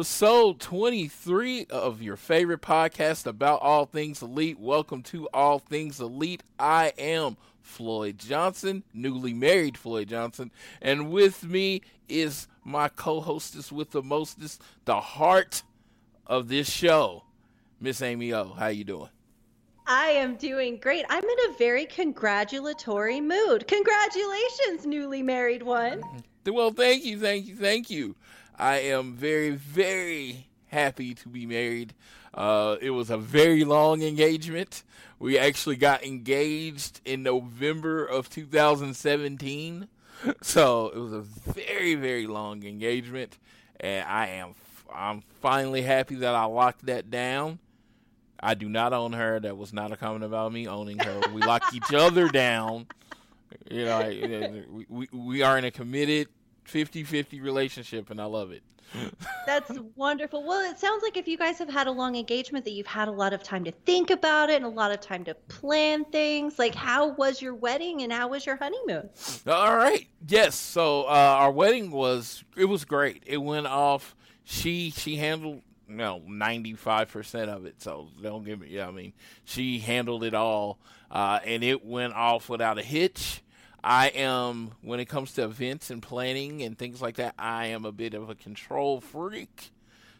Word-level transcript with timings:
Episode 0.00 0.58
23 0.60 1.66
of 1.68 2.00
your 2.00 2.16
favorite 2.16 2.62
podcast 2.62 3.26
about 3.26 3.60
all 3.60 3.84
things 3.84 4.22
elite. 4.22 4.58
Welcome 4.58 5.02
to 5.02 5.28
All 5.34 5.58
Things 5.58 6.00
Elite. 6.00 6.42
I 6.58 6.94
am 6.96 7.36
Floyd 7.60 8.16
Johnson, 8.16 8.82
newly 8.94 9.34
married 9.34 9.76
Floyd 9.76 10.08
Johnson, 10.08 10.52
and 10.80 11.10
with 11.10 11.44
me 11.44 11.82
is 12.08 12.48
my 12.64 12.88
co-hostess 12.88 13.70
with 13.70 13.90
the 13.90 14.02
mostest, 14.02 14.62
the 14.86 14.98
heart 14.98 15.64
of 16.26 16.48
this 16.48 16.70
show, 16.70 17.24
Miss 17.78 18.00
Amy 18.00 18.32
O. 18.32 18.54
How 18.54 18.68
you 18.68 18.84
doing? 18.84 19.10
I 19.86 20.12
am 20.12 20.36
doing 20.36 20.78
great. 20.78 21.04
I'm 21.10 21.24
in 21.24 21.50
a 21.50 21.58
very 21.58 21.84
congratulatory 21.84 23.20
mood. 23.20 23.68
Congratulations, 23.68 24.86
newly 24.86 25.22
married 25.22 25.62
one. 25.62 26.02
Well, 26.46 26.70
thank 26.70 27.04
you, 27.04 27.18
thank 27.20 27.46
you, 27.46 27.54
thank 27.54 27.90
you. 27.90 28.16
I 28.60 28.80
am 28.80 29.14
very, 29.14 29.50
very 29.52 30.46
happy 30.66 31.14
to 31.14 31.28
be 31.30 31.46
married. 31.46 31.94
Uh, 32.34 32.76
it 32.82 32.90
was 32.90 33.08
a 33.08 33.16
very 33.16 33.64
long 33.64 34.02
engagement. 34.02 34.82
We 35.18 35.38
actually 35.38 35.76
got 35.76 36.04
engaged 36.04 37.00
in 37.06 37.22
November 37.22 38.04
of 38.04 38.28
2017. 38.28 39.88
So 40.42 40.88
it 40.88 40.98
was 40.98 41.14
a 41.14 41.22
very, 41.22 41.94
very 41.94 42.26
long 42.26 42.62
engagement. 42.64 43.38
And 43.80 44.06
I 44.06 44.26
am, 44.26 44.54
I'm 44.94 45.22
finally 45.40 45.80
happy 45.80 46.16
that 46.16 46.34
I 46.34 46.44
locked 46.44 46.84
that 46.84 47.10
down. 47.10 47.60
I 48.38 48.52
do 48.52 48.68
not 48.68 48.92
own 48.92 49.14
her. 49.14 49.40
That 49.40 49.56
was 49.56 49.72
not 49.72 49.90
a 49.90 49.96
comment 49.96 50.24
about 50.24 50.52
me 50.52 50.68
owning 50.68 50.98
her. 50.98 51.20
We 51.32 51.40
lock 51.40 51.62
each 51.74 51.94
other 51.94 52.28
down. 52.28 52.88
You 53.70 53.86
know, 53.86 54.62
we, 54.70 54.86
we, 54.90 55.08
we 55.12 55.42
are 55.42 55.56
in 55.56 55.64
a 55.64 55.70
committed 55.70 56.28
50-50 56.72 57.42
relationship, 57.42 58.10
and 58.10 58.20
I 58.20 58.24
love 58.24 58.50
it. 58.50 58.62
That's 59.46 59.70
wonderful. 59.96 60.44
Well, 60.44 60.68
it 60.70 60.78
sounds 60.78 61.02
like 61.02 61.16
if 61.16 61.28
you 61.28 61.36
guys 61.36 61.58
have 61.58 61.68
had 61.68 61.86
a 61.86 61.90
long 61.90 62.16
engagement 62.16 62.64
that 62.64 62.72
you've 62.72 62.86
had 62.86 63.08
a 63.08 63.12
lot 63.12 63.32
of 63.32 63.42
time 63.42 63.64
to 63.64 63.72
think 63.72 64.10
about 64.10 64.50
it 64.50 64.56
and 64.56 64.64
a 64.64 64.68
lot 64.68 64.90
of 64.90 65.00
time 65.00 65.24
to 65.24 65.34
plan 65.34 66.04
things. 66.06 66.58
Like 66.58 66.74
how 66.74 67.08
was 67.14 67.40
your 67.40 67.54
wedding 67.54 68.02
and 68.02 68.12
how 68.12 68.28
was 68.28 68.44
your 68.46 68.56
honeymoon? 68.56 69.08
All 69.46 69.76
right. 69.76 70.08
Yes. 70.26 70.56
So 70.56 71.04
uh, 71.04 71.36
our 71.38 71.52
wedding 71.52 71.90
was 71.90 72.44
it 72.56 72.64
was 72.64 72.84
great. 72.84 73.22
It 73.26 73.38
went 73.38 73.66
off. 73.66 74.16
She 74.44 74.90
she 74.90 75.16
handled 75.16 75.62
no 75.86 76.22
ninety 76.26 76.74
five 76.74 77.08
percent 77.08 77.50
of 77.50 77.66
it. 77.66 77.80
So 77.82 78.08
don't 78.20 78.44
give 78.44 78.60
me. 78.60 78.68
Yeah, 78.70 78.88
I 78.88 78.90
mean 78.90 79.12
she 79.44 79.78
handled 79.78 80.24
it 80.24 80.34
all, 80.34 80.78
uh, 81.10 81.38
and 81.44 81.62
it 81.62 81.84
went 81.84 82.14
off 82.14 82.48
without 82.48 82.78
a 82.78 82.82
hitch. 82.82 83.42
I 83.82 84.08
am 84.08 84.72
when 84.82 85.00
it 85.00 85.06
comes 85.06 85.32
to 85.34 85.44
events 85.44 85.90
and 85.90 86.02
planning 86.02 86.62
and 86.62 86.76
things 86.76 87.00
like 87.00 87.16
that. 87.16 87.34
I 87.38 87.66
am 87.66 87.84
a 87.84 87.92
bit 87.92 88.14
of 88.14 88.28
a 88.28 88.34
control 88.34 89.00
freak. 89.00 89.70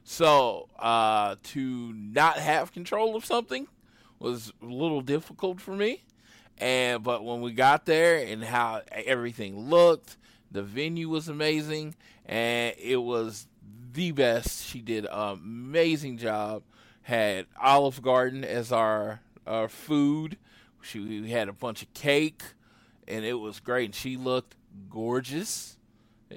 So 0.05 0.69
uh, 0.79 1.37
to 1.43 1.93
not 1.93 2.39
have 2.39 2.73
control 2.73 3.17
of 3.17 3.25
something 3.25 3.69
was 4.19 4.53
a 4.63 4.67
little 4.67 5.01
difficult 5.01 5.61
for 5.61 5.75
me. 5.75 6.03
And 6.59 7.03
but 7.03 7.25
when 7.25 7.41
we 7.41 7.53
got 7.53 7.87
there 7.87 8.19
and 8.19 8.45
how 8.45 8.83
everything 8.91 9.69
looked, 9.69 10.17
the 10.51 10.63
venue 10.63 11.09
was 11.09 11.29
amazing, 11.29 11.95
and 12.27 12.75
it 12.79 12.99
was 12.99 13.47
the 13.93 14.13
best. 14.13 14.67
She 14.67 14.81
did 14.81 15.07
an 15.07 15.11
amazing 15.13 16.19
job. 16.19 16.63
Had 17.03 17.47
Olive 17.61 18.03
Garden 18.03 18.45
as 18.45 18.73
our 18.73 19.21
our 19.47 19.69
food. 19.69 20.37
She 20.83 21.01
we 21.01 21.31
had 21.31 21.49
a 21.49 21.53
bunch 21.53 21.83
of 21.83 21.93
cake, 21.95 22.43
and 23.11 23.25
it 23.25 23.35
was 23.35 23.61
great. 23.61 23.87
And 23.87 23.95
she 23.95 24.17
looked 24.17 24.57
gorgeous, 24.89 25.77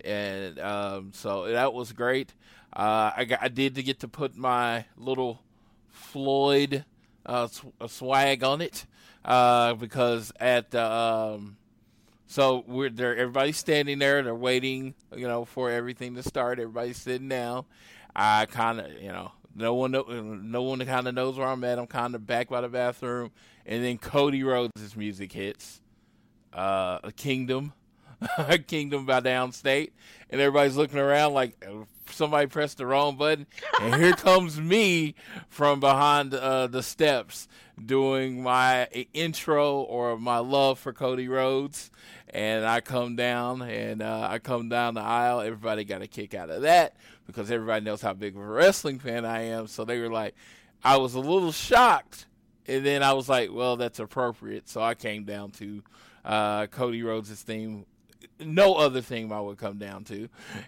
and 0.03 0.59
um, 0.59 1.11
so 1.13 1.45
that 1.47 1.73
was 1.73 1.91
great. 1.91 2.33
Uh, 2.75 3.11
I 3.15 3.25
got, 3.25 3.39
I 3.41 3.47
did 3.49 3.75
get 3.75 3.99
to 3.99 4.07
put 4.07 4.35
my 4.35 4.85
little 4.97 5.41
Floyd 5.89 6.85
uh, 7.25 7.47
sw- 7.47 7.65
uh, 7.79 7.87
swag 7.87 8.43
on 8.43 8.61
it 8.61 8.85
uh, 9.23 9.75
because 9.75 10.31
at 10.39 10.73
um, 10.75 11.57
so 12.27 12.63
we're 12.67 12.89
there. 12.89 13.15
Everybody's 13.15 13.57
standing 13.57 13.99
there. 13.99 14.23
They're 14.23 14.33
waiting, 14.33 14.95
you 15.15 15.27
know, 15.27 15.45
for 15.45 15.69
everything 15.69 16.15
to 16.15 16.23
start. 16.23 16.59
Everybody's 16.59 16.97
sitting 16.97 17.29
down. 17.29 17.65
I 18.15 18.47
kind 18.47 18.79
of, 18.79 18.91
you 18.99 19.09
know, 19.09 19.31
no 19.55 19.75
one, 19.75 19.91
no 20.51 20.63
one 20.63 20.83
kind 20.85 21.07
of 21.07 21.13
knows 21.13 21.37
where 21.37 21.47
I'm 21.47 21.63
at. 21.63 21.77
I'm 21.77 21.87
kind 21.87 22.15
of 22.15 22.25
back 22.25 22.49
by 22.49 22.61
the 22.61 22.69
bathroom, 22.69 23.31
and 23.65 23.83
then 23.83 23.99
Cody 23.99 24.43
Rhodes' 24.43 24.95
music 24.95 25.31
hits. 25.31 25.79
Uh, 26.53 26.99
a 27.03 27.11
Kingdom, 27.11 27.73
a 28.37 28.57
Kingdom 28.57 29.05
by 29.05 29.19
Downstait, 29.19 29.91
and 30.29 30.39
everybody's 30.39 30.77
looking 30.77 30.99
around 30.99 31.33
like 31.33 31.65
uh, 31.67 31.85
somebody 32.09 32.47
pressed 32.47 32.77
the 32.77 32.85
wrong 32.85 33.17
button, 33.17 33.47
and 33.81 33.95
here 33.95 34.13
comes 34.13 34.59
me 34.59 35.15
from 35.49 35.79
behind 35.79 36.33
uh, 36.33 36.67
the 36.67 36.83
steps 36.83 37.47
doing 37.83 38.41
my 38.41 38.85
intro 39.13 39.81
or 39.81 40.17
my 40.17 40.37
love 40.37 40.79
for 40.79 40.93
Cody 40.93 41.27
Rhodes. 41.27 41.91
And 42.29 42.65
I 42.65 42.81
come 42.81 43.15
down 43.15 43.61
and 43.61 44.01
uh, 44.01 44.27
I 44.29 44.39
come 44.39 44.67
down 44.67 44.95
the 44.95 45.01
aisle. 45.01 45.41
Everybody 45.41 45.83
got 45.83 46.01
a 46.01 46.07
kick 46.07 46.33
out 46.33 46.49
of 46.49 46.63
that 46.63 46.95
because 47.27 47.51
everybody 47.51 47.85
knows 47.85 48.01
how 48.01 48.13
big 48.13 48.35
of 48.35 48.41
a 48.41 48.45
wrestling 48.45 48.99
fan 48.99 49.23
I 49.23 49.43
am. 49.43 49.67
So 49.67 49.85
they 49.85 49.99
were 49.99 50.09
like, 50.09 50.33
I 50.83 50.97
was 50.97 51.13
a 51.13 51.19
little 51.19 51.51
shocked. 51.51 52.25
And 52.67 52.85
then 52.85 53.03
I 53.03 53.13
was 53.13 53.29
like, 53.29 53.51
well, 53.53 53.75
that's 53.75 53.99
appropriate. 53.99 54.67
So 54.67 54.81
I 54.81 54.95
came 54.95 55.25
down 55.25 55.51
to 55.51 55.83
uh, 56.25 56.67
Cody 56.67 57.03
Rhodes' 57.03 57.41
theme. 57.41 57.85
No 58.39 58.75
other 58.75 59.01
theme 59.01 59.31
I 59.31 59.39
would 59.39 59.57
come 59.57 59.77
down 59.77 60.03
to. 60.05 60.27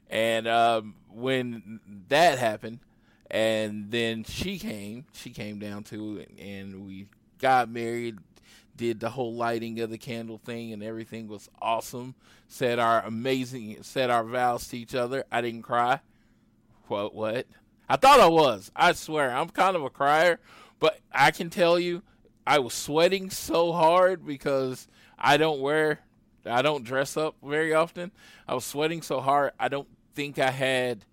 And 0.09 0.47
um, 0.47 0.95
when 1.09 1.79
that 2.09 2.37
happened, 2.37 2.79
and 3.29 3.89
then 3.91 4.23
she 4.23 4.59
came, 4.59 5.05
she 5.13 5.31
came 5.31 5.59
down 5.59 5.83
to 5.85 6.17
it, 6.19 6.31
and 6.39 6.85
we 6.85 7.07
got 7.39 7.69
married, 7.69 8.19
did 8.75 8.99
the 8.99 9.09
whole 9.09 9.33
lighting 9.33 9.79
of 9.79 9.89
the 9.89 9.97
candle 9.97 10.37
thing, 10.37 10.73
and 10.73 10.83
everything 10.83 11.27
was 11.27 11.49
awesome. 11.61 12.15
Said 12.47 12.77
our 12.77 13.03
amazing, 13.03 13.77
said 13.81 14.09
our 14.09 14.23
vows 14.23 14.67
to 14.67 14.77
each 14.77 14.93
other. 14.93 15.25
I 15.31 15.41
didn't 15.41 15.63
cry. 15.63 15.99
What? 16.87 17.15
What? 17.15 17.47
I 17.89 17.95
thought 17.97 18.19
I 18.19 18.27
was. 18.27 18.71
I 18.75 18.93
swear, 18.93 19.31
I'm 19.31 19.49
kind 19.49 19.75
of 19.75 19.83
a 19.83 19.89
crier, 19.89 20.39
but 20.79 20.99
I 21.11 21.31
can 21.31 21.49
tell 21.49 21.79
you, 21.79 22.03
I 22.45 22.59
was 22.59 22.73
sweating 22.73 23.29
so 23.29 23.71
hard 23.71 24.25
because 24.25 24.87
I 25.17 25.37
don't 25.37 25.59
wear, 25.61 25.99
I 26.45 26.61
don't 26.61 26.83
dress 26.83 27.17
up 27.17 27.35
very 27.43 27.73
often. 27.73 28.11
I 28.47 28.53
was 28.53 28.65
sweating 28.65 29.01
so 29.01 29.21
hard. 29.21 29.51
I 29.59 29.67
don't 29.67 29.87
think 30.13 30.39
I 30.39 30.51
had, 30.51 31.05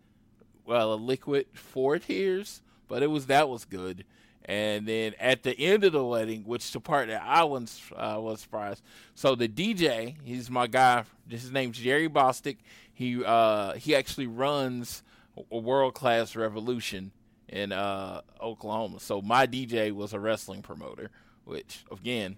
well, 0.65 0.95
a 0.95 0.97
liquid 0.97 1.47
for 1.53 1.99
tears, 1.99 2.63
but 2.89 3.03
it 3.03 3.09
was 3.09 3.27
that 3.27 3.49
was 3.49 3.65
good. 3.65 4.05
And 4.45 4.87
then 4.87 5.15
at 5.21 5.45
the 5.45 5.59
end 5.59 5.85
of 5.85 5.93
the 5.93 6.05
wedding, 6.05 6.43
which 6.43 6.73
the 6.73 6.81
part 6.81 7.09
that 7.09 7.23
I 7.25 7.45
was 7.45 7.81
uh, 7.95 8.17
was 8.19 8.41
surprised. 8.41 8.83
So 9.15 9.35
the 9.37 9.49
DJ, 9.49 10.17
he's 10.25 10.51
my 10.51 10.67
guy. 10.67 11.05
His 11.29 11.53
name's 11.53 11.79
Jerry 11.79 12.09
Bostic. 12.09 12.57
He 12.93 13.25
uh, 13.25 13.75
he 13.75 13.95
actually 13.95 14.27
runs 14.27 15.03
a 15.51 15.59
world 15.59 15.95
class 15.95 16.35
revolution 16.35 17.13
in 17.49 17.71
uh, 17.71 18.23
Oklahoma. 18.41 18.99
So 18.99 19.23
my 19.23 19.47
DJ 19.47 19.93
was 19.93 20.13
a 20.13 20.19
wrestling 20.19 20.63
promoter, 20.63 21.11
which 21.45 21.85
again, 21.93 22.37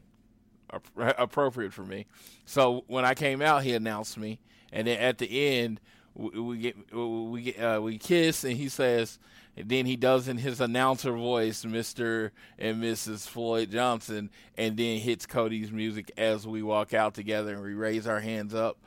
appropriate 0.97 1.73
for 1.73 1.85
me. 1.85 2.07
So 2.47 2.85
when 2.87 3.05
I 3.05 3.15
came 3.15 3.43
out, 3.43 3.63
he 3.63 3.75
announced 3.75 4.19
me, 4.19 4.39
and 4.73 4.87
then 4.87 4.99
at 4.99 5.19
the 5.19 5.59
end, 5.59 5.81
we, 6.15 6.41
we 6.41 6.59
get 6.59 6.95
we 6.95 7.43
get 7.43 7.61
uh, 7.61 7.81
we 7.83 7.99
kiss, 7.99 8.45
and 8.45 8.57
he 8.57 8.69
says. 8.69 9.19
And 9.57 9.69
then 9.69 9.87
he 9.87 9.95
does 9.95 10.27
in 10.27 10.37
his 10.37 10.61
announcer 10.61 11.13
voice, 11.13 11.65
Mr. 11.65 12.33
and 12.59 12.83
Mrs. 12.83 13.29
Floyd 13.29 13.71
Johnson, 13.71 14.31
and 14.59 14.77
then 14.77 14.99
hits 14.99 15.27
Cody's 15.27 15.71
music 15.71 16.11
as 16.17 16.45
we 16.45 16.61
walk 16.61 16.93
out 16.93 17.15
together 17.15 17.55
and 17.55 17.63
we 17.63 17.75
raise 17.75 18.09
our 18.09 18.19
hands 18.19 18.53
up. 18.53 18.79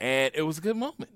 And 0.00 0.32
it 0.34 0.40
was 0.40 0.56
a 0.56 0.60
good 0.62 0.78
moment. 0.78 1.10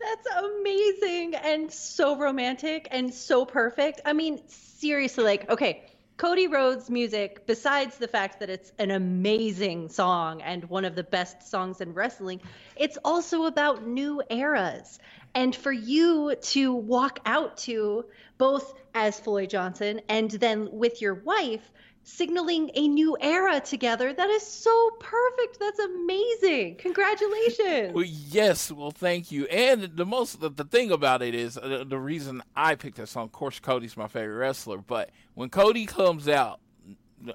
That's 0.00 0.26
amazing 0.36 1.34
and 1.34 1.70
so 1.70 2.16
romantic 2.16 2.88
and 2.90 3.12
so 3.12 3.44
perfect. 3.44 4.00
I 4.04 4.12
mean, 4.12 4.40
seriously, 4.48 5.24
like, 5.24 5.50
okay, 5.50 5.89
Cody 6.20 6.48
Rhodes' 6.48 6.90
music, 6.90 7.46
besides 7.46 7.96
the 7.96 8.06
fact 8.06 8.40
that 8.40 8.50
it's 8.50 8.74
an 8.78 8.90
amazing 8.90 9.88
song 9.88 10.42
and 10.42 10.62
one 10.68 10.84
of 10.84 10.94
the 10.94 11.02
best 11.02 11.48
songs 11.48 11.80
in 11.80 11.94
wrestling, 11.94 12.42
it's 12.76 12.98
also 13.02 13.46
about 13.46 13.86
new 13.86 14.22
eras. 14.28 14.98
And 15.34 15.56
for 15.56 15.72
you 15.72 16.34
to 16.34 16.74
walk 16.74 17.20
out 17.24 17.56
to 17.58 18.04
both 18.36 18.74
as 18.94 19.18
Floyd 19.18 19.48
Johnson 19.48 20.02
and 20.10 20.30
then 20.30 20.68
with 20.70 21.00
your 21.00 21.14
wife, 21.14 21.72
signaling 22.02 22.70
a 22.74 22.88
new 22.88 23.16
era 23.20 23.60
together, 23.60 24.12
that 24.12 24.30
is 24.30 24.42
so 24.46 24.90
perfect. 25.00 25.58
That's 25.58 25.78
amazing. 25.78 26.76
Congratulations. 26.76 27.94
Well, 27.94 28.04
yes, 28.04 28.70
well, 28.70 28.90
thank 28.90 29.30
you. 29.30 29.46
And 29.46 29.96
the 29.96 30.06
most, 30.06 30.40
the, 30.40 30.50
the 30.50 30.64
thing 30.64 30.90
about 30.90 31.22
it 31.22 31.34
is 31.34 31.56
uh, 31.56 31.84
the 31.86 31.98
reason 31.98 32.42
I 32.56 32.74
picked 32.74 32.96
that 32.96 33.08
song. 33.08 33.24
Of 33.24 33.32
course, 33.32 33.60
Cody's 33.60 33.96
my 33.96 34.08
favorite 34.08 34.36
wrestler, 34.36 34.78
but 34.78 35.10
when 35.34 35.50
Cody 35.50 35.86
comes 35.86 36.28
out, 36.28 36.60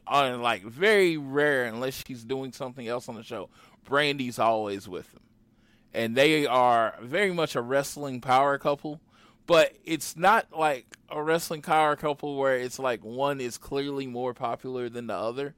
on 0.08 0.42
like 0.42 0.64
very 0.64 1.18
rare, 1.18 1.66
unless 1.66 2.04
she's 2.06 2.24
doing 2.24 2.52
something 2.52 2.88
else 2.88 3.08
on 3.10 3.16
the 3.16 3.24
show, 3.24 3.50
Brandi's 3.84 4.40
always 4.40 4.88
with 4.88 5.12
him, 5.14 5.20
and 5.94 6.16
they 6.16 6.46
are 6.46 6.96
very 7.02 7.32
much 7.32 7.56
a 7.56 7.62
wrestling 7.62 8.22
power 8.22 8.58
couple. 8.58 9.00
But 9.48 9.74
it's 9.84 10.18
not 10.18 10.48
like 10.58 10.86
a 11.10 11.22
wrestling 11.22 11.62
power 11.62 11.96
couple 11.96 12.36
where 12.36 12.58
it's 12.58 12.80
like 12.80 13.04
one 13.04 13.40
is 13.40 13.58
clearly 13.58 14.08
more 14.08 14.34
popular 14.34 14.90
than 14.90 15.08
the 15.08 15.16
other. 15.16 15.54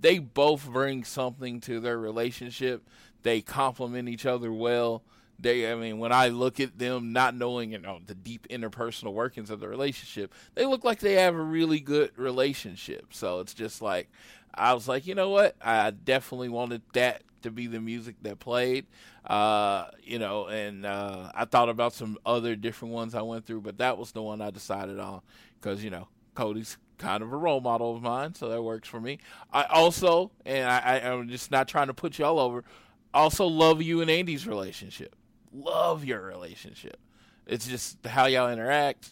They 0.00 0.18
both 0.18 0.66
bring 0.66 1.04
something 1.04 1.60
to 1.62 1.80
their 1.80 1.98
relationship. 1.98 2.86
They 3.22 3.40
complement 3.40 4.08
each 4.08 4.26
other 4.26 4.52
well. 4.52 5.02
They, 5.38 5.70
I 5.70 5.74
mean, 5.74 5.98
when 5.98 6.12
I 6.12 6.28
look 6.28 6.60
at 6.60 6.78
them, 6.78 7.12
not 7.12 7.34
knowing 7.34 7.72
you 7.72 7.78
know 7.78 8.00
the 8.06 8.14
deep 8.14 8.48
interpersonal 8.48 9.12
workings 9.12 9.50
of 9.50 9.60
the 9.60 9.68
relationship, 9.68 10.32
they 10.54 10.64
look 10.64 10.82
like 10.82 11.00
they 11.00 11.14
have 11.14 11.34
a 11.34 11.42
really 11.42 11.80
good 11.80 12.12
relationship. 12.16 13.06
So 13.10 13.40
it's 13.40 13.52
just 13.52 13.82
like 13.82 14.08
I 14.54 14.72
was 14.72 14.88
like, 14.88 15.06
you 15.06 15.14
know 15.14 15.28
what? 15.28 15.56
I 15.60 15.90
definitely 15.90 16.48
wanted 16.48 16.80
that 16.94 17.22
to 17.42 17.50
be 17.50 17.66
the 17.66 17.80
music 17.80 18.16
that 18.22 18.38
played. 18.38 18.86
Uh, 19.24 19.86
you 20.02 20.18
know, 20.18 20.46
and 20.46 20.86
uh, 20.86 21.30
I 21.34 21.44
thought 21.44 21.68
about 21.68 21.92
some 21.92 22.18
other 22.24 22.56
different 22.56 22.94
ones 22.94 23.14
I 23.14 23.22
went 23.22 23.46
through, 23.46 23.62
but 23.62 23.78
that 23.78 23.98
was 23.98 24.12
the 24.12 24.22
one 24.22 24.40
I 24.40 24.50
decided 24.50 24.98
on 24.98 25.22
because 25.60 25.82
you 25.82 25.90
know 25.90 26.08
Cody's 26.34 26.76
kind 26.98 27.22
of 27.22 27.32
a 27.32 27.36
role 27.36 27.60
model 27.60 27.94
of 27.94 28.02
mine, 28.02 28.34
so 28.34 28.48
that 28.48 28.62
works 28.62 28.88
for 28.88 29.00
me. 29.00 29.18
I 29.52 29.64
also, 29.64 30.30
and 30.44 30.68
I, 30.68 31.00
I'm 31.00 31.28
just 31.28 31.50
not 31.50 31.68
trying 31.68 31.88
to 31.88 31.94
put 31.94 32.18
you 32.18 32.24
all 32.24 32.38
over. 32.38 32.64
Also, 33.12 33.46
love 33.46 33.82
you 33.82 34.00
and 34.00 34.10
Andy's 34.10 34.46
relationship. 34.46 35.16
Love 35.52 36.04
your 36.04 36.20
relationship. 36.20 36.98
It's 37.46 37.66
just 37.66 38.04
how 38.04 38.26
y'all 38.26 38.50
interact, 38.50 39.10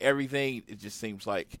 everything. 0.00 0.62
It 0.66 0.78
just 0.78 0.98
seems 0.98 1.26
like 1.26 1.58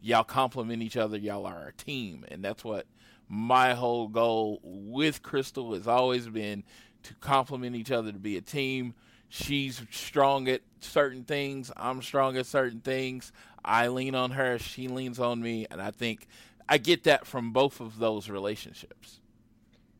y'all 0.00 0.24
complement 0.24 0.82
each 0.82 0.96
other. 0.96 1.16
Y'all 1.16 1.46
are 1.46 1.68
a 1.68 1.72
team, 1.72 2.24
and 2.28 2.44
that's 2.44 2.64
what 2.64 2.86
my 3.28 3.74
whole 3.74 4.08
goal 4.08 4.60
with 4.62 5.22
Crystal 5.22 5.74
has 5.74 5.86
always 5.88 6.28
been 6.28 6.64
to 7.04 7.14
complement 7.14 7.76
each 7.76 7.90
other 7.90 8.12
to 8.12 8.18
be 8.18 8.36
a 8.36 8.40
team. 8.40 8.94
She's 9.28 9.82
strong 9.90 10.48
at 10.48 10.60
certain 10.80 11.24
things. 11.24 11.72
I'm 11.76 12.02
strong 12.02 12.36
at 12.36 12.46
certain 12.46 12.80
things. 12.80 13.32
I 13.64 13.88
lean 13.88 14.14
on 14.14 14.32
her. 14.32 14.58
She 14.58 14.88
leans 14.88 15.18
on 15.18 15.42
me, 15.42 15.66
and 15.70 15.80
I 15.80 15.90
think 15.90 16.26
I 16.68 16.78
get 16.78 17.04
that 17.04 17.26
from 17.26 17.52
both 17.52 17.80
of 17.80 17.98
those 17.98 18.28
relationships. 18.28 19.20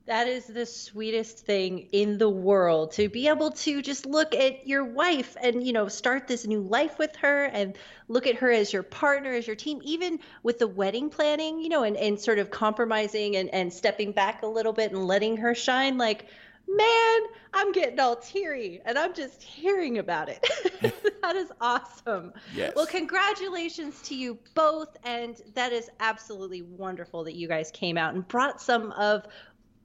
That 0.06 0.28
is 0.28 0.44
the 0.44 0.66
sweetest 0.66 1.46
thing 1.46 1.88
in 1.92 2.18
the 2.18 2.28
world 2.28 2.92
to 2.92 3.08
be 3.08 3.28
able 3.28 3.52
to 3.52 3.80
just 3.80 4.04
look 4.04 4.34
at 4.34 4.66
your 4.66 4.84
wife 4.84 5.34
and, 5.42 5.66
you 5.66 5.72
know, 5.72 5.88
start 5.88 6.28
this 6.28 6.46
new 6.46 6.60
life 6.60 6.98
with 6.98 7.16
her 7.16 7.46
and 7.46 7.74
look 8.08 8.26
at 8.26 8.36
her 8.36 8.50
as 8.50 8.70
your 8.70 8.82
partner, 8.82 9.32
as 9.32 9.46
your 9.46 9.56
team, 9.56 9.80
even 9.82 10.18
with 10.42 10.58
the 10.58 10.68
wedding 10.68 11.08
planning, 11.08 11.58
you 11.58 11.70
know, 11.70 11.84
and, 11.84 11.96
and 11.96 12.20
sort 12.20 12.38
of 12.38 12.50
compromising 12.50 13.36
and, 13.36 13.48
and 13.54 13.72
stepping 13.72 14.12
back 14.12 14.42
a 14.42 14.46
little 14.46 14.74
bit 14.74 14.92
and 14.92 15.06
letting 15.06 15.38
her 15.38 15.54
shine. 15.54 15.96
Like, 15.96 16.26
man, 16.68 17.20
I'm 17.54 17.72
getting 17.72 17.98
all 17.98 18.16
teary 18.16 18.82
and 18.84 18.98
I'm 18.98 19.14
just 19.14 19.42
hearing 19.42 19.96
about 19.96 20.28
it. 20.28 20.46
that 21.22 21.36
is 21.36 21.50
awesome. 21.62 22.34
Yes. 22.54 22.74
Well, 22.76 22.86
congratulations 22.86 24.02
to 24.02 24.14
you 24.14 24.38
both. 24.54 24.96
And 25.02 25.40
that 25.54 25.72
is 25.72 25.88
absolutely 26.00 26.60
wonderful 26.60 27.24
that 27.24 27.34
you 27.34 27.48
guys 27.48 27.70
came 27.70 27.96
out 27.96 28.14
and 28.14 28.26
brought 28.28 28.60
some 28.60 28.92
of 28.92 29.26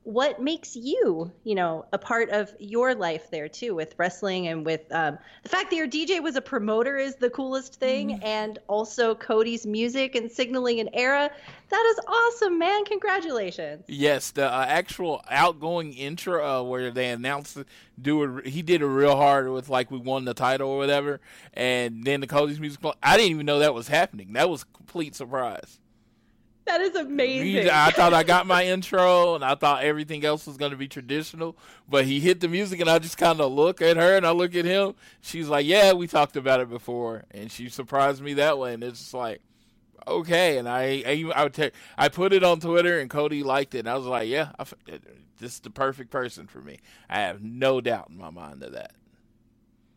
what 0.03 0.41
makes 0.41 0.75
you, 0.75 1.31
you 1.43 1.53
know, 1.55 1.85
a 1.93 1.97
part 1.97 2.29
of 2.29 2.53
your 2.57 2.95
life 2.95 3.29
there 3.29 3.47
too, 3.49 3.75
with 3.75 3.93
wrestling 3.97 4.47
and 4.47 4.65
with 4.65 4.81
um, 4.91 5.17
the 5.43 5.49
fact 5.49 5.69
that 5.69 5.75
your 5.75 5.87
DJ 5.87 6.23
was 6.23 6.35
a 6.35 6.41
promoter 6.41 6.97
is 6.97 7.15
the 7.15 7.29
coolest 7.29 7.75
thing, 7.75 8.09
Mm-hmm. 8.09 8.23
and 8.23 8.59
also 8.67 9.13
Cody's 9.13 9.65
music 9.67 10.15
and 10.15 10.31
signaling 10.31 10.79
an 10.79 10.89
era. 10.93 11.29
That 11.69 11.93
is 11.97 11.99
awesome, 12.07 12.57
man! 12.57 12.85
Congratulations. 12.85 13.83
Yes, 13.87 14.31
the 14.31 14.51
uh, 14.51 14.65
actual 14.67 15.21
outgoing 15.29 15.93
intro 15.93 16.43
uh, 16.43 16.63
where 16.63 16.89
they 16.91 17.09
announced 17.09 17.57
do 18.01 18.37
it. 18.39 18.47
He 18.47 18.61
did 18.61 18.81
it 18.81 18.87
real 18.87 19.15
hard 19.15 19.49
with 19.51 19.69
like 19.69 19.91
we 19.91 19.99
won 19.99 20.25
the 20.25 20.33
title 20.33 20.69
or 20.69 20.77
whatever, 20.77 21.19
and 21.53 22.03
then 22.03 22.21
the 22.21 22.27
Cody's 22.27 22.59
music. 22.59 22.79
I 23.03 23.17
didn't 23.17 23.31
even 23.31 23.45
know 23.45 23.59
that 23.59 23.73
was 23.73 23.89
happening. 23.89 24.33
That 24.33 24.49
was 24.49 24.63
a 24.63 24.77
complete 24.77 25.13
surprise. 25.13 25.79
That 26.69 26.81
is 26.81 26.95
amazing. 26.95 27.63
He- 27.63 27.69
I 27.69 27.89
thought 27.89 28.13
I 28.13 28.21
got 28.23 28.45
my 28.45 28.63
intro, 28.65 29.33
and 29.33 29.43
I 29.43 29.55
thought 29.55 29.83
everything 29.83 30.23
else 30.23 30.45
was 30.45 30.55
going 30.55 30.69
to 30.71 30.77
be 30.77 30.87
traditional. 30.87 31.57
But 31.89 32.05
he 32.05 32.19
hit 32.19 32.41
the 32.41 32.47
music, 32.47 32.79
and 32.79 32.87
I 32.89 32.99
just 32.99 33.17
kind 33.17 33.41
of 33.41 33.51
look 33.51 33.81
at 33.81 33.97
her, 33.97 34.15
and 34.15 34.25
I 34.25 34.31
look 34.31 34.53
at 34.55 34.65
him. 34.65 34.93
She's 35.21 35.47
like, 35.47 35.65
"Yeah, 35.65 35.93
we 35.93 36.05
talked 36.05 36.35
about 36.35 36.59
it 36.59 36.69
before," 36.69 37.23
and 37.31 37.51
she 37.51 37.69
surprised 37.69 38.21
me 38.21 38.35
that 38.35 38.59
way. 38.59 38.75
And 38.75 38.83
it's 38.83 38.99
just 38.99 39.13
like, 39.15 39.41
okay. 40.07 40.59
And 40.59 40.69
I, 40.69 41.03
I, 41.07 41.31
I 41.35 41.43
would 41.43 41.53
take, 41.55 41.73
I 41.97 42.07
put 42.09 42.33
it 42.33 42.43
on 42.43 42.59
Twitter, 42.59 42.99
and 42.99 43.09
Cody 43.09 43.41
liked 43.41 43.73
it, 43.73 43.79
and 43.79 43.89
I 43.89 43.95
was 43.95 44.05
like, 44.05 44.29
"Yeah, 44.29 44.51
I 44.59 44.65
this 45.39 45.53
is 45.53 45.59
the 45.61 45.71
perfect 45.71 46.11
person 46.11 46.45
for 46.45 46.61
me." 46.61 46.77
I 47.09 47.21
have 47.21 47.41
no 47.41 47.81
doubt 47.81 48.09
in 48.11 48.17
my 48.17 48.29
mind 48.29 48.61
of 48.61 48.73
that. 48.73 48.91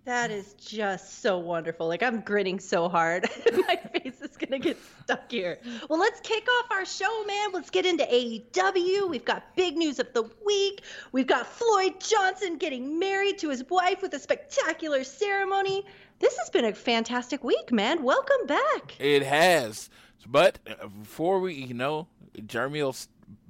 That 0.05 0.33
is 0.33 0.55
just 0.55 1.23
so 1.23 1.39
wonderful. 1.39 1.87
Like 1.87 2.03
I'm 2.03 2.23
grinning 2.23 2.59
so 2.59 2.89
hard. 2.89 3.29
My 3.53 3.77
face 3.77 4.21
is 4.21 4.37
gonna 4.37 4.59
get 4.59 4.77
stuck 5.05 5.31
here. 5.31 5.61
Well, 5.89 5.99
let's 6.01 6.21
kick 6.21 6.49
off 6.59 6.73
our 6.73 6.85
show, 6.85 7.25
man. 7.25 7.53
Let's 7.53 7.71
get 7.71 7.87
into 7.87 8.05
AEW. 8.05 9.09
We've 9.09 9.25
got 9.25 9.55
big 9.55 9.77
news 9.77 10.01
of 10.01 10.13
the 10.13 10.29
week. 10.45 10.83
We've 11.13 11.27
got 11.27 11.47
Floyd 11.47 12.01
Johnson 12.01 12.59
getting 12.59 12.99
married 12.99 13.39
to 13.39 13.51
his 13.51 13.63
wife 13.71 14.03
with 14.03 14.13
a 14.15 14.19
spectacular 14.19 15.05
ceremony. 15.05 15.85
This 16.19 16.37
has 16.39 16.51
been 16.51 16.65
a 16.65 16.73
fantastic 16.73 17.45
week, 17.45 17.71
man. 17.71 18.03
Welcome 18.03 18.47
back. 18.47 18.97
It 18.99 19.23
has. 19.23 19.89
But 20.27 20.59
uh, 20.67 20.89
before 20.89 21.39
we, 21.39 21.55
you 21.55 21.75
know, 21.75 22.09
Jeremy 22.47 22.83
will 22.83 22.97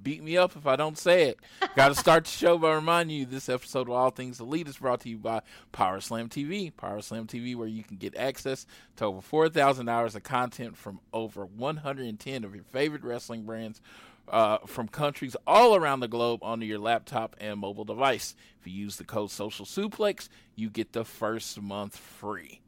beat 0.03 0.23
me 0.23 0.37
up 0.37 0.57
if 0.57 0.67
I 0.67 0.77
don't 0.77 0.99
say 0.99 1.29
it. 1.29 1.39
Got 1.77 1.89
to 1.89 1.95
start 1.95 2.25
the 2.25 2.31
show 2.31 2.59
by 2.59 2.75
reminding 2.75 3.17
you 3.17 3.27
this 3.27 3.49
episode 3.49 3.89
of 3.89 3.91
All 3.91 4.11
Things 4.11 4.41
Elite 4.41 4.69
is 4.69 4.79
brought 4.79 5.01
to 5.01 5.09
you 5.09 5.19
by 5.19 5.43
Power 5.71 6.01
Slam 6.01 6.29
TV. 6.29 6.75
Power 6.75 7.01
Slam 7.01 7.27
TV, 7.27 7.55
where 7.55 7.69
you 7.69 7.83
can 7.83 7.97
get 7.97 8.17
access 8.17 8.67
to 8.97 9.07
over 9.07 9.21
4,000 9.21 9.89
hours 9.89 10.15
of 10.15 10.23
content 10.23 10.77
from 10.77 11.01
over 11.13 11.45
110 11.47 12.45
of 12.45 12.55
your 12.55 12.65
favorite 12.65 13.05
wrestling 13.05 13.45
brands. 13.45 13.81
Uh, 14.29 14.59
from 14.67 14.87
countries 14.87 15.35
all 15.49 15.75
around 15.75 15.99
the 15.99 16.07
globe 16.07 16.45
onto 16.45 16.65
your 16.65 16.79
laptop 16.79 17.35
and 17.41 17.59
mobile 17.59 17.85
device. 17.85 18.37
If 18.61 18.69
you 18.69 18.73
use 18.73 18.97
the 18.97 19.05
code 19.05 19.33
Social 19.33 19.67
Suplex, 19.67 20.29
you 20.55 20.71
get 20.71 20.93
the 20.93 21.05
first 21.05 21.61
month 21.61 21.97
free. 21.97 22.62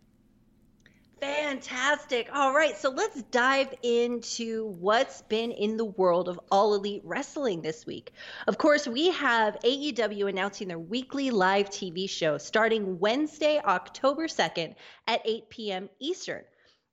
Fantastic. 1.24 2.28
All 2.34 2.52
right, 2.52 2.76
so 2.76 2.90
let's 2.90 3.22
dive 3.22 3.72
into 3.82 4.66
what's 4.78 5.22
been 5.22 5.52
in 5.52 5.78
the 5.78 5.84
world 5.86 6.28
of 6.28 6.38
All 6.50 6.74
Elite 6.74 7.00
Wrestling 7.02 7.62
this 7.62 7.86
week. 7.86 8.12
Of 8.46 8.58
course, 8.58 8.86
we 8.86 9.10
have 9.12 9.56
AEW 9.64 10.28
announcing 10.28 10.68
their 10.68 10.78
weekly 10.78 11.30
live 11.30 11.70
TV 11.70 12.10
show 12.10 12.36
starting 12.36 12.98
Wednesday, 12.98 13.58
October 13.64 14.26
2nd 14.26 14.74
at 15.06 15.22
8 15.24 15.48
p.m. 15.48 15.88
Eastern. 15.98 16.44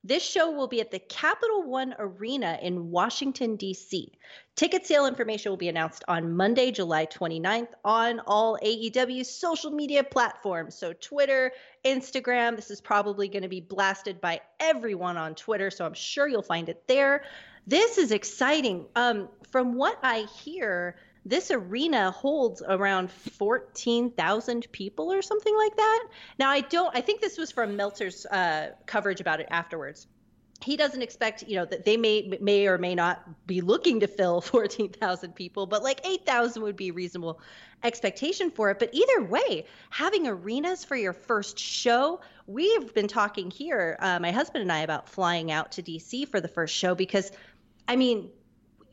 This 0.04 0.24
show 0.24 0.50
will 0.50 0.68
be 0.68 0.82
at 0.82 0.90
the 0.90 0.98
Capital 0.98 1.62
One 1.62 1.94
Arena 2.00 2.58
in 2.60 2.90
Washington, 2.90 3.56
D.C. 3.56 4.12
Ticket 4.56 4.88
sale 4.88 5.06
information 5.06 5.52
will 5.52 5.58
be 5.58 5.70
announced 5.70 6.04
on 6.08 6.36
Monday, 6.36 6.72
July 6.72 7.06
29th 7.06 7.68
on 7.86 8.20
all 8.26 8.58
AEW 8.64 9.24
social 9.24 9.70
media 9.70 10.04
platforms. 10.04 10.74
So, 10.74 10.94
Twitter, 10.94 11.52
Instagram. 11.86 12.56
This 12.56 12.72
is 12.72 12.82
probably 12.82 13.28
going 13.28 13.44
to 13.44 13.50
be 13.50 13.62
blasted 13.62 14.20
by 14.20 14.42
everyone 14.60 15.18
on 15.18 15.36
Twitter. 15.36 15.70
So, 15.70 15.86
I'm 15.86 15.94
sure 15.94 16.28
you'll 16.28 16.42
find 16.42 16.68
it 16.68 16.88
there. 16.88 17.24
This 17.68 18.00
is 18.00 18.12
exciting. 18.12 18.88
Um, 18.96 19.30
from 19.52 19.76
what 19.76 20.00
I 20.02 20.22
hear, 20.44 20.96
this 21.26 21.52
arena 21.52 22.12
holds 22.12 22.64
around 22.68 23.12
14,000 23.12 24.72
people 24.72 25.12
or 25.12 25.22
something 25.22 25.56
like 25.56 25.76
that. 25.76 26.08
Now, 26.40 26.50
I 26.50 26.62
don't, 26.62 26.96
I 26.96 27.02
think 27.02 27.22
this 27.22 27.38
was 27.38 27.52
from 27.52 27.76
Meltzer's 27.76 28.26
uh, 28.26 28.72
coverage 28.88 29.22
about 29.22 29.40
it 29.40 29.48
afterwards. 29.52 30.08
He 30.64 30.78
doesn't 30.78 31.02
expect, 31.02 31.44
you 31.48 31.56
know, 31.56 31.66
that 31.66 31.86
they 31.86 31.98
may 31.98 32.38
may 32.40 32.68
or 32.68 32.78
may 32.78 32.94
not 32.94 33.48
be 33.48 33.62
looking 33.62 34.02
to 34.02 34.08
fill 34.08 34.42
14,000 34.42 35.34
people, 35.34 35.66
but 35.66 35.84
like 35.84 36.06
8,000 36.06 36.62
would 36.62 36.76
be 36.76 36.90
a 36.90 36.94
reasonable 36.94 37.40
expectation 37.84 38.52
for 38.52 38.70
it. 38.70 38.78
But 38.78 38.94
either 38.94 39.24
way, 39.24 39.66
having 39.90 40.28
arenas 40.28 40.84
for 40.84 40.96
your 40.96 41.14
first 41.14 41.58
show, 41.58 42.22
we've 42.46 42.94
been 42.94 43.08
talking 43.08 43.50
here, 43.50 43.98
uh, 44.00 44.20
my 44.20 44.32
husband 44.32 44.62
and 44.62 44.72
I, 44.72 44.80
about 44.82 45.10
flying 45.10 45.52
out 45.52 45.72
to 45.74 45.84
DC 45.84 46.28
for 46.28 46.40
the 46.40 46.48
first 46.48 46.76
show 46.76 46.94
because, 46.94 47.32
I 47.88 47.96
mean, 47.96 48.30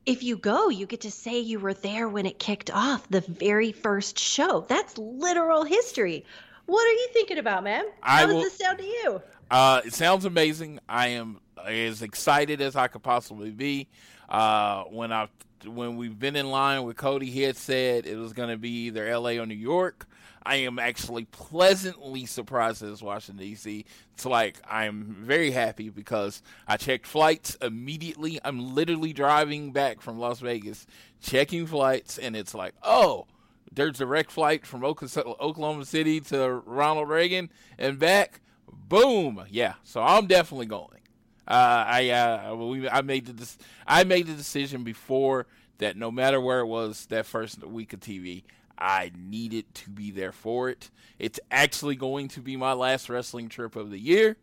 if 0.08 0.22
you 0.22 0.36
go, 0.36 0.68
you 0.70 0.86
get 0.86 1.02
to 1.02 1.10
say 1.10 1.38
you 1.38 1.60
were 1.60 1.74
there 1.74 2.08
when 2.08 2.24
it 2.26 2.38
kicked 2.38 2.70
off 2.70 3.06
the 3.10 3.20
very 3.20 3.72
first 3.72 4.18
show. 4.18 4.64
That's 4.68 4.96
literal 4.96 5.64
history. 5.64 6.24
What 6.66 6.86
are 6.86 6.92
you 6.92 7.08
thinking 7.12 7.38
about, 7.38 7.62
man? 7.64 7.84
I 8.02 8.20
How 8.20 8.26
does 8.26 8.34
will- 8.34 8.42
this 8.42 8.56
sound 8.56 8.78
to 8.78 8.84
you? 8.84 9.22
Uh, 9.50 9.80
it 9.84 9.94
sounds 9.94 10.24
amazing. 10.24 10.80
I 10.88 11.08
am 11.08 11.40
as 11.64 12.02
excited 12.02 12.60
as 12.60 12.76
I 12.76 12.88
could 12.88 13.02
possibly 13.02 13.50
be. 13.50 13.88
Uh, 14.28 14.84
when 14.84 15.12
I 15.12 15.28
when 15.66 15.96
we've 15.96 16.18
been 16.18 16.36
in 16.36 16.50
line 16.50 16.84
with 16.84 16.96
Cody, 16.96 17.26
he 17.30 17.42
had 17.42 17.56
said 17.56 18.06
it 18.06 18.16
was 18.16 18.32
going 18.32 18.50
to 18.50 18.56
be 18.56 18.86
either 18.86 19.06
L.A. 19.06 19.38
or 19.38 19.46
New 19.46 19.54
York. 19.54 20.06
I 20.42 20.56
am 20.56 20.78
actually 20.78 21.24
pleasantly 21.26 22.26
surprised 22.26 22.82
that 22.82 22.90
it's 22.90 23.02
Washington 23.02 23.44
D.C. 23.44 23.84
It's 24.14 24.26
like 24.26 24.58
I'm 24.68 25.16
very 25.20 25.50
happy 25.50 25.90
because 25.90 26.42
I 26.66 26.76
checked 26.76 27.06
flights 27.06 27.56
immediately. 27.60 28.40
I'm 28.44 28.74
literally 28.74 29.12
driving 29.12 29.72
back 29.72 30.00
from 30.00 30.18
Las 30.18 30.40
Vegas, 30.40 30.86
checking 31.20 31.66
flights, 31.66 32.18
and 32.18 32.34
it's 32.36 32.54
like, 32.54 32.74
oh, 32.82 33.26
there's 33.72 34.00
a 34.00 34.04
direct 34.04 34.30
flight 34.30 34.66
from 34.66 34.84
Oklahoma 34.84 35.84
City 35.84 36.20
to 36.20 36.62
Ronald 36.64 37.08
Reagan 37.08 37.50
and 37.78 37.98
back. 37.98 38.40
Boom, 38.88 39.44
yeah. 39.50 39.74
So 39.84 40.02
I'm 40.02 40.26
definitely 40.26 40.66
going. 40.66 40.98
Uh, 41.46 41.84
I 41.86 42.10
uh, 42.10 42.54
we, 42.54 42.88
I 42.88 43.00
made 43.00 43.26
the 43.26 43.56
I 43.86 44.04
made 44.04 44.26
the 44.26 44.34
decision 44.34 44.84
before 44.84 45.46
that 45.78 45.96
no 45.96 46.10
matter 46.10 46.40
where 46.40 46.60
it 46.60 46.66
was 46.66 47.06
that 47.06 47.24
first 47.24 47.64
week 47.64 47.92
of 47.92 48.00
TV, 48.00 48.42
I 48.78 49.10
needed 49.18 49.72
to 49.74 49.90
be 49.90 50.10
there 50.10 50.32
for 50.32 50.68
it. 50.68 50.90
It's 51.18 51.40
actually 51.50 51.96
going 51.96 52.28
to 52.28 52.40
be 52.40 52.56
my 52.56 52.72
last 52.74 53.08
wrestling 53.08 53.48
trip 53.48 53.74
of 53.76 53.90
the 53.90 53.98
year. 53.98 54.36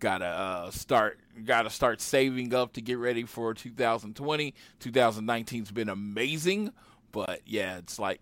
Gotta 0.00 0.26
uh, 0.26 0.70
start. 0.70 1.18
Gotta 1.44 1.70
start 1.70 2.00
saving 2.00 2.54
up 2.54 2.72
to 2.74 2.80
get 2.80 2.98
ready 2.98 3.24
for 3.24 3.52
2020. 3.54 4.54
2019's 4.80 5.70
been 5.70 5.88
amazing, 5.88 6.72
but 7.12 7.40
yeah, 7.46 7.78
it's 7.78 7.98
like 7.98 8.20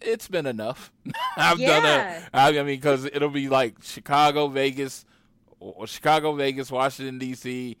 it's 0.00 0.28
been 0.28 0.46
enough. 0.46 0.92
I've 1.36 1.58
done 1.58 1.82
Yeah. 1.84 2.22
a. 2.32 2.36
I 2.36 2.48
I 2.48 2.52
mean, 2.52 2.66
because 2.66 3.04
it'll 3.06 3.30
be 3.30 3.48
like 3.48 3.82
Chicago, 3.82 4.48
Vegas, 4.48 5.04
or 5.58 5.86
Chicago, 5.86 6.32
Vegas, 6.34 6.70
Washington 6.70 7.18
D.C. 7.18 7.76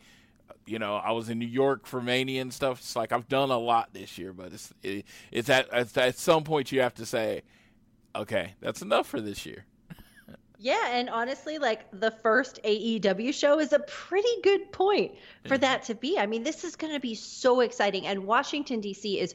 You 0.66 0.78
know, 0.78 0.96
I 0.96 1.12
was 1.12 1.28
in 1.28 1.38
New 1.38 1.46
York 1.46 1.86
for 1.86 2.02
Mania 2.02 2.42
and 2.42 2.52
stuff. 2.52 2.80
It's 2.80 2.96
like 2.96 3.12
I've 3.12 3.28
done 3.28 3.50
a 3.50 3.58
lot 3.58 3.90
this 3.92 4.18
year, 4.18 4.32
but 4.32 4.52
it's 4.52 4.72
it, 4.82 5.06
it's 5.30 5.48
at 5.48 5.68
it's 5.72 5.96
at 5.96 6.18
some 6.18 6.44
point 6.44 6.72
you 6.72 6.80
have 6.80 6.94
to 6.94 7.06
say, 7.06 7.42
okay, 8.14 8.54
that's 8.60 8.82
enough 8.82 9.06
for 9.06 9.20
this 9.20 9.46
year. 9.46 9.64
Yeah, 10.58 10.88
and 10.90 11.10
honestly, 11.10 11.58
like 11.58 11.90
the 11.92 12.10
first 12.10 12.60
AEW 12.64 13.34
show 13.34 13.60
is 13.60 13.74
a 13.74 13.80
pretty 13.80 14.40
good 14.42 14.72
point 14.72 15.12
for 15.44 15.54
mm-hmm. 15.54 15.60
that 15.60 15.82
to 15.84 15.94
be. 15.94 16.18
I 16.18 16.24
mean, 16.24 16.44
this 16.44 16.64
is 16.64 16.76
going 16.76 16.94
to 16.94 17.00
be 17.00 17.14
so 17.14 17.60
exciting. 17.60 18.06
And 18.06 18.26
Washington, 18.26 18.80
D.C. 18.80 19.20
is 19.20 19.34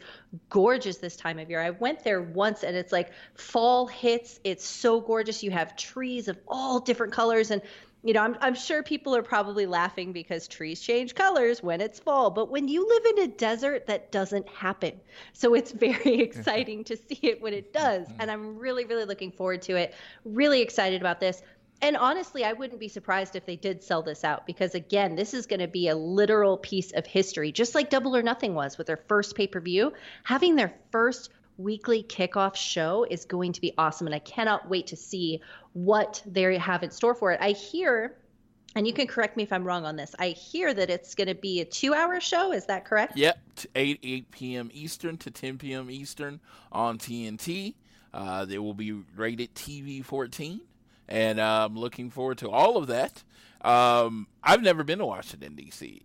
gorgeous 0.50 0.98
this 0.98 1.16
time 1.16 1.38
of 1.38 1.48
year. 1.50 1.62
I 1.62 1.70
went 1.70 2.04
there 2.04 2.24
once 2.24 2.64
and 2.64 2.76
it's 2.76 2.92
like 2.92 3.12
fall 3.36 3.86
hits. 3.86 4.40
It's 4.44 4.66
so 4.66 5.00
gorgeous. 5.00 5.44
You 5.44 5.52
have 5.52 5.76
trees 5.76 6.28
of 6.28 6.40
all 6.48 6.80
different 6.80 7.14
colors. 7.14 7.52
And, 7.52 7.62
you 8.04 8.14
know, 8.14 8.22
I'm, 8.22 8.36
I'm 8.42 8.56
sure 8.56 8.82
people 8.82 9.16
are 9.16 9.22
probably 9.22 9.68
laughing 9.68 10.12
because 10.12 10.48
trees 10.48 10.82
change 10.82 11.14
colors 11.14 11.62
when 11.62 11.82
it's 11.82 12.00
fall. 12.00 12.32
But 12.32 12.50
when 12.50 12.68
you 12.68 12.88
live 12.88 13.18
in 13.18 13.24
a 13.24 13.28
desert, 13.28 13.86
that 13.88 14.12
doesn't 14.12 14.48
happen. 14.50 15.00
So 15.34 15.54
it's 15.54 15.72
very 15.72 16.22
exciting 16.22 16.84
to 16.86 16.98
see 16.98 17.20
it 17.22 17.42
when 17.42 17.54
it 17.54 17.74
mm-hmm. 17.74 17.84
does. 17.84 18.08
And 18.20 18.32
I'm 18.32 18.58
really, 18.58 18.86
really 18.86 19.06
looking 19.06 19.32
forward 19.32 19.62
to 19.64 19.76
it. 19.76 19.94
Really 20.26 20.62
excited 20.62 21.00
about 21.00 21.20
this. 21.20 21.44
And 21.84 21.98
honestly, 21.98 22.44
I 22.44 22.54
wouldn't 22.54 22.80
be 22.80 22.88
surprised 22.88 23.36
if 23.36 23.46
they 23.46 23.56
did 23.56 23.84
sell 23.84 24.04
this 24.04 24.24
out 24.24 24.46
because, 24.46 24.76
again, 24.76 25.16
this 25.16 25.34
is 25.34 25.48
going 25.48 25.62
to 25.62 25.68
be 25.68 25.88
a 25.88 25.96
literal 25.96 26.58
piece 26.58 26.92
of 26.92 27.08
history, 27.08 27.52
just 27.52 27.74
like 27.74 27.90
Double 27.90 28.16
or 28.16 28.22
Nothing 28.22 28.54
was 28.54 28.78
with 28.78 28.86
their 28.86 28.98
first 29.08 29.36
pay 29.36 29.48
per 29.48 29.60
view. 29.60 29.92
Having 30.24 30.58
their 30.58 30.74
first 30.92 31.32
weekly 31.64 32.04
kickoff 32.04 32.56
show 32.56 33.06
is 33.10 33.26
going 33.26 33.54
to 33.54 33.62
be 33.62 33.74
awesome. 33.78 34.08
And 34.08 34.16
I 34.16 34.20
cannot 34.20 34.70
wait 34.70 34.88
to 34.88 34.96
see 34.96 35.42
what 35.74 36.22
they 36.26 36.58
have 36.58 36.84
in 36.84 36.92
store 36.92 37.16
for 37.16 37.32
it. 37.32 37.40
I 37.42 37.52
hear, 37.52 38.18
and 38.76 38.86
you 38.88 38.94
can 38.94 39.08
correct 39.08 39.38
me 39.38 39.44
if 39.44 39.54
I'm 39.54 39.64
wrong 39.64 39.86
on 39.86 39.96
this, 39.96 40.16
I 40.20 40.30
hear 40.30 40.74
that 40.74 40.90
it's 40.90 41.16
going 41.16 41.28
to 41.28 41.36
be 41.36 41.62
a 41.62 41.66
two 41.66 41.94
hour 41.94 42.20
show. 42.20 42.52
Is 42.52 42.66
that 42.66 42.86
correct? 42.86 43.18
Yep, 43.18 43.40
8 43.76 44.00
8 44.04 44.32
p.m. 44.32 44.72
Eastern 44.74 45.18
to 45.18 45.32
10 45.32 45.58
p.m. 45.58 45.90
Eastern 45.90 46.40
on 46.72 46.98
TNT. 46.98 47.76
Uh, 48.14 48.46
they 48.46 48.58
will 48.58 48.74
be 48.74 48.92
rated 49.16 49.56
TV 49.56 50.04
14, 50.04 50.60
and 51.08 51.40
uh, 51.40 51.66
I'm 51.66 51.78
looking 51.78 52.10
forward 52.10 52.40
to 52.40 52.50
all 52.50 52.76
of 52.76 52.88
that. 52.88 53.24
Um, 53.62 54.28
I've 54.44 54.62
never 54.62 54.84
been 54.84 55.00
to 55.00 55.06
Washington 55.06 55.56
D.C. 55.56 56.02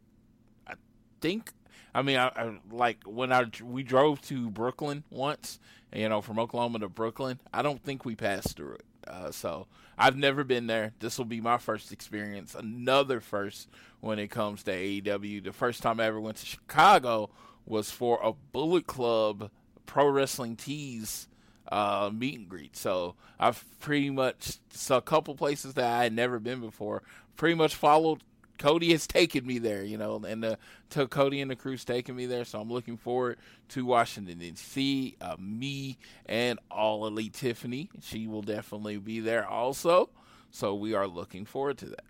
I 0.68 0.74
think, 1.20 1.52
I 1.96 2.02
mean, 2.02 2.18
I, 2.18 2.26
I 2.36 2.58
like 2.70 2.98
when 3.06 3.32
I 3.32 3.46
we 3.64 3.82
drove 3.82 4.20
to 4.26 4.50
Brooklyn 4.50 5.02
once, 5.08 5.58
you 5.94 6.10
know, 6.10 6.20
from 6.20 6.38
Oklahoma 6.38 6.80
to 6.80 6.90
Brooklyn. 6.90 7.40
I 7.54 7.62
don't 7.62 7.82
think 7.82 8.04
we 8.04 8.14
passed 8.14 8.54
through 8.54 8.74
it. 8.74 8.84
Uh, 9.08 9.30
so 9.30 9.66
I've 9.96 10.14
never 10.14 10.44
been 10.44 10.66
there. 10.66 10.92
This 10.98 11.16
will 11.16 11.24
be 11.24 11.40
my 11.40 11.56
first 11.56 11.92
experience, 11.92 12.54
another 12.54 13.20
first 13.20 13.70
when 14.00 14.18
it 14.18 14.28
comes 14.28 14.62
to 14.64 14.72
AEW. 14.72 15.42
The 15.42 15.54
first 15.54 15.82
time 15.82 15.98
I 15.98 16.04
ever 16.04 16.20
went 16.20 16.36
to 16.36 16.44
Chicago 16.44 17.30
was 17.64 17.90
for 17.90 18.20
a 18.22 18.34
Bullet 18.52 18.86
Club 18.86 19.50
Pro 19.86 20.06
Wrestling 20.06 20.54
Tees 20.56 21.28
uh, 21.72 22.10
meet 22.12 22.38
and 22.40 22.48
greet. 22.48 22.76
So 22.76 23.14
I've 23.40 23.64
pretty 23.80 24.10
much 24.10 24.58
saw 24.68 24.98
a 24.98 25.02
couple 25.02 25.34
places 25.34 25.72
that 25.74 25.90
I 25.90 26.02
had 26.02 26.12
never 26.12 26.38
been 26.38 26.60
before. 26.60 27.02
Pretty 27.36 27.54
much 27.54 27.74
followed. 27.74 28.22
Cody 28.58 28.92
has 28.92 29.06
taken 29.06 29.46
me 29.46 29.58
there, 29.58 29.82
you 29.84 29.96
know, 29.96 30.22
and 30.26 30.42
the 30.42 30.58
to 30.90 31.06
Cody 31.06 31.40
and 31.40 31.50
the 31.50 31.56
crew's 31.56 31.84
taken 31.84 32.16
me 32.16 32.26
there. 32.26 32.44
So 32.44 32.60
I'm 32.60 32.70
looking 32.70 32.96
forward 32.96 33.38
to 33.70 33.84
Washington 33.84 34.38
D.C. 34.38 35.16
Uh, 35.20 35.36
me 35.38 35.98
and 36.26 36.58
all 36.70 37.06
elite 37.06 37.34
Tiffany, 37.34 37.90
she 38.02 38.26
will 38.26 38.42
definitely 38.42 38.98
be 38.98 39.20
there 39.20 39.46
also. 39.46 40.10
So 40.50 40.74
we 40.74 40.94
are 40.94 41.06
looking 41.06 41.44
forward 41.44 41.78
to 41.78 41.86
that. 41.86 42.04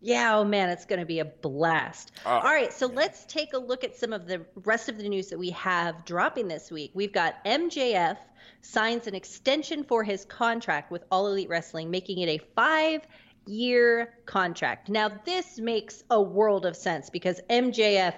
Yeah, 0.00 0.38
oh 0.38 0.44
man, 0.44 0.68
it's 0.68 0.84
going 0.84 1.00
to 1.00 1.06
be 1.06 1.20
a 1.20 1.24
blast. 1.24 2.12
Oh, 2.26 2.30
All 2.30 2.42
right, 2.42 2.72
so 2.72 2.86
let's 2.86 3.24
take 3.24 3.54
a 3.54 3.58
look 3.58 3.82
at 3.82 3.96
some 3.96 4.12
of 4.12 4.26
the 4.26 4.44
rest 4.64 4.88
of 4.88 4.98
the 4.98 5.08
news 5.08 5.28
that 5.28 5.38
we 5.38 5.50
have 5.50 6.04
dropping 6.04 6.48
this 6.48 6.70
week. 6.70 6.90
We've 6.94 7.12
got 7.12 7.42
MJF 7.44 8.16
signs 8.60 9.06
an 9.06 9.14
extension 9.14 9.82
for 9.82 10.04
his 10.04 10.24
contract 10.24 10.90
with 10.90 11.04
All 11.10 11.26
Elite 11.28 11.48
Wrestling, 11.48 11.90
making 11.90 12.18
it 12.18 12.28
a 12.28 12.38
five 12.54 13.02
year 13.46 14.14
contract. 14.26 14.88
Now, 14.88 15.10
this 15.24 15.58
makes 15.58 16.02
a 16.10 16.20
world 16.20 16.66
of 16.66 16.76
sense 16.76 17.10
because 17.10 17.40
MJF 17.48 18.14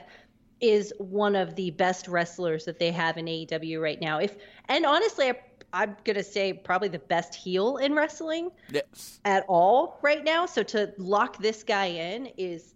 is 0.61 0.93
one 0.99 1.37
of 1.37 1.55
the 1.55 1.71
best 1.71 2.09
wrestlers 2.09 2.65
that 2.65 2.79
they 2.79 2.91
have 2.91 3.17
in 3.17 3.27
AEW 3.27 3.81
right 3.81 4.01
now. 4.01 4.19
If 4.19 4.37
and 4.69 4.85
honestly, 4.85 5.31
I, 5.31 5.35
I'm 5.73 5.97
gonna 6.05 6.25
say 6.25 6.53
probably 6.53 6.89
the 6.89 6.99
best 6.99 7.35
heel 7.35 7.77
in 7.77 7.95
wrestling 7.95 8.51
Yes. 8.73 9.21
at 9.25 9.45
all 9.49 9.99
right 10.03 10.25
now. 10.25 10.47
So 10.47 10.63
to 10.65 10.93
lock 10.99 11.39
this 11.39 11.63
guy 11.63 11.87
in 11.87 12.27
is 12.37 12.75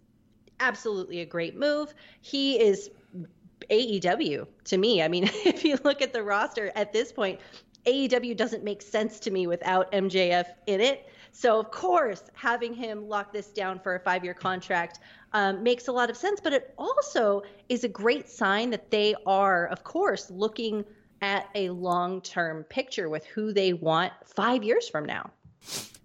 absolutely 0.59 1.19
a 1.19 1.25
great 1.25 1.57
move. 1.57 1.93
He 2.21 2.59
is 2.59 2.89
AEW 3.69 4.47
to 4.65 4.77
me. 4.77 5.01
I 5.01 5.07
mean, 5.07 5.23
if 5.45 5.65
you 5.65 5.77
look 5.83 6.01
at 6.01 6.13
the 6.13 6.23
roster 6.23 6.71
at 6.75 6.93
this 6.93 7.11
point, 7.11 7.39
AEW 7.85 8.37
doesn't 8.37 8.63
make 8.63 8.81
sense 8.81 9.19
to 9.21 9.31
me 9.31 9.47
without 9.47 9.91
MJF 9.91 10.45
in 10.67 10.79
it. 10.79 11.09
So, 11.33 11.59
of 11.59 11.71
course, 11.71 12.23
having 12.33 12.73
him 12.73 13.07
lock 13.09 13.33
this 13.33 13.47
down 13.47 13.79
for 13.79 13.95
a 13.95 13.99
five 13.99 14.23
year 14.23 14.33
contract 14.35 14.99
um, 15.33 15.63
makes 15.63 15.87
a 15.87 15.91
lot 15.91 16.09
of 16.09 16.15
sense. 16.15 16.39
But 16.39 16.53
it 16.53 16.73
also 16.77 17.41
is 17.69 17.83
a 17.83 17.89
great 17.89 18.29
sign 18.29 18.69
that 18.69 18.91
they 18.91 19.15
are, 19.25 19.65
of 19.67 19.83
course, 19.83 20.29
looking 20.29 20.85
at 21.21 21.47
a 21.55 21.69
long 21.71 22.21
term 22.21 22.63
picture 22.65 23.09
with 23.09 23.25
who 23.25 23.51
they 23.51 23.73
want 23.73 24.13
five 24.25 24.63
years 24.63 24.87
from 24.87 25.05
now. 25.05 25.31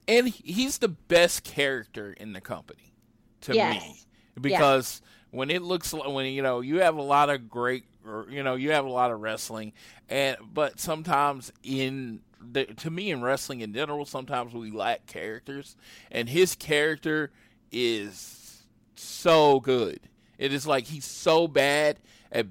and 0.09 0.29
he's 0.29 0.79
the 0.79 0.89
best 0.89 1.45
character 1.45 2.13
in 2.15 2.33
the 2.33 2.41
company 2.41 2.95
to 3.43 3.55
Yes. 3.55 3.83
me 3.83 4.01
because 4.41 5.03
when 5.31 5.51
it 5.51 5.61
looks 5.63 5.93
like 5.93 6.09
when 6.09 6.25
you 6.27 6.41
know 6.43 6.61
you 6.61 6.81
have 6.81 6.97
a 6.97 7.03
lot 7.03 7.29
of 7.29 7.49
great 7.51 7.85
or, 8.07 8.27
you 8.31 8.43
know 8.43 8.55
you 8.55 8.71
have 8.71 8.87
a 8.87 8.91
lot 8.91 9.11
of 9.11 9.21
wrestling 9.21 9.73
and 10.09 10.37
but 10.55 10.81
sometimes 10.81 11.53
in 11.63 12.21
the, 12.41 12.65
to 12.67 12.91
me 12.91 13.11
in 13.11 13.23
wrestling 13.23 13.61
in 13.61 13.73
general 13.73 14.05
sometimes 14.05 14.53
we 14.55 14.71
lack 14.71 15.07
characters 15.07 15.77
and 16.11 16.29
his 16.29 16.55
character 16.55 17.31
is 17.73 18.63
so 18.97 19.61
good. 19.61 20.01
It 20.39 20.53
is 20.53 20.67
like 20.67 20.87
he's 20.87 21.05
so 21.05 21.49
bad 21.49 21.99
at 22.31 22.47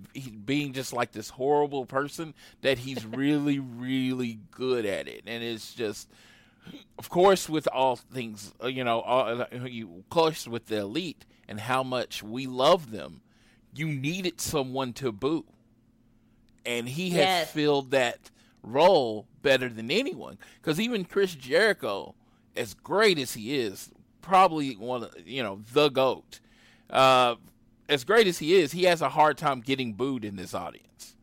being 0.45 0.73
just 0.73 0.91
like 0.93 1.11
this 1.11 1.29
horrible 1.29 1.85
person 1.85 2.33
that 2.61 2.79
he's 2.79 3.05
really 3.21 3.59
really 3.59 4.39
good 4.51 4.85
at 4.85 5.07
it. 5.07 5.23
And 5.27 5.43
it's 5.43 5.73
just 5.73 6.09
of 6.99 7.09
course, 7.09 7.47
with 7.47 7.67
all 7.71 7.95
things, 7.95 8.53
uh, 8.61 8.67
you 8.67 8.83
know, 8.83 8.99
all, 9.01 9.41
uh, 9.43 9.45
you, 9.65 9.99
of 9.99 10.09
course, 10.09 10.47
with 10.47 10.65
the 10.65 10.79
elite 10.79 11.25
and 11.47 11.61
how 11.61 11.81
much 11.81 12.21
we 12.23 12.45
love 12.45 12.91
them, 12.91 13.21
you 13.73 13.87
needed 13.87 14.41
someone 14.41 14.91
to 14.93 15.11
boo, 15.13 15.45
and 16.65 16.89
he 16.89 17.11
has 17.11 17.19
Yes. 17.19 17.51
filled 17.51 17.91
that 17.91 18.31
role 18.63 19.27
better 19.47 19.69
than 19.69 19.89
anyone. 19.89 20.37
Because 20.61 20.77
even 20.77 21.05
Chris 21.05 21.33
Jericho, 21.33 22.15
as 22.57 22.73
great 22.73 23.17
as 23.17 23.33
he 23.33 23.57
is, 23.57 23.89
probably 24.21 24.73
one, 24.73 25.03
of 25.03 25.15
you 25.25 25.41
know, 25.41 25.61
the 25.71 25.87
goat. 25.87 26.41
Uh, 26.89 27.35
as 27.87 28.03
great 28.03 28.27
as 28.27 28.39
he 28.39 28.55
is, 28.55 28.73
he 28.73 28.83
has 28.83 29.01
a 29.01 29.07
hard 29.07 29.37
time 29.37 29.61
getting 29.61 29.93
booed 29.93 30.25
in 30.25 30.35
this 30.35 30.53
audience 30.53 31.15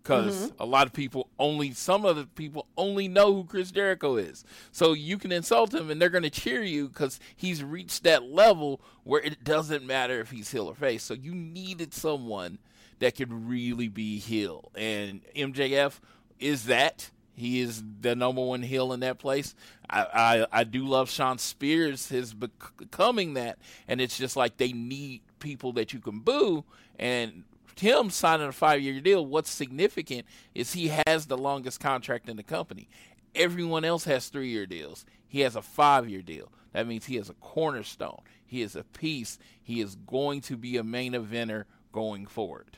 because 0.00 0.52
a 0.58 0.64
lot 0.64 0.86
of 0.86 0.92
people 0.92 1.28
only 1.38 1.72
some 1.72 2.04
of 2.04 2.16
the 2.16 2.26
people 2.26 2.66
only 2.76 3.06
know 3.06 3.34
who 3.34 3.44
Chris 3.44 3.70
Jericho 3.70 4.16
is. 4.16 4.44
So 4.70 4.92
you 4.92 5.18
can 5.18 5.32
insult 5.32 5.74
him 5.74 5.90
and 5.90 6.00
they're 6.00 6.08
going 6.08 6.22
to 6.22 6.30
cheer 6.30 6.62
you 6.62 6.88
because 6.88 7.20
he's 7.36 7.62
reached 7.62 8.04
that 8.04 8.24
level 8.24 8.80
where 9.04 9.20
it 9.20 9.44
doesn't 9.44 9.84
matter 9.84 10.20
if 10.20 10.30
he's 10.30 10.50
heel 10.50 10.68
or 10.68 10.74
face. 10.74 11.02
So 11.02 11.14
you 11.14 11.34
needed 11.34 11.92
someone 11.92 12.58
that 13.00 13.16
could 13.16 13.32
really 13.32 13.88
be 13.88 14.18
heel, 14.18 14.70
and 14.74 15.22
MJF 15.34 15.98
is 16.38 16.64
that. 16.66 17.10
He 17.40 17.60
is 17.60 17.82
the 18.02 18.14
number 18.14 18.42
one 18.42 18.60
heel 18.60 18.92
in 18.92 19.00
that 19.00 19.18
place. 19.18 19.54
I, 19.88 20.06
I, 20.52 20.60
I 20.60 20.64
do 20.64 20.86
love 20.86 21.08
Shawn 21.08 21.38
Spears, 21.38 22.08
his 22.08 22.34
becoming 22.34 23.34
that, 23.34 23.58
and 23.88 23.98
it's 23.98 24.18
just 24.18 24.36
like 24.36 24.58
they 24.58 24.72
need 24.72 25.22
people 25.38 25.72
that 25.72 25.94
you 25.94 26.00
can 26.00 26.20
boo. 26.20 26.64
And 26.98 27.44
him 27.78 28.10
signing 28.10 28.48
a 28.48 28.52
five 28.52 28.82
year 28.82 29.00
deal, 29.00 29.24
what's 29.24 29.50
significant 29.50 30.26
is 30.54 30.74
he 30.74 30.92
has 31.06 31.26
the 31.26 31.38
longest 31.38 31.80
contract 31.80 32.28
in 32.28 32.36
the 32.36 32.42
company. 32.42 32.88
Everyone 33.34 33.86
else 33.86 34.04
has 34.04 34.28
three 34.28 34.50
year 34.50 34.66
deals. 34.66 35.06
He 35.26 35.40
has 35.40 35.56
a 35.56 35.62
five 35.62 36.10
year 36.10 36.20
deal. 36.20 36.52
That 36.74 36.86
means 36.86 37.06
he 37.06 37.16
has 37.16 37.30
a 37.30 37.34
cornerstone. 37.34 38.20
He 38.44 38.60
is 38.60 38.76
a 38.76 38.84
piece. 38.84 39.38
He 39.62 39.80
is 39.80 39.94
going 39.94 40.42
to 40.42 40.58
be 40.58 40.76
a 40.76 40.84
main 40.84 41.14
eventer 41.14 41.64
going 41.90 42.26
forward. 42.26 42.76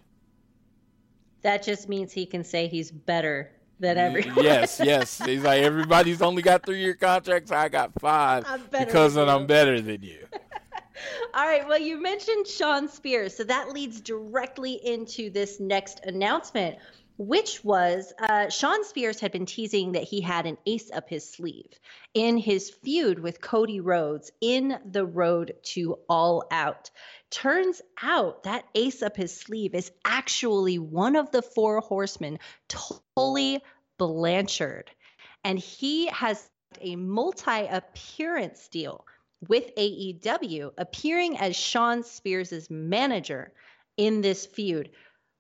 That 1.43 1.65
just 1.65 1.89
means 1.89 2.13
he 2.13 2.27
can 2.27 2.45
say 2.45 2.69
he's 2.69 2.93
better 2.93 3.51
than 3.83 3.99
everyone. 3.99 4.43
yes, 4.43 4.81
yes. 4.83 5.23
He's 5.23 5.43
like 5.43 5.63
everybody's 5.63 6.23
only 6.23 6.41
got 6.41 6.65
three 6.65 6.81
year 6.81 6.95
contracts. 6.95 7.51
I 7.51 7.69
got 7.69 7.93
5 8.01 8.45
I'm 8.47 8.63
because 8.71 9.15
then 9.15 9.29
I'm 9.29 9.47
better 9.47 9.81
than 9.81 10.03
you. 10.03 10.27
All 11.35 11.47
right. 11.47 11.67
Well, 11.67 11.81
you 11.81 12.01
mentioned 12.01 12.47
Shawn 12.47 12.89
Spears, 12.89 13.37
so 13.37 13.45
that 13.45 13.73
leads 13.73 14.01
directly 14.01 14.75
into 14.75 15.31
this 15.31 15.59
next 15.59 16.01
announcement, 16.05 16.77
which 17.19 17.65
was 17.65 18.13
uh, 18.19 18.49
Shawn 18.49 18.85
Spears 18.85 19.19
had 19.19 19.33
been 19.33 19.47
teasing 19.47 19.93
that 19.93 20.05
he 20.05 20.21
had 20.21 20.47
an 20.47 20.59
ace 20.65 20.91
up 20.93 21.09
his 21.09 21.29
sleeve 21.29 21.73
in 22.15 22.39
his 22.39 22.71
feud 22.71 23.19
with 23.19 23.41
Cody 23.41 23.81
Rhodes 23.81 24.31
in 24.41 24.79
the 24.85 25.05
road 25.05 25.55
to 25.75 25.99
All 26.09 26.47
Out. 26.51 26.91
Turns 27.31 27.81
out 28.03 28.43
that 28.43 28.67
ace 28.75 29.03
up 29.03 29.17
his 29.17 29.35
sleeve 29.35 29.75
is 29.75 29.91
actually 30.05 30.79
one 30.79 31.17
of 31.17 31.31
the 31.31 31.41
four 31.41 31.81
horsemen, 31.81 32.39
Tully 32.69 33.63
Blanchard. 33.99 34.91
And 35.45 35.59
he 35.59 36.07
has 36.07 36.51
a 36.81 36.97
multi 36.97 37.67
appearance 37.67 38.69
deal 38.69 39.05
with 39.49 39.75
AEW, 39.77 40.73
appearing 40.79 41.37
as 41.39 41.57
Shawn 41.57 42.03
Spears' 42.03 42.71
manager 42.71 43.53
in 43.97 44.21
this 44.21 44.47
feud. 44.47 44.91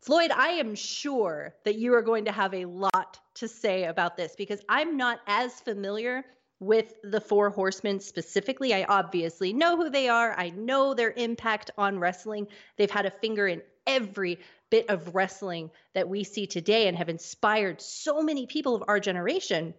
Floyd, 0.01 0.33
I 0.33 0.49
am 0.49 0.75
sure 0.75 1.55
that 1.65 1.77
you 1.77 1.95
are 1.95 2.03
going 2.03 2.25
to 2.25 2.33
have 2.33 2.55
a 2.55 2.65
lot 2.65 3.21
to 3.35 3.47
say 3.47 3.85
about 3.85 4.17
this 4.17 4.35
because 4.37 4.61
I'm 4.69 4.97
not 4.97 5.21
as 5.29 5.61
familiar 5.61 6.25
with 6.59 6.95
the 7.05 7.21
Four 7.21 7.51
Horsemen 7.51 8.01
specifically. 8.01 8.75
I 8.75 8.85
obviously 8.85 9.53
know 9.53 9.77
who 9.77 9.91
they 9.91 10.09
are, 10.09 10.35
I 10.37 10.51
know 10.51 10.95
their 10.95 11.12
impact 11.12 11.71
on 11.79 12.01
wrestling. 12.01 12.49
They've 12.77 12.91
had 12.91 13.07
a 13.07 13.11
finger 13.11 13.47
in 13.47 13.62
every 13.87 14.41
bit 14.73 14.89
of 14.89 15.15
wrestling 15.15 15.71
that 15.93 16.09
we 16.09 16.25
see 16.25 16.47
today 16.47 16.89
and 16.89 16.97
have 16.97 17.11
inspired 17.11 17.79
so 17.83 18.23
many 18.23 18.47
people 18.47 18.75
of 18.75 18.83
our 18.89 18.99
generation. 18.99 19.75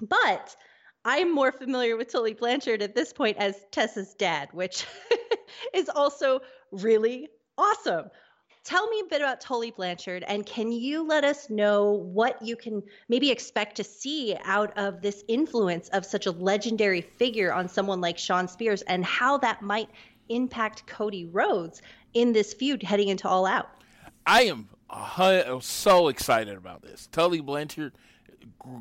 But 0.00 0.56
I'm 1.04 1.32
more 1.32 1.52
familiar 1.52 1.96
with 1.96 2.10
Tully 2.10 2.34
Blanchard 2.34 2.82
at 2.82 2.96
this 2.96 3.12
point 3.12 3.36
as 3.36 3.54
Tessa's 3.70 4.14
dad, 4.14 4.48
which 4.50 4.84
is 5.72 5.88
also 5.88 6.40
really 6.72 7.28
awesome. 7.56 8.10
Tell 8.64 8.88
me 8.88 8.98
a 8.98 9.08
bit 9.08 9.20
about 9.20 9.40
Tully 9.40 9.70
Blanchard, 9.70 10.24
and 10.26 10.44
can 10.44 10.72
you 10.72 11.06
let 11.06 11.22
us 11.22 11.48
know 11.48 11.92
what 11.92 12.42
you 12.42 12.56
can 12.56 12.82
maybe 13.08 13.30
expect 13.30 13.76
to 13.76 13.84
see 13.84 14.36
out 14.42 14.76
of 14.76 15.02
this 15.02 15.22
influence 15.28 15.88
of 15.90 16.04
such 16.04 16.26
a 16.26 16.32
legendary 16.32 17.00
figure 17.00 17.52
on 17.52 17.68
someone 17.68 18.00
like 18.00 18.18
Shawn 18.18 18.48
Spears 18.48 18.82
and 18.82 19.04
how 19.04 19.38
that 19.38 19.62
might 19.62 19.88
impact 20.28 20.88
Cody 20.88 21.26
Rhodes 21.26 21.80
in 22.12 22.32
this 22.32 22.52
feud 22.54 22.82
heading 22.82 23.06
into 23.06 23.28
All 23.28 23.46
Out? 23.46 23.68
I 24.26 24.42
am 24.42 24.68
so 25.60 26.08
excited 26.08 26.56
about 26.56 26.82
this. 26.82 27.08
Tully 27.10 27.40
Blanchard, 27.40 27.92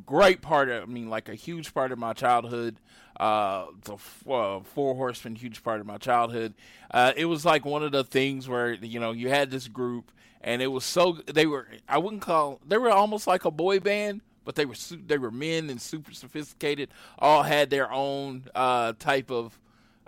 great 0.06 0.41
part 0.41 0.69
of, 0.69 0.84
I 0.84 0.86
mean, 0.86 1.10
like 1.10 1.30
a 1.30 1.36
huge 1.36 1.73
part 1.73 1.91
of 1.91 1.99
my 1.99 2.13
childhood. 2.13 2.77
Uh, 3.19 3.67
the 3.84 3.93
uh, 4.32 4.62
Four 4.62 4.95
Horsemen, 4.95 5.36
huge 5.36 5.63
part 5.63 5.80
of 5.80 5.86
my 5.86 5.97
childhood. 5.97 6.54
Uh, 6.89 7.13
it 7.15 7.25
was 7.25 7.45
like 7.45 7.65
one 7.65 7.84
of 7.84 7.91
the 7.91 8.04
things 8.04 8.49
where, 8.49 8.73
you 8.73 8.99
know, 8.99 9.12
you 9.12 9.30
had 9.30 9.51
this 9.51 9.67
group 9.67 10.12
and 10.41 10.62
it 10.62 10.67
was 10.67 10.84
so, 10.84 11.19
they 11.27 11.45
were, 11.45 11.67
I 11.88 11.99
wouldn't 11.99 12.23
call, 12.23 12.60
they 12.67 12.77
were 12.77 12.89
almost 12.89 13.27
like 13.27 13.45
a 13.45 13.51
boy 13.51 13.80
band, 13.80 14.21
but 14.43 14.56
they 14.56 14.65
were, 14.65 14.75
they 15.06 15.19
were 15.19 15.30
men 15.30 15.69
and 15.69 15.80
super 15.80 16.13
sophisticated, 16.13 16.89
all 17.19 17.43
had 17.43 17.69
their 17.69 17.91
own, 17.91 18.45
uh, 18.56 18.93
type 18.97 19.30
of, 19.30 19.60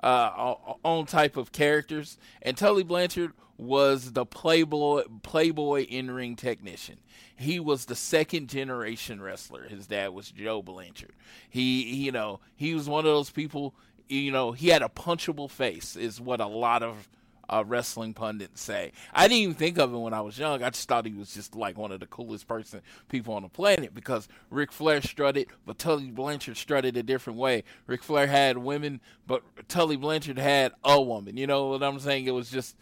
uh, 0.04 0.56
own 0.84 1.06
type 1.06 1.38
of 1.38 1.52
characters, 1.52 2.18
and 2.42 2.58
Tully 2.58 2.84
Blanchard 2.84 3.32
was 3.58 4.12
the 4.12 4.26
playboy 4.26 5.04
playboy 5.22 5.84
in 5.86 6.12
ring 6.12 6.36
technician. 6.36 6.98
He 7.36 7.60
was 7.60 7.86
the 7.86 7.96
second 7.96 8.50
generation 8.50 9.22
wrestler. 9.22 9.64
His 9.64 9.88
dad 9.88 10.10
was 10.10 10.32
Joe 10.32 10.62
Blanchard. 10.62 11.14
He, 11.50 11.84
you 11.96 12.12
know, 12.12 12.40
he 12.56 12.74
was 12.74 12.90
one 12.90 13.06
of 13.06 13.12
those 13.12 13.30
people. 13.30 13.74
You 14.10 14.32
know, 14.32 14.52
he 14.52 14.68
had 14.68 14.82
a 14.82 14.90
punchable 14.90 15.50
face, 15.50 15.96
is 15.96 16.20
what 16.20 16.42
a 16.42 16.48
lot 16.48 16.84
of 16.84 17.08
uh, 17.54 17.64
wrestling 17.64 18.14
pundits 18.14 18.62
say. 18.62 18.92
I 19.14 19.28
didn't 19.28 19.42
even 19.42 19.56
think 19.56 19.78
of 19.78 19.94
him 19.94 20.02
when 20.02 20.14
I 20.14 20.22
was 20.22 20.38
young. 20.40 20.64
I 20.64 20.70
just 20.70 20.88
thought 20.88 21.06
he 21.06 21.14
was 21.14 21.34
just 21.34 21.56
like 21.56 21.78
one 21.78 21.92
of 21.92 22.00
the 22.00 22.08
coolest 22.08 22.48
person 22.48 22.82
people 23.10 23.36
on 23.36 23.44
the 23.44 23.50
planet 23.50 23.94
because 23.94 24.28
Ric 24.50 24.72
Flair 24.72 25.02
strutted, 25.02 25.48
but 25.66 25.78
Tully 25.78 26.10
Blanchard 26.10 26.58
strutted 26.58 26.98
a 26.98 27.04
different 27.04 27.38
way. 27.38 27.64
Ric 27.86 28.02
Flair 28.02 28.28
had 28.28 28.58
women, 28.58 29.02
but 29.28 29.44
Tully 29.68 29.98
Blanchard 29.98 30.40
had 30.40 30.72
a 30.84 31.02
woman. 31.02 31.38
You 31.38 31.48
know 31.48 31.68
what 31.68 31.84
I'm 31.84 32.00
saying? 32.00 32.26
It 32.26 32.32
was 32.32 32.50
just 32.50 32.76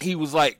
he 0.00 0.14
was 0.14 0.34
like 0.34 0.58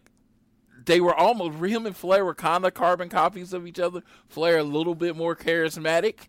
they 0.85 1.01
were 1.01 1.15
almost 1.15 1.59
him 1.59 1.87
and 1.87 1.97
Flair 1.97 2.25
were 2.25 2.35
kind 2.35 2.65
of 2.65 2.75
carbon 2.75 3.09
copies 3.09 3.53
of 3.53 3.67
each 3.67 3.81
other. 3.81 4.03
Flair 4.29 4.59
a 4.59 4.65
little 4.65 4.95
bit 4.95 5.17
more 5.17 5.35
charismatic. 5.35 6.29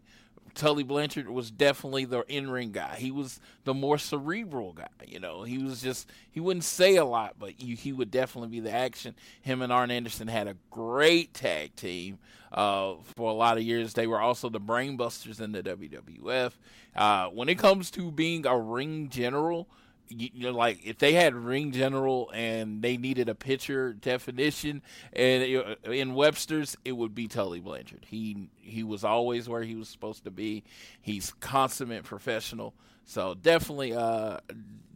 Tully 0.55 0.83
Blanchard 0.83 1.29
was 1.29 1.51
definitely 1.51 2.05
the 2.05 2.21
in 2.27 2.49
ring 2.49 2.71
guy. 2.71 2.95
He 2.97 3.12
was 3.12 3.39
the 3.63 3.73
more 3.73 3.97
cerebral 3.97 4.73
guy. 4.73 4.88
You 5.07 5.19
know, 5.19 5.43
he 5.43 5.57
was 5.57 5.81
just 5.81 6.09
he 6.29 6.39
wouldn't 6.39 6.63
say 6.63 6.95
a 6.95 7.05
lot, 7.05 7.35
but 7.39 7.62
you, 7.62 7.75
he 7.75 7.93
would 7.93 8.12
definitely 8.12 8.49
be 8.49 8.59
the 8.59 8.71
action. 8.71 9.15
Him 9.41 9.62
and 9.62 9.71
Arn 9.71 9.91
Anderson 9.91 10.27
had 10.27 10.47
a 10.47 10.57
great 10.69 11.33
tag 11.33 11.75
team 11.75 12.19
uh, 12.51 12.95
for 13.15 13.29
a 13.29 13.33
lot 13.33 13.57
of 13.57 13.63
years. 13.63 13.93
They 13.93 14.07
were 14.07 14.21
also 14.21 14.49
the 14.49 14.59
brainbusters 14.59 15.41
in 15.41 15.51
the 15.51 15.63
WWF. 15.63 16.53
Uh, 16.95 17.27
when 17.27 17.49
it 17.49 17.57
comes 17.57 17.91
to 17.91 18.12
being 18.12 18.45
a 18.45 18.57
ring 18.57 19.09
general, 19.09 19.67
you 20.09 20.29
know, 20.35 20.51
like 20.51 20.79
if 20.85 20.97
they 20.97 21.13
had 21.13 21.35
ring 21.35 21.71
general 21.71 22.31
and 22.33 22.81
they 22.81 22.97
needed 22.97 23.29
a 23.29 23.35
pitcher 23.35 23.93
definition, 23.93 24.81
and 25.13 25.43
in 25.85 26.13
Webster's 26.13 26.75
it 26.83 26.93
would 26.93 27.15
be 27.15 27.27
Tully 27.27 27.59
Blanchard. 27.59 28.05
He 28.09 28.49
he 28.57 28.83
was 28.83 29.03
always 29.03 29.47
where 29.47 29.63
he 29.63 29.75
was 29.75 29.89
supposed 29.89 30.23
to 30.25 30.31
be. 30.31 30.63
He's 31.01 31.33
consummate 31.39 32.03
professional. 32.03 32.73
So 33.05 33.33
definitely, 33.33 33.93
uh, 33.93 34.37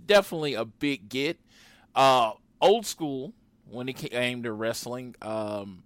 definitely 0.06 0.54
a 0.54 0.66
big 0.66 1.10
get. 1.10 1.40
Uh, 1.96 2.34
old 2.62 2.86
school 2.86 3.34
when 3.70 3.90
it 3.90 3.94
came 3.94 4.44
to 4.44 4.52
wrestling. 4.52 5.16
Um, 5.22 5.84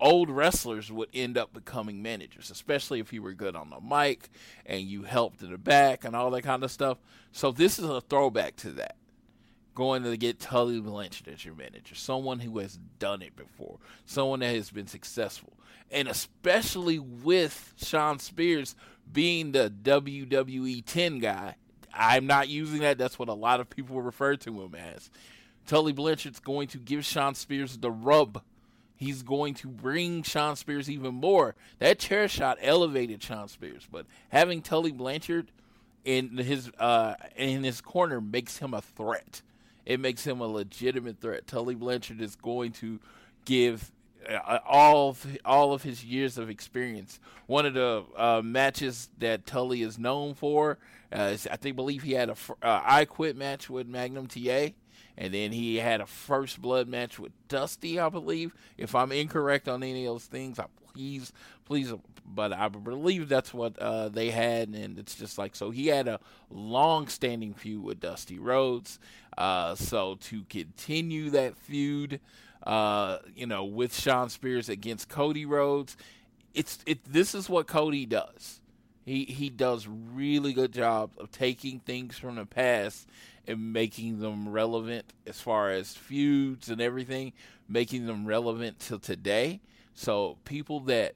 old 0.00 0.30
wrestlers 0.30 0.90
would 0.90 1.08
end 1.12 1.36
up 1.36 1.52
becoming 1.52 2.02
managers, 2.02 2.50
especially 2.50 3.00
if 3.00 3.12
you 3.12 3.22
were 3.22 3.32
good 3.32 3.54
on 3.54 3.70
the 3.70 3.80
mic 3.80 4.28
and 4.66 4.82
you 4.82 5.02
helped 5.02 5.42
in 5.42 5.50
the 5.50 5.58
back 5.58 6.04
and 6.04 6.16
all 6.16 6.30
that 6.30 6.42
kind 6.42 6.64
of 6.64 6.70
stuff. 6.70 6.98
So 7.32 7.52
this 7.52 7.78
is 7.78 7.84
a 7.84 8.00
throwback 8.00 8.56
to 8.56 8.70
that. 8.72 8.96
Going 9.74 10.02
to 10.02 10.16
get 10.16 10.40
Tully 10.40 10.80
Blanchard 10.80 11.28
as 11.28 11.44
your 11.44 11.54
manager, 11.54 11.94
someone 11.94 12.40
who 12.40 12.58
has 12.58 12.78
done 12.98 13.22
it 13.22 13.36
before, 13.36 13.78
someone 14.04 14.40
that 14.40 14.54
has 14.54 14.70
been 14.70 14.88
successful, 14.88 15.52
and 15.90 16.08
especially 16.08 16.98
with 16.98 17.74
Shawn 17.76 18.18
Spears 18.18 18.74
being 19.12 19.52
the 19.52 19.72
WWE 19.82 20.84
10 20.84 21.18
guy. 21.18 21.56
I'm 21.92 22.26
not 22.26 22.48
using 22.48 22.80
that. 22.80 22.98
That's 22.98 23.18
what 23.18 23.28
a 23.28 23.34
lot 23.34 23.60
of 23.60 23.68
people 23.70 24.00
refer 24.00 24.36
to 24.36 24.62
him 24.62 24.74
as. 24.74 25.10
Tully 25.66 25.92
Blanchard's 25.92 26.40
going 26.40 26.68
to 26.68 26.78
give 26.78 27.04
Shawn 27.04 27.34
Spears 27.34 27.76
the 27.78 27.90
rub 27.90 28.42
he's 29.00 29.22
going 29.22 29.54
to 29.54 29.66
bring 29.66 30.22
Shawn 30.22 30.54
Spears 30.54 30.88
even 30.90 31.14
more. 31.14 31.54
That 31.78 31.98
chair 31.98 32.28
shot 32.28 32.58
elevated 32.60 33.22
Shawn 33.22 33.48
Spears, 33.48 33.88
but 33.90 34.06
having 34.28 34.60
Tully 34.60 34.92
Blanchard 34.92 35.50
in 36.04 36.36
his 36.36 36.70
uh, 36.78 37.14
in 37.34 37.64
his 37.64 37.80
corner 37.80 38.20
makes 38.20 38.58
him 38.58 38.74
a 38.74 38.82
threat. 38.82 39.42
It 39.86 39.98
makes 39.98 40.24
him 40.24 40.40
a 40.40 40.46
legitimate 40.46 41.20
threat. 41.20 41.46
Tully 41.46 41.74
Blanchard 41.74 42.20
is 42.20 42.36
going 42.36 42.72
to 42.72 43.00
give 43.46 43.90
uh, 44.28 44.58
all 44.66 45.08
of, 45.10 45.38
all 45.44 45.72
of 45.72 45.82
his 45.82 46.04
years 46.04 46.36
of 46.36 46.50
experience. 46.50 47.18
One 47.46 47.64
of 47.64 47.74
the 47.74 48.04
uh, 48.16 48.42
matches 48.44 49.08
that 49.18 49.46
Tully 49.46 49.82
is 49.82 49.98
known 49.98 50.34
for, 50.34 50.78
uh, 51.12 51.30
is, 51.32 51.48
I 51.50 51.56
think, 51.56 51.74
believe 51.74 52.02
he 52.02 52.12
had 52.12 52.28
a 52.28 52.36
uh, 52.62 52.82
I 52.84 53.06
Quit 53.06 53.36
match 53.36 53.70
with 53.70 53.88
Magnum 53.88 54.26
TA, 54.26 54.68
and 55.20 55.34
then 55.34 55.52
he 55.52 55.76
had 55.76 56.00
a 56.00 56.06
First 56.06 56.62
Blood 56.62 56.88
match 56.88 57.18
with 57.18 57.32
Dusty, 57.46 58.00
I 58.00 58.08
believe. 58.08 58.54
If 58.78 58.94
I'm 58.94 59.12
incorrect 59.12 59.68
on 59.68 59.82
any 59.82 60.06
of 60.06 60.14
those 60.14 60.24
things, 60.24 60.58
I 60.58 60.64
please, 60.94 61.30
please, 61.66 61.92
but 62.24 62.54
I 62.54 62.68
believe 62.68 63.28
that's 63.28 63.52
what 63.52 63.78
uh, 63.78 64.08
they 64.08 64.30
had, 64.30 64.70
and 64.70 64.98
it's 64.98 65.14
just 65.14 65.36
like 65.36 65.54
so. 65.54 65.70
He 65.70 65.88
had 65.88 66.08
a 66.08 66.20
long-standing 66.50 67.52
feud 67.52 67.84
with 67.84 68.00
Dusty 68.00 68.38
Rhodes, 68.38 68.98
uh, 69.36 69.74
so 69.74 70.14
to 70.22 70.44
continue 70.44 71.28
that 71.30 71.54
feud, 71.54 72.18
uh, 72.62 73.18
you 73.36 73.46
know, 73.46 73.64
with 73.64 73.94
Shawn 73.94 74.30
Spears 74.30 74.70
against 74.70 75.10
Cody 75.10 75.44
Rhodes, 75.44 75.98
it's 76.54 76.78
it. 76.86 77.04
This 77.04 77.34
is 77.34 77.46
what 77.46 77.66
Cody 77.66 78.06
does. 78.06 78.62
He 79.04 79.26
he 79.26 79.50
does 79.50 79.86
really 79.86 80.54
good 80.54 80.72
job 80.72 81.10
of 81.18 81.30
taking 81.30 81.80
things 81.80 82.16
from 82.16 82.36
the 82.36 82.46
past 82.46 83.06
and 83.46 83.72
making 83.72 84.20
them 84.20 84.48
relevant 84.48 85.12
as 85.26 85.40
far 85.40 85.70
as 85.70 85.94
feuds 85.94 86.68
and 86.68 86.80
everything, 86.80 87.32
making 87.68 88.06
them 88.06 88.26
relevant 88.26 88.78
to 88.80 88.98
today. 88.98 89.60
So 89.94 90.38
people 90.44 90.80
that 90.80 91.14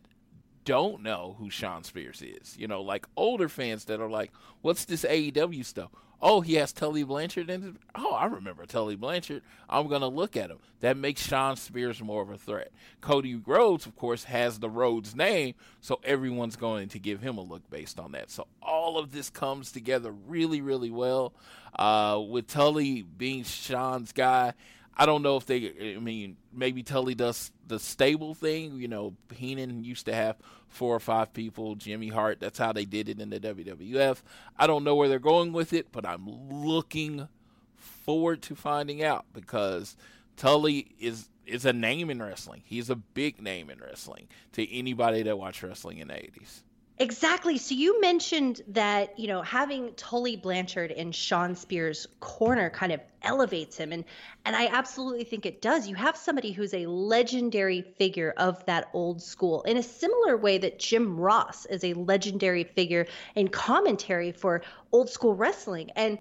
don't 0.65 1.03
know 1.03 1.37
who 1.39 1.51
Shawn 1.51 1.85
Spears 1.85 2.23
is, 2.23 2.57
you 2.59 2.67
know, 2.67 2.83
like 2.83 3.07
older 3.17 3.49
fans 3.49 3.85
that 3.87 4.01
are 4.01 4.09
like, 4.09 4.33
"What's 4.63 4.85
this 4.85 5.05
AEW 5.05 5.65
stuff?" 5.65 5.91
Oh, 6.27 6.41
he 6.41 6.55
has 6.55 6.73
Tully 6.73 7.03
Blanchard 7.03 7.51
in 7.51 7.63
it. 7.63 7.75
Oh, 7.95 8.15
I 8.15 8.25
remember 8.25 8.65
Tully 8.65 8.97
Blanchard. 8.97 9.43
I'm 9.69 9.89
gonna 9.89 10.09
look 10.09 10.39
at 10.39 10.51
him. 10.51 10.57
That 10.81 10.97
makes 10.97 11.21
Shawn 11.21 11.57
Spears 11.57 12.01
more 12.01 12.23
of 12.23 12.31
a 12.31 12.39
threat. 12.39 12.73
Cody 13.03 13.35
Rhodes, 13.35 13.85
of 13.85 13.95
course, 13.95 14.25
has 14.25 14.59
the 14.59 14.71
Rhodes 14.71 15.15
name, 15.15 15.55
so 15.83 16.01
everyone's 16.03 16.57
going 16.57 16.89
to 16.89 16.99
give 16.99 17.21
him 17.21 17.37
a 17.37 17.43
look 17.43 17.69
based 17.69 18.01
on 18.01 18.13
that. 18.13 18.31
So 18.31 18.47
all 18.63 18.97
of 18.97 19.13
this 19.13 19.29
comes 19.29 19.71
together 19.71 20.13
really, 20.13 20.63
really 20.63 20.91
well. 20.91 21.35
Uh, 21.79 22.23
with 22.27 22.47
Tully 22.47 23.03
being 23.03 23.45
Shawn's 23.45 24.13
guy, 24.13 24.55
I 24.97 25.05
don't 25.05 25.23
know 25.23 25.37
if 25.37 25.45
they. 25.45 25.95
I 25.95 25.99
mean, 25.99 26.39
maybe 26.55 26.83
Tully 26.83 27.15
does 27.15 27.53
the 27.67 27.79
stable 27.79 28.33
thing. 28.33 28.79
You 28.81 28.89
know, 28.89 29.15
Heenan 29.35 29.85
used 29.85 30.07
to 30.07 30.15
have 30.15 30.37
four 30.75 30.95
or 30.95 31.01
five 31.01 31.33
people. 31.33 31.77
Jimmy 31.77 32.09
Hart. 32.09 32.41
That's 32.41 32.59
how 32.59 32.73
they 32.73 32.85
did 32.85 33.09
it 33.09 33.21
in 33.21 33.31
the 33.31 33.41
WWF. 33.41 34.23
I 34.59 34.67
don't 34.67 34.85
know 34.85 34.95
where 34.95 35.09
they're 35.09 35.19
going 35.19 35.53
with 35.53 35.73
it, 35.73 35.87
but 35.93 36.05
I'm 36.05 36.29
looking 36.51 37.29
forward 37.77 38.43
to 38.43 38.55
finding 38.55 39.03
out 39.03 39.25
because 39.33 39.97
Tully 40.37 40.95
is 40.99 41.31
is 41.47 41.65
a 41.65 41.73
name 41.73 42.11
in 42.11 42.23
wrestling. 42.23 42.63
He's 42.65 42.89
a 42.91 42.97
big 42.97 43.41
name 43.41 43.71
in 43.71 43.79
wrestling 43.79 44.29
to 44.53 44.71
anybody 44.73 45.23
that 45.23 45.39
watched 45.39 45.63
wrestling 45.63 45.99
in 45.99 46.09
the 46.09 46.15
80s. 46.15 46.63
Exactly. 46.99 47.59
So 47.59 47.75
you 47.75 48.01
mentioned 48.01 48.61
that, 48.69 49.19
you 49.19 49.27
know, 49.27 49.43
having 49.43 49.95
Tully 49.95 50.37
Blanchard 50.37 50.93
in 50.93 51.11
Shawn 51.11 51.57
Spears' 51.57 52.07
corner 52.21 52.71
kind 52.71 52.93
of 52.93 53.01
elevates 53.23 53.77
him 53.77 53.91
and 53.93 54.05
and 54.45 54.55
I 54.55 54.67
absolutely 54.69 55.25
think 55.25 55.45
it 55.45 55.61
does. 55.61 55.89
You 55.89 55.97
have 55.97 56.17
somebody 56.17 56.53
who's 56.53 56.73
a 56.75 56.87
legendary 56.87 57.83
figure 57.83 58.33
of 58.37 58.65
that 58.67 58.91
old 58.93 59.23
school 59.23 59.63
in 59.63 59.77
a 59.77 59.83
similar 59.83 60.37
way 60.37 60.59
that 60.59 60.79
Jim 60.79 61.19
Ross 61.19 61.67
is 61.67 61.83
a 61.83 61.95
legendary 61.95 62.65
figure 62.65 63.07
in 63.35 63.49
commentary 63.49 64.31
for 64.31 64.63
old 64.93 65.11
school 65.11 65.35
wrestling. 65.35 65.91
And 65.97 66.19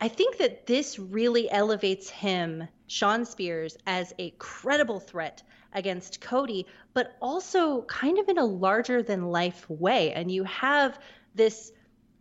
I 0.00 0.08
think 0.08 0.38
that 0.38 0.66
this 0.66 0.98
really 0.98 1.48
elevates 1.50 2.10
him, 2.10 2.66
Shawn 2.86 3.24
Spears, 3.24 3.76
as 3.86 4.12
a 4.18 4.30
credible 4.38 5.00
threat 5.00 5.42
against 5.72 6.20
Cody, 6.20 6.66
but 6.94 7.16
also 7.20 7.82
kind 7.82 8.18
of 8.18 8.28
in 8.28 8.38
a 8.38 8.44
larger 8.44 9.02
than 9.02 9.30
life 9.30 9.68
way. 9.68 10.12
And 10.12 10.30
you 10.30 10.44
have 10.44 10.98
this, 11.34 11.72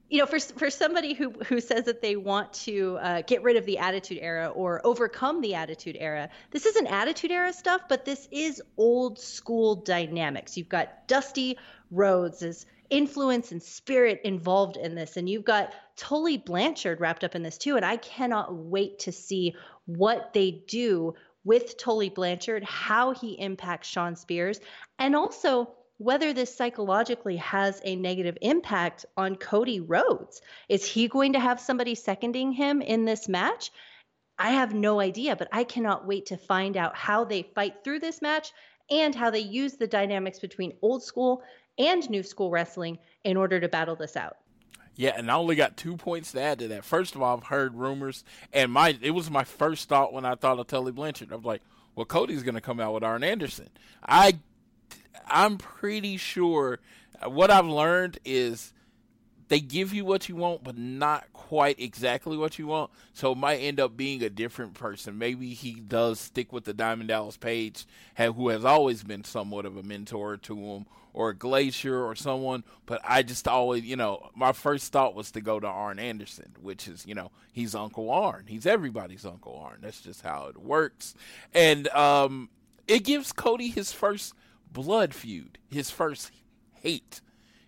you 0.10 0.19
know, 0.19 0.25
for 0.25 0.39
for 0.39 0.69
somebody 0.69 1.13
who 1.13 1.32
who 1.32 1.62
says 1.62 1.86
that 1.86 2.01
they 2.01 2.15
want 2.15 2.54
to 2.54 2.97
uh, 3.01 3.21
get 3.21 3.43
rid 3.43 3.56
of 3.56 3.65
the 3.65 3.78
Attitude 3.78 4.19
Era 4.21 4.49
or 4.49 4.82
overcome 4.84 5.41
the 5.41 5.56
Attitude 5.56 5.97
Era, 5.99 6.30
this 6.51 6.65
isn't 6.65 6.88
Attitude 6.88 7.32
Era 7.32 7.54
stuff, 7.54 7.82
but 7.88 8.06
this 8.06 8.28
is 8.32 8.62
old 8.78 9.19
school 9.19 9.75
dynamics. 9.75 10.58
You've 10.58 10.69
got 10.69 11.08
Dusty 11.08 11.58
Rhodes' 11.91 12.65
influence 12.89 13.51
and 13.51 13.63
spirit 13.63 14.21
involved 14.23 14.78
in 14.78 14.95
this, 14.95 15.17
and 15.17 15.28
you've 15.28 15.45
got 15.45 15.73
Tully 15.95 16.38
Blanchard 16.38 16.99
wrapped 16.99 17.23
up 17.23 17.36
in 17.36 17.41
this 17.41 17.58
too. 17.58 17.78
And 17.78 17.86
I 17.86 17.97
cannot 17.97 18.54
wait 18.54 18.99
to 18.99 19.12
see 19.12 19.56
what 19.85 20.33
they 20.33 20.63
do 20.67 21.15
with 21.43 21.77
Tully 21.77 22.09
Blanchard, 22.09 22.63
how 22.63 23.11
he 23.13 23.39
impacts 23.39 23.87
Shawn 23.87 24.15
Spears, 24.15 24.59
and 24.97 25.15
also 25.15 25.69
whether 25.97 26.33
this 26.33 26.53
psychologically 26.53 27.37
has 27.37 27.81
a 27.85 27.95
negative 27.95 28.37
impact 28.41 29.05
on 29.15 29.35
Cody 29.35 29.79
Rhodes. 29.79 30.41
Is 30.67 30.85
he 30.85 31.07
going 31.07 31.33
to 31.33 31.39
have 31.39 31.59
somebody 31.59 31.95
seconding 31.95 32.51
him 32.51 32.81
in 32.81 33.05
this 33.05 33.29
match? 33.29 33.71
I 34.37 34.51
have 34.51 34.73
no 34.73 34.99
idea, 34.99 35.35
but 35.35 35.47
I 35.53 35.63
cannot 35.63 36.05
wait 36.05 36.25
to 36.27 36.37
find 36.37 36.75
out 36.75 36.97
how 36.97 37.23
they 37.23 37.43
fight 37.55 37.83
through 37.83 37.99
this 37.99 38.21
match 38.21 38.51
and 38.91 39.15
how 39.15 39.29
they 39.29 39.39
use 39.39 39.73
the 39.73 39.87
dynamics 39.87 40.39
between 40.39 40.77
old 40.81 41.03
school 41.03 41.41
and 41.77 42.09
new 42.09 42.23
school 42.23 42.51
wrestling 42.51 42.99
in 43.23 43.37
order 43.37 43.59
to 43.59 43.69
battle 43.69 43.95
this 43.95 44.17
out. 44.17 44.37
Yeah, 44.95 45.13
and 45.17 45.29
I 45.29 45.36
only 45.36 45.55
got 45.55 45.75
two 45.75 45.97
points 45.97 46.31
to 46.31 46.41
add 46.41 46.60
to 46.60 46.67
that. 46.69 46.86
First 46.86 47.15
of 47.15 47.21
all, 47.21 47.38
I've 47.38 47.45
heard 47.45 47.75
rumors, 47.75 48.23
and 48.53 48.71
my 48.71 48.97
it 49.01 49.12
was 49.12 49.29
my 49.29 49.43
first 49.43 49.89
thought 49.89 50.13
when 50.13 50.25
I 50.25 50.36
thought 50.36 50.60
of 50.60 50.67
Tully 50.67 50.93
Blanchard. 50.93 51.34
I 51.34 51.36
was 51.36 51.45
like, 51.45 51.62
well, 51.95 52.05
Cody's 52.05 52.43
going 52.43 52.55
to 52.55 52.62
come 52.62 52.79
out 52.79 52.93
with 52.93 53.03
Arn 53.03 53.23
Anderson. 53.23 53.69
I, 54.05 54.39
I'm 55.27 55.58
pretty 55.58 56.17
sure. 56.17 56.79
Uh, 57.21 57.29
what 57.29 57.51
I've 57.51 57.65
learned 57.65 58.19
is 58.25 58.73
they 59.47 59.60
give 59.60 59.93
you 59.93 60.05
what 60.05 60.27
you 60.27 60.36
want, 60.36 60.63
but 60.63 60.77
not 60.77 61.31
quite 61.34 61.79
exactly 61.79 62.36
what 62.36 62.58
you 62.58 62.67
want. 62.67 62.91
So 63.13 63.31
it 63.31 63.38
might 63.38 63.58
end 63.58 63.79
up 63.79 63.95
being 63.95 64.23
a 64.23 64.29
different 64.29 64.73
person. 64.73 65.17
Maybe 65.17 65.53
he 65.53 65.73
does 65.73 66.19
stick 66.19 66.51
with 66.51 66.63
the 66.63 66.73
Diamond 66.73 67.10
Dallas 67.10 67.38
Page, 67.38 67.86
who 68.17 68.49
has 68.49 68.65
always 68.65 69.03
been 69.03 69.23
somewhat 69.23 69.65
of 69.65 69.77
a 69.77 69.84
mentor 69.84 70.38
to 70.38 70.58
him, 70.58 70.86
or 71.13 71.29
a 71.29 71.36
Glacier 71.36 72.03
or 72.03 72.15
someone. 72.15 72.63
But 72.86 73.01
I 73.08 73.23
just 73.23 73.47
always, 73.47 73.84
you 73.84 73.95
know, 73.95 74.29
my 74.36 74.51
first 74.51 74.91
thought 74.91 75.15
was 75.15 75.31
to 75.31 75.41
go 75.41 75.60
to 75.60 75.67
Arn 75.67 75.99
Anderson, 75.99 76.53
which 76.62 76.88
is, 76.88 77.05
you 77.05 77.15
know, 77.15 77.31
he's 77.53 77.75
Uncle 77.75 78.10
Arn. 78.10 78.45
He's 78.47 78.65
everybody's 78.65 79.25
Uncle 79.25 79.58
Arn. 79.63 79.79
That's 79.81 80.01
just 80.01 80.23
how 80.23 80.47
it 80.47 80.58
works. 80.58 81.15
And 81.53 81.88
um, 81.89 82.49
it 82.88 83.03
gives 83.03 83.31
Cody 83.31 83.69
his 83.69 83.91
first 83.91 84.34
blood 84.71 85.13
feud, 85.13 85.58
his 85.69 85.89
first 85.89 86.31
hate. 86.81 87.21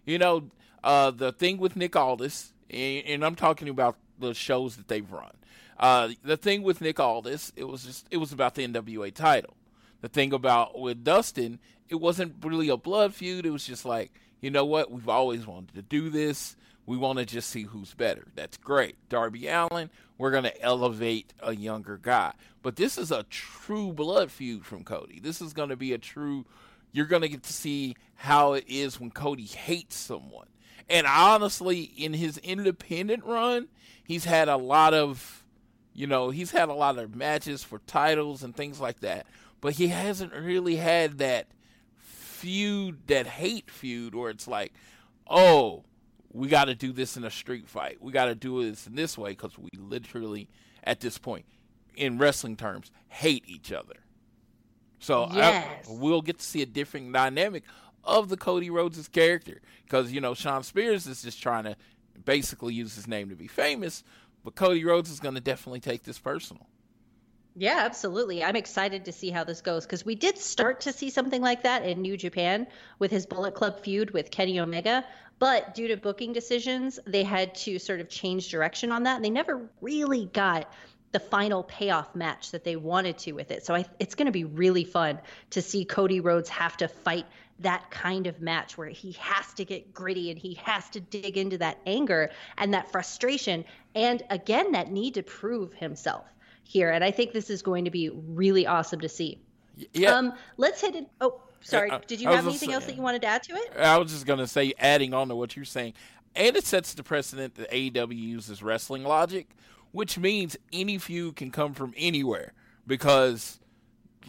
You 0.06 0.18
know, 0.18 0.50
uh, 0.84 1.12
the 1.12 1.32
thing 1.32 1.58
with 1.58 1.76
Nick 1.76 1.96
Aldis, 1.96 2.54
and, 2.70 3.06
and, 3.06 3.26
I'm 3.26 3.36
talking 3.36 3.70
about 3.70 3.98
the 4.20 4.34
shows 4.34 4.76
that 4.78 4.88
they've 4.88 5.12
run. 5.12 5.32
Uh, 5.80 6.10
the 6.24 6.38
thing 6.38 6.64
with 6.64 6.82
Nick 6.82 7.00
Aldis, 7.00 7.54
it 7.56 7.66
was 7.66 7.84
just 7.84 8.08
it 8.12 8.18
was 8.18 8.32
about 8.32 8.56
the 8.56 8.68
NWA 8.68 9.14
title. 9.14 9.56
The 10.02 10.10
thing 10.10 10.34
about 10.34 10.80
with 10.80 11.04
Dustin, 11.04 11.60
it 11.90 11.96
wasn't 11.96 12.44
really 12.44 12.70
a 12.70 12.78
blood 12.78 13.14
feud. 13.14 13.46
It 13.46 13.52
was 13.52 13.66
just 13.66 13.86
like 13.86 14.12
you 14.42 14.52
know 14.52 14.66
what? 14.66 14.92
We've 14.92 15.10
always 15.10 15.48
wanted 15.48 15.76
to 15.76 15.82
do 15.82 16.10
this. 16.10 16.56
We 16.86 16.96
want 16.96 17.20
to 17.20 17.26
just 17.26 17.50
see 17.50 17.64
who's 17.64 17.94
better. 17.94 18.28
That's 18.36 18.56
great. 18.58 18.96
Darby 19.10 19.48
Allin, 19.48 19.90
we're 20.18 20.32
going 20.32 20.46
to 20.46 20.62
elevate 20.62 21.34
a 21.42 21.54
younger 21.54 21.98
guy. 21.98 22.34
But 22.62 22.78
this 22.78 22.98
is 22.98 23.12
a 23.12 23.24
true 23.24 23.92
blood 23.92 24.32
feud 24.32 24.66
from 24.66 24.84
Cody. 24.84 25.20
This 25.20 25.42
is 25.42 25.54
going 25.54 25.70
to 25.70 25.76
be 25.76 25.92
a 25.92 25.98
true, 25.98 26.46
you're 26.94 27.06
going 27.06 27.24
to 27.24 27.30
get 27.30 27.44
to 27.44 27.54
see 27.54 27.96
how 28.16 28.54
it 28.54 28.66
is 28.68 29.00
when 29.00 29.12
Cody 29.12 29.46
hates 29.46 29.98
someone. 29.98 30.48
And 30.90 31.06
honestly, 31.08 31.82
in 31.82 32.14
his 32.14 32.38
independent 32.40 33.24
run, 33.26 33.68
he's 34.04 34.26
had 34.26 34.48
a 34.48 34.58
lot 34.58 34.94
of, 34.94 35.44
you 35.94 36.08
know, 36.08 36.30
he's 36.30 36.52
had 36.52 36.70
a 36.70 36.74
lot 36.74 36.98
of 36.98 37.16
matches 37.16 37.64
for 37.64 37.80
titles 37.80 38.44
and 38.44 38.56
things 38.56 38.80
like 38.80 39.02
that. 39.02 39.26
But 39.60 39.74
he 39.74 39.88
hasn't 39.88 40.34
really 40.34 40.76
had 40.78 41.18
that 41.18 41.48
feud, 41.98 43.08
that 43.08 43.28
hate 43.28 43.70
feud, 43.70 44.16
where 44.16 44.30
it's 44.30 44.48
like, 44.48 44.74
oh, 45.28 45.84
we 46.32 46.48
got 46.48 46.66
to 46.66 46.76
do 46.76 46.92
this 46.92 47.18
in 47.18 47.24
a 47.24 47.32
street 47.32 47.68
fight. 47.68 47.98
We 48.02 48.12
got 48.12 48.26
to 48.26 48.36
do 48.36 48.64
this 48.64 48.88
in 48.88 48.96
this 48.96 49.18
way 49.18 49.32
because 49.32 49.58
we 49.58 49.70
literally, 49.78 50.48
at 50.84 51.00
this 51.00 51.18
point, 51.18 51.46
in 51.96 52.18
wrestling 52.18 52.56
terms, 52.56 52.92
hate 53.08 53.44
each 53.48 53.72
other. 53.72 53.96
So 55.00 55.28
Yes. 55.34 55.88
I, 55.88 55.92
we'll 55.92 56.22
get 56.22 56.40
to 56.40 56.46
see 56.46 56.62
a 56.62 56.66
different 56.66 57.12
dynamic 57.12 57.64
of 58.08 58.30
the 58.30 58.38
Cody 58.38 58.70
Rhodes' 58.70 59.08
character 59.08 59.62
because 59.84 60.12
you 60.12 60.22
know 60.22 60.34
Shawn 60.34 60.64
Spears 60.64 61.06
is 61.08 61.22
just 61.22 61.42
trying 61.42 61.66
to 61.66 61.76
basically 62.26 62.74
use 62.74 62.96
his 62.96 63.08
name 63.08 63.30
to 63.30 63.36
be 63.36 63.48
famous, 63.48 64.04
but 64.44 64.56
Cody 64.56 64.84
Rhodes 64.84 65.12
is 65.12 65.20
going 65.20 65.36
to 65.36 65.42
definitely 65.42 65.80
take 65.80 66.04
this 66.04 66.18
personal. 66.18 66.68
Yeah, 67.60 67.80
absolutely. 67.80 68.44
I'm 68.44 68.56
excited 68.56 69.06
to 69.06 69.12
see 69.12 69.32
how 69.32 69.44
this 69.44 69.62
goes 69.62 69.84
because 69.84 70.06
we 70.06 70.14
did 70.14 70.38
start 70.38 70.82
to 70.82 70.94
see 70.94 71.10
something 71.10 71.42
like 71.42 71.64
that 71.64 71.84
in 71.84 72.04
New 72.04 72.16
Japan 72.16 72.68
with 73.00 73.10
his 73.10 73.26
Bullet 73.26 73.56
Club 73.56 73.80
feud 73.80 74.12
with 74.12 74.30
Kenny 74.30 74.60
Omega. 74.60 75.04
But 75.40 75.74
due 75.74 75.88
to 75.88 75.98
booking 75.98 76.34
decisions, 76.34 77.00
they 77.08 77.24
had 77.24 77.56
to 77.56 77.80
sort 77.80 78.00
of 78.00 78.10
change 78.10 78.50
direction 78.50 78.92
on 78.92 79.04
that. 79.04 79.16
And 79.16 79.26
they 79.26 79.32
never 79.32 79.68
really 79.82 80.28
got 80.28 80.72
the 81.14 81.20
final 81.20 81.64
payoff 81.64 82.16
match 82.16 82.52
that 82.52 82.64
they 82.64 82.76
wanted 82.76 83.18
to 83.20 83.32
with 83.32 83.50
it. 83.50 83.66
So 83.66 83.74
I, 83.74 83.86
it's 83.98 84.14
going 84.14 84.28
to 84.28 84.32
be 84.32 84.44
really 84.44 84.84
fun 84.84 85.20
to 85.52 85.62
see 85.64 85.84
Cody 85.84 86.20
Rhodes 86.20 86.50
have 86.50 86.78
to 86.78 86.88
fight 86.88 87.26
that 87.60 87.90
kind 87.90 88.28
of 88.28 88.42
match 88.42 88.78
where 88.78 88.90
he 88.90 89.14
has 89.14 89.54
to 89.54 89.66
get 89.66 89.94
gritty 89.94 90.30
and 90.30 90.40
he 90.40 90.54
has 90.56 90.90
to 90.90 91.00
dig 91.00 91.38
into 91.38 91.58
that 91.58 91.80
anger 91.86 92.30
and 92.58 92.74
that 92.74 92.92
frustration. 92.92 93.66
And 93.96 94.22
again, 94.30 94.72
that 94.74 94.92
need 94.92 95.16
to 95.16 95.24
prove 95.24 95.74
himself 95.74 96.26
here. 96.64 96.92
And 96.92 97.04
I 97.04 97.12
think 97.12 97.34
this 97.34 97.50
is 97.50 97.62
going 97.62 97.86
to 97.86 97.92
be 97.92 98.10
really 98.10 98.68
awesome 98.68 99.00
to 99.00 99.10
see. 99.10 99.40
Yeah, 99.94 100.12
Um, 100.16 100.34
let's 100.58 100.82
hit 100.82 100.96
it. 100.96 101.08
Oh, 101.22 101.42
sorry. 101.62 101.90
Uh, 101.90 102.00
Did 102.08 102.22
you 102.22 102.28
have 102.30 102.46
anything 102.46 102.74
else 102.74 102.86
that 102.86 102.96
you 102.96 103.02
wanted 103.02 103.22
to 103.24 103.28
add 103.28 103.44
to 103.44 103.54
it? 103.56 103.74
I 103.78 103.98
was 103.98 104.12
just 104.12 104.26
gonna 104.26 104.48
say, 104.48 104.74
adding 104.80 105.14
on 105.14 105.28
to 105.30 105.36
what 105.36 105.56
you're 105.56 105.66
saying, 105.66 105.94
and 106.36 106.56
it 106.56 106.66
sets 106.66 106.94
the 106.94 107.04
precedent 107.04 107.56
that 107.56 107.70
AEW 107.72 108.18
uses 108.18 108.62
wrestling 108.64 109.04
logic, 109.04 109.50
which 109.92 110.18
means 110.18 110.58
any 110.74 110.98
feud 110.98 111.36
can 111.36 111.52
come 111.52 111.74
from 111.74 111.94
anywhere. 111.98 112.54
Because, 112.86 113.60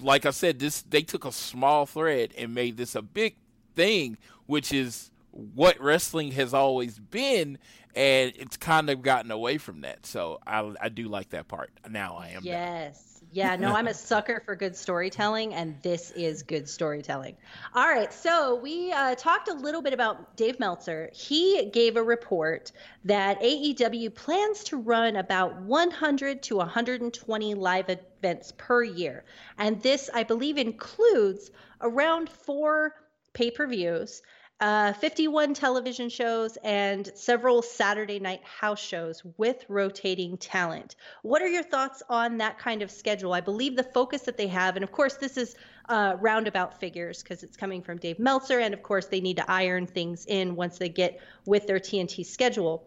like 0.02 0.26
I 0.26 0.30
said, 0.30 0.58
this 0.58 0.82
they 0.82 1.02
took 1.02 1.24
a 1.24 1.32
small 1.32 1.86
thread 1.86 2.32
and 2.36 2.54
made 2.54 2.76
this 2.76 2.94
a 2.94 3.02
big 3.02 3.36
thing, 3.74 4.18
which 4.46 4.72
is 4.72 5.10
what 5.30 5.80
wrestling 5.80 6.32
has 6.32 6.52
always 6.54 6.98
been, 6.98 7.58
and 7.94 8.32
it's 8.36 8.56
kind 8.56 8.90
of 8.90 9.02
gotten 9.02 9.30
away 9.30 9.58
from 9.58 9.82
that. 9.82 10.06
So 10.06 10.38
I, 10.46 10.72
I 10.80 10.88
do 10.88 11.08
like 11.08 11.30
that 11.30 11.48
part. 11.48 11.70
Now 11.88 12.16
I 12.16 12.28
am. 12.28 12.42
Yes. 12.42 13.07
Yeah, 13.32 13.56
no, 13.56 13.74
I'm 13.74 13.88
a 13.88 13.94
sucker 14.10 14.42
for 14.44 14.56
good 14.56 14.76
storytelling, 14.76 15.54
and 15.54 15.80
this 15.82 16.10
is 16.12 16.42
good 16.42 16.68
storytelling. 16.68 17.36
All 17.74 17.86
right, 17.86 18.12
so 18.12 18.56
we 18.56 18.92
uh, 18.92 19.14
talked 19.14 19.48
a 19.48 19.54
little 19.54 19.82
bit 19.82 19.92
about 19.92 20.36
Dave 20.36 20.58
Meltzer. 20.58 21.10
He 21.12 21.66
gave 21.72 21.96
a 21.96 22.02
report 22.02 22.72
that 23.04 23.40
AEW 23.40 24.14
plans 24.14 24.64
to 24.64 24.78
run 24.78 25.16
about 25.16 25.60
100 25.62 26.42
to 26.44 26.56
120 26.56 27.54
live 27.54 27.90
events 27.90 28.52
per 28.56 28.82
year. 28.82 29.24
And 29.58 29.80
this, 29.82 30.08
I 30.12 30.22
believe, 30.22 30.56
includes 30.56 31.50
around 31.80 32.28
four 32.28 32.94
pay 33.34 33.50
per 33.50 33.66
views. 33.66 34.22
Uh, 34.60 34.92
51 34.94 35.54
television 35.54 36.08
shows 36.08 36.58
and 36.64 37.12
several 37.14 37.62
Saturday 37.62 38.18
night 38.18 38.42
house 38.42 38.80
shows 38.80 39.22
with 39.36 39.64
rotating 39.68 40.36
talent. 40.36 40.96
What 41.22 41.42
are 41.42 41.46
your 41.46 41.62
thoughts 41.62 42.02
on 42.08 42.38
that 42.38 42.58
kind 42.58 42.82
of 42.82 42.90
schedule? 42.90 43.32
I 43.32 43.40
believe 43.40 43.76
the 43.76 43.84
focus 43.84 44.22
that 44.22 44.36
they 44.36 44.48
have, 44.48 44.74
and 44.74 44.82
of 44.82 44.90
course, 44.90 45.14
this 45.14 45.36
is 45.36 45.54
uh, 45.88 46.16
roundabout 46.18 46.80
figures 46.80 47.22
because 47.22 47.44
it's 47.44 47.56
coming 47.56 47.82
from 47.82 47.98
Dave 47.98 48.18
Meltzer, 48.18 48.58
and 48.58 48.74
of 48.74 48.82
course, 48.82 49.06
they 49.06 49.20
need 49.20 49.36
to 49.36 49.48
iron 49.48 49.86
things 49.86 50.26
in 50.26 50.56
once 50.56 50.78
they 50.78 50.88
get 50.88 51.20
with 51.46 51.68
their 51.68 51.78
TNT 51.78 52.26
schedule. 52.26 52.84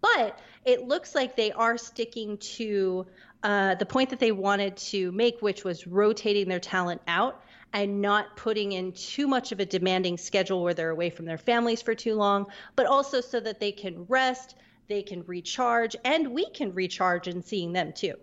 But 0.00 0.36
it 0.64 0.88
looks 0.88 1.14
like 1.14 1.36
they 1.36 1.52
are 1.52 1.78
sticking 1.78 2.38
to 2.38 3.06
uh, 3.44 3.76
the 3.76 3.86
point 3.86 4.10
that 4.10 4.18
they 4.18 4.32
wanted 4.32 4.76
to 4.78 5.12
make, 5.12 5.40
which 5.40 5.62
was 5.62 5.86
rotating 5.86 6.48
their 6.48 6.58
talent 6.58 7.00
out 7.06 7.42
and 7.72 8.00
not 8.00 8.36
putting 8.36 8.72
in 8.72 8.92
too 8.92 9.26
much 9.26 9.52
of 9.52 9.60
a 9.60 9.66
demanding 9.66 10.16
schedule 10.16 10.62
where 10.62 10.74
they're 10.74 10.90
away 10.90 11.10
from 11.10 11.24
their 11.26 11.38
families 11.38 11.82
for 11.82 11.94
too 11.94 12.14
long, 12.14 12.46
but 12.74 12.86
also 12.86 13.20
so 13.20 13.40
that 13.40 13.60
they 13.60 13.72
can 13.72 14.04
rest, 14.06 14.56
they 14.88 15.02
can 15.02 15.22
recharge, 15.26 15.94
and 16.04 16.28
we 16.32 16.48
can 16.50 16.72
recharge 16.72 17.28
in 17.28 17.42
seeing 17.42 17.72
them 17.72 17.92
too. 17.92 18.14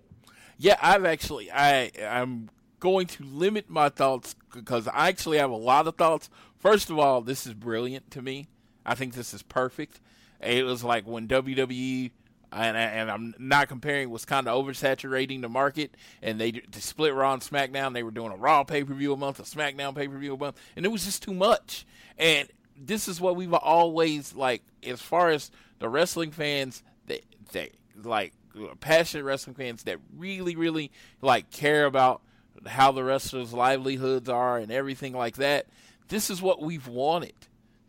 Yeah, 0.57 0.77
I've 0.81 1.05
actually 1.05 1.51
I 1.51 1.91
I'm 2.03 2.49
going 2.79 3.07
to 3.07 3.23
limit 3.23 3.69
my 3.69 3.89
thoughts 3.89 4.35
because 4.53 4.87
I 4.87 5.09
actually 5.09 5.37
have 5.37 5.51
a 5.51 5.55
lot 5.55 5.87
of 5.87 5.95
thoughts. 5.95 6.29
First 6.57 6.89
of 6.89 6.99
all, 6.99 7.21
this 7.21 7.45
is 7.45 7.53
brilliant 7.53 8.11
to 8.11 8.21
me. 8.21 8.47
I 8.85 8.95
think 8.95 9.13
this 9.13 9.33
is 9.33 9.41
perfect. 9.41 9.99
It 10.41 10.65
was 10.65 10.83
like 10.83 11.05
when 11.05 11.27
WWE 11.27 12.11
and, 12.53 12.77
and 12.77 13.11
I'm 13.11 13.35
not 13.39 13.67
comparing 13.67 14.09
was 14.09 14.25
kind 14.25 14.47
of 14.47 14.65
oversaturating 14.65 15.41
the 15.41 15.49
market, 15.49 15.95
and 16.21 16.39
they, 16.39 16.51
they 16.51 16.79
split 16.79 17.13
Raw 17.13 17.33
and 17.33 17.41
SmackDown. 17.41 17.93
They 17.93 18.03
were 18.03 18.11
doing 18.11 18.31
a 18.31 18.37
Raw 18.37 18.63
pay 18.63 18.83
per 18.83 18.93
view 18.93 19.13
a 19.13 19.17
month, 19.17 19.39
a 19.39 19.43
SmackDown 19.43 19.95
pay 19.95 20.07
per 20.07 20.17
view 20.17 20.35
a 20.35 20.37
month, 20.37 20.59
and 20.75 20.85
it 20.85 20.89
was 20.89 21.05
just 21.05 21.23
too 21.23 21.33
much. 21.33 21.85
And 22.17 22.47
this 22.77 23.07
is 23.07 23.19
what 23.19 23.35
we've 23.35 23.53
always 23.53 24.33
like, 24.35 24.63
as 24.85 25.01
far 25.01 25.29
as 25.29 25.51
the 25.79 25.89
wrestling 25.89 26.31
fans 26.31 26.83
that 27.07 27.21
they 27.51 27.71
like 28.01 28.33
passionate 28.79 29.23
wrestling 29.23 29.55
fans 29.55 29.83
that 29.83 29.97
really, 30.15 30.55
really 30.55 30.91
like 31.21 31.49
care 31.49 31.85
about 31.85 32.21
how 32.65 32.91
the 32.91 33.03
wrestlers' 33.03 33.53
livelihoods 33.53 34.29
are 34.29 34.57
and 34.57 34.71
everything 34.71 35.13
like 35.13 35.37
that. 35.37 35.67
This 36.07 36.29
is 36.29 36.41
what 36.41 36.61
we've 36.61 36.87
wanted. 36.87 37.33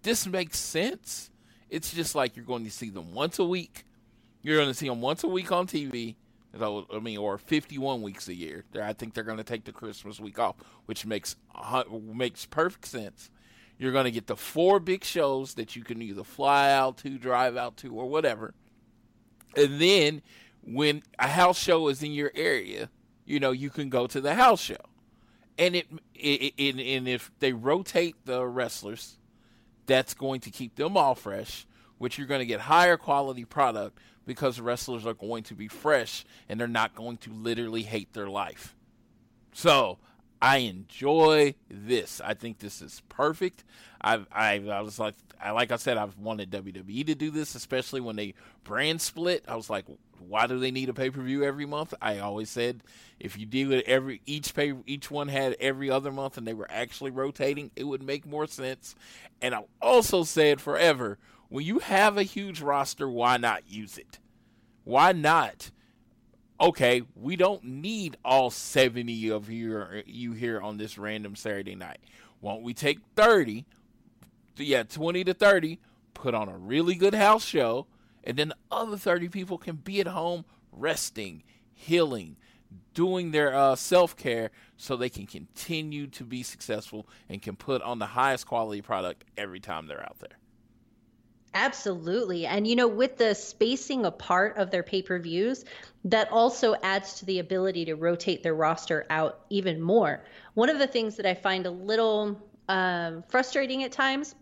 This 0.02 0.26
makes 0.26 0.58
sense. 0.58 1.30
It's 1.70 1.92
just 1.92 2.14
like 2.14 2.36
you're 2.36 2.44
going 2.44 2.64
to 2.64 2.70
see 2.70 2.90
them 2.90 3.12
once 3.14 3.38
a 3.38 3.44
week. 3.44 3.84
You're 4.44 4.58
going 4.58 4.68
to 4.68 4.74
see 4.74 4.86
them 4.86 5.00
once 5.00 5.24
a 5.24 5.28
week 5.28 5.50
on 5.50 5.66
TV. 5.66 6.14
I 6.60 7.00
mean, 7.00 7.18
or 7.18 7.36
51 7.36 8.02
weeks 8.02 8.28
a 8.28 8.34
year. 8.34 8.64
I 8.80 8.92
think 8.92 9.14
they're 9.14 9.24
going 9.24 9.38
to 9.38 9.42
take 9.42 9.64
the 9.64 9.72
Christmas 9.72 10.20
week 10.20 10.38
off, 10.38 10.54
which 10.86 11.04
makes 11.04 11.34
makes 11.90 12.46
perfect 12.46 12.86
sense. 12.86 13.30
You're 13.76 13.90
going 13.90 14.04
to 14.04 14.12
get 14.12 14.28
the 14.28 14.36
four 14.36 14.78
big 14.78 15.02
shows 15.02 15.54
that 15.54 15.74
you 15.74 15.82
can 15.82 16.00
either 16.00 16.22
fly 16.22 16.70
out 16.70 16.98
to, 16.98 17.18
drive 17.18 17.56
out 17.56 17.76
to, 17.78 17.92
or 17.92 18.08
whatever. 18.08 18.54
And 19.56 19.80
then 19.80 20.22
when 20.62 21.02
a 21.18 21.26
house 21.26 21.58
show 21.58 21.88
is 21.88 22.04
in 22.04 22.12
your 22.12 22.30
area, 22.36 22.88
you 23.24 23.40
know, 23.40 23.50
you 23.50 23.70
can 23.70 23.88
go 23.88 24.06
to 24.06 24.20
the 24.20 24.34
house 24.34 24.60
show. 24.60 24.76
And 25.58 25.74
it, 25.74 25.86
it, 26.14 26.54
it 26.56 26.96
and 26.96 27.08
if 27.08 27.32
they 27.40 27.52
rotate 27.52 28.14
the 28.26 28.46
wrestlers, 28.46 29.18
that's 29.86 30.14
going 30.14 30.40
to 30.42 30.50
keep 30.50 30.76
them 30.76 30.96
all 30.96 31.16
fresh, 31.16 31.66
which 31.98 32.16
you're 32.16 32.28
going 32.28 32.40
to 32.40 32.46
get 32.46 32.60
higher 32.60 32.96
quality 32.96 33.44
product 33.44 33.98
because 34.26 34.60
wrestlers 34.60 35.06
are 35.06 35.14
going 35.14 35.42
to 35.44 35.54
be 35.54 35.68
fresh 35.68 36.24
and 36.48 36.58
they're 36.58 36.68
not 36.68 36.94
going 36.94 37.16
to 37.18 37.32
literally 37.32 37.82
hate 37.82 38.12
their 38.12 38.28
life. 38.28 38.74
So 39.52 39.98
I 40.42 40.58
enjoy 40.58 41.54
this. 41.70 42.20
I 42.22 42.34
think 42.34 42.58
this 42.58 42.82
is 42.82 43.02
perfect. 43.08 43.64
I 44.00 44.20
I, 44.30 44.62
I 44.68 44.80
was 44.82 44.98
like 44.98 45.14
I 45.40 45.52
like 45.52 45.72
I 45.72 45.76
said 45.76 45.96
I've 45.96 46.18
wanted 46.18 46.50
WWE 46.50 47.06
to 47.06 47.14
do 47.14 47.30
this, 47.30 47.54
especially 47.54 48.00
when 48.00 48.16
they 48.16 48.34
brand 48.62 49.00
split. 49.00 49.44
I 49.48 49.56
was 49.56 49.70
like, 49.70 49.86
why 50.18 50.46
do 50.46 50.58
they 50.58 50.70
need 50.70 50.88
a 50.88 50.94
pay 50.94 51.10
per 51.10 51.22
view 51.22 51.44
every 51.44 51.66
month? 51.66 51.94
I 52.02 52.18
always 52.18 52.50
said 52.50 52.82
if 53.20 53.38
you 53.38 53.46
deal 53.46 53.70
with 53.70 53.84
every 53.86 54.20
each 54.26 54.54
pay 54.54 54.74
each 54.86 55.10
one 55.10 55.28
had 55.28 55.56
every 55.60 55.90
other 55.90 56.12
month 56.12 56.36
and 56.36 56.46
they 56.46 56.54
were 56.54 56.70
actually 56.70 57.10
rotating, 57.10 57.70
it 57.76 57.84
would 57.84 58.02
make 58.02 58.26
more 58.26 58.46
sense. 58.46 58.94
And 59.40 59.54
I 59.54 59.64
also 59.80 60.24
said 60.24 60.60
forever, 60.60 61.18
when 61.54 61.64
you 61.64 61.78
have 61.78 62.18
a 62.18 62.24
huge 62.24 62.60
roster, 62.60 63.08
why 63.08 63.36
not 63.36 63.70
use 63.70 63.96
it? 63.96 64.18
Why 64.82 65.12
not? 65.12 65.70
okay, 66.60 67.02
we 67.14 67.36
don't 67.36 67.62
need 67.62 68.16
all 68.24 68.50
70 68.50 69.30
of 69.30 69.50
you, 69.50 70.02
you 70.06 70.32
here 70.32 70.60
on 70.60 70.78
this 70.78 70.98
random 70.98 71.36
Saturday 71.36 71.74
night. 71.74 72.00
Won't 72.40 72.62
we 72.62 72.74
take 72.74 72.98
30? 73.16 73.64
Yeah, 74.56 74.84
20 74.84 75.24
to 75.24 75.34
30, 75.34 75.78
put 76.14 76.34
on 76.34 76.48
a 76.48 76.56
really 76.56 76.94
good 76.94 77.14
house 77.14 77.44
show, 77.44 77.86
and 78.24 78.36
then 78.36 78.48
the 78.48 78.56
other 78.70 78.96
30 78.96 79.28
people 79.28 79.58
can 79.58 79.76
be 79.76 80.00
at 80.00 80.06
home 80.08 80.44
resting, 80.72 81.42
healing, 81.72 82.36
doing 82.94 83.30
their 83.30 83.54
uh, 83.54 83.76
self 83.76 84.16
care 84.16 84.50
so 84.76 84.96
they 84.96 85.08
can 85.08 85.26
continue 85.26 86.06
to 86.08 86.24
be 86.24 86.42
successful 86.42 87.06
and 87.28 87.42
can 87.42 87.56
put 87.56 87.82
on 87.82 87.98
the 87.98 88.06
highest 88.06 88.46
quality 88.46 88.80
product 88.80 89.24
every 89.36 89.60
time 89.60 89.86
they're 89.86 90.02
out 90.02 90.18
there. 90.20 90.38
Absolutely. 91.54 92.46
And, 92.46 92.66
you 92.66 92.74
know, 92.74 92.88
with 92.88 93.16
the 93.16 93.32
spacing 93.34 94.04
apart 94.04 94.56
of 94.56 94.70
their 94.72 94.82
pay 94.82 95.02
per 95.02 95.20
views, 95.20 95.64
that 96.04 96.30
also 96.32 96.74
adds 96.82 97.14
to 97.14 97.24
the 97.24 97.38
ability 97.38 97.84
to 97.84 97.94
rotate 97.94 98.42
their 98.42 98.56
roster 98.56 99.06
out 99.08 99.40
even 99.50 99.80
more. 99.80 100.24
One 100.54 100.68
of 100.68 100.80
the 100.80 100.86
things 100.88 101.16
that 101.16 101.26
I 101.26 101.34
find 101.34 101.64
a 101.66 101.70
little 101.70 102.40
um, 102.68 103.22
frustrating 103.28 103.84
at 103.84 103.92
times 103.92 104.34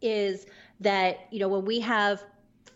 is 0.00 0.46
that, 0.80 1.18
you 1.30 1.38
know, 1.38 1.48
when 1.48 1.66
we 1.66 1.80
have 1.80 2.24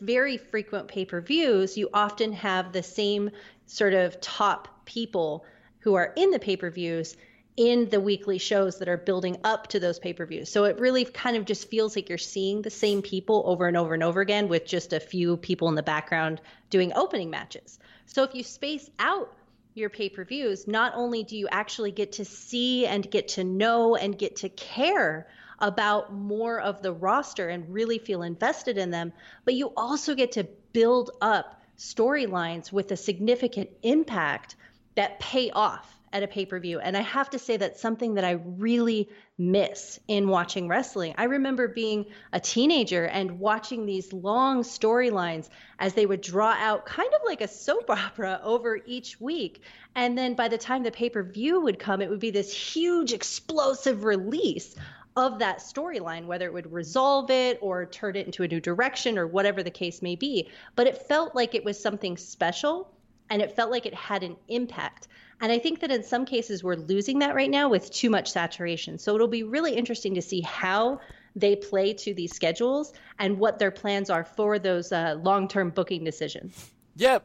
very 0.03 0.37
frequent 0.37 0.87
pay 0.89 1.07
per 1.07 1.21
views, 1.23 1.79
you 1.79 1.89
often 1.95 2.33
have 2.35 2.73
the 2.73 2.83
same 2.83 3.31
sort 3.67 3.95
of 3.95 4.21
top 4.21 4.85
people 4.85 5.47
who 5.79 5.95
are 5.95 6.13
in 6.17 6.31
the 6.31 6.39
pay 6.39 6.57
per 6.57 6.71
views 6.71 7.17
in 7.57 7.88
the 7.91 8.01
weekly 8.01 8.38
shows 8.38 8.79
that 8.79 8.88
are 8.88 8.97
building 8.97 9.37
up 9.45 9.67
to 9.69 9.81
those 9.81 9.99
pay 9.99 10.12
per 10.12 10.25
views. 10.25 10.51
So 10.51 10.65
it 10.65 10.79
really 10.79 11.05
kind 11.05 11.37
of 11.37 11.45
just 11.45 11.69
feels 11.69 11.95
like 11.95 12.09
you're 12.09 12.19
seeing 12.19 12.62
the 12.62 12.71
same 12.71 13.03
people 13.03 13.43
over 13.47 13.67
and 13.67 13.77
over 13.77 13.95
and 13.95 14.03
over 14.03 14.21
again 14.21 14.49
with 14.49 14.65
just 14.65 14.93
a 14.93 15.01
few 15.01 15.37
people 15.37 15.69
in 15.69 15.75
the 15.75 15.83
background 15.83 16.41
doing 16.71 16.93
opening 16.95 17.31
matches. 17.31 17.79
So 18.07 18.23
if 18.23 18.35
you 18.35 18.43
space 18.43 18.88
out 18.99 19.35
your 19.75 19.91
pay 19.91 20.09
per 20.09 20.25
views, 20.25 20.67
not 20.67 20.93
only 20.95 21.25
do 21.25 21.37
you 21.37 21.49
actually 21.51 21.93
get 21.93 22.12
to 22.12 22.25
see 22.25 22.87
and 22.87 23.11
get 23.11 23.29
to 23.29 23.45
know 23.45 23.97
and 23.97 24.17
get 24.17 24.37
to 24.37 24.49
care 24.49 25.29
about 25.59 26.12
more 26.12 26.59
of 26.59 26.83
the 26.83 26.93
roster 26.93 27.49
and 27.49 27.73
really 27.73 27.99
feel 27.99 28.23
invested 28.23 28.79
in 28.79 28.91
them, 28.91 29.12
but 29.45 29.55
you 29.55 29.73
also 29.77 30.15
get 30.15 30.33
to 30.33 30.45
build 30.73 31.11
up 31.21 31.62
storylines 31.79 32.73
with 32.73 32.91
a 32.93 32.97
significant 32.97 33.71
impact 33.83 34.57
that 34.95 35.21
pay 35.21 35.51
off 35.51 35.99
at 36.12 36.22
a 36.22 36.29
pay 36.29 36.44
per 36.44 36.59
view. 36.59 36.79
And 36.79 36.96
I 36.96 37.01
have 37.01 37.31
to 37.31 37.38
say 37.38 37.57
that's 37.57 37.81
something 37.81 38.14
that 38.14 38.25
I 38.25 38.33
really 38.44 39.09
miss 39.38 39.98
in 40.09 40.29
watching 40.29 40.68
wrestling. 40.68 41.14
I 41.16 41.25
remember 41.25 41.68
being 41.68 42.07
a 42.33 42.40
teenager 42.40 43.07
and 43.07 43.38
watching 43.38 43.87
these 43.87 44.12
long 44.12 44.62
storylines 44.62 45.48
as 45.79 45.94
they 45.94 46.07
would 46.07 46.20
draw 46.20 46.53
out 46.59 46.87
kind 46.87 47.12
of 47.14 47.20
like 47.25 47.40
a 47.40 47.48
soap 47.48 47.90
opera 47.90 48.40
over 48.42 48.81
each 48.87 49.20
week. 49.20 49.62
And 49.94 50.16
then 50.16 50.35
by 50.35 50.48
the 50.48 50.59
time 50.59 50.83
the 50.83 50.90
pay 50.90 51.09
per 51.09 51.22
view 51.22 51.61
would 51.61 51.79
come, 51.79 52.03
it 52.03 52.11
would 52.11 52.20
be 52.20 52.31
this 52.31 52.53
huge 52.53 53.12
explosive 53.12 54.05
release 54.05 54.75
of 55.16 55.38
that 55.38 55.59
storyline, 55.59 56.27
whether 56.27 56.46
it 56.46 56.53
would 56.53 56.72
resolve 56.72 57.31
it 57.31 57.59
or 57.61 57.85
turn 57.87 58.16
it 58.16 58.27
into 58.27 58.42
a 58.42 58.48
new 58.48 58.61
direction 58.61 59.18
or 59.18 59.27
whatever 59.27 59.62
the 59.62 59.70
case 59.70 60.01
may 60.01 60.16
be. 60.16 60.48
But 60.75 60.87
it 60.87 61.07
felt 61.07 61.35
like 61.35 61.55
it 61.55 61.64
was 61.64 61.79
something 61.79 62.16
special 62.16 62.90
and 63.29 63.42
it 63.42 63.55
felt 63.55 63.70
like 63.70 63.87
it 63.87 63.94
had 63.94 64.22
an 64.22 64.37
impact. 64.48 65.09
And 65.42 65.50
I 65.50 65.59
think 65.59 65.81
that 65.81 65.90
in 65.90 66.05
some 66.05 66.24
cases 66.24 66.62
we're 66.62 66.76
losing 66.76 67.18
that 67.18 67.35
right 67.35 67.50
now 67.50 67.68
with 67.68 67.90
too 67.90 68.09
much 68.09 68.31
saturation. 68.31 68.96
So 68.96 69.16
it'll 69.16 69.26
be 69.26 69.42
really 69.42 69.74
interesting 69.74 70.14
to 70.14 70.22
see 70.22 70.40
how 70.40 71.00
they 71.35 71.57
play 71.57 71.92
to 71.94 72.14
these 72.14 72.33
schedules 72.33 72.92
and 73.18 73.38
what 73.38 73.59
their 73.59 73.72
plans 73.72 74.09
are 74.09 74.24
for 74.24 74.61
those 74.61 74.92
uh, 74.92 75.16
long 75.20 75.48
term 75.48 75.70
booking 75.70 76.05
decisions. 76.05 76.70
Yeah, 76.94 77.18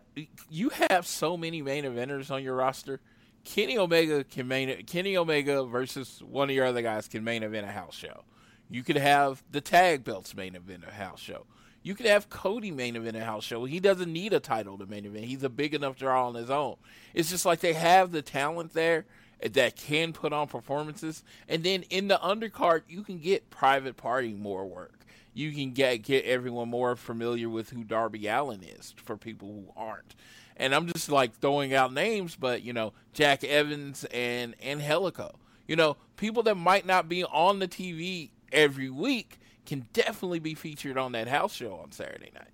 you 0.49 0.69
have 0.69 1.06
so 1.06 1.38
many 1.38 1.62
main 1.62 1.84
eventers 1.84 2.32
on 2.32 2.41
your 2.41 2.56
roster. 2.56 3.01
Kenny 3.43 3.77
Omega 3.77 4.23
can 4.23 4.47
main 4.47 4.84
Kenny 4.86 5.15
Omega 5.15 5.63
versus 5.65 6.21
one 6.23 6.49
of 6.49 6.56
your 6.56 6.65
other 6.65 6.82
guys 6.82 7.08
can 7.08 7.23
main 7.23 7.43
event 7.43 7.67
a 7.67 7.71
house 7.71 7.95
show. 7.95 8.23
You 8.69 8.84
could 8.84 8.97
have 8.97 9.43
the 9.51 9.62
tag 9.62 10.03
belts 10.03 10.36
main 10.36 10.56
event 10.56 10.84
a 10.88 10.91
house 10.91 11.19
show. 11.19 11.45
You 11.88 11.95
could 11.95 12.06
have 12.08 12.30
Cody 12.30 12.69
main 12.69 12.97
event 12.97 13.15
a 13.15 13.23
house 13.23 13.45
show. 13.45 13.63
He 13.63 13.80
doesn't 13.80 14.12
need 14.12 14.34
a 14.34 14.41
title 14.41 14.78
to 14.78 14.86
main 14.86 15.06
event. 15.06 15.23
He's 15.23 15.43
a 15.43 15.47
big 15.47 15.73
enough 15.73 15.95
draw 15.95 16.28
on 16.28 16.36
his 16.36 16.50
own. 16.50 16.76
It's 17.13 17.30
just 17.30 17.45
like 17.45 17.62
they 17.62 17.71
have 17.71 18.12
the 18.12 18.21
talent 18.21 18.73
there 18.73 19.06
that 19.41 19.78
can 19.78 20.12
put 20.12 20.34
on 20.34 20.47
performances. 20.47 21.23
And 21.47 21.63
then 21.63 21.84
in 21.84 22.10
the 22.10 22.17
undercard, 22.17 22.82
you 22.89 23.04
can 23.04 23.19
get 23.19 23.50
private 23.50 23.95
party 23.95 24.34
more 24.34 24.65
work. 24.65 25.06
You 25.34 25.54
can 25.54 25.71
get 25.71 26.02
get 26.02 26.26
everyone 26.26 26.67
more 26.67 26.97
familiar 26.97 27.47
with 27.47 27.69
who 27.69 27.86
Darby 27.86 28.28
Allin 28.28 28.63
is 28.63 28.93
for 28.97 29.15
people 29.15 29.47
who 29.47 29.82
aren't. 29.82 30.13
And 30.58 30.76
I'm 30.76 30.88
just 30.88 31.10
like 31.10 31.39
throwing 31.39 31.73
out 31.73 31.93
names, 31.93 32.36
but 32.36 32.63
you 32.63 32.73
know, 32.73 32.91
Jack 33.13 33.45
Evans 33.45 34.04
and 34.12 34.56
Angelico. 34.62 35.39
You 35.69 35.78
know, 35.78 35.95
people 36.17 36.43
that 36.43 36.56
might 36.56 36.86
not 36.86 37.08
be 37.08 37.23
on 37.23 37.60
the 37.60 37.67
TV 37.69 38.32
every 38.52 38.89
week 38.89 39.39
can 39.67 39.86
definitely 39.93 40.39
be 40.39 40.56
featured 40.56 40.97
on 40.97 41.12
that 41.12 41.27
house 41.27 41.53
show 41.53 41.73
on 41.75 41.91
Saturday 41.91 42.32
night. 42.34 42.47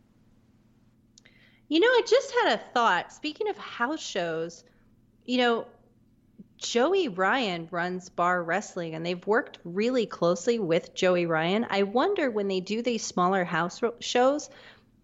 You 1.69 1.79
know, 1.79 1.87
I 1.87 2.01
just 2.05 2.33
had 2.41 2.53
a 2.53 2.61
thought. 2.73 3.13
Speaking 3.13 3.47
of 3.47 3.57
house 3.57 4.01
shows, 4.01 4.63
you 5.25 5.37
know, 5.37 5.67
Joey 6.57 7.07
Ryan 7.07 7.67
runs 7.71 8.09
Bar 8.09 8.43
Wrestling 8.43 8.95
and 8.95 9.05
they've 9.05 9.25
worked 9.25 9.59
really 9.63 10.05
closely 10.05 10.59
with 10.59 10.93
Joey 10.93 11.25
Ryan. 11.25 11.65
I 11.69 11.83
wonder 11.83 12.31
when 12.31 12.47
they 12.47 12.59
do 12.59 12.81
these 12.81 13.03
smaller 13.03 13.43
house 13.43 13.81
shows, 13.99 14.49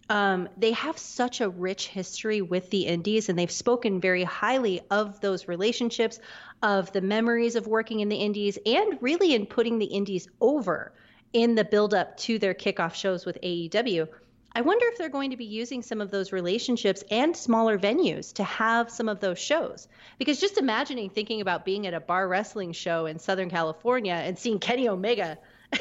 um, 0.10 0.50
they 0.58 0.72
have 0.72 0.98
such 0.98 1.42
a 1.42 1.50
rich 1.50 1.88
history 1.88 2.42
with 2.42 2.70
the 2.72 2.88
indies 2.88 3.30
and 3.30 3.38
they've 3.38 3.52
spoken 3.52 4.02
very 4.02 4.24
highly 4.24 4.82
of 4.90 5.20
those 5.22 5.48
relationships, 5.48 6.20
of 6.64 6.92
the 6.92 7.02
memories 7.02 7.56
of 7.56 7.68
working 7.68 8.00
in 8.00 8.10
the 8.10 8.16
indies, 8.16 8.58
and 8.66 8.98
really 9.02 9.34
in 9.34 9.46
putting 9.46 9.78
the 9.78 9.86
indies 9.86 10.28
over 10.42 10.94
in 11.34 11.56
the 11.56 11.64
build 11.64 11.94
up 11.94 12.18
to 12.18 12.40
their 12.40 12.54
kickoff 12.54 12.94
shows 12.94 13.26
with 13.26 13.38
AEW. 13.42 14.08
I 14.56 14.62
wonder 14.62 14.86
if 14.88 14.98
they're 14.98 15.10
going 15.10 15.30
to 15.30 15.38
be 15.38 15.46
using 15.46 15.84
some 15.84 16.02
of 16.02 16.10
those 16.10 16.32
relationships 16.32 17.04
and 17.12 17.38
smaller 17.38 17.78
venues 17.78 18.34
to 18.34 18.44
have 18.44 18.90
some 18.90 19.08
of 19.08 19.20
those 19.20 19.38
shows. 19.38 19.88
Because 20.18 20.40
just 20.40 20.58
imagining 20.58 21.10
thinking 21.10 21.42
about 21.42 21.66
being 21.66 21.86
at 21.86 21.94
a 21.94 22.00
bar 22.00 22.28
wrestling 22.28 22.72
show 22.72 23.06
in 23.06 23.20
Southern 23.20 23.50
California 23.50 24.14
and 24.14 24.38
seeing 24.38 24.60
Kenny 24.60 24.90
Omega 24.90 25.38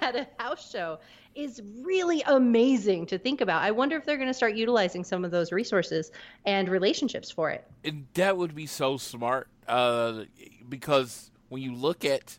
at 0.00 0.16
a 0.16 0.26
house 0.38 0.68
show 0.68 0.98
is 1.36 1.62
really 1.82 2.22
amazing 2.26 3.06
to 3.06 3.18
think 3.18 3.40
about. 3.40 3.62
I 3.62 3.70
wonder 3.70 3.96
if 3.96 4.04
they're 4.04 4.16
going 4.16 4.28
to 4.28 4.34
start 4.34 4.54
utilizing 4.54 5.04
some 5.04 5.24
of 5.24 5.30
those 5.30 5.52
resources 5.52 6.10
and 6.44 6.68
relationships 6.68 7.30
for 7.30 7.50
it. 7.50 7.64
And 7.84 8.06
that 8.14 8.36
would 8.36 8.56
be 8.56 8.66
so 8.66 8.96
smart 8.96 9.48
uh, 9.68 10.24
because 10.68 11.30
when 11.48 11.62
you 11.62 11.74
look 11.74 12.04
at 12.04 12.38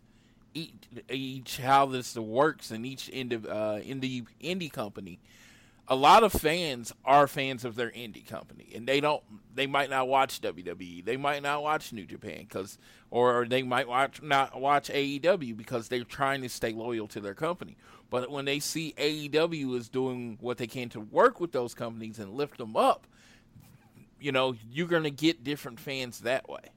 each, 0.53 0.73
each 1.09 1.57
how 1.57 1.85
this 1.85 2.15
works 2.15 2.71
in 2.71 2.85
each 2.85 3.09
indie, 3.11 3.45
uh, 3.47 3.79
indie 3.81 4.25
indie 4.41 4.71
company. 4.71 5.19
A 5.87 5.95
lot 5.95 6.23
of 6.23 6.31
fans 6.31 6.93
are 7.03 7.25
fans 7.25 7.65
of 7.65 7.75
their 7.75 7.89
indie 7.89 8.27
company, 8.27 8.69
and 8.75 8.87
they 8.87 8.99
don't. 8.99 9.23
They 9.55 9.65
might 9.65 9.89
not 9.89 10.07
watch 10.07 10.39
WWE. 10.39 11.03
They 11.03 11.17
might 11.17 11.41
not 11.41 11.63
watch 11.63 11.91
New 11.91 12.05
Japan 12.05 12.45
because, 12.47 12.77
or 13.09 13.47
they 13.49 13.63
might 13.63 13.87
watch 13.87 14.21
not 14.21 14.59
watch 14.61 14.89
AEW 14.89 15.57
because 15.57 15.87
they're 15.87 16.03
trying 16.03 16.43
to 16.43 16.49
stay 16.49 16.73
loyal 16.73 17.07
to 17.07 17.19
their 17.19 17.33
company. 17.33 17.75
But 18.11 18.29
when 18.29 18.45
they 18.45 18.59
see 18.59 18.93
AEW 18.97 19.75
is 19.75 19.89
doing 19.89 20.37
what 20.41 20.57
they 20.57 20.67
can 20.67 20.89
to 20.89 20.99
work 20.99 21.39
with 21.39 21.51
those 21.51 21.73
companies 21.73 22.19
and 22.19 22.33
lift 22.33 22.57
them 22.57 22.75
up, 22.75 23.07
you 24.19 24.31
know, 24.31 24.55
you're 24.71 24.87
going 24.87 25.03
to 25.03 25.11
get 25.11 25.43
different 25.43 25.79
fans 25.79 26.19
that 26.19 26.47
way. 26.49 26.71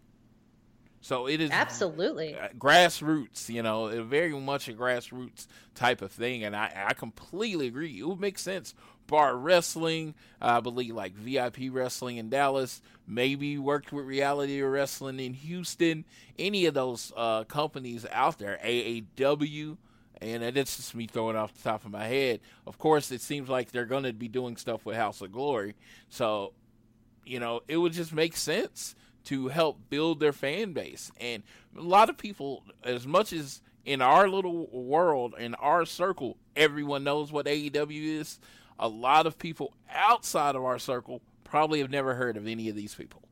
So 1.03 1.27
it 1.27 1.41
is 1.41 1.51
absolutely 1.51 2.37
grassroots, 2.57 3.49
you 3.49 3.61
know, 3.61 4.05
very 4.05 4.31
much 4.39 4.69
a 4.69 4.73
grassroots 4.73 5.49
type 5.75 6.01
of 6.01 6.13
thing, 6.13 6.45
and 6.45 6.55
I, 6.55 6.73
I 6.87 6.95
completely 6.95 7.67
agree. 7.67 7.99
It 7.99 8.07
would 8.07 8.21
make 8.21 8.39
sense. 8.39 8.73
Bar 9.09 9.37
wrestling, 9.37 10.15
I 10.41 10.61
believe, 10.61 10.95
like 10.95 11.15
VIP 11.15 11.73
wrestling 11.73 12.19
in 12.19 12.31
Dallas, 12.31 12.81
maybe 13.05 13.59
worked 13.59 13.93
with 13.93 14.07
reality 14.07 14.61
wrestling 14.63 15.19
in 15.19 15.35
Houston. 15.35 16.05
Any 16.39 16.67
of 16.67 16.75
those 16.75 17.13
uh, 17.17 17.45
companies 17.45 18.07
out 18.13 18.39
there, 18.39 18.61
AAW, 18.65 19.77
and 20.21 20.45
it's 20.45 20.77
just 20.77 20.95
me 20.95 21.09
throwing 21.09 21.35
off 21.35 21.53
the 21.53 21.69
top 21.69 21.85
of 21.85 21.91
my 21.91 22.07
head. 22.07 22.39
Of 22.65 22.79
course, 22.79 23.11
it 23.11 23.21
seems 23.21 23.49
like 23.49 23.73
they're 23.73 23.87
going 23.87 24.05
to 24.05 24.13
be 24.13 24.29
doing 24.29 24.57
stuff 24.57 24.87
with 24.87 24.95
House 24.95 25.21
of 25.21 25.33
Glory, 25.33 25.75
so 26.11 26.53
you 27.25 27.41
know, 27.41 27.61
it 27.67 27.77
would 27.77 27.93
just 27.93 28.13
make 28.13 28.37
sense 28.37 28.95
to 29.25 29.49
help 29.49 29.79
build 29.91 30.21
their 30.21 30.33
fan 30.33 30.73
base. 30.73 31.11
And 31.21 31.43
a 31.77 31.83
lot 31.83 32.11
of 32.11 32.19
people, 32.19 32.65
as 32.85 33.07
much 33.07 33.33
as 33.33 33.61
in 33.85 34.01
our 34.01 34.29
little 34.29 34.67
world, 34.69 35.35
in 35.39 35.55
our 35.57 35.85
circle, 35.85 36.37
everyone 36.57 37.05
knows 37.05 37.33
what 37.33 37.47
AEW 37.47 38.21
is, 38.21 38.39
a 38.79 38.89
lot 38.89 39.27
of 39.27 39.39
people 39.39 39.73
outside 39.91 40.55
of 40.55 40.65
our 40.65 40.79
circle 40.79 41.21
probably 41.45 41.81
have 41.81 41.91
never 41.91 42.15
heard 42.15 42.37
of 42.37 42.47
any 42.47 42.69
of 42.69 42.77
these 42.77 42.95
people. 42.95 43.23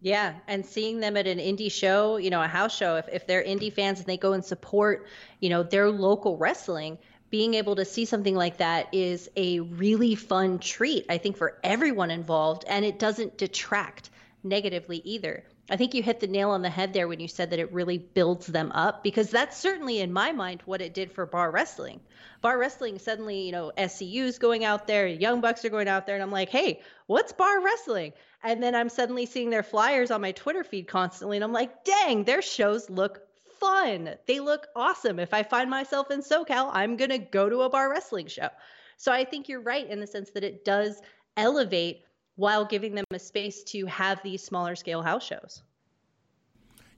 Yeah, 0.00 0.34
and 0.48 0.66
seeing 0.66 0.98
them 0.98 1.16
at 1.16 1.28
an 1.28 1.38
indie 1.38 1.70
show, 1.70 2.16
you 2.16 2.30
know, 2.30 2.42
a 2.42 2.48
house 2.48 2.76
show, 2.76 2.96
if, 2.96 3.08
if 3.08 3.26
they're 3.26 3.44
indie 3.44 3.72
fans 3.72 4.00
and 4.00 4.06
they 4.08 4.16
go 4.16 4.32
and 4.32 4.44
support, 4.44 5.06
you 5.38 5.48
know, 5.48 5.62
their 5.62 5.90
local 5.90 6.36
wrestling, 6.36 6.98
being 7.30 7.54
able 7.54 7.76
to 7.76 7.84
see 7.84 8.04
something 8.04 8.34
like 8.34 8.58
that 8.58 8.92
is 8.92 9.30
a 9.36 9.60
really 9.60 10.14
fun 10.16 10.58
treat, 10.58 11.06
I 11.08 11.18
think, 11.18 11.36
for 11.36 11.58
everyone 11.62 12.10
involved, 12.10 12.64
and 12.66 12.84
it 12.84 12.98
doesn't 12.98 13.38
detract 13.38 14.10
negatively 14.44 14.98
either. 15.04 15.44
I 15.70 15.76
think 15.76 15.94
you 15.94 16.02
hit 16.02 16.20
the 16.20 16.26
nail 16.26 16.50
on 16.50 16.62
the 16.62 16.70
head 16.70 16.92
there 16.92 17.08
when 17.08 17.20
you 17.20 17.28
said 17.28 17.50
that 17.50 17.58
it 17.58 17.72
really 17.72 17.98
builds 17.98 18.46
them 18.46 18.72
up 18.72 19.02
because 19.02 19.30
that's 19.30 19.56
certainly 19.56 20.00
in 20.00 20.12
my 20.12 20.32
mind 20.32 20.62
what 20.64 20.82
it 20.82 20.94
did 20.94 21.12
for 21.12 21.24
bar 21.24 21.50
wrestling. 21.50 22.00
Bar 22.40 22.58
wrestling 22.58 22.98
suddenly, 22.98 23.42
you 23.42 23.52
know, 23.52 23.72
SCU's 23.76 24.38
going 24.38 24.64
out 24.64 24.86
there, 24.86 25.06
Young 25.06 25.40
Bucks 25.40 25.64
are 25.64 25.70
going 25.70 25.88
out 25.88 26.06
there, 26.06 26.16
and 26.16 26.22
I'm 26.22 26.32
like, 26.32 26.48
hey, 26.48 26.80
what's 27.06 27.32
bar 27.32 27.62
wrestling? 27.62 28.12
And 28.42 28.62
then 28.62 28.74
I'm 28.74 28.88
suddenly 28.88 29.26
seeing 29.26 29.50
their 29.50 29.62
flyers 29.62 30.10
on 30.10 30.20
my 30.20 30.32
Twitter 30.32 30.64
feed 30.64 30.88
constantly, 30.88 31.36
and 31.36 31.44
I'm 31.44 31.52
like, 31.52 31.84
dang, 31.84 32.24
their 32.24 32.42
shows 32.42 32.90
look 32.90 33.20
fun. 33.60 34.16
They 34.26 34.40
look 34.40 34.66
awesome. 34.74 35.20
If 35.20 35.32
I 35.32 35.44
find 35.44 35.70
myself 35.70 36.10
in 36.10 36.20
SoCal, 36.20 36.70
I'm 36.72 36.96
gonna 36.96 37.18
go 37.18 37.48
to 37.48 37.60
a 37.60 37.70
bar 37.70 37.88
wrestling 37.88 38.26
show. 38.26 38.48
So 38.96 39.12
I 39.12 39.24
think 39.24 39.48
you're 39.48 39.60
right 39.60 39.88
in 39.88 40.00
the 40.00 40.06
sense 40.06 40.30
that 40.30 40.44
it 40.44 40.64
does 40.64 41.00
elevate 41.36 42.02
while 42.36 42.64
giving 42.64 42.94
them 42.94 43.04
a 43.12 43.18
space 43.18 43.62
to 43.64 43.86
have 43.86 44.22
these 44.22 44.42
smaller 44.42 44.74
scale 44.74 45.02
house 45.02 45.24
shows. 45.24 45.62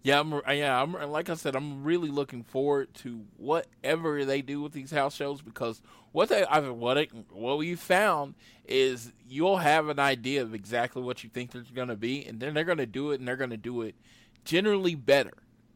Yeah, 0.02 0.20
I'm, 0.20 0.42
yeah, 0.54 0.82
I'm 0.82 0.92
like 1.10 1.30
I 1.30 1.34
said, 1.34 1.56
I'm 1.56 1.82
really 1.82 2.10
looking 2.10 2.42
forward 2.42 2.92
to 2.96 3.24
whatever 3.38 4.26
they 4.26 4.42
do 4.42 4.60
with 4.60 4.72
these 4.72 4.90
house 4.90 5.14
shows 5.14 5.40
because 5.40 5.80
what 6.12 6.28
they, 6.28 6.44
I 6.44 6.60
mean, 6.60 6.78
what 6.78 6.98
it, 6.98 7.10
what 7.32 7.56
we 7.56 7.74
found 7.74 8.34
is 8.66 9.12
you'll 9.26 9.56
have 9.56 9.88
an 9.88 9.98
idea 9.98 10.42
of 10.42 10.54
exactly 10.54 11.02
what 11.02 11.24
you 11.24 11.30
think 11.30 11.52
they're 11.52 11.64
going 11.74 11.88
to 11.88 11.96
be, 11.96 12.22
and 12.26 12.38
then 12.38 12.52
they're 12.52 12.64
going 12.64 12.78
to 12.78 12.86
do 12.86 13.12
it, 13.12 13.18
and 13.18 13.26
they're 13.26 13.38
going 13.38 13.48
to 13.48 13.56
do 13.56 13.80
it 13.80 13.94
generally 14.44 14.94
better. 14.94 15.32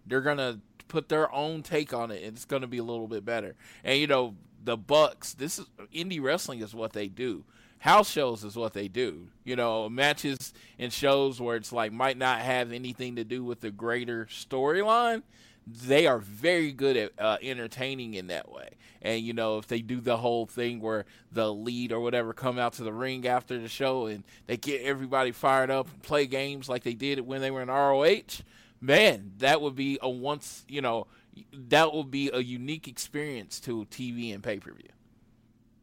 They're 0.07 0.21
going 0.21 0.37
to 0.37 0.61
put 0.89 1.09
their 1.09 1.33
own 1.35 1.63
take 1.63 1.95
on 1.95 2.11
it, 2.11 2.23
and 2.23 2.37
it's 2.37 2.45
going 2.45 2.63
to 2.63 2.69
be 2.69 2.79
a 2.79 2.85
little 2.85 3.09
bit 3.09 3.25
better. 3.25 3.57
And 3.83 3.99
you 3.99 4.07
know, 4.07 4.35
the 4.63 4.77
Bucks, 4.77 5.33
this 5.33 5.59
is 5.59 5.65
indie 5.95 6.23
wrestling 6.23 6.61
is 6.61 6.75
what 6.75 6.93
they 6.93 7.09
do 7.09 7.45
house 7.79 8.11
shows 8.11 8.45
is 8.45 8.57
what 8.57 8.73
they 8.73 8.89
do. 8.89 9.29
You 9.45 9.57
know, 9.57 9.89
matches 9.89 10.53
and 10.79 10.93
shows 10.93 11.41
where 11.41 11.57
it's 11.57 11.73
like 11.73 11.93
might 11.93 12.17
not 12.17 12.41
have 12.41 12.73
anything 12.73 13.17
to 13.17 13.25
do 13.25 13.45
with 13.45 13.61
the 13.61 13.71
greater 13.71 14.27
storyline. 14.27 15.23
They 15.67 16.07
are 16.07 16.19
very 16.19 16.73
good 16.73 16.97
at 16.97 17.13
uh, 17.19 17.37
entertaining 17.43 18.15
in 18.15 18.29
that 18.29 18.51
way. 18.51 18.71
And 19.03 19.23
you 19.23 19.33
know, 19.33 19.59
if 19.59 19.67
they 19.67 19.81
do 19.81 20.01
the 20.01 20.17
whole 20.17 20.47
thing 20.47 20.81
where 20.81 21.05
the 21.31 21.53
lead 21.53 21.93
or 21.93 22.01
whatever 22.01 22.33
come 22.33 22.59
out 22.59 22.75
to 22.75 22.83
the 22.83 22.93
ring 22.93 23.27
after 23.27 23.59
the 23.59 23.69
show 23.69 24.07
and 24.07 24.25
they 24.47 24.57
get 24.57 24.83
everybody 24.83 25.31
fired 25.31 25.71
up 25.71 25.89
and 25.93 26.03
play 26.03 26.27
games 26.27 26.69
like 26.69 26.83
they 26.83 26.95
did 26.95 27.21
when 27.21 27.41
they 27.41 27.51
were 27.51 27.63
in 27.63 27.69
ROH, 27.69 28.43
man, 28.81 29.33
that 29.39 29.61
would 29.61 29.77
be 29.77 29.99
a 30.03 30.09
once, 30.09 30.65
you 30.69 30.81
know, 30.81 31.07
that 31.53 31.93
would 31.93 32.11
be 32.11 32.31
a 32.33 32.41
unique 32.41 32.89
experience 32.89 33.61
to 33.61 33.85
TV 33.87 34.35
and 34.35 34.43
pay 34.43 34.59
per 34.59 34.73
view. 34.73 34.89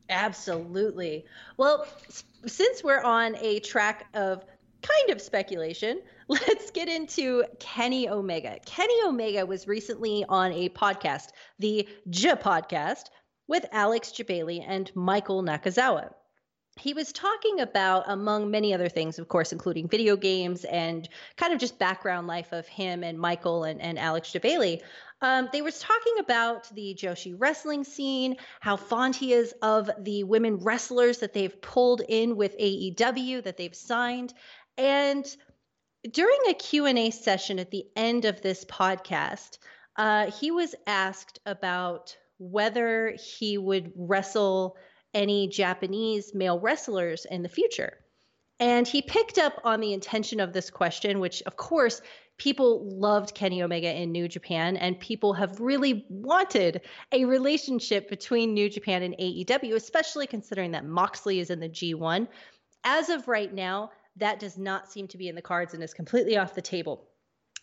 Absolutely. 0.09 1.25
Well, 1.57 1.85
since 2.45 2.83
we're 2.83 3.01
on 3.01 3.35
a 3.37 3.59
track 3.59 4.05
of 4.13 4.45
kind 4.81 5.09
of 5.09 5.21
speculation, 5.21 6.01
let's 6.27 6.71
get 6.71 6.87
into 6.87 7.43
Kenny 7.59 8.09
Omega. 8.09 8.59
Kenny 8.65 8.95
Omega 9.05 9.45
was 9.45 9.67
recently 9.67 10.25
on 10.29 10.51
a 10.51 10.69
podcast, 10.69 11.29
the 11.59 11.87
J 12.09 12.31
podcast, 12.33 13.05
with 13.47 13.65
Alex 13.71 14.11
Jebailey 14.11 14.63
and 14.65 14.91
Michael 14.95 15.43
Nakazawa. 15.43 16.13
He 16.77 16.93
was 16.93 17.13
talking 17.13 17.61
about, 17.61 18.03
among 18.07 18.51
many 18.51 18.73
other 18.73 18.89
things, 18.89 19.17
of 19.17 19.29
course, 19.29 19.53
including 19.53 19.87
video 19.87 20.17
games 20.17 20.65
and 20.65 21.07
kind 21.37 21.53
of 21.53 21.59
just 21.59 21.79
background 21.79 22.27
life 22.27 22.51
of 22.51 22.67
him 22.67 23.01
and 23.01 23.17
Michael 23.17 23.63
and, 23.63 23.79
and 23.81 23.97
Alex 23.97 24.31
Jebailey. 24.31 24.81
Um, 25.25 25.49
they 25.51 25.63
was 25.63 25.79
talking 25.79 26.19
about 26.19 26.69
the 26.75 26.93
Joshi 26.93 27.33
wrestling 27.35 27.83
scene, 27.83 28.35
how 28.59 28.77
fond 28.77 29.15
he 29.15 29.33
is 29.33 29.55
of 29.63 29.89
the 29.97 30.23
women 30.23 30.57
wrestlers 30.57 31.17
that 31.17 31.33
they've 31.33 31.59
pulled 31.63 32.03
in 32.07 32.35
with 32.35 32.55
AEW 32.59 33.43
that 33.43 33.57
they've 33.57 33.73
signed, 33.73 34.35
and 34.77 35.25
during 36.11 36.37
a 36.47 36.53
Q&A 36.53 37.09
session 37.09 37.57
at 37.57 37.71
the 37.71 37.85
end 37.95 38.25
of 38.25 38.43
this 38.43 38.65
podcast, 38.65 39.57
uh, 39.95 40.29
he 40.29 40.51
was 40.51 40.75
asked 40.85 41.39
about 41.47 42.15
whether 42.37 43.15
he 43.17 43.57
would 43.57 43.93
wrestle 43.95 44.77
any 45.15 45.47
Japanese 45.47 46.35
male 46.35 46.59
wrestlers 46.59 47.25
in 47.25 47.41
the 47.41 47.49
future. 47.49 47.97
And 48.59 48.87
he 48.87 49.01
picked 49.01 49.39
up 49.39 49.59
on 49.63 49.79
the 49.79 49.93
intention 49.93 50.39
of 50.39 50.53
this 50.53 50.69
question, 50.69 51.19
which, 51.19 51.41
of 51.47 51.57
course, 51.57 52.01
people 52.37 52.87
loved 52.89 53.33
Kenny 53.33 53.63
Omega 53.63 53.93
in 53.93 54.11
New 54.11 54.27
Japan, 54.27 54.77
and 54.77 54.99
people 54.99 55.33
have 55.33 55.59
really 55.59 56.05
wanted 56.09 56.81
a 57.11 57.25
relationship 57.25 58.09
between 58.09 58.53
New 58.53 58.69
Japan 58.69 59.03
and 59.03 59.15
AEW, 59.17 59.75
especially 59.75 60.27
considering 60.27 60.71
that 60.71 60.85
Moxley 60.85 61.39
is 61.39 61.49
in 61.49 61.59
the 61.59 61.69
G1. 61.69 62.27
As 62.83 63.09
of 63.09 63.27
right 63.27 63.53
now, 63.53 63.91
that 64.17 64.39
does 64.39 64.57
not 64.57 64.91
seem 64.91 65.07
to 65.09 65.17
be 65.17 65.27
in 65.27 65.35
the 65.35 65.41
cards 65.41 65.73
and 65.73 65.83
is 65.83 65.93
completely 65.93 66.37
off 66.37 66.55
the 66.55 66.61
table. 66.61 67.07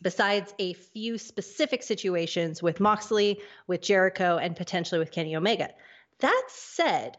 Besides 0.01 0.53
a 0.59 0.73
few 0.73 1.17
specific 1.17 1.83
situations 1.83 2.63
with 2.63 2.81
Moxley, 2.81 3.41
with 3.67 3.83
Jericho, 3.83 4.37
and 4.39 4.57
potentially 4.57 4.99
with 4.99 5.13
Kenny 5.13 5.37
Omega. 5.37 5.71
That 6.21 6.45
said, 6.49 7.19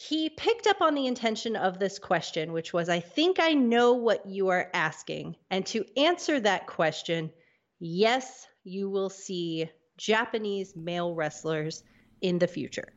he 0.00 0.30
picked 0.30 0.68
up 0.68 0.80
on 0.80 0.94
the 0.94 1.08
intention 1.08 1.56
of 1.56 1.80
this 1.80 1.98
question, 1.98 2.52
which 2.52 2.72
was 2.72 2.88
I 2.88 3.00
think 3.00 3.40
I 3.40 3.54
know 3.54 3.94
what 3.94 4.24
you 4.26 4.46
are 4.46 4.70
asking. 4.72 5.34
And 5.50 5.66
to 5.66 5.84
answer 5.96 6.38
that 6.38 6.68
question, 6.68 7.32
yes, 7.80 8.46
you 8.62 8.88
will 8.88 9.10
see 9.10 9.68
Japanese 9.96 10.76
male 10.76 11.16
wrestlers 11.16 11.82
in 12.20 12.38
the 12.38 12.46
future. 12.46 12.92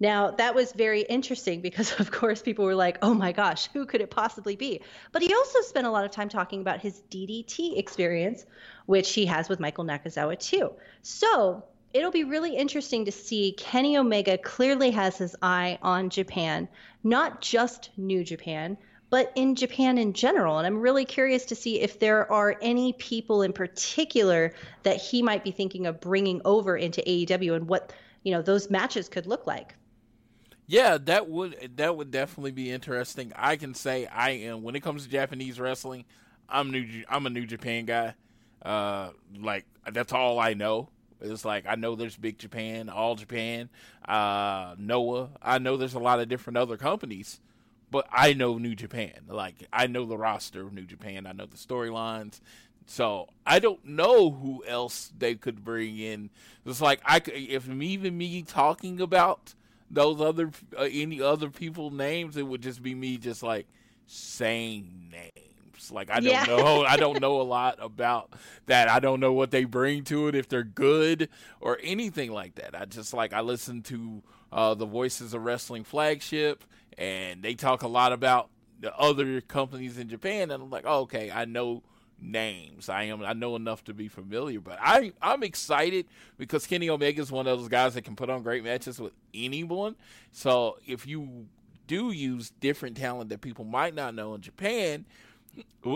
Now, 0.00 0.30
that 0.30 0.54
was 0.54 0.72
very 0.72 1.02
interesting 1.02 1.60
because, 1.60 1.92
of 2.00 2.10
course, 2.10 2.40
people 2.40 2.64
were 2.64 2.74
like, 2.74 2.96
oh 3.02 3.12
my 3.12 3.32
gosh, 3.32 3.68
who 3.74 3.84
could 3.84 4.00
it 4.00 4.10
possibly 4.10 4.56
be? 4.56 4.80
But 5.12 5.20
he 5.20 5.34
also 5.34 5.60
spent 5.60 5.86
a 5.86 5.90
lot 5.90 6.06
of 6.06 6.12
time 6.12 6.30
talking 6.30 6.62
about 6.62 6.80
his 6.80 7.02
DDT 7.10 7.76
experience, 7.76 8.46
which 8.86 9.12
he 9.12 9.26
has 9.26 9.50
with 9.50 9.60
Michael 9.60 9.84
Nakazawa 9.84 10.38
too. 10.38 10.72
So, 11.02 11.62
it'll 11.94 12.10
be 12.10 12.24
really 12.24 12.56
interesting 12.56 13.04
to 13.04 13.12
see 13.12 13.52
Kenny 13.52 13.96
Omega 13.96 14.38
clearly 14.38 14.90
has 14.90 15.16
his 15.16 15.36
eye 15.42 15.78
on 15.82 16.10
Japan, 16.10 16.68
not 17.04 17.40
just 17.40 17.90
New 17.96 18.24
Japan, 18.24 18.76
but 19.10 19.30
in 19.34 19.54
Japan 19.54 19.98
in 19.98 20.14
general. 20.14 20.56
And 20.56 20.66
I'm 20.66 20.80
really 20.80 21.04
curious 21.04 21.44
to 21.46 21.54
see 21.54 21.80
if 21.80 21.98
there 21.98 22.30
are 22.32 22.56
any 22.62 22.94
people 22.94 23.42
in 23.42 23.52
particular 23.52 24.54
that 24.84 24.96
he 24.96 25.22
might 25.22 25.44
be 25.44 25.50
thinking 25.50 25.86
of 25.86 26.00
bringing 26.00 26.40
over 26.46 26.76
into 26.76 27.02
AEW 27.02 27.54
and 27.54 27.68
what, 27.68 27.92
you 28.22 28.32
know, 28.32 28.40
those 28.40 28.70
matches 28.70 29.10
could 29.10 29.26
look 29.26 29.46
like. 29.46 29.74
Yeah, 30.66 30.96
that 30.96 31.28
would 31.28 31.76
that 31.76 31.94
would 31.94 32.10
definitely 32.10 32.52
be 32.52 32.70
interesting. 32.70 33.32
I 33.36 33.56
can 33.56 33.74
say 33.74 34.06
I 34.06 34.30
am 34.30 34.62
when 34.62 34.76
it 34.76 34.80
comes 34.80 35.04
to 35.04 35.10
Japanese 35.10 35.60
wrestling, 35.60 36.06
I'm 36.48 36.70
new 36.70 37.04
I'm 37.10 37.26
a 37.26 37.30
New 37.30 37.44
Japan 37.44 37.84
guy. 37.84 38.14
Uh 38.62 39.10
like 39.38 39.66
that's 39.92 40.14
all 40.14 40.38
I 40.38 40.54
know. 40.54 40.88
It's 41.22 41.44
like 41.44 41.64
I 41.66 41.74
know 41.76 41.94
there's 41.94 42.16
Big 42.16 42.38
Japan, 42.38 42.88
All 42.88 43.14
Japan, 43.14 43.70
uh, 44.06 44.74
Noah. 44.78 45.30
I 45.40 45.58
know 45.58 45.76
there's 45.76 45.94
a 45.94 46.00
lot 46.00 46.20
of 46.20 46.28
different 46.28 46.56
other 46.56 46.76
companies, 46.76 47.40
but 47.90 48.06
I 48.10 48.32
know 48.32 48.58
New 48.58 48.74
Japan. 48.74 49.12
Like 49.28 49.54
I 49.72 49.86
know 49.86 50.04
the 50.04 50.18
roster 50.18 50.62
of 50.62 50.72
New 50.72 50.84
Japan. 50.84 51.26
I 51.26 51.32
know 51.32 51.46
the 51.46 51.56
storylines. 51.56 52.40
So 52.86 53.28
I 53.46 53.58
don't 53.58 53.84
know 53.84 54.30
who 54.30 54.64
else 54.66 55.12
they 55.16 55.34
could 55.36 55.64
bring 55.64 55.98
in. 55.98 56.30
It's 56.66 56.80
like 56.80 57.00
I 57.04 57.20
could, 57.20 57.34
if 57.34 57.68
even 57.68 58.18
me 58.18 58.42
talking 58.42 59.00
about 59.00 59.54
those 59.90 60.20
other 60.20 60.50
uh, 60.76 60.88
any 60.90 61.20
other 61.20 61.50
people 61.50 61.90
names, 61.90 62.36
it 62.36 62.46
would 62.46 62.62
just 62.62 62.82
be 62.82 62.94
me 62.94 63.18
just 63.18 63.42
like 63.42 63.66
saying 64.06 65.08
names. 65.12 65.31
Like 65.90 66.10
I 66.10 66.20
don't 66.20 66.32
Yeah. 66.32 66.44
know, 66.44 66.84
I 66.86 66.96
don't 66.96 67.20
know 67.20 67.40
a 67.40 67.42
lot 67.42 67.78
about 67.80 68.32
that. 68.66 68.88
I 68.88 69.00
don't 69.00 69.20
know 69.20 69.32
what 69.32 69.50
they 69.50 69.64
bring 69.64 70.04
to 70.04 70.28
it, 70.28 70.34
if 70.34 70.48
they're 70.48 70.62
good 70.62 71.28
or 71.60 71.78
anything 71.82 72.30
like 72.32 72.54
that. 72.56 72.78
I 72.78 72.84
just 72.84 73.12
like 73.14 73.32
I 73.32 73.40
listen 73.40 73.82
to 73.82 74.22
uh, 74.52 74.74
the 74.74 74.86
Voices 74.86 75.34
of 75.34 75.42
Wrestling 75.44 75.84
flagship, 75.84 76.64
and 76.98 77.42
they 77.42 77.54
talk 77.54 77.82
a 77.82 77.88
lot 77.88 78.12
about 78.12 78.50
the 78.80 78.94
other 78.96 79.40
companies 79.40 79.96
in 79.98 80.08
Japan, 80.08 80.50
and 80.50 80.62
I'm 80.62 80.70
like, 80.70 80.84
oh, 80.86 81.00
okay, 81.00 81.30
I 81.30 81.44
know 81.46 81.82
names. 82.20 82.88
I 82.88 83.04
am 83.04 83.22
I 83.24 83.32
know 83.32 83.56
enough 83.56 83.82
to 83.84 83.94
be 83.94 84.08
familiar, 84.08 84.60
but 84.60 84.78
I 84.80 85.12
I'm 85.20 85.42
excited 85.42 86.06
because 86.38 86.66
Kenny 86.66 86.88
Omega 86.88 87.20
is 87.20 87.32
one 87.32 87.46
of 87.46 87.58
those 87.58 87.68
guys 87.68 87.94
that 87.94 88.02
can 88.02 88.14
put 88.16 88.30
on 88.30 88.42
great 88.42 88.62
matches 88.64 89.00
with 89.00 89.12
anyone. 89.34 89.96
So 90.30 90.78
if 90.86 91.06
you 91.06 91.46
do 91.88 92.12
use 92.12 92.50
different 92.60 92.96
talent 92.96 93.30
that 93.30 93.40
people 93.40 93.64
might 93.64 93.94
not 93.94 94.14
know 94.14 94.34
in 94.34 94.40
Japan, 94.40 95.04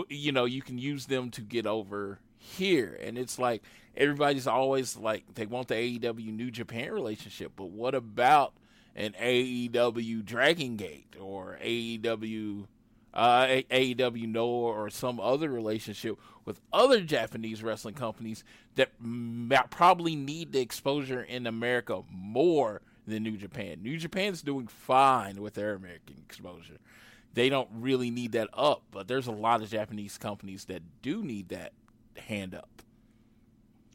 you 0.09 0.31
know, 0.31 0.45
you 0.45 0.61
can 0.61 0.77
use 0.77 1.05
them 1.05 1.31
to 1.31 1.41
get 1.41 1.65
over 1.65 2.19
here. 2.37 2.97
And 3.01 3.17
it's 3.17 3.39
like 3.39 3.63
everybody's 3.95 4.47
always 4.47 4.97
like 4.97 5.23
they 5.35 5.45
want 5.45 5.67
the 5.67 5.75
AEW 5.75 6.33
New 6.35 6.51
Japan 6.51 6.91
relationship, 6.91 7.53
but 7.55 7.69
what 7.69 7.95
about 7.95 8.53
an 8.95 9.13
AEW 9.19 10.25
Dragon 10.25 10.75
Gate 10.75 11.15
or 11.19 11.57
AEW 11.63 12.65
uh, 13.13 13.61
AEW 13.71 14.27
Noah 14.27 14.73
or 14.73 14.89
some 14.91 15.19
other 15.19 15.49
relationship 15.49 16.19
with 16.45 16.61
other 16.71 17.01
Japanese 17.01 17.63
wrestling 17.63 17.95
companies 17.95 18.43
that 18.75 18.91
m- 19.01 19.51
probably 19.71 20.15
need 20.15 20.51
the 20.51 20.59
exposure 20.59 21.21
in 21.21 21.47
America 21.47 22.03
more 22.11 22.81
than 23.07 23.23
New 23.23 23.37
Japan. 23.37 23.79
New 23.81 23.97
Japan's 23.97 24.43
doing 24.43 24.67
fine 24.67 25.41
with 25.41 25.55
their 25.55 25.73
American 25.73 26.15
exposure. 26.23 26.77
They 27.37 27.49
don't 27.49 27.69
really 27.71 28.09
need 28.09 28.31
that 28.33 28.49
up. 28.53 28.83
But 28.91 29.07
there's 29.07 29.27
a 29.27 29.31
lot 29.31 29.61
of 29.61 29.69
Japanese 29.69 30.17
companies 30.17 30.65
that 30.65 30.81
do 31.01 31.23
need 31.23 31.49
that 31.49 31.73
hand 32.17 32.55
up. 32.55 32.69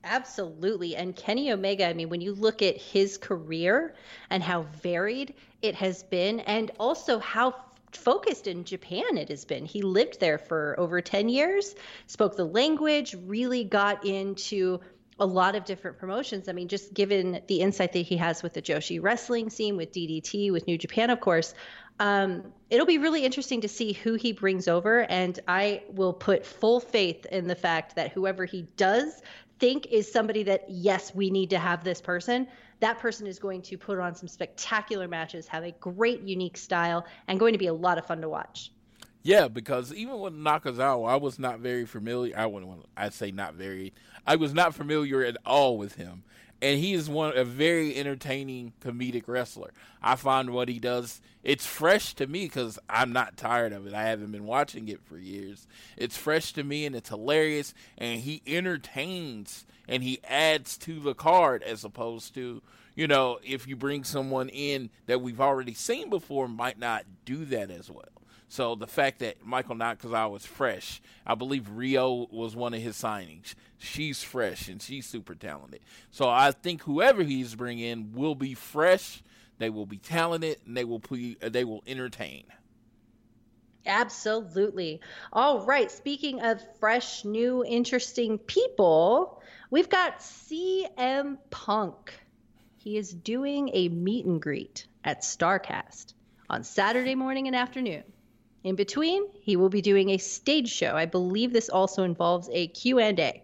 Absolutely. 0.05 0.97
And 0.97 1.15
Kenny 1.15 1.53
Omega, 1.53 1.89
I 1.89 1.93
mean, 1.93 2.09
when 2.09 2.21
you 2.21 2.35
look 2.35 2.63
at 2.63 2.77
his 2.77 3.19
career 3.19 3.95
and 4.31 4.43
how 4.43 4.63
varied 4.83 5.35
it 5.61 5.75
has 5.77 6.03
been, 6.03 6.41
and 6.41 6.71
also 6.79 7.19
how 7.19 7.55
focused 7.93 8.47
in 8.47 8.65
Japan 8.65 9.17
it 9.17 9.29
has 9.29 9.45
been. 9.45 9.65
He 9.65 9.83
lived 9.83 10.19
there 10.19 10.39
for 10.39 10.75
over 10.79 11.01
10 11.01 11.29
years, 11.29 11.75
spoke 12.07 12.37
the 12.37 12.45
language, 12.45 13.15
really 13.27 13.65
got 13.65 14.05
into 14.05 14.81
a 15.19 15.27
lot 15.27 15.55
of 15.55 15.65
different 15.65 15.99
promotions. 15.99 16.49
I 16.49 16.53
mean, 16.53 16.69
just 16.69 16.95
given 16.95 17.43
the 17.47 17.61
insight 17.61 17.93
that 17.93 18.01
he 18.01 18.17
has 18.17 18.43
with 18.43 18.55
the 18.55 18.63
Joshi 18.63 19.01
wrestling 19.01 19.51
scene, 19.51 19.77
with 19.77 19.93
DDT, 19.93 20.51
with 20.51 20.67
New 20.67 20.79
Japan, 20.79 21.11
of 21.11 21.21
course, 21.21 21.55
um, 22.03 22.53
it'll 22.69 22.85
be 22.85 22.99
really 22.99 23.25
interesting 23.25 23.61
to 23.61 23.69
see 23.69 23.93
who 23.93 24.15
he 24.15 24.33
brings 24.33 24.67
over. 24.67 25.03
And 25.09 25.39
I 25.47 25.85
will 25.93 26.13
put 26.13 26.45
full 26.45 26.81
faith 26.81 27.25
in 27.27 27.47
the 27.47 27.55
fact 27.55 27.95
that 27.95 28.11
whoever 28.11 28.45
he 28.45 28.63
does 28.77 29.23
think 29.61 29.87
is 29.87 30.11
somebody 30.11 30.43
that, 30.43 30.65
yes, 30.69 31.15
we 31.15 31.31
need 31.31 31.51
to 31.51 31.61
have 31.61 31.85
this 31.85 32.01
person, 32.01 32.49
that 32.81 32.99
person 32.99 33.29
is 33.29 33.39
going 33.39 33.63
to 33.63 33.79
put 33.79 34.01
on 34.01 34.17
some 34.17 34.27
spectacular 34.27 35.07
matches, 35.07 35.47
have 35.47 35.63
a 35.63 35.71
great, 35.71 36.23
unique 36.23 36.57
style, 36.57 37.07
and 37.29 37.39
going 37.39 37.53
to 37.53 37.59
be 37.59 37.69
a 37.69 37.73
lot 37.73 37.99
of 37.99 38.05
fun 38.05 38.21
to 38.21 38.29
watch. 38.29 38.73
Yeah, 39.23 39.47
because 39.47 39.95
even 39.95 40.19
with 40.19 40.35
Nakazawa, 40.35 41.09
I 41.09 41.15
was 41.15 41.39
not 41.39 41.61
very 41.61 41.87
familiar. 41.87 42.37
I 42.37 42.47
wouldn't 42.47 42.69
want. 42.69 42.87
I'd 42.97 43.15
say 43.15 43.31
not 43.31 43.55
very. 43.55 43.93
I 44.27 44.35
was 44.35 44.53
not 44.53 44.75
familiar 44.75 45.23
at 45.23 45.37
all 45.47 45.79
with 45.79 45.95
him, 45.95 46.25
and 46.63 46.79
he 46.79 46.95
is 46.95 47.11
one 47.11 47.37
a 47.37 47.45
very 47.45 47.97
entertaining 47.97 48.73
comedic 48.81 49.25
wrestler. 49.27 49.73
I 50.01 50.15
find 50.15 50.51
what 50.51 50.69
he 50.69 50.79
does. 50.79 51.21
It's 51.43 51.67
fresh 51.67 52.15
to 52.15 52.27
me 52.29 52.45
because 52.45 52.79
I'm 52.89 53.13
not 53.13 53.37
tired 53.37 53.73
of 53.73 53.87
it. 53.87 53.95
I 53.95 54.05
haven't 54.05 54.31
been 54.31 54.47
watching 54.47 54.89
it 54.89 55.03
for 55.03 55.19
years. 55.19 55.67
It's 55.97 56.17
fresh 56.17 56.53
to 56.53 56.63
me 56.63 56.87
and 56.87 56.95
it's 56.95 57.09
hilarious, 57.09 57.75
and 57.99 58.21
he 58.21 58.43
entertains 58.47 59.67
and 59.89 60.05
he 60.05 60.21
adds 60.23 60.79
to 60.79 61.01
the 61.01 61.15
card 61.15 61.65
as 61.65 61.85
opposed 61.85 62.35
to 62.35 62.63
you 62.95 63.09
know 63.09 63.41
if 63.43 63.67
you 63.67 63.75
bring 63.75 64.05
someone 64.05 64.49
in 64.49 64.89
that 65.07 65.21
we've 65.21 65.41
already 65.41 65.75
seen 65.75 66.09
before 66.09 66.47
might 66.47 66.79
not 66.79 67.05
do 67.25 67.45
that 67.47 67.71
as 67.71 67.91
well. 67.91 68.05
So 68.53 68.75
the 68.75 68.87
fact 68.87 69.21
that 69.21 69.43
Michael 69.43 69.77
Nakazawa 69.77 70.31
was 70.31 70.45
fresh, 70.45 71.01
I 71.25 71.35
believe 71.35 71.71
Riho 71.75 72.31
was 72.31 72.55
one 72.55 72.75
of 72.75 72.83
his 72.83 72.97
signings. 73.01 73.55
She's 73.79 74.23
fresh 74.23 74.69
and 74.69 74.83
she's 74.83 75.07
super 75.07 75.35
talented. 75.35 75.81
So 76.11 76.29
I 76.29 76.51
think 76.51 76.83
whoever 76.83 77.23
he's 77.23 77.55
bringing 77.55 77.87
in 77.87 78.13
will 78.13 78.35
be 78.35 78.53
fresh. 78.53 79.23
They 79.57 79.71
will 79.71 79.87
be 79.87 79.97
talented 79.97 80.59
and 80.67 80.77
they 80.77 80.85
will 80.85 81.01
ple- 81.01 81.37
uh, 81.43 81.49
they 81.49 81.65
will 81.65 81.83
entertain. 81.87 82.45
Absolutely. 83.87 85.01
All 85.33 85.65
right. 85.65 85.91
Speaking 85.91 86.43
of 86.43 86.61
fresh, 86.79 87.25
new, 87.25 87.65
interesting 87.65 88.37
people, 88.37 89.43
we've 89.71 89.89
got 89.89 90.19
CM 90.19 91.39
Punk. 91.49 92.13
He 92.77 92.99
is 92.99 93.15
doing 93.15 93.71
a 93.73 93.89
meet 93.89 94.27
and 94.27 94.43
greet 94.43 94.87
at 95.05 95.23
StarCast 95.23 96.13
on 96.51 96.65
Saturday 96.65 97.15
morning 97.15 97.47
and 97.47 97.57
afternoon. 97.57 98.03
In 98.65 98.77
between, 98.77 99.25
he 99.41 99.57
will 99.57 99.69
be 99.69 99.83
doing 99.83 100.11
a 100.11 100.19
stage 100.19 100.71
show. 100.71 100.95
I 100.95 101.07
believe 101.07 101.53
this 101.53 101.69
also 101.69 102.05
involves 102.05 102.49
a 102.53 102.69
Q&A. 102.69 103.43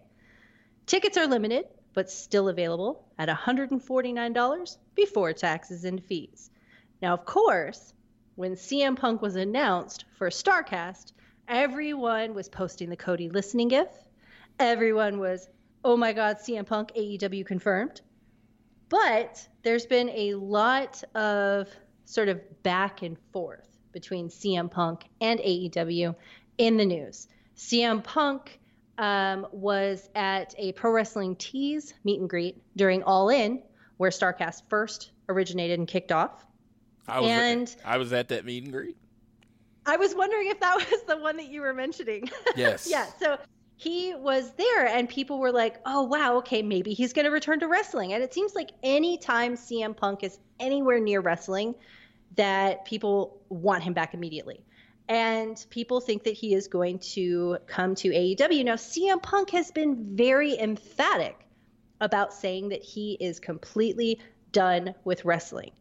Tickets 0.85 1.17
are 1.17 1.27
limited, 1.27 1.65
but 1.93 2.09
still 2.09 2.47
available 2.47 3.05
at 3.17 3.27
$149 3.27 4.77
before 4.95 5.33
taxes 5.33 5.83
and 5.83 6.01
fees. 6.01 6.49
Now, 7.01 7.13
of 7.13 7.25
course, 7.25 7.93
when 8.35 8.53
CM 8.53 8.95
Punk 8.95 9.21
was 9.21 9.35
announced 9.35 10.05
for 10.17 10.29
StarCast, 10.29 11.11
everyone 11.49 12.33
was 12.33 12.47
posting 12.47 12.89
the 12.89 12.95
Cody 12.95 13.27
listening 13.27 13.67
gif. 13.67 13.89
Everyone 14.57 15.19
was, 15.19 15.49
oh 15.83 15.97
my 15.97 16.13
God, 16.13 16.37
CM 16.37 16.65
Punk 16.65 16.93
AEW 16.95 17.45
confirmed. 17.45 17.99
But 18.87 19.45
there's 19.63 19.85
been 19.85 20.09
a 20.09 20.35
lot 20.35 21.03
of 21.13 21.67
sort 22.05 22.29
of 22.29 22.63
back 22.63 23.01
and 23.01 23.17
forth 23.33 23.78
between 23.91 24.29
CM 24.29 24.69
Punk 24.69 25.05
and 25.21 25.39
AEW 25.39 26.15
in 26.57 26.77
the 26.77 26.85
news. 26.85 27.27
CM 27.57 28.03
Punk 28.03 28.59
um, 28.97 29.47
was 29.51 30.09
at 30.15 30.53
a 30.57 30.71
Pro 30.73 30.91
Wrestling 30.91 31.35
Tees 31.35 31.93
meet 32.03 32.19
and 32.19 32.29
greet 32.29 32.61
during 32.75 33.03
All 33.03 33.29
In, 33.29 33.61
where 33.97 34.11
StarCast 34.11 34.63
first 34.69 35.11
originated 35.27 35.79
and 35.79 35.87
kicked 35.87 36.11
off. 36.11 36.45
I 37.07 37.19
was 37.19 37.29
And- 37.29 37.67
at, 37.67 37.75
I 37.85 37.97
was 37.97 38.13
at 38.13 38.29
that 38.29 38.45
meet 38.45 38.63
and 38.63 38.71
greet. 38.73 38.97
I 39.85 39.97
was 39.97 40.13
wondering 40.13 40.49
if 40.49 40.59
that 40.59 40.75
was 40.75 41.03
the 41.07 41.17
one 41.17 41.37
that 41.37 41.47
you 41.49 41.61
were 41.61 41.73
mentioning. 41.73 42.29
Yes. 42.55 42.87
yeah. 42.91 43.07
So 43.19 43.37
he 43.77 44.13
was 44.13 44.51
there, 44.53 44.85
and 44.85 45.07
people 45.09 45.39
were 45.39 45.51
like, 45.51 45.79
oh, 45.85 46.03
wow, 46.03 46.35
okay, 46.37 46.61
maybe 46.61 46.93
he's 46.93 47.13
going 47.13 47.25
to 47.25 47.31
return 47.31 47.61
to 47.61 47.67
wrestling. 47.67 48.13
And 48.13 48.21
it 48.21 48.33
seems 48.33 48.53
like 48.53 48.71
anytime 48.83 49.55
CM 49.55 49.95
Punk 49.95 50.23
is 50.23 50.37
anywhere 50.59 50.99
near 50.99 51.21
wrestling, 51.21 51.73
that 52.35 52.85
people 52.85 53.41
want 53.49 53.83
him 53.83 53.93
back 53.93 54.13
immediately. 54.13 54.63
And 55.07 55.65
people 55.71 55.99
think 55.99 56.23
that 56.23 56.35
he 56.35 56.53
is 56.53 56.67
going 56.67 56.99
to 56.99 57.57
come 57.65 57.95
to 57.95 58.09
AEW. 58.09 58.63
Now, 58.63 58.75
CM 58.75 59.21
Punk 59.21 59.49
has 59.49 59.71
been 59.71 60.15
very 60.15 60.57
emphatic 60.59 61.47
about 61.99 62.33
saying 62.33 62.69
that 62.69 62.83
he 62.83 63.17
is 63.19 63.39
completely 63.39 64.19
done 64.51 64.93
with 65.03 65.25
wrestling. 65.25 65.71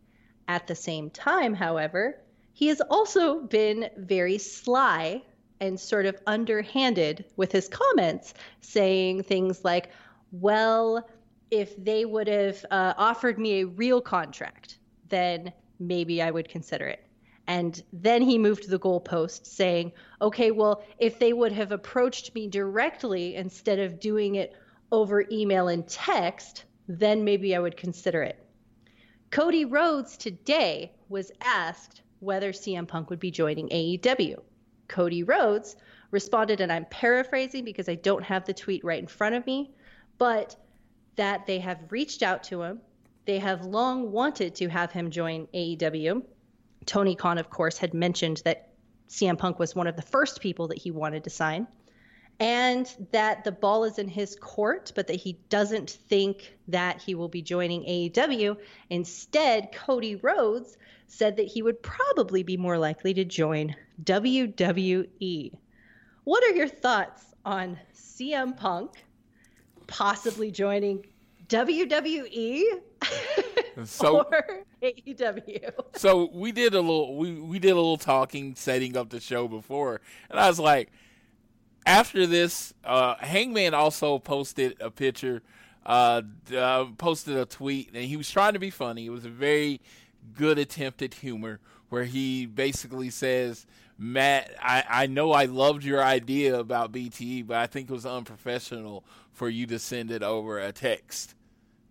At 0.48 0.66
the 0.66 0.74
same 0.74 1.10
time, 1.10 1.52
however, 1.52 2.22
he 2.54 2.68
has 2.68 2.80
also 2.80 3.40
been 3.40 3.90
very 3.98 4.38
sly 4.38 5.22
and 5.60 5.78
sort 5.78 6.06
of 6.06 6.16
underhanded 6.26 7.24
with 7.36 7.52
his 7.52 7.68
comments, 7.68 8.34
saying 8.60 9.24
things 9.24 9.64
like, 9.64 9.90
well, 10.32 11.08
if 11.50 11.76
they 11.82 12.04
would 12.04 12.28
have 12.28 12.64
uh, 12.70 12.94
offered 12.96 13.38
me 13.38 13.60
a 13.60 13.66
real 13.66 14.00
contract, 14.00 14.78
then 15.08 15.52
maybe 15.78 16.22
I 16.22 16.30
would 16.30 16.48
consider 16.48 16.86
it. 16.86 17.04
And 17.46 17.82
then 17.92 18.20
he 18.20 18.36
moved 18.36 18.68
the 18.68 18.78
goalpost, 18.78 19.46
saying, 19.46 19.92
okay, 20.20 20.50
well, 20.50 20.82
if 20.98 21.18
they 21.18 21.32
would 21.32 21.52
have 21.52 21.72
approached 21.72 22.34
me 22.34 22.46
directly 22.46 23.36
instead 23.36 23.78
of 23.78 24.00
doing 24.00 24.34
it 24.34 24.54
over 24.92 25.24
email 25.32 25.68
and 25.68 25.88
text, 25.88 26.64
then 26.88 27.24
maybe 27.24 27.56
I 27.56 27.58
would 27.58 27.76
consider 27.76 28.22
it. 28.22 28.44
Cody 29.30 29.64
Rhodes 29.64 30.16
today 30.16 30.92
was 31.08 31.32
asked 31.42 32.02
whether 32.20 32.52
CM 32.52 32.86
Punk 32.86 33.10
would 33.10 33.20
be 33.20 33.30
joining 33.30 33.68
AEW. 33.68 34.42
Cody 34.88 35.22
Rhodes 35.22 35.76
responded, 36.10 36.60
and 36.60 36.72
I'm 36.72 36.86
paraphrasing 36.86 37.64
because 37.64 37.88
I 37.88 37.94
don't 37.94 38.24
have 38.24 38.44
the 38.44 38.54
tweet 38.54 38.84
right 38.84 38.98
in 38.98 39.06
front 39.06 39.34
of 39.34 39.46
me, 39.46 39.74
but 40.18 40.56
that 41.16 41.46
they 41.46 41.58
have 41.58 41.78
reached 41.90 42.22
out 42.22 42.42
to 42.44 42.62
him. 42.62 42.80
They 43.28 43.38
have 43.40 43.66
long 43.66 44.10
wanted 44.10 44.54
to 44.54 44.68
have 44.68 44.90
him 44.90 45.10
join 45.10 45.48
AEW. 45.48 46.22
Tony 46.86 47.14
Khan, 47.14 47.36
of 47.36 47.50
course, 47.50 47.76
had 47.76 47.92
mentioned 47.92 48.40
that 48.46 48.70
CM 49.10 49.36
Punk 49.36 49.58
was 49.58 49.76
one 49.76 49.86
of 49.86 49.96
the 49.96 50.02
first 50.02 50.40
people 50.40 50.68
that 50.68 50.78
he 50.78 50.90
wanted 50.90 51.24
to 51.24 51.30
sign, 51.30 51.66
and 52.40 52.90
that 53.12 53.44
the 53.44 53.52
ball 53.52 53.84
is 53.84 53.98
in 53.98 54.08
his 54.08 54.34
court, 54.34 54.92
but 54.94 55.08
that 55.08 55.16
he 55.16 55.38
doesn't 55.50 55.90
think 55.90 56.56
that 56.68 57.02
he 57.02 57.14
will 57.14 57.28
be 57.28 57.42
joining 57.42 57.82
AEW. 57.82 58.56
Instead, 58.88 59.72
Cody 59.74 60.16
Rhodes 60.16 60.78
said 61.06 61.36
that 61.36 61.48
he 61.48 61.60
would 61.60 61.82
probably 61.82 62.42
be 62.42 62.56
more 62.56 62.78
likely 62.78 63.12
to 63.12 63.26
join 63.26 63.76
WWE. 64.04 65.52
What 66.24 66.44
are 66.44 66.56
your 66.56 66.68
thoughts 66.68 67.26
on 67.44 67.78
CM 67.94 68.56
Punk 68.56 68.92
possibly 69.86 70.50
joining 70.50 71.04
WWE 71.48 72.62
So 73.84 74.18
or 74.32 74.64
AEW? 74.82 75.70
so 75.96 76.30
we 76.32 76.52
did 76.52 76.74
a 76.74 76.80
little 76.80 77.16
we, 77.16 77.32
we 77.40 77.58
did 77.58 77.70
a 77.70 77.74
little 77.74 77.96
talking 77.96 78.54
setting 78.54 78.96
up 78.96 79.10
the 79.10 79.20
show 79.20 79.48
before 79.48 80.00
and 80.30 80.38
i 80.38 80.48
was 80.48 80.58
like 80.60 80.90
after 81.86 82.26
this 82.26 82.74
uh 82.84 83.14
hangman 83.16 83.74
also 83.74 84.18
posted 84.18 84.76
a 84.80 84.90
picture 84.90 85.42
uh, 85.86 86.22
uh 86.56 86.84
posted 86.98 87.36
a 87.36 87.46
tweet 87.46 87.90
and 87.94 88.04
he 88.04 88.16
was 88.16 88.30
trying 88.30 88.52
to 88.52 88.58
be 88.58 88.68
funny. 88.70 89.06
It 89.06 89.10
was 89.10 89.24
a 89.24 89.30
very 89.30 89.80
good 90.34 90.58
attempt 90.58 91.00
at 91.00 91.14
humor 91.14 91.60
where 91.88 92.04
he 92.04 92.44
basically 92.44 93.08
says 93.08 93.64
matt 93.96 94.52
i 94.62 94.84
i 94.88 95.06
know 95.06 95.32
i 95.32 95.46
loved 95.46 95.82
your 95.82 96.02
idea 96.02 96.58
about 96.58 96.92
bte 96.92 97.46
but 97.46 97.56
i 97.56 97.66
think 97.66 97.88
it 97.88 97.92
was 97.92 98.04
unprofessional 98.06 99.02
for 99.32 99.48
you 99.48 99.66
to 99.66 99.78
send 99.78 100.10
it 100.10 100.22
over 100.22 100.58
a 100.58 100.70
text 100.70 101.34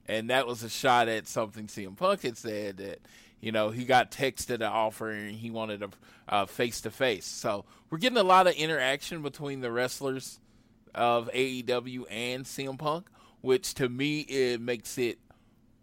and 0.07 0.29
that 0.29 0.47
was 0.47 0.63
a 0.63 0.69
shot 0.69 1.07
at 1.07 1.27
something 1.27 1.67
CM 1.67 1.95
Punk 1.95 2.21
had 2.21 2.37
said 2.37 2.77
that 2.77 3.01
you 3.41 3.51
know 3.51 3.69
he 3.69 3.85
got 3.85 4.11
texted 4.11 4.55
an 4.55 4.63
offer 4.63 5.11
and 5.11 5.35
he 5.35 5.49
wanted 5.49 5.83
a 6.27 6.47
face 6.47 6.81
to 6.81 6.91
face. 6.91 7.25
So 7.25 7.65
we're 7.89 7.97
getting 7.97 8.17
a 8.17 8.23
lot 8.23 8.47
of 8.47 8.53
interaction 8.55 9.21
between 9.21 9.61
the 9.61 9.71
wrestlers 9.71 10.39
of 10.95 11.29
AEW 11.33 12.05
and 12.09 12.45
CM 12.45 12.77
Punk, 12.77 13.07
which 13.41 13.73
to 13.75 13.87
me 13.87 14.21
it 14.21 14.59
makes 14.59 14.97
it 14.97 15.19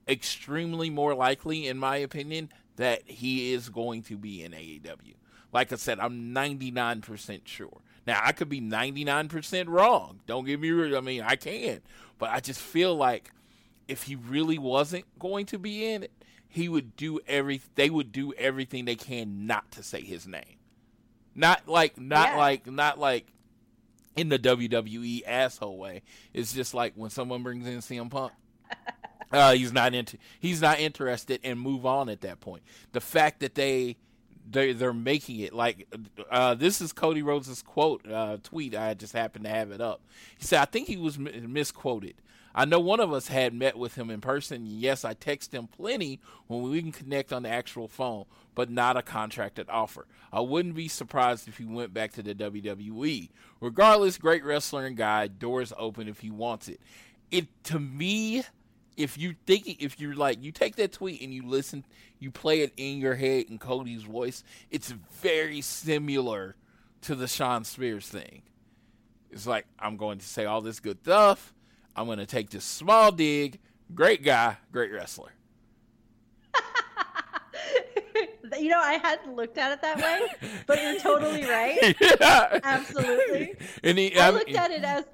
extremely 0.09 0.91
more 0.91 1.15
likely, 1.15 1.67
in 1.67 1.79
my 1.79 1.97
opinion, 1.97 2.51
that 2.77 3.03
he 3.09 3.53
is 3.53 3.69
going 3.69 4.03
to 4.03 4.17
be 4.17 4.43
in 4.43 4.53
AEW. 4.53 5.15
Like 5.53 5.73
I 5.73 5.77
said, 5.77 6.01
I'm 6.01 6.35
99% 6.35 7.43
sure. 7.45 7.81
Now 8.07 8.21
I 8.23 8.33
could 8.33 8.49
be 8.49 8.61
99% 8.61 9.69
wrong. 9.69 10.21
Don't 10.27 10.45
get 10.45 10.61
me 10.61 10.71
wrong. 10.71 10.95
I 10.95 11.01
mean, 11.01 11.23
I 11.23 11.37
can, 11.37 11.81
but 12.19 12.31
I 12.31 12.41
just 12.41 12.61
feel 12.61 12.95
like 12.97 13.31
if 13.89 14.05
he 14.05 14.17
really 14.17 14.59
wasn't 14.59 15.05
going 15.19 15.47
to 15.47 15.59
be 15.59 15.87
in 15.87 16.03
it, 16.05 16.13
he 16.49 16.69
would 16.69 16.97
do 16.97 17.21
every. 17.27 17.61
They 17.75 17.91
would 17.91 18.13
do 18.13 18.33
everything 18.35 18.85
they 18.85 18.95
can 18.97 19.47
not 19.47 19.71
to 19.73 19.83
say 19.83 20.01
his 20.03 20.27
name. 20.27 20.59
Not 21.35 21.67
like, 21.69 21.99
not 22.01 22.31
Yeah. 22.31 22.37
like, 22.37 22.67
not 22.67 22.99
like 22.99 23.27
in 24.17 24.29
the 24.29 24.39
WWE 24.39 25.23
asshole 25.27 25.77
way. 25.79 26.03
It's 26.33 26.53
just 26.53 26.73
like 26.75 26.93
when 26.95 27.11
someone 27.11 27.43
brings 27.43 27.67
in 27.67 27.79
CM 27.79 28.11
Punk. 28.11 28.33
Uh, 29.33 29.53
he's 29.53 29.73
not 29.73 29.95
into. 29.95 30.17
He's 30.39 30.61
not 30.61 30.79
interested, 30.79 31.41
and 31.43 31.59
move 31.59 31.85
on 31.85 32.09
at 32.09 32.21
that 32.21 32.39
point. 32.39 32.63
The 32.93 33.01
fact 33.01 33.41
that 33.41 33.57
they 33.57 33.97
they 34.49 34.73
they're 34.73 34.93
making 34.93 35.41
it 35.41 35.53
like 35.53 35.93
uh, 36.31 36.55
this 36.55 36.81
is 36.81 36.93
Cody 36.93 37.21
Rhodes' 37.23 37.61
quote 37.61 38.07
uh, 38.09 38.37
tweet. 38.45 38.77
I 38.77 38.95
just 38.95 39.13
happened 39.13 39.45
to 39.47 39.51
have 39.51 39.73
it 39.73 39.81
up. 39.81 40.03
He 40.39 40.45
said, 40.45 40.61
"I 40.61 40.67
think 40.67 40.87
he 40.87 40.97
was 40.97 41.19
misquoted. 41.19 42.15
I 42.55 42.65
know 42.65 42.79
one 42.79 43.01
of 43.01 43.13
us 43.13 43.29
had 43.29 43.53
met 43.53 43.77
with 43.77 43.97
him 43.97 44.11
in 44.11 44.21
person. 44.21 44.65
Yes, 44.67 45.05
I 45.05 45.15
text 45.15 45.53
him 45.53 45.67
plenty 45.67 46.21
when 46.47 46.63
we 46.63 46.81
can 46.81 46.93
connect 46.93 47.33
on 47.33 47.43
the 47.43 47.49
actual 47.49 47.89
phone, 47.89 48.27
but 48.55 48.71
not 48.71 48.97
a 48.97 49.03
contracted 49.03 49.69
offer. 49.69 50.07
I 50.33 50.41
wouldn't 50.41 50.77
be 50.77 50.87
surprised 50.87 51.49
if 51.49 51.59
he 51.59 51.65
went 51.65 51.93
back 51.93 52.13
to 52.13 52.23
the 52.23 52.35
WWE. 52.35 53.31
Regardless, 53.61 54.19
great 54.19 54.45
wrestler 54.45 54.87
and 54.87 54.97
guy. 54.97 55.27
Doors 55.27 55.73
open 55.77 56.09
if 56.09 56.21
he 56.21 56.31
wants 56.31 56.69
it. 56.69 56.81
It 57.31 57.49
to 57.65 57.81
me." 57.81 58.45
if 58.97 59.19
you 59.19 59.35
think 59.47 59.83
if 59.83 59.99
you're 59.99 60.15
like 60.15 60.43
you 60.43 60.53
take 60.53 60.77
that 60.77 60.93
tweet 60.93 61.21
and 61.21 61.33
you 61.33 61.45
listen 61.45 61.85
you 62.19 62.31
play 62.31 62.61
it 62.61 62.73
in 62.77 62.99
your 62.99 63.15
head 63.15 63.47
in 63.49 63.59
cody's 63.59 64.03
voice 64.03 64.45
it's 64.71 64.93
very 65.21 65.61
similar 65.61 66.55
to 67.01 67.15
the 67.15 67.27
Shawn 67.27 67.65
Spears 67.65 68.07
thing 68.07 68.43
it's 69.31 69.47
like 69.47 69.67
i'm 69.79 69.97
going 69.97 70.19
to 70.19 70.25
say 70.25 70.45
all 70.45 70.61
this 70.61 70.81
good 70.81 71.01
stuff 71.03 71.53
i'm 71.97 72.07
going 72.07 72.19
to 72.19 72.27
take 72.27 72.51
this 72.51 72.65
small 72.65 73.11
dig 73.13 73.59
great 73.95 74.23
guy 74.23 74.57
great 74.73 74.93
wrestler 74.93 75.31
you 78.59 78.69
know, 78.69 78.81
I 78.81 78.95
hadn't 79.03 79.35
looked 79.35 79.59
at 79.59 79.73
it 79.73 79.83
that 79.83 79.97
way, 79.99 80.27
but 80.67 80.81
you're 80.83 80.99
totally 81.01 81.45
right. 81.49 81.97
yeah. 82.01 82.61
Absolutely. 82.63 83.57
and 83.83 83.99
he, 83.99 84.17
I 84.17 84.29
I 84.29 84.31
looked 84.31 84.47
mean- 84.47 84.57
at 84.57 84.71
it 84.71 84.85
as 84.85 85.05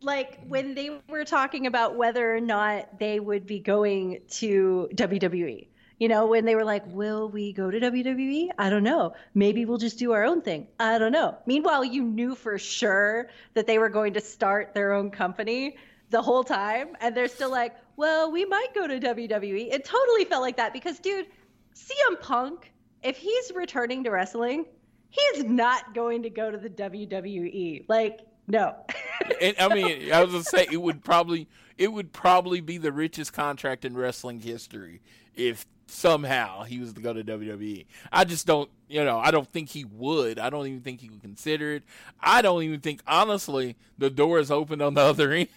like 0.00 0.38
when 0.46 0.74
they 0.74 1.00
were 1.08 1.24
talking 1.24 1.66
about 1.66 1.96
whether 1.96 2.36
or 2.36 2.40
not 2.40 2.98
they 3.00 3.18
would 3.18 3.46
be 3.46 3.58
going 3.58 4.20
to 4.30 4.88
WWE. 4.94 5.66
You 5.98 6.06
know, 6.06 6.26
when 6.26 6.44
they 6.44 6.54
were 6.54 6.64
like, 6.64 6.84
"Will 6.86 7.28
we 7.28 7.52
go 7.52 7.72
to 7.72 7.80
WWE?" 7.80 8.50
I 8.56 8.70
don't 8.70 8.84
know. 8.84 9.14
Maybe 9.34 9.64
we'll 9.64 9.78
just 9.78 9.98
do 9.98 10.12
our 10.12 10.22
own 10.22 10.42
thing. 10.42 10.68
I 10.78 10.96
don't 10.98 11.10
know. 11.10 11.36
Meanwhile, 11.44 11.86
you 11.86 12.04
knew 12.04 12.36
for 12.36 12.56
sure 12.56 13.30
that 13.54 13.66
they 13.66 13.80
were 13.80 13.88
going 13.88 14.12
to 14.12 14.20
start 14.20 14.74
their 14.74 14.92
own 14.92 15.10
company 15.10 15.76
the 16.10 16.22
whole 16.22 16.44
time, 16.44 16.96
and 17.00 17.16
they're 17.16 17.28
still 17.28 17.50
like, 17.50 17.76
"Well, 17.96 18.30
we 18.30 18.44
might 18.44 18.74
go 18.74 18.86
to 18.86 18.98
WWE." 18.98 19.72
It 19.72 19.84
totally 19.84 20.24
felt 20.24 20.42
like 20.42 20.56
that 20.56 20.72
because, 20.72 20.98
dude, 20.98 21.26
CM 21.74 22.20
Punk, 22.20 22.72
if 23.02 23.16
he's 23.16 23.52
returning 23.54 24.04
to 24.04 24.10
wrestling, 24.10 24.64
he's 25.10 25.44
not 25.44 25.94
going 25.94 26.22
to 26.22 26.30
go 26.30 26.50
to 26.50 26.58
the 26.58 26.70
WWE. 26.70 27.84
Like, 27.88 28.20
no. 28.46 28.74
and 29.40 29.54
I 29.58 29.74
mean, 29.74 30.12
I 30.12 30.22
was 30.22 30.32
gonna 30.32 30.44
say 30.44 30.66
it 30.70 30.80
would 30.80 31.04
probably 31.04 31.48
it 31.76 31.92
would 31.92 32.12
probably 32.12 32.60
be 32.60 32.78
the 32.78 32.92
richest 32.92 33.32
contract 33.32 33.84
in 33.84 33.96
wrestling 33.96 34.40
history 34.40 35.00
if 35.34 35.66
somehow 35.86 36.64
he 36.64 36.80
was 36.80 36.92
to 36.94 37.00
go 37.00 37.12
to 37.12 37.24
WWE. 37.24 37.86
I 38.12 38.24
just 38.24 38.46
don't, 38.46 38.70
you 38.88 39.04
know, 39.04 39.18
I 39.18 39.30
don't 39.30 39.48
think 39.48 39.70
he 39.70 39.84
would. 39.84 40.38
I 40.38 40.50
don't 40.50 40.66
even 40.66 40.80
think 40.80 41.00
he 41.00 41.08
would 41.08 41.22
consider 41.22 41.74
it. 41.74 41.84
I 42.20 42.42
don't 42.42 42.62
even 42.62 42.80
think, 42.80 43.00
honestly, 43.06 43.76
the 43.96 44.10
door 44.10 44.38
is 44.38 44.50
open 44.50 44.82
on 44.82 44.94
the 44.94 45.00
other 45.00 45.32
end. 45.32 45.48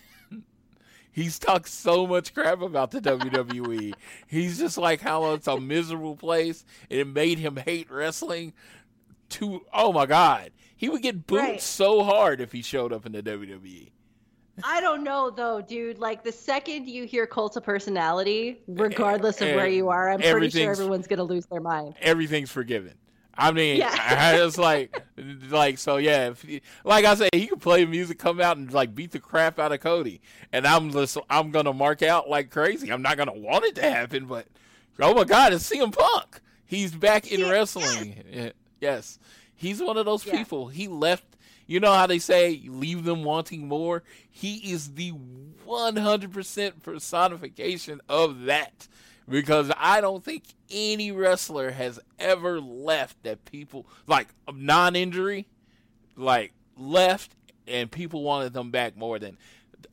He's 1.12 1.38
talked 1.40 1.68
so 1.68 2.08
much 2.08 2.34
crap 2.34 2.62
about 2.62 2.92
the 2.92 3.02
WWE. 3.02 3.94
He's 4.28 4.58
just 4.58 4.78
like 4.78 5.02
how 5.02 5.34
it's 5.34 5.48
a 5.48 5.60
miserable 5.60 6.16
place 6.16 6.64
and 6.90 7.00
it 7.00 7.08
made 7.08 7.38
him 7.40 7.58
hate 7.58 7.92
wrestling. 7.92 8.54
To 9.30 9.62
oh 9.74 9.94
my 9.94 10.06
god, 10.06 10.52
he 10.76 10.90
would 10.90 11.02
get 11.02 11.26
booed 11.26 11.40
Right. 11.40 11.62
so 11.62 12.04
hard 12.04 12.42
if 12.42 12.52
he 12.52 12.62
showed 12.62 12.92
up 12.92 13.06
in 13.06 13.14
the 13.14 13.24
WWE. 13.24 13.90
I 14.64 14.82
don't 14.82 15.04
know 15.06 15.30
though, 15.30 15.62
dude. 15.62 16.00
Like 16.00 16.24
the 16.24 16.32
second 16.34 16.88
you 16.90 17.06
hear 17.06 17.26
cult 17.26 17.56
of 17.56 17.64
personality, 17.64 18.62
regardless 18.68 19.40
of 19.42 19.48
where 19.56 19.66
Eh, 19.66 19.70
you 19.70 19.88
are, 19.90 20.12
I'm 20.12 20.20
pretty 20.20 20.50
sure 20.50 20.72
everyone's 20.72 21.08
gonna 21.08 21.24
lose 21.24 21.46
their 21.46 21.62
mind. 21.62 21.96
Everything's 22.02 22.52
forgiven. 22.52 22.94
I 23.38 23.52
mean, 23.52 23.78
Yeah. 23.78 23.96
I 24.36 24.44
was 24.44 24.58
like, 24.58 24.96
like 25.50 25.78
so, 25.78 25.98
yeah. 25.98 26.30
If 26.30 26.46
like 26.84 27.06
I 27.06 27.16
said, 27.16 27.30
he 27.34 27.48
could 27.48 27.62
play 27.62 27.86
music, 27.86 28.20
come 28.20 28.42
out 28.42 28.58
and 28.58 28.72
like 28.72 28.94
beat 28.94 29.12
the 29.12 29.20
crap 29.20 29.58
out 29.60 29.72
of 29.72 29.80
Cody, 29.80 30.22
and 30.52 30.68
I'm 30.68 30.92
just, 30.92 31.18
I'm 31.30 31.52
gonna 31.52 31.74
mark 31.74 32.02
out 32.04 32.30
like 32.30 32.50
crazy. 32.50 32.92
I'm 32.92 33.02
not 33.02 33.18
gonna 33.18 33.34
want 33.34 33.66
it 33.66 33.76
to 33.76 33.82
happen, 33.90 34.26
but 34.26 34.48
oh 35.00 35.14
my 35.14 35.24
god, 35.24 35.54
it's 35.54 35.70
CM 35.70 35.96
Punk. 35.96 36.40
He's 36.66 36.94
back 36.94 37.32
in 37.32 37.50
wrestling. 37.50 38.24
Yeah, 38.32 38.52
Yes, 38.80 39.20
he's 39.56 39.82
one 39.82 39.98
of 39.98 40.06
those 40.06 40.24
people. 40.24 40.68
He 40.68 40.88
left. 40.88 41.24
You 41.68 41.80
know 41.80 41.94
how 41.94 42.08
they 42.08 42.20
say 42.20 42.62
leave 42.68 43.06
them 43.06 43.24
wanting 43.24 43.68
more. 43.68 44.04
He 44.30 44.74
is 44.74 44.94
the 44.96 45.14
100% 45.66 46.84
personification 46.84 48.02
of 48.10 48.42
that 48.44 48.88
because 49.28 49.72
I 49.78 50.02
don't 50.02 50.24
think 50.24 50.44
any 50.70 51.12
wrestler 51.12 51.72
has 51.72 52.00
ever 52.20 52.60
left 52.60 53.24
that 53.24 53.46
people 53.46 53.86
like 54.08 54.28
non-injury, 54.54 55.48
like 56.16 56.54
left 56.78 57.36
and 57.68 57.92
people 57.92 58.24
wanted 58.24 58.54
them 58.54 58.72
back 58.72 58.98
more 58.98 59.20
than 59.20 59.38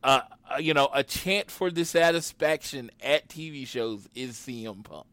uh, 0.02 0.20
uh, 0.52 0.58
you 0.58 0.74
know 0.74 0.88
a 0.92 1.02
chant 1.02 1.50
for 1.50 1.70
dissatisfaction 1.70 2.90
at 3.02 3.28
TV 3.28 3.66
shows 3.66 4.08
is 4.14 4.36
CM 4.36 4.84
Punk. 4.84 5.06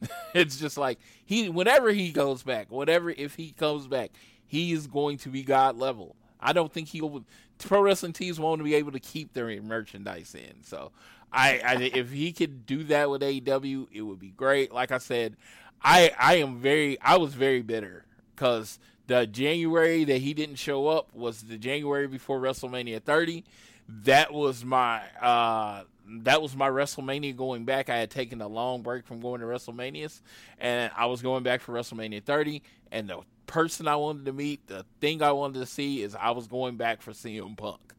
it's 0.34 0.58
just 0.58 0.76
like 0.76 0.98
he 1.24 1.48
whenever 1.48 1.90
he 1.90 2.10
goes 2.10 2.42
back, 2.42 2.70
whatever 2.70 3.10
if 3.10 3.34
he 3.34 3.52
comes 3.52 3.86
back, 3.86 4.10
he 4.46 4.72
is 4.72 4.86
going 4.86 5.18
to 5.18 5.28
be 5.28 5.42
god 5.42 5.76
level. 5.76 6.16
I 6.38 6.52
don't 6.52 6.72
think 6.72 6.88
he'll 6.88 7.24
Pro 7.58 7.80
Wrestling 7.80 8.12
Tees 8.12 8.38
won't 8.38 8.62
be 8.62 8.74
able 8.74 8.92
to 8.92 9.00
keep 9.00 9.32
their 9.32 9.60
merchandise 9.62 10.34
in. 10.34 10.62
So 10.62 10.92
I, 11.36 11.60
I 11.64 11.74
if 11.94 12.10
he 12.10 12.32
could 12.32 12.64
do 12.64 12.84
that 12.84 13.10
with 13.10 13.20
AEW, 13.20 13.88
it 13.92 14.00
would 14.00 14.18
be 14.18 14.30
great. 14.30 14.72
Like 14.72 14.90
I 14.90 14.98
said, 14.98 15.36
I 15.82 16.10
I 16.18 16.36
am 16.36 16.58
very 16.58 16.98
I 17.00 17.18
was 17.18 17.34
very 17.34 17.60
bitter 17.60 18.06
because 18.34 18.78
the 19.06 19.26
January 19.26 20.04
that 20.04 20.18
he 20.18 20.32
didn't 20.32 20.56
show 20.56 20.88
up 20.88 21.14
was 21.14 21.42
the 21.42 21.58
January 21.58 22.08
before 22.08 22.40
WrestleMania 22.40 23.02
30. 23.02 23.44
That 23.88 24.32
was 24.32 24.64
my 24.64 25.02
uh 25.20 25.82
that 26.22 26.40
was 26.40 26.56
my 26.56 26.68
WrestleMania 26.68 27.36
going 27.36 27.66
back. 27.66 27.90
I 27.90 27.98
had 27.98 28.10
taken 28.10 28.40
a 28.40 28.48
long 28.48 28.82
break 28.82 29.06
from 29.06 29.20
going 29.20 29.40
to 29.40 29.46
WrestleManias, 29.46 30.22
and 30.58 30.90
I 30.96 31.06
was 31.06 31.20
going 31.20 31.42
back 31.42 31.60
for 31.60 31.72
WrestleMania 31.72 32.22
30. 32.22 32.62
And 32.92 33.10
the 33.10 33.20
person 33.46 33.88
I 33.88 33.96
wanted 33.96 34.24
to 34.26 34.32
meet, 34.32 34.68
the 34.68 34.86
thing 35.00 35.20
I 35.20 35.32
wanted 35.32 35.58
to 35.58 35.66
see, 35.66 36.02
is 36.02 36.14
I 36.14 36.30
was 36.30 36.46
going 36.46 36.76
back 36.76 37.02
for 37.02 37.10
CM 37.10 37.56
Punk, 37.58 37.92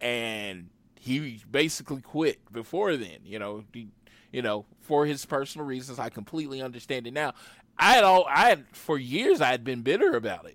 and 0.00 0.70
he 1.02 1.42
basically 1.50 2.00
quit 2.00 2.40
before 2.52 2.96
then. 2.96 3.18
You 3.24 3.40
know, 3.40 3.64
he, 3.72 3.88
you 4.30 4.40
know, 4.40 4.66
for 4.78 5.04
his 5.04 5.26
personal 5.26 5.66
reasons. 5.66 5.98
I 5.98 6.10
completely 6.10 6.62
understand 6.62 7.08
it 7.08 7.12
now. 7.12 7.34
I 7.76 7.94
had 7.94 8.04
all 8.04 8.24
I 8.28 8.50
had 8.50 8.66
for 8.72 8.98
years. 8.98 9.40
I 9.40 9.48
had 9.48 9.64
been 9.64 9.82
bitter 9.82 10.14
about 10.14 10.46
it. 10.46 10.54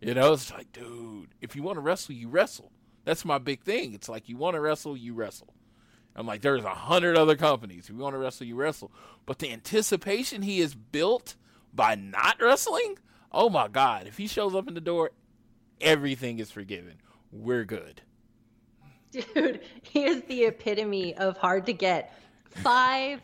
You 0.00 0.14
know, 0.14 0.32
it's 0.32 0.50
like, 0.50 0.72
dude, 0.72 1.28
if 1.42 1.54
you 1.54 1.62
want 1.62 1.76
to 1.76 1.82
wrestle, 1.82 2.14
you 2.14 2.28
wrestle. 2.28 2.72
That's 3.04 3.26
my 3.26 3.36
big 3.36 3.64
thing. 3.64 3.92
It's 3.92 4.08
like 4.08 4.30
you 4.30 4.38
want 4.38 4.54
to 4.54 4.60
wrestle, 4.60 4.96
you 4.96 5.12
wrestle. 5.12 5.52
I'm 6.16 6.26
like, 6.26 6.40
there's 6.40 6.64
a 6.64 6.70
hundred 6.70 7.18
other 7.18 7.36
companies. 7.36 7.84
If 7.84 7.90
you 7.90 7.96
want 7.96 8.14
to 8.14 8.18
wrestle, 8.18 8.46
you 8.46 8.56
wrestle. 8.56 8.90
But 9.26 9.40
the 9.40 9.52
anticipation 9.52 10.40
he 10.40 10.60
has 10.60 10.74
built 10.74 11.36
by 11.74 11.96
not 11.96 12.40
wrestling, 12.40 12.96
oh 13.30 13.50
my 13.50 13.68
God. 13.68 14.06
If 14.06 14.16
he 14.16 14.26
shows 14.26 14.54
up 14.54 14.68
in 14.68 14.74
the 14.74 14.80
door, 14.80 15.10
everything 15.82 16.38
is 16.38 16.50
forgiven. 16.50 16.94
We're 17.30 17.64
good. 17.64 18.00
Dude, 19.12 19.60
he 19.82 20.04
is 20.04 20.22
the 20.22 20.44
epitome 20.44 21.14
of 21.16 21.36
hard 21.36 21.66
to 21.66 21.72
get. 21.72 22.14
Five 22.50 23.20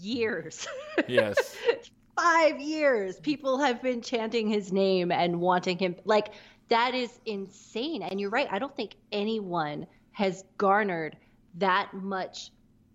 years. 0.00 0.66
Yes. 1.06 1.56
Five 2.16 2.60
years. 2.60 3.20
People 3.20 3.58
have 3.58 3.82
been 3.82 4.00
chanting 4.00 4.48
his 4.48 4.72
name 4.72 5.12
and 5.12 5.40
wanting 5.40 5.78
him. 5.78 5.96
Like, 6.04 6.32
that 6.68 6.94
is 6.94 7.20
insane. 7.26 8.02
And 8.02 8.18
you're 8.18 8.30
right. 8.30 8.48
I 8.50 8.58
don't 8.58 8.74
think 8.74 8.96
anyone 9.12 9.86
has 10.12 10.42
garnered 10.56 11.16
that 11.56 11.92
much 11.92 12.50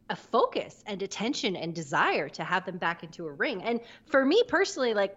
a 0.09 0.15
focus 0.15 0.83
and 0.87 1.01
attention 1.01 1.55
and 1.55 1.73
desire 1.73 2.27
to 2.29 2.43
have 2.43 2.65
them 2.65 2.77
back 2.77 3.03
into 3.03 3.27
a 3.27 3.31
ring. 3.31 3.63
And 3.63 3.79
for 4.07 4.25
me 4.25 4.43
personally, 4.47 4.93
like, 4.93 5.15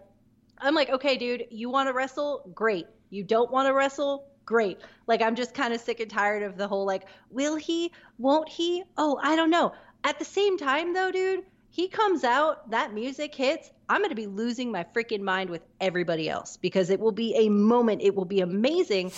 I'm 0.59 0.75
like, 0.75 0.91
okay, 0.91 1.17
dude, 1.17 1.47
you 1.51 1.69
want 1.69 1.89
to 1.89 1.93
wrestle? 1.93 2.49
Great. 2.55 2.87
You 3.11 3.25
don't 3.25 3.51
want 3.51 3.67
to 3.67 3.75
wrestle? 3.75 4.29
Great. 4.45 4.81
Like, 5.07 5.23
I'm 5.23 5.35
just 5.35 5.55
kind 5.55 5.73
of 5.73 5.81
sick 5.81 6.01
and 6.01 6.11
tired 6.11 6.43
of 6.43 6.57
the 6.57 6.69
whole, 6.69 6.85
like, 6.85 7.07
will 7.31 7.57
he? 7.57 7.93
Won't 8.19 8.49
he? 8.49 8.85
Oh, 8.97 9.19
I 9.23 9.37
don't 9.37 9.51
know. 9.51 9.73
At 10.05 10.19
the 10.19 10.25
same 10.25 10.59
time, 10.59 10.93
though, 10.93 11.11
dude, 11.11 11.45
he 11.71 11.89
comes 11.89 12.25
out, 12.25 12.71
that 12.71 12.95
music 12.95 13.35
hits, 13.35 13.71
I'm 13.89 14.01
going 14.01 14.11
to 14.11 14.15
be 14.15 14.27
losing 14.27 14.71
my 14.71 14.85
freaking 14.95 15.23
mind 15.23 15.51
with 15.51 15.63
everybody 15.81 16.29
else 16.29 16.57
because 16.57 16.91
it 16.91 17.01
will 17.01 17.13
be 17.13 17.35
a 17.37 17.49
moment. 17.49 18.03
It 18.03 18.15
will 18.15 18.25
be 18.25 18.41
amazing. 18.41 19.13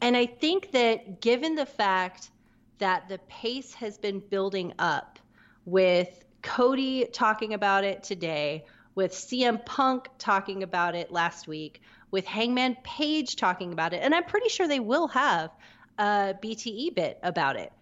And 0.00 0.16
I 0.16 0.26
think 0.26 0.72
that 0.72 1.20
given 1.20 1.54
the 1.54 1.66
fact 1.66 2.30
that 2.78 3.08
the 3.08 3.18
pace 3.28 3.74
has 3.74 3.98
been 3.98 4.18
building 4.18 4.72
up 4.78 5.18
with 5.66 6.24
Cody 6.42 7.06
talking 7.12 7.54
about 7.54 7.84
it 7.84 8.02
today, 8.02 8.64
with 8.94 9.12
CM 9.12 9.64
Punk 9.64 10.08
talking 10.18 10.62
about 10.62 10.94
it 10.94 11.12
last 11.12 11.46
week, 11.46 11.80
with 12.10 12.26
Hangman 12.26 12.76
Page 12.82 13.36
talking 13.36 13.72
about 13.72 13.92
it, 13.92 14.00
and 14.02 14.14
I'm 14.14 14.24
pretty 14.24 14.48
sure 14.48 14.66
they 14.66 14.80
will 14.80 15.08
have 15.08 15.50
a 15.98 16.34
BTE 16.42 16.94
bit 16.94 17.18
about 17.22 17.56
it. 17.56 17.72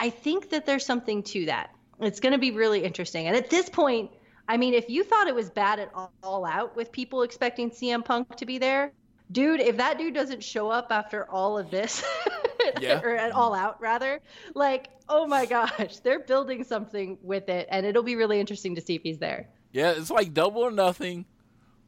I 0.00 0.10
think 0.10 0.50
that 0.50 0.66
there's 0.66 0.84
something 0.86 1.22
to 1.24 1.46
that. 1.46 1.70
It's 2.00 2.20
going 2.20 2.32
to 2.32 2.38
be 2.38 2.50
really 2.50 2.82
interesting. 2.82 3.26
And 3.26 3.36
at 3.36 3.50
this 3.50 3.68
point, 3.68 4.10
I 4.48 4.56
mean, 4.56 4.74
if 4.74 4.88
you 4.90 5.04
thought 5.04 5.28
it 5.28 5.34
was 5.34 5.50
bad 5.50 5.78
at 5.78 5.90
all, 5.94 6.12
all 6.22 6.44
out 6.44 6.74
with 6.74 6.90
people 6.90 7.22
expecting 7.22 7.70
CM 7.70 8.04
Punk 8.04 8.34
to 8.36 8.46
be 8.46 8.58
there, 8.58 8.92
dude, 9.30 9.60
if 9.60 9.76
that 9.76 9.98
dude 9.98 10.14
doesn't 10.14 10.42
show 10.42 10.68
up 10.68 10.88
after 10.90 11.30
all 11.30 11.56
of 11.58 11.70
this, 11.70 12.04
Yeah. 12.80 13.00
or 13.02 13.14
at 13.16 13.32
all 13.32 13.54
out 13.54 13.80
rather, 13.80 14.20
like, 14.54 14.88
oh 15.08 15.26
my 15.26 15.46
gosh, 15.46 15.98
they're 15.98 16.20
building 16.20 16.64
something 16.64 17.18
with 17.22 17.48
it, 17.48 17.68
and 17.70 17.86
it'll 17.86 18.02
be 18.02 18.16
really 18.16 18.40
interesting 18.40 18.74
to 18.76 18.80
see 18.80 18.94
if 18.94 19.02
he's 19.02 19.18
there. 19.18 19.48
Yeah, 19.72 19.92
it's 19.92 20.10
like 20.10 20.32
Double 20.34 20.62
or 20.62 20.70
Nothing 20.70 21.24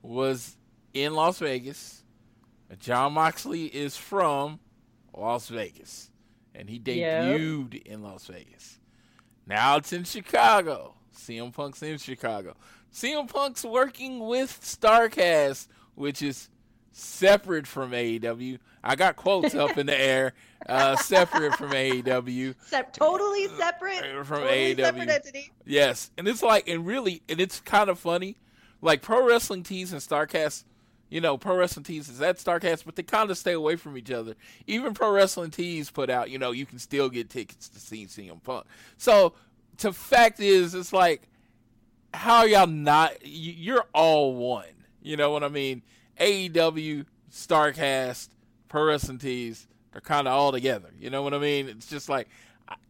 was 0.03 0.57
in 0.95 1.15
Las 1.15 1.39
Vegas. 1.41 2.03
Jon 2.79 3.13
Moxley 3.13 3.67
is 3.67 3.97
from 3.97 4.59
Las 5.17 5.49
Vegas, 5.49 6.11
and 6.55 6.69
he 6.69 6.77
Yep. 6.85 7.39
debuted 7.39 7.83
in 7.83 8.03
Las 8.03 8.27
Vegas. 8.27 8.79
Now 9.47 9.77
it's 9.77 9.93
in 9.93 10.05
Chicago. 10.05 10.95
CM 11.17 11.53
Punk's 11.53 11.83
in 11.83 11.99
Chicago. 11.99 12.57
CM 12.93 13.29
Punk's 13.29 13.65
working 13.65 14.21
with 14.27 14.59
Starcast, 14.63 15.69
which 15.95 16.23
is 16.23 16.49
separate 16.93 17.67
from 17.67 17.93
AEW. 17.93 18.59
I 18.83 18.97
got 18.97 19.17
quotes 19.17 19.55
up 19.55 19.77
in 19.79 19.87
the 19.87 19.99
air, 20.01 20.33
uh, 20.69 20.97
separate 20.97 21.55
from 21.55 21.71
AEW. 21.71 22.55
Sep- 22.67 22.93
totally 22.93 23.47
separate 23.59 23.99
Uh, 24.05 24.25
from 24.25 24.39
totally 24.43 24.75
AEW. 24.75 24.85
separate 24.85 25.09
entity. 25.11 25.53
Yes, 25.65 26.11
and 26.19 26.27
it's 26.27 26.43
like, 26.43 26.69
and 26.69 26.87
really, 26.87 27.23
and 27.29 27.41
it's 27.41 27.61
kind 27.61 27.89
of 27.91 27.99
funny. 27.99 28.37
Like 28.81 29.03
Pro 29.03 29.27
Wrestling 29.27 29.63
Tees 29.63 29.93
and 29.93 30.01
Starcast, 30.03 30.65
you 31.11 31.21
know, 31.21 31.37
Pro 31.37 31.57
Wrestling 31.57 31.85
Tees 31.85 32.09
is 32.09 32.21
at 32.21 32.39
Starcast, 32.39 32.85
but 32.85 32.97
they 32.97 33.03
kind 33.03 33.31
of 33.31 33.39
stay 33.39 33.53
away 33.53 33.77
from 33.77 33.97
each 33.97 34.11
other. 34.11 34.35
Even 34.67 34.95
Pro 34.95 35.11
Wrestling 35.11 35.51
Tees 35.51 35.91
put 35.91 36.11
out, 36.11 36.31
you 36.31 36.39
know, 36.39 36.51
you 36.51 36.67
can 36.67 36.79
still 36.79 37.09
get 37.09 37.31
tickets 37.31 37.69
to 37.69 37.81
see 37.81 38.07
CM 38.07 38.43
Punk. 38.43 38.67
So, 38.97 39.35
the 39.79 39.93
fact 39.93 40.41
is, 40.41 40.75
it's 40.75 40.93
like, 40.93 41.23
how 42.13 42.45
y'all 42.45 42.67
not? 42.67 43.15
You're 43.23 43.85
all 43.93 44.35
one. 44.35 44.65
You 45.03 45.17
know 45.17 45.31
what 45.31 45.45
I 45.45 45.49
mean? 45.49 45.83
AEW, 46.19 47.07
Starcast, 47.31 48.29
Pro 48.69 48.85
Wrestling 48.85 49.19
Tees, 49.19 49.67
they're 49.93 50.01
kind 50.01 50.27
of 50.27 50.35
all 50.35 50.53
together. 50.53 50.91
You 50.99 51.11
know 51.11 51.23
what 51.23 51.35
I 51.35 51.39
mean? 51.39 51.69
It's 51.69 51.87
just 51.87 52.09
like, 52.09 52.29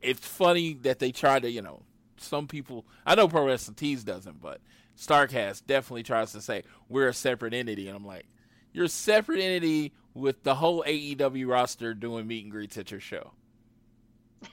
it's 0.00 0.26
funny 0.26 0.74
that 0.82 0.98
they 0.98 1.10
try 1.10 1.38
to, 1.40 1.50
you 1.50 1.62
know, 1.62 1.82
some 2.16 2.46
people. 2.46 2.84
I 3.04 3.14
know 3.14 3.28
Pro 3.28 3.46
Wrestling 3.46 3.74
Tees 3.74 4.04
doesn't, 4.04 4.40
but 4.40 4.60
Starcast 4.98 5.66
definitely 5.66 6.02
tries 6.02 6.32
to 6.32 6.40
say 6.40 6.62
we're 6.88 7.08
a 7.08 7.14
separate 7.14 7.54
entity, 7.54 7.88
and 7.88 7.96
I'm 7.96 8.06
like, 8.06 8.26
you're 8.72 8.86
a 8.86 8.88
separate 8.88 9.40
entity 9.40 9.92
with 10.14 10.42
the 10.42 10.54
whole 10.54 10.84
AEW 10.86 11.48
roster 11.48 11.94
doing 11.94 12.26
meet 12.26 12.44
and 12.44 12.52
greets 12.52 12.78
at 12.78 12.90
your 12.90 13.00
show. 13.00 13.32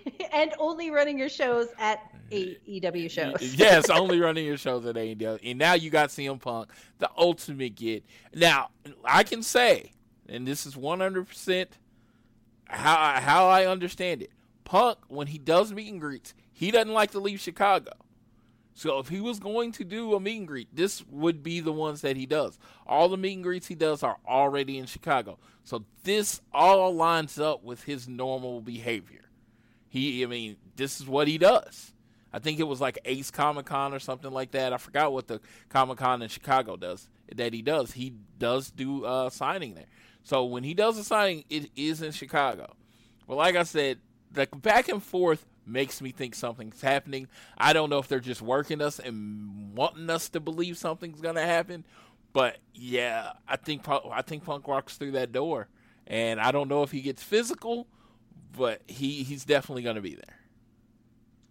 and 0.34 0.54
only 0.58 0.90
running 0.90 1.18
your 1.18 1.30
shows 1.30 1.68
at 1.78 2.00
AEW 2.32 3.10
shows. 3.10 3.56
yes, 3.56 3.90
only 3.90 4.20
running 4.20 4.46
your 4.46 4.58
shows 4.58 4.86
at 4.86 4.96
AEW. 4.96 5.40
And 5.44 5.60
now 5.60 5.74
you 5.74 5.90
got 5.90 6.10
CM 6.10 6.40
Punk, 6.40 6.70
the 7.00 7.10
ultimate 7.18 7.76
get. 7.76 8.06
Now, 8.34 8.70
I 9.04 9.24
can 9.24 9.44
say, 9.44 9.92
and 10.28 10.48
this 10.48 10.66
is 10.66 10.76
100% 10.76 11.68
how 12.66 13.00
I, 13.00 13.20
how 13.20 13.48
I 13.48 13.66
understand 13.66 14.22
it. 14.22 14.32
Punk, 14.64 14.98
when 15.08 15.28
he 15.28 15.38
does 15.38 15.74
meet 15.74 15.92
and 15.92 16.00
greets, 16.00 16.34
he 16.54 16.72
doesn't 16.72 16.94
like 16.94 17.12
to 17.12 17.20
leave 17.20 17.42
Chicago. 17.42 17.92
So 18.82 18.98
if 18.98 19.10
he 19.10 19.22
was 19.22 19.40
going 19.40 19.74
to 19.74 19.84
do 19.84 20.16
a 20.16 20.20
meet 20.20 20.40
and 20.40 20.48
greet, 20.48 20.76
this 20.76 21.06
would 21.06 21.44
be 21.44 21.60
the 21.60 21.72
ones 21.72 22.02
that 22.02 22.18
he 22.18 22.26
does. 22.26 22.58
All 22.88 23.10
the 23.10 23.16
meet 23.16 23.36
and 23.36 23.44
greets 23.44 23.68
he 23.68 23.76
does 23.76 24.02
are 24.02 24.18
already 24.28 24.80
in 24.80 24.88
Chicago. 24.88 25.38
So 25.64 25.86
this 26.02 26.42
all 26.52 26.92
lines 26.92 27.40
up 27.40 27.64
with 27.64 27.84
his 27.84 28.08
normal 28.08 28.60
behavior. 28.60 29.22
He, 29.88 30.24
I 30.24 30.26
mean, 30.26 30.56
this 30.78 31.00
is 31.00 31.06
what 31.06 31.28
he 31.28 31.38
does. 31.38 31.94
I 32.34 32.40
think 32.40 32.60
it 32.60 32.64
was 32.64 32.82
like 32.82 32.98
Ace 33.06 33.30
Comic 33.30 33.68
Con 33.68 33.94
or 33.94 34.00
something 34.00 34.32
like 34.32 34.50
that. 34.54 34.74
I 34.74 34.78
forgot 34.78 35.14
what 35.14 35.28
the 35.28 35.42
Comic 35.70 36.00
Con 36.00 36.24
in 36.24 36.30
Chicago 36.30 36.76
does. 36.76 37.08
That 37.36 37.54
he 37.54 37.62
does. 37.62 37.92
He 37.92 38.16
does 38.40 38.72
do 38.72 39.06
uh, 39.06 39.30
signing 39.30 39.76
there. 39.76 39.86
So 40.24 40.46
when 40.46 40.64
he 40.64 40.74
does 40.74 40.98
a 40.98 41.04
signing, 41.04 41.44
it 41.52 41.70
is 41.76 42.02
in 42.02 42.14
Chicago. 42.14 42.74
Well, 43.28 43.38
like 43.38 43.56
I 43.56 43.62
said, 43.62 44.00
the 44.32 44.48
back 44.48 44.90
and 44.90 45.04
forth 45.04 45.46
makes 45.66 46.02
me 46.02 46.12
think 46.12 46.36
something's 46.36 46.82
happening. 46.82 47.28
I 47.58 47.74
don't 47.74 47.90
know 47.90 48.00
if 48.00 48.08
they're 48.08 48.20
just 48.20 48.42
working 48.42 48.82
us 48.82 49.00
and 49.00 49.76
wanting 49.76 50.10
us 50.10 50.30
to 50.30 50.40
believe 50.40 50.78
something's 50.78 51.22
gonna 51.22 51.46
happen, 51.46 51.86
but 52.34 52.58
yeah, 52.74 53.34
I 53.48 53.56
think 53.58 53.84
Punk- 53.84 54.06
I 54.12 54.22
think 54.22 54.44
Punk 54.44 54.68
walks 54.68 54.98
through 54.98 55.12
that 55.12 55.32
door, 55.32 55.68
and 56.08 56.40
I 56.40 56.52
don't 56.52 56.68
know 56.68 56.84
if 56.84 56.92
he 56.92 57.02
gets 57.02 57.22
physical, 57.24 57.88
but 58.58 58.82
he 58.88 59.24
he's 59.24 59.46
definitely 59.46 59.84
gonna 59.84 60.02
be 60.02 60.16
there. 60.16 60.38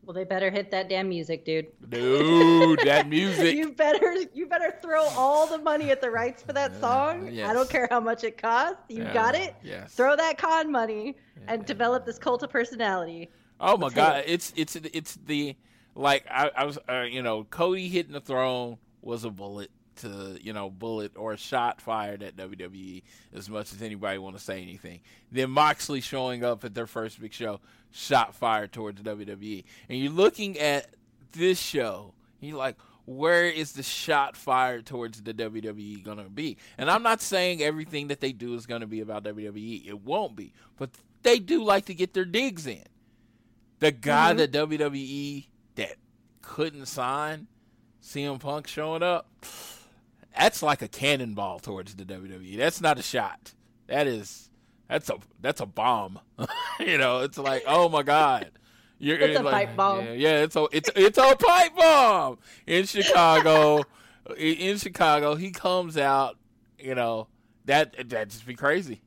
Well, 0.02 0.14
they 0.14 0.24
better 0.24 0.50
hit 0.50 0.70
that 0.72 0.88
damn 0.88 1.08
music, 1.10 1.44
dude. 1.44 1.66
Dude, 1.88 2.80
that 2.80 3.06
music. 3.08 3.54
You 3.54 3.70
better 3.72 4.16
you 4.34 4.46
better 4.46 4.74
throw 4.82 5.04
all 5.10 5.46
the 5.46 5.58
money 5.58 5.90
at 5.90 6.00
the 6.00 6.10
rights 6.10 6.42
for 6.42 6.52
that 6.54 6.78
song. 6.80 7.28
I 7.28 7.30
yes. 7.30 7.52
don't 7.54 7.68
care 7.70 7.86
how 7.90 8.00
much 8.00 8.24
it 8.24 8.36
costs. 8.40 8.78
You 8.88 9.02
Yeah, 9.04 9.12
got 9.14 9.34
it. 9.34 9.54
yes. 9.62 9.92
Throw 9.92 10.16
that 10.16 10.38
con 10.38 10.72
money 10.72 11.16
and 11.46 11.64
develop 11.64 12.06
this 12.06 12.18
cult 12.18 12.42
of 12.42 12.50
personality. 12.50 13.30
Oh 13.60 13.76
my 13.76 13.90
god, 13.90 14.24
it's 14.26 14.52
it's 14.56 14.74
it's 14.74 15.16
the 15.26 15.54
like 15.94 16.24
I, 16.30 16.50
I 16.56 16.64
was 16.64 16.78
uh, 16.88 17.02
you 17.02 17.22
know 17.22 17.44
Cody 17.44 17.88
hitting 17.88 18.12
the 18.12 18.20
throne 18.20 18.78
was 19.02 19.24
a 19.24 19.30
bullet 19.30 19.70
to 19.96 20.38
you 20.40 20.54
know 20.54 20.70
bullet 20.70 21.12
or 21.14 21.34
a 21.34 21.36
shot 21.36 21.80
fired 21.80 22.22
at 22.22 22.36
WWE 22.36 23.02
as 23.34 23.50
much 23.50 23.72
as 23.74 23.82
anybody 23.82 24.18
want 24.18 24.36
to 24.36 24.42
say 24.42 24.62
anything. 24.62 25.00
Then 25.30 25.50
Moxley 25.50 26.00
showing 26.00 26.42
up 26.42 26.64
at 26.64 26.74
their 26.74 26.86
first 26.86 27.20
big 27.20 27.34
show, 27.34 27.60
shot 27.90 28.34
fired 28.34 28.72
towards 28.72 29.02
WWE, 29.02 29.64
and 29.90 29.98
you're 29.98 30.10
looking 30.10 30.58
at 30.58 30.88
this 31.32 31.58
show, 31.60 32.14
you're 32.40 32.58
like. 32.58 32.76
Where 33.06 33.46
is 33.46 33.72
the 33.72 33.82
shot 33.82 34.36
fired 34.36 34.86
towards 34.86 35.20
the 35.22 35.34
WWE 35.34 36.04
going 36.04 36.18
to 36.18 36.30
be? 36.30 36.58
And 36.78 36.88
I'm 36.88 37.02
not 37.02 37.20
saying 37.20 37.60
everything 37.60 38.06
that 38.08 38.20
they 38.20 38.30
do 38.30 38.54
is 38.54 38.66
going 38.66 38.82
to 38.82 38.86
be 38.86 39.00
about 39.00 39.24
WWE. 39.24 39.88
It 39.88 40.02
won't 40.02 40.36
be. 40.36 40.52
But 40.76 40.90
they 41.22 41.40
do 41.40 41.64
like 41.64 41.86
to 41.86 41.94
get 41.94 42.14
their 42.14 42.26
digs 42.26 42.68
in 42.68 42.84
the 43.80 43.90
guy 43.90 44.32
mm-hmm. 44.34 44.38
that 44.38 44.52
WWE 44.52 45.46
that 45.76 45.96
couldn't 46.42 46.86
sign, 46.86 47.48
CM 48.02 48.38
Punk 48.38 48.66
showing 48.66 49.02
up, 49.02 49.26
that's 50.38 50.62
like 50.62 50.82
a 50.82 50.88
cannonball 50.88 51.58
towards 51.58 51.94
the 51.94 52.04
WWE. 52.04 52.56
That's 52.56 52.80
not 52.80 52.98
a 52.98 53.02
shot. 53.02 53.54
That 53.88 54.06
is 54.06 54.50
that's 54.88 55.10
a 55.10 55.18
that's 55.40 55.60
a 55.60 55.66
bomb. 55.66 56.20
you 56.80 56.98
know, 56.98 57.20
it's 57.20 57.38
like 57.38 57.64
oh 57.66 57.88
my 57.88 58.02
god. 58.02 58.50
You're, 59.02 59.16
It's 59.16 59.40
a 59.40 59.42
like, 59.42 59.68
pipe 59.68 59.76
bomb. 59.76 60.04
Yeah, 60.04 60.12
yeah, 60.12 60.42
it's 60.42 60.56
a 60.56 60.68
it's 60.72 60.90
it's 60.94 61.16
a 61.16 61.34
pipe 61.34 61.74
bomb 61.74 62.38
in 62.66 62.84
Chicago. 62.84 63.82
in, 64.36 64.56
in 64.56 64.76
Chicago, 64.76 65.36
he 65.36 65.50
comes 65.50 65.96
out. 65.96 66.36
You 66.78 66.94
know 66.94 67.28
that 67.64 67.96
that 68.10 68.28
just 68.28 68.46
be 68.46 68.54
crazy. 68.54 69.00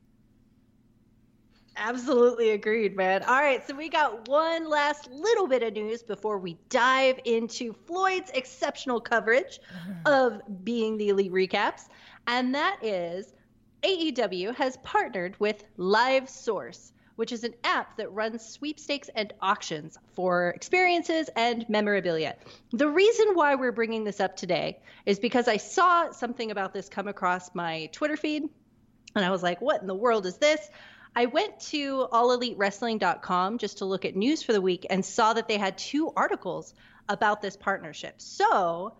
Absolutely 1.76 2.50
agreed, 2.50 2.96
man. 2.96 3.22
All 3.24 3.40
right, 3.40 3.66
so 3.66 3.74
we 3.74 3.88
got 3.88 4.28
one 4.28 4.68
last 4.68 5.10
little 5.10 5.48
bit 5.48 5.62
of 5.62 5.72
news 5.72 6.02
before 6.02 6.38
we 6.38 6.56
dive 6.68 7.18
into 7.24 7.72
Floyd's 7.72 8.30
exceptional 8.32 9.00
coverage 9.00 9.58
mm-hmm. 9.58 10.06
of 10.06 10.64
Being 10.64 10.96
the 10.98 11.08
Elite 11.08 11.32
recaps, 11.32 11.88
and 12.26 12.54
that 12.54 12.78
is 12.82 13.34
AEW 13.82 14.54
has 14.54 14.76
partnered 14.78 15.38
with 15.40 15.64
Live 15.76 16.28
Source, 16.28 16.92
which 17.16 17.32
is 17.32 17.42
an 17.42 17.54
app 17.64 17.96
that 17.96 18.10
runs 18.12 18.44
sweepstakes 18.44 19.10
and 19.14 19.32
auctions 19.42 19.98
for 20.14 20.50
experiences 20.50 21.28
and 21.36 21.68
memorabilia. 21.68 22.36
The 22.72 22.88
reason 22.88 23.34
why 23.34 23.56
we're 23.56 23.72
bringing 23.72 24.04
this 24.04 24.20
up 24.20 24.36
today 24.36 24.78
is 25.06 25.18
because 25.18 25.48
I 25.48 25.56
saw 25.56 26.12
something 26.12 26.50
about 26.50 26.72
this 26.72 26.88
come 26.88 27.08
across 27.08 27.54
my 27.54 27.90
Twitter 27.92 28.16
feed, 28.16 28.48
and 29.16 29.24
I 29.24 29.30
was 29.30 29.42
like, 29.42 29.60
what 29.60 29.80
in 29.80 29.86
the 29.86 29.94
world 29.94 30.24
is 30.24 30.38
this? 30.38 30.70
I 31.16 31.26
went 31.26 31.60
to 31.70 32.08
allelitewrestling.com 32.12 33.58
just 33.58 33.78
to 33.78 33.84
look 33.84 34.04
at 34.04 34.16
news 34.16 34.42
for 34.42 34.52
the 34.52 34.60
week 34.60 34.86
and 34.90 35.04
saw 35.04 35.32
that 35.32 35.46
they 35.46 35.58
had 35.58 35.78
two 35.78 36.12
articles 36.16 36.74
about 37.08 37.40
this 37.40 37.56
partnership. 37.56 38.14
So 38.20 38.96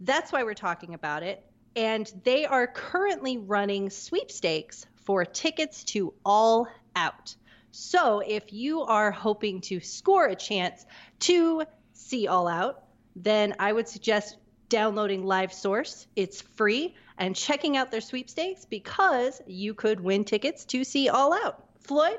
that's 0.00 0.30
why 0.30 0.44
we're 0.44 0.54
talking 0.54 0.92
about 0.92 1.22
it. 1.22 1.44
And 1.74 2.10
they 2.22 2.44
are 2.44 2.66
currently 2.66 3.38
running 3.38 3.90
sweepstakes 3.90 4.86
for 5.04 5.24
tickets 5.24 5.84
to 5.84 6.12
All 6.24 6.68
Out. 6.94 7.34
So 7.70 8.20
if 8.20 8.52
you 8.52 8.82
are 8.82 9.10
hoping 9.10 9.62
to 9.62 9.80
score 9.80 10.26
a 10.26 10.36
chance 10.36 10.84
to 11.20 11.64
see 11.94 12.28
All 12.28 12.46
Out, 12.46 12.84
then 13.16 13.54
I 13.58 13.72
would 13.72 13.88
suggest 13.88 14.36
downloading 14.74 15.24
Live 15.24 15.52
Source. 15.52 16.08
It's 16.16 16.40
free 16.40 16.96
and 17.18 17.36
checking 17.36 17.76
out 17.76 17.92
their 17.92 18.00
sweepstakes 18.00 18.64
because 18.64 19.40
you 19.46 19.72
could 19.72 20.00
win 20.00 20.24
tickets 20.24 20.64
to 20.64 20.82
see 20.82 21.08
All 21.08 21.32
Out. 21.32 21.62
Floyd, 21.78 22.18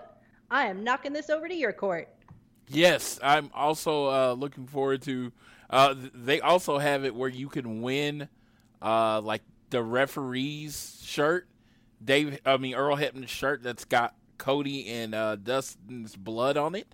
I 0.50 0.68
am 0.68 0.82
knocking 0.82 1.12
this 1.12 1.30
over 1.30 1.50
to 1.50 1.54
your 1.54 1.74
court. 1.74 2.08
Yes, 2.70 3.20
I'm 3.22 3.52
also 3.54 4.08
uh, 4.08 4.34
looking 4.36 4.68
forward 4.68 5.02
to. 5.02 5.34
Uh, 5.70 5.96
they 6.14 6.40
also 6.40 6.78
have 6.78 7.04
it 7.04 7.14
where 7.14 7.28
you 7.28 7.50
can 7.50 7.82
win, 7.82 8.30
uh, 8.82 9.20
like 9.20 9.42
the 9.70 9.84
referee's 9.84 11.02
shirt. 11.04 11.50
Dave, 12.02 12.40
I 12.46 12.56
mean 12.56 12.74
Earl 12.76 12.96
Hebner's 12.96 13.30
shirt 13.30 13.64
that's 13.64 13.84
got 13.84 14.16
Cody 14.38 14.88
and 14.88 15.14
uh, 15.14 15.36
Dustin's 15.36 16.16
blood 16.16 16.56
on 16.56 16.74
it. 16.74 16.88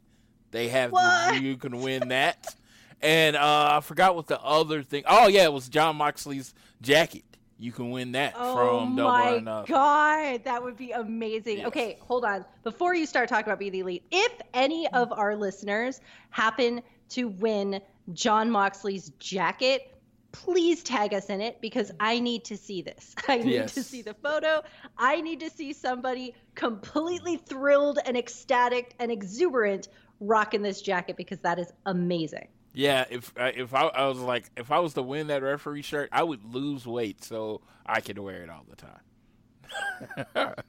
They 0.50 0.70
have 0.70 0.92
you 1.40 1.56
can 1.58 1.82
win 1.82 2.08
that. 2.08 2.56
And 3.04 3.36
uh, 3.36 3.70
I 3.78 3.82
forgot 3.82 4.16
what 4.16 4.28
the 4.28 4.40
other 4.42 4.84
thing. 4.84 5.04
Oh 5.08 5.28
yeah, 5.28 5.44
it 5.46 5.54
was 5.54 5.68
Jon 5.70 5.96
Moxley's 5.96 6.54
jacket. 6.82 7.24
You 7.58 7.72
can 7.72 7.92
win 7.92 8.14
that 8.14 8.34
Oh 8.36 8.56
from 8.56 8.96
Double 8.96 9.12
my 9.12 9.34
or 9.36 9.42
Nothing. 9.42 9.74
god, 9.76 10.44
that 10.46 10.64
would 10.64 10.78
be 10.78 10.92
amazing. 10.92 11.60
Yes. 11.60 11.68
Okay, 11.68 11.98
hold 12.02 12.26
on. 12.26 12.44
Before 12.64 12.96
you 12.96 13.06
start 13.06 13.30
talking 13.30 13.46
about 13.46 13.60
Be 13.60 13.70
the 13.70 13.80
Elite, 13.82 14.04
if 14.12 14.32
any 14.54 14.88
of 14.90 15.12
our 15.12 15.36
listeners 15.36 16.02
happen 16.32 16.82
to 17.10 17.28
win 17.28 17.80
Jon 18.14 18.50
Moxley's 18.50 19.10
jacket, 19.20 19.94
please 20.32 20.82
tag 20.82 21.14
us 21.14 21.30
in 21.30 21.40
it 21.42 21.62
because 21.62 21.92
I 22.00 22.20
need 22.20 22.46
to 22.46 22.58
see 22.58 22.82
this. 22.82 23.14
I 23.28 23.38
need 23.38 23.54
Yes. 23.54 23.74
to 23.76 23.84
see 23.84 24.02
the 24.02 24.16
photo. 24.16 24.64
I 24.98 25.22
need 25.22 25.40
to 25.42 25.50
see 25.52 25.74
somebody 25.74 26.34
completely 26.56 27.38
thrilled 27.38 28.00
and 28.06 28.18
ecstatic 28.18 28.96
and 29.00 29.12
exuberant 29.12 29.88
rocking 30.20 30.62
this 30.64 30.82
jacket 30.82 31.16
because 31.18 31.40
that 31.40 31.60
is 31.60 31.72
amazing. 31.86 32.48
Yeah, 32.74 33.06
if 33.10 33.34
uh, 33.38 33.52
if 33.54 33.74
I, 33.74 33.88
I 33.88 34.08
was 34.08 34.20
like 34.20 34.50
if 34.56 34.72
I 34.72 34.80
was 34.80 34.94
to 34.94 35.02
win 35.02 35.28
that 35.28 35.44
referee 35.44 35.82
shirt, 35.82 36.10
I 36.12 36.24
would 36.24 36.54
lose 36.54 36.88
weight 36.88 37.24
so 37.24 37.62
I 37.86 38.02
could 38.02 38.18
wear 38.18 38.44
it 38.44 38.50
all 38.50 38.66
the 38.70 38.76
time. 38.76 40.56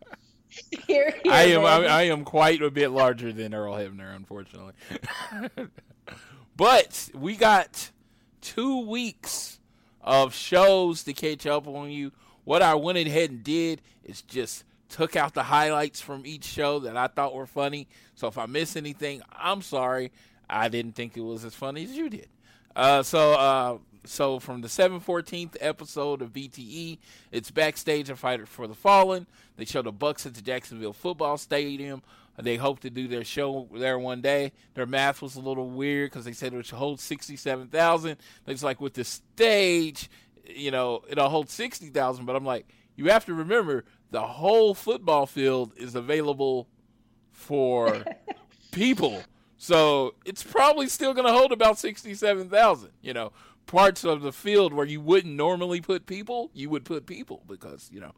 Here, 0.87 1.15
here, 1.25 1.33
I 1.33 1.45
am 1.45 1.65
I. 1.65 1.87
I 1.87 2.03
am 2.03 2.25
quite 2.25 2.61
a 2.61 2.71
bit 2.71 2.91
larger 2.91 3.33
than 3.33 3.55
Earl 3.55 3.75
Hebner, 3.75 4.15
unfortunately. 4.15 4.75
but 6.57 7.09
we 7.15 7.37
got 7.37 7.91
two 8.43 8.87
weeks 8.87 9.61
of 10.03 10.35
shows 10.35 11.05
to 11.05 11.15
catch 11.15 11.47
up 11.47 11.67
on 11.67 11.91
you. 11.91 12.13
What 12.45 12.61
I 12.61 12.75
went 12.75 12.99
ahead 12.99 13.31
and 13.31 13.43
did 13.43 13.81
is 14.05 14.21
just 14.21 14.65
took 14.91 15.17
out 15.17 15.33
the 15.33 15.45
highlights 15.45 16.03
from 16.03 16.27
each 16.27 16.45
show 16.45 16.81
that 16.81 16.99
I 16.99 17.07
thought 17.07 17.35
were 17.35 17.47
funny. 17.47 17.89
So 18.15 18.29
if 18.29 18.37
I 18.37 18.45
miss 18.47 18.77
anything, 18.77 19.23
I'm 19.33 19.63
sorry. 19.63 20.13
I 20.53 20.69
didn't 20.69 20.93
think 20.93 21.17
it 21.17 21.23
was 21.23 21.45
as 21.45 21.55
funny 21.55 21.85
as 21.85 21.93
you 21.93 22.11
did. 22.11 22.29
Uh, 22.75 23.03
so 23.03 23.33
uh, 23.33 23.79
so 24.05 24.39
from 24.39 24.61
the 24.61 24.69
714th 24.69 25.57
episode 25.61 26.23
of 26.23 26.33
BTE, 26.33 26.99
it's 27.31 27.51
backstage 27.51 28.11
a 28.11 28.17
fighter 28.17 28.47
for 28.47 28.67
the 28.67 28.75
fallen. 28.75 29.27
They 29.57 29.65
show 29.65 29.83
the 29.83 29.93
Bucks 29.93 30.27
at 30.27 30.35
the 30.35 30.43
Jacksonville 30.43 30.93
Football 30.93 31.39
Stadium. 31.39 32.03
They 32.39 32.57
hope 32.57 32.81
to 32.81 32.91
do 32.91 33.09
their 33.09 33.25
show 33.25 33.69
there 33.75 33.99
one 33.99 34.23
day. 34.23 34.53
Their 34.75 34.87
math 34.87 35.21
was 35.21 35.37
a 35.37 35.41
little 35.41 35.69
weird 35.69 36.11
because 36.11 36.25
they 36.25 36.33
said 36.33 36.53
it 36.53 36.57
would 36.57 36.69
hold 36.71 36.99
67,000. 36.99 38.17
It's 38.47 38.63
like 38.63 38.81
with 38.81 38.95
the 38.95 39.05
stage, 39.05 40.09
you 40.47 40.71
know, 40.71 41.03
it'll 41.09 41.29
hold 41.29 41.51
60,000. 41.51 42.25
But 42.25 42.35
I'm 42.35 42.45
like, 42.45 42.67
you 42.97 43.07
have 43.11 43.27
to 43.27 43.35
remember 43.35 43.85
the 44.11 44.23
whole 44.23 44.75
football 44.75 45.27
field 45.27 45.73
is 45.77 45.95
available 45.95 46.69
for 47.33 48.05
people. 48.73 49.23
So 49.63 50.17
it's 50.25 50.43
probably 50.43 50.89
still 50.89 51.15
going 51.15 51.25
to 51.25 51.33
hold 51.33 51.53
about 51.53 51.79
67,000. 51.79 52.91
You 53.01 53.15
know, 53.15 53.31
parts 53.67 54.03
of 54.03 54.23
the 54.23 54.33
field 54.33 54.73
where 54.73 54.85
you 54.85 55.01
wouldn't 55.01 55.37
normally 55.37 55.81
put 55.81 56.05
people, 56.05 56.51
you 56.53 56.69
would 56.69 56.85
put 56.85 57.07
people 57.07 57.45
because, 57.47 57.89
you 57.93 58.01
know, 58.01 58.11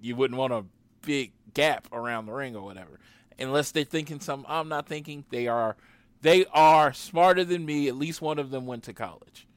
you 0.00 0.14
wouldn't 0.14 0.38
want 0.38 0.52
a 0.52 0.64
big 1.04 1.32
gap 1.52 1.88
around 1.92 2.26
the 2.26 2.32
ring 2.32 2.54
or 2.54 2.62
whatever. 2.62 3.00
Unless 3.40 3.72
they're 3.72 3.82
thinking 3.82 4.20
something 4.20 4.48
I'm 4.48 4.68
not 4.68 4.86
thinking, 4.86 5.24
they 5.30 5.48
are 5.48 5.74
they 6.20 6.46
are 6.52 6.92
smarter 6.92 7.42
than 7.42 7.66
me. 7.66 7.88
At 7.88 7.96
least 7.96 8.22
one 8.22 8.38
of 8.38 8.50
them 8.52 8.64
went 8.64 8.84
to 8.84 8.92
college. 8.92 9.48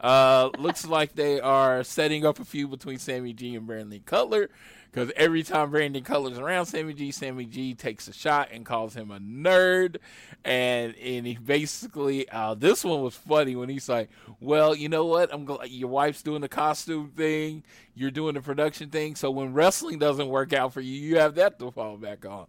Uh, 0.00 0.48
looks 0.56 0.86
like 0.86 1.14
they 1.14 1.40
are 1.40 1.84
setting 1.84 2.24
up 2.24 2.40
a 2.40 2.44
feud 2.46 2.70
between 2.70 2.98
Sammy 2.98 3.34
G 3.34 3.54
and 3.54 3.66
Brandon 3.66 4.00
Cutler 4.06 4.48
because 4.90 5.12
every 5.16 5.42
time 5.42 5.70
Brandon 5.70 6.02
Cutler's 6.02 6.38
around 6.38 6.66
Sammy 6.66 6.94
G, 6.94 7.10
Sammy 7.10 7.44
G 7.44 7.74
takes 7.74 8.08
a 8.08 8.12
shot 8.12 8.48
and 8.52 8.64
calls 8.64 8.94
him 8.94 9.10
a 9.10 9.18
nerd. 9.18 9.96
And 10.44 10.94
and 10.96 11.26
he 11.26 11.36
basically 11.36 12.28
uh, 12.30 12.54
this 12.54 12.84
one 12.84 13.02
was 13.02 13.14
funny 13.14 13.56
when 13.56 13.68
he's 13.68 13.88
like, 13.88 14.08
"Well, 14.40 14.74
you 14.74 14.88
know 14.88 15.04
what? 15.04 15.32
I'm 15.32 15.44
glad 15.44 15.68
your 15.68 15.88
wife's 15.88 16.22
doing 16.22 16.40
the 16.40 16.48
costume 16.48 17.12
thing, 17.16 17.64
you're 17.94 18.10
doing 18.10 18.34
the 18.34 18.40
production 18.40 18.90
thing. 18.90 19.14
So 19.14 19.30
when 19.30 19.52
wrestling 19.52 19.98
doesn't 19.98 20.28
work 20.28 20.52
out 20.52 20.72
for 20.72 20.80
you, 20.80 20.92
you 20.92 21.18
have 21.18 21.34
that 21.36 21.58
to 21.58 21.70
fall 21.70 21.96
back 21.96 22.24
on." 22.24 22.46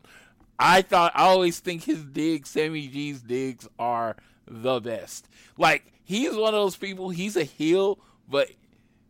I 0.59 0.81
thought 0.81 1.13
I 1.15 1.23
always 1.23 1.59
think 1.59 1.83
his 1.83 2.03
digs, 2.03 2.49
Sammy 2.49 2.87
G's 2.87 3.21
digs, 3.21 3.67
are 3.79 4.17
the 4.45 4.79
best. 4.79 5.27
Like 5.57 5.85
he's 6.03 6.35
one 6.35 6.53
of 6.53 6.59
those 6.59 6.75
people. 6.75 7.09
He's 7.09 7.37
a 7.37 7.43
heel, 7.43 7.99
but 8.29 8.49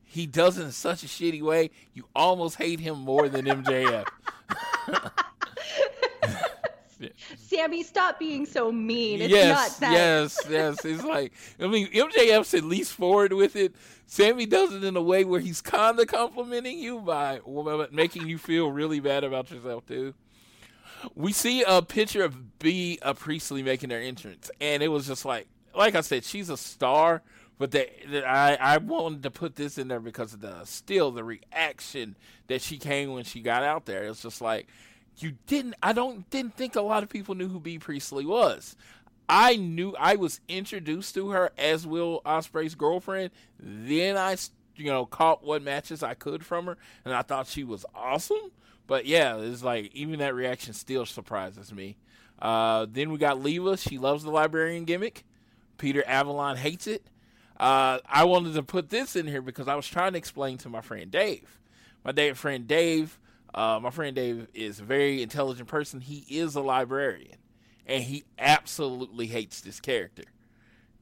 he 0.10 0.26
does 0.26 0.58
it 0.58 0.64
in 0.64 0.72
such 0.72 1.04
a 1.04 1.08
shitty 1.08 1.44
way. 1.44 1.70
You 1.94 2.06
almost 2.16 2.56
hate 2.56 2.80
him 2.80 2.98
more 2.98 3.30
than 3.30 3.46
MJF. 3.46 4.08
Sammy, 7.38 7.84
stop 7.84 8.18
being 8.18 8.48
so 8.48 8.72
mean. 8.72 9.22
It's 9.22 9.30
yes, 9.30 9.56
not 9.56 9.80
that. 9.82 9.94
yes, 9.94 10.40
yes. 10.50 10.84
It's 10.84 11.04
like 11.04 11.32
I 11.60 11.68
mean, 11.68 11.92
MJF's 11.92 12.56
at 12.56 12.64
least 12.64 12.94
forward 12.94 13.34
with 13.34 13.56
it. 13.56 13.76
Sammy 14.08 14.48
does 14.48 14.74
it 14.74 14.84
in 14.84 14.98
a 14.98 15.02
way 15.02 15.26
where 15.26 15.40
he's 15.40 15.62
kind 15.62 16.00
of 16.00 16.08
complimenting 16.08 16.80
you 16.80 17.02
by 17.02 17.40
making 17.92 18.28
you 18.28 18.40
feel 18.40 18.72
really 18.72 19.00
bad 19.00 19.24
about 19.24 19.52
yourself 19.52 19.86
too. 19.86 20.16
We 21.14 21.34
see 21.34 21.64
a 21.68 21.84
picture 21.84 22.24
of 22.24 22.58
B 22.58 22.98
a 23.04 23.14
Priestley 23.14 23.62
making 23.62 23.90
their 23.90 24.02
entrance, 24.02 24.50
and 24.60 24.82
it 24.82 24.88
was 24.88 25.06
just 25.06 25.24
like, 25.24 25.48
like 25.76 25.94
I 25.94 26.02
said, 26.02 26.24
she's 26.24 26.50
a 26.50 26.58
star. 26.58 27.22
But 27.60 27.72
that 27.72 28.26
I, 28.26 28.56
I 28.56 28.78
wanted 28.78 29.22
to 29.24 29.32
put 29.32 29.58
this 29.58 29.78
in 29.78 29.90
there 29.90 30.00
because 30.00 30.34
of 30.34 30.40
the 30.40 30.64
still 30.64 31.12
the 31.12 31.26
reaction 31.26 32.16
that 32.48 32.62
she 32.62 32.78
came 32.78 33.12
when 33.12 33.26
she 33.26 33.42
got 33.42 33.64
out 33.64 33.86
there. 33.86 34.06
It's 34.06 34.24
just 34.24 34.42
like 34.42 34.68
you 35.18 35.34
didn't. 35.46 35.76
I 35.84 35.92
don't 35.92 36.28
didn't 36.30 36.56
think 36.56 36.78
a 36.78 36.82
lot 36.82 37.04
of 37.04 37.10
people 37.10 37.36
knew 37.36 37.50
who 37.50 37.60
Bea 37.60 37.78
Priestley 37.78 38.26
was. 38.26 38.78
I 39.28 39.58
knew 39.58 39.94
I 40.00 40.16
was 40.16 40.40
introduced 40.48 41.14
to 41.16 41.30
her 41.30 41.52
as 41.58 41.86
Will 41.86 42.22
Ospreay's 42.26 42.76
girlfriend. 42.76 43.30
Then 43.60 44.18
I, 44.18 44.38
you 44.76 44.86
know, 44.86 45.06
caught 45.06 45.44
what 45.44 45.62
matches 45.62 46.02
I 46.02 46.16
could 46.16 46.44
from 46.44 46.66
her, 46.66 46.78
and 47.06 47.14
I 47.14 47.22
thought 47.22 47.46
she 47.46 47.66
was 47.66 47.86
awesome. 47.94 48.52
But 48.88 49.06
yeah, 49.06 49.38
it's 49.38 49.64
like 49.64 49.94
even 49.94 50.20
that 50.20 50.34
reaction 50.34 50.74
still 50.74 51.06
surprises 51.06 51.74
me. 51.74 51.98
Uh, 52.42 52.88
then 52.90 53.12
we 53.12 53.18
got 53.18 53.44
Leva. 53.44 53.78
She 53.78 53.98
loves 53.98 54.24
the 54.24 54.32
librarian 54.32 54.86
gimmick. 54.86 55.26
Peter 55.78 56.04
Avalon 56.08 56.56
hates 56.56 56.88
it. 56.88 57.06
Uh, 57.60 58.00
I 58.08 58.24
wanted 58.24 58.54
to 58.54 58.64
put 58.64 58.90
this 58.90 59.16
in 59.16 59.28
here 59.28 59.42
because 59.42 59.68
I 59.68 59.76
was 59.76 59.88
trying 59.88 60.14
to 60.14 60.18
explain 60.18 60.58
to 60.60 60.70
my 60.70 60.82
friend 60.82 61.12
Dave. 61.12 61.60
My 62.06 62.12
Dave, 62.12 62.38
friend 62.38 62.68
Dave, 62.68 63.20
uh, 63.54 63.80
my 63.82 63.90
friend 63.90 64.16
Dave 64.16 64.48
is 64.54 64.80
a 64.80 64.84
very 64.84 65.22
intelligent 65.22 65.68
person. 65.68 66.00
He 66.00 66.26
is 66.30 66.56
a 66.56 66.62
librarian, 66.62 67.38
and 67.86 68.04
he 68.04 68.24
absolutely 68.38 69.28
hates 69.28 69.62
this 69.62 69.82
character. 69.82 70.24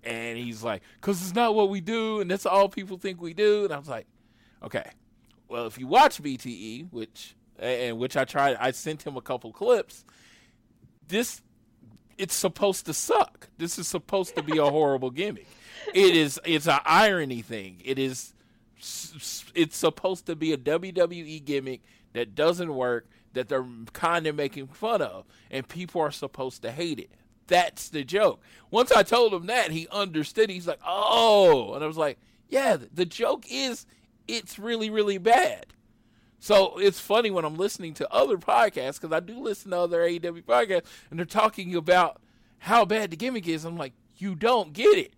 And 0.03 0.38
he's 0.38 0.64
like, 0.64 0.82
"Cause 1.01 1.22
it's 1.22 1.36
not 1.36 1.53
what 1.53 1.70
we 1.70 1.82
do, 1.82 2.22
and 2.22 2.32
that's 2.32 2.45
all 2.45 2.70
people 2.70 2.97
think 2.97 3.22
we 3.22 3.34
do." 3.34 3.66
And 3.66 3.74
I 3.74 3.78
was 3.78 3.89
like, 3.89 4.08
"Okay, 4.64 4.89
well, 5.47 5.68
if 5.68 5.78
you 5.78 5.88
watch 5.88 6.22
BTE, 6.22 6.88
which 6.91 7.36
and 7.60 7.97
which 7.97 8.16
I 8.16 8.26
tried, 8.26 8.55
I 8.60 8.72
sent 8.72 9.05
him 9.05 9.18
a 9.18 9.22
couple 9.22 9.51
clips. 9.51 10.05
This 11.08 11.41
it's 12.18 12.36
supposed 12.36 12.86
to 12.88 12.93
suck. 12.93 13.47
This 13.58 13.78
is 13.78 13.88
supposed 13.88 14.36
to 14.36 14.43
be 14.43 14.58
a 14.58 14.66
horrible 14.70 15.12
gimmick. 15.12 15.47
It 15.94 16.16
is. 16.16 16.40
It's 16.46 16.68
an 16.68 16.80
irony 16.86 17.42
thing. 17.42 17.82
It 17.84 18.00
is. 18.00 18.34
It's 18.78 19.78
supposed 19.78 20.26
to 20.28 20.36
be 20.36 20.54
a 20.54 20.58
WWE 20.58 21.44
gimmick 21.44 21.82
that 22.14 22.36
doesn't 22.36 22.74
work. 22.74 23.08
That 23.34 23.50
they're 23.50 23.66
kind 23.94 24.26
of 24.26 24.36
making 24.36 24.68
fun 24.68 25.02
of, 25.02 25.26
and 25.52 25.68
people 25.68 26.02
are 26.02 26.12
supposed 26.12 26.64
to 26.64 26.72
hate 26.72 27.00
it. 27.00 27.12
That's 27.46 27.90
the 27.90 28.04
joke. 28.04 28.42
Once 28.72 28.92
I 28.92 29.04
told 29.04 29.34
him 29.34 29.46
that, 29.46 29.72
he 29.72 29.88
understood. 29.92 30.50
He's 30.50 30.68
like, 30.68 30.80
"Oh," 30.86 31.74
and 31.74 31.84
I 31.84 31.88
was 31.88 31.98
like, 31.98 32.18
"Yeah." 32.50 32.78
The 32.92 33.06
joke 33.06 33.46
is, 33.50 33.86
it's 34.28 34.58
really, 34.58 34.90
really 34.90 35.18
bad. 35.18 35.68
So 36.40 36.78
it's 36.78 37.00
funny 37.00 37.32
when 37.32 37.46
I'm 37.46 37.58
listening 37.58 37.94
to 37.96 38.12
other 38.14 38.38
podcasts 38.38 39.02
because 39.02 39.12
I 39.12 39.20
do 39.20 39.40
listen 39.40 39.72
to 39.72 39.80
other 39.80 40.02
AEW 40.02 40.44
podcasts 40.44 40.86
and 41.10 41.18
they're 41.18 41.26
talking 41.26 41.76
about 41.76 42.22
how 42.60 42.86
bad 42.86 43.12
the 43.12 43.18
gimmick 43.18 43.48
is. 43.48 43.66
I'm 43.66 43.78
like, 43.78 43.94
you 44.18 44.36
don't 44.36 44.74
get 44.74 44.98
it. 44.98 45.14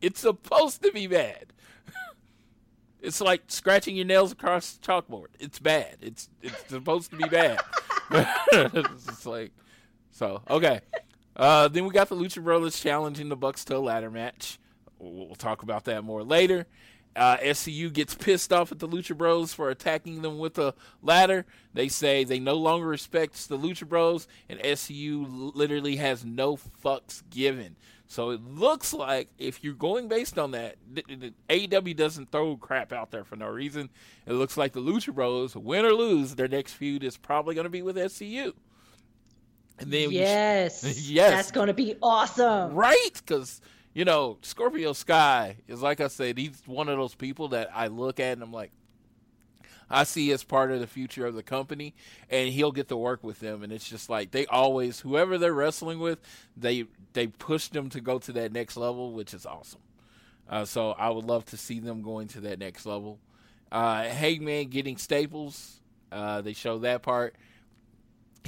It's 0.00 0.20
supposed 0.20 0.82
to 0.82 0.92
be 0.92 1.06
bad. 1.06 1.46
it's 3.00 3.20
like 3.20 3.42
scratching 3.48 3.96
your 3.96 4.06
nails 4.06 4.32
across 4.32 4.72
the 4.72 4.86
chalkboard. 4.86 5.28
It's 5.38 5.58
bad. 5.58 5.96
It's 6.00 6.28
it's 6.42 6.68
supposed 6.68 7.10
to 7.10 7.16
be 7.16 7.28
bad. 7.28 7.60
it's 8.52 9.26
like 9.26 9.52
so 10.10 10.42
okay. 10.48 10.80
Uh, 11.36 11.68
then 11.68 11.84
we 11.84 11.90
got 11.90 12.08
the 12.08 12.16
Lucha 12.16 12.42
Brothers 12.42 12.80
challenging 12.80 13.28
the 13.28 13.36
Bucks 13.36 13.64
to 13.66 13.76
a 13.76 13.78
ladder 13.78 14.10
match. 14.10 14.58
we'll 14.98 15.36
talk 15.36 15.62
about 15.62 15.84
that 15.84 16.02
more 16.02 16.24
later. 16.24 16.66
Uh, 17.14 17.36
SCU 17.38 17.92
gets 17.92 18.14
pissed 18.14 18.52
off 18.52 18.70
at 18.70 18.78
the 18.78 18.88
Lucha 18.88 19.16
Bros 19.16 19.52
for 19.52 19.70
attacking 19.70 20.22
them 20.22 20.38
with 20.38 20.58
a 20.58 20.74
ladder. 21.02 21.46
They 21.74 21.88
say 21.88 22.22
they 22.22 22.38
no 22.38 22.54
longer 22.54 22.86
respects 22.86 23.46
the 23.46 23.58
Lucha 23.58 23.88
Bros, 23.88 24.28
and 24.48 24.60
SCU 24.60 25.52
literally 25.54 25.96
has 25.96 26.24
no 26.24 26.56
fucks 26.56 27.22
given. 27.28 27.76
So 28.10 28.30
it 28.30 28.40
looks 28.42 28.94
like 28.94 29.28
if 29.38 29.62
you're 29.62 29.74
going 29.74 30.08
based 30.08 30.38
on 30.38 30.52
that, 30.52 30.76
th- 30.94 31.06
th- 31.06 31.34
AEW 31.70 31.94
doesn't 31.94 32.32
throw 32.32 32.56
crap 32.56 32.90
out 32.90 33.10
there 33.10 33.22
for 33.22 33.36
no 33.36 33.48
reason. 33.48 33.90
It 34.26 34.32
looks 34.32 34.56
like 34.56 34.72
the 34.72 34.80
Lucha 34.80 35.14
Bros, 35.14 35.54
win 35.54 35.84
or 35.84 35.92
lose, 35.92 36.34
their 36.34 36.48
next 36.48 36.72
feud 36.72 37.04
is 37.04 37.18
probably 37.18 37.54
going 37.54 37.66
to 37.66 37.70
be 37.70 37.82
with 37.82 37.96
SCU. 37.96 38.54
And 39.78 39.92
then 39.92 40.08
we- 40.08 40.16
yes. 40.16 40.82
Yes. 41.08 41.30
That's 41.32 41.50
going 41.50 41.66
to 41.66 41.74
be 41.74 41.96
awesome. 42.02 42.72
Right? 42.74 43.10
Because, 43.14 43.60
you 43.92 44.06
know, 44.06 44.38
Scorpio 44.40 44.94
Sky 44.94 45.56
is, 45.68 45.82
like 45.82 46.00
I 46.00 46.08
said, 46.08 46.38
he's 46.38 46.62
one 46.64 46.88
of 46.88 46.96
those 46.96 47.14
people 47.14 47.48
that 47.48 47.68
I 47.74 47.88
look 47.88 48.20
at 48.20 48.32
and 48.32 48.42
I'm 48.42 48.52
like, 48.52 48.72
I 49.90 50.04
see 50.04 50.32
as 50.32 50.44
part 50.44 50.70
of 50.70 50.80
the 50.80 50.86
future 50.86 51.24
of 51.24 51.34
the 51.34 51.42
company, 51.42 51.94
and 52.28 52.50
he'll 52.50 52.72
get 52.72 52.88
to 52.88 52.96
work 52.96 53.24
with 53.24 53.40
them. 53.40 53.62
And 53.62 53.72
it's 53.72 53.88
just 53.88 54.10
like 54.10 54.32
they 54.32 54.44
always, 54.44 55.00
whoever 55.00 55.38
they're 55.38 55.54
wrestling 55.54 55.98
with, 55.98 56.18
they 56.58 56.84
they 57.12 57.26
pushed 57.26 57.72
them 57.72 57.88
to 57.90 58.00
go 58.00 58.18
to 58.18 58.32
that 58.32 58.52
next 58.52 58.76
level, 58.76 59.12
which 59.12 59.34
is 59.34 59.46
awesome. 59.46 59.80
Uh, 60.48 60.64
so 60.64 60.92
I 60.92 61.10
would 61.10 61.24
love 61.24 61.44
to 61.46 61.56
see 61.56 61.78
them 61.80 62.02
going 62.02 62.28
to 62.28 62.40
that 62.42 62.58
next 62.58 62.86
level. 62.86 63.18
Uh, 63.70 64.04
Hangman 64.04 64.68
getting 64.68 64.96
staples, 64.96 65.80
uh, 66.10 66.40
they 66.40 66.54
show 66.54 66.78
that 66.78 67.02
part 67.02 67.34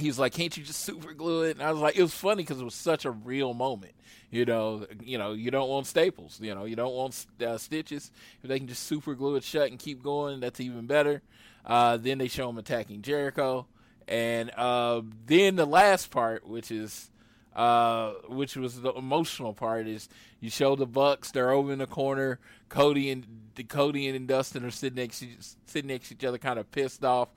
he 0.01 0.07
was 0.07 0.19
like, 0.19 0.33
"Can't 0.33 0.55
you 0.57 0.63
just 0.63 0.81
super 0.81 1.13
glue 1.13 1.43
it?" 1.43 1.51
And 1.51 1.61
I 1.61 1.71
was 1.71 1.81
like, 1.81 1.95
it 1.95 2.01
was 2.01 2.13
funny 2.13 2.43
because 2.43 2.59
it 2.59 2.63
was 2.63 2.75
such 2.75 3.05
a 3.05 3.11
real 3.11 3.53
moment. 3.53 3.93
You 4.29 4.45
know, 4.45 4.85
you 5.01 5.17
know, 5.17 5.33
you 5.33 5.51
don't 5.51 5.69
want 5.69 5.87
staples. 5.87 6.39
You 6.41 6.55
know, 6.55 6.65
you 6.65 6.75
don't 6.75 6.93
want 6.93 7.25
uh, 7.45 7.57
stitches. 7.57 8.11
If 8.41 8.49
they 8.49 8.57
can 8.59 8.67
just 8.67 8.83
super 8.83 9.13
glue 9.13 9.35
it 9.35 9.43
shut 9.43 9.69
and 9.69 9.79
keep 9.79 10.03
going, 10.03 10.39
that's 10.39 10.59
even 10.59 10.87
better. 10.87 11.21
Uh, 11.65 11.97
then 11.97 12.17
they 12.17 12.27
show 12.27 12.49
him 12.49 12.57
attacking 12.57 13.03
Jericho, 13.03 13.67
and 14.07 14.51
uh, 14.57 15.01
then 15.27 15.55
the 15.55 15.65
last 15.65 16.09
part, 16.09 16.47
which 16.47 16.71
is, 16.71 17.11
uh, 17.55 18.11
which 18.27 18.55
was 18.55 18.81
the 18.81 18.93
emotional 18.93 19.53
part, 19.53 19.87
is 19.87 20.09
you 20.39 20.49
show 20.49 20.75
the 20.75 20.85
Bucks. 20.85 21.31
They're 21.31 21.51
over 21.51 21.71
in 21.71 21.79
the 21.79 21.87
corner. 21.87 22.39
Cody 22.69 23.09
and 23.11 23.25
Cody 23.67 24.07
and 24.07 24.27
Dustin 24.27 24.63
are 24.65 24.71
sitting 24.71 24.97
next 24.97 25.19
to, 25.19 25.27
sitting 25.65 25.89
next 25.89 26.09
to 26.09 26.15
each 26.15 26.23
other, 26.23 26.37
kind 26.37 26.59
of 26.59 26.71
pissed 26.71 27.03
off 27.03 27.29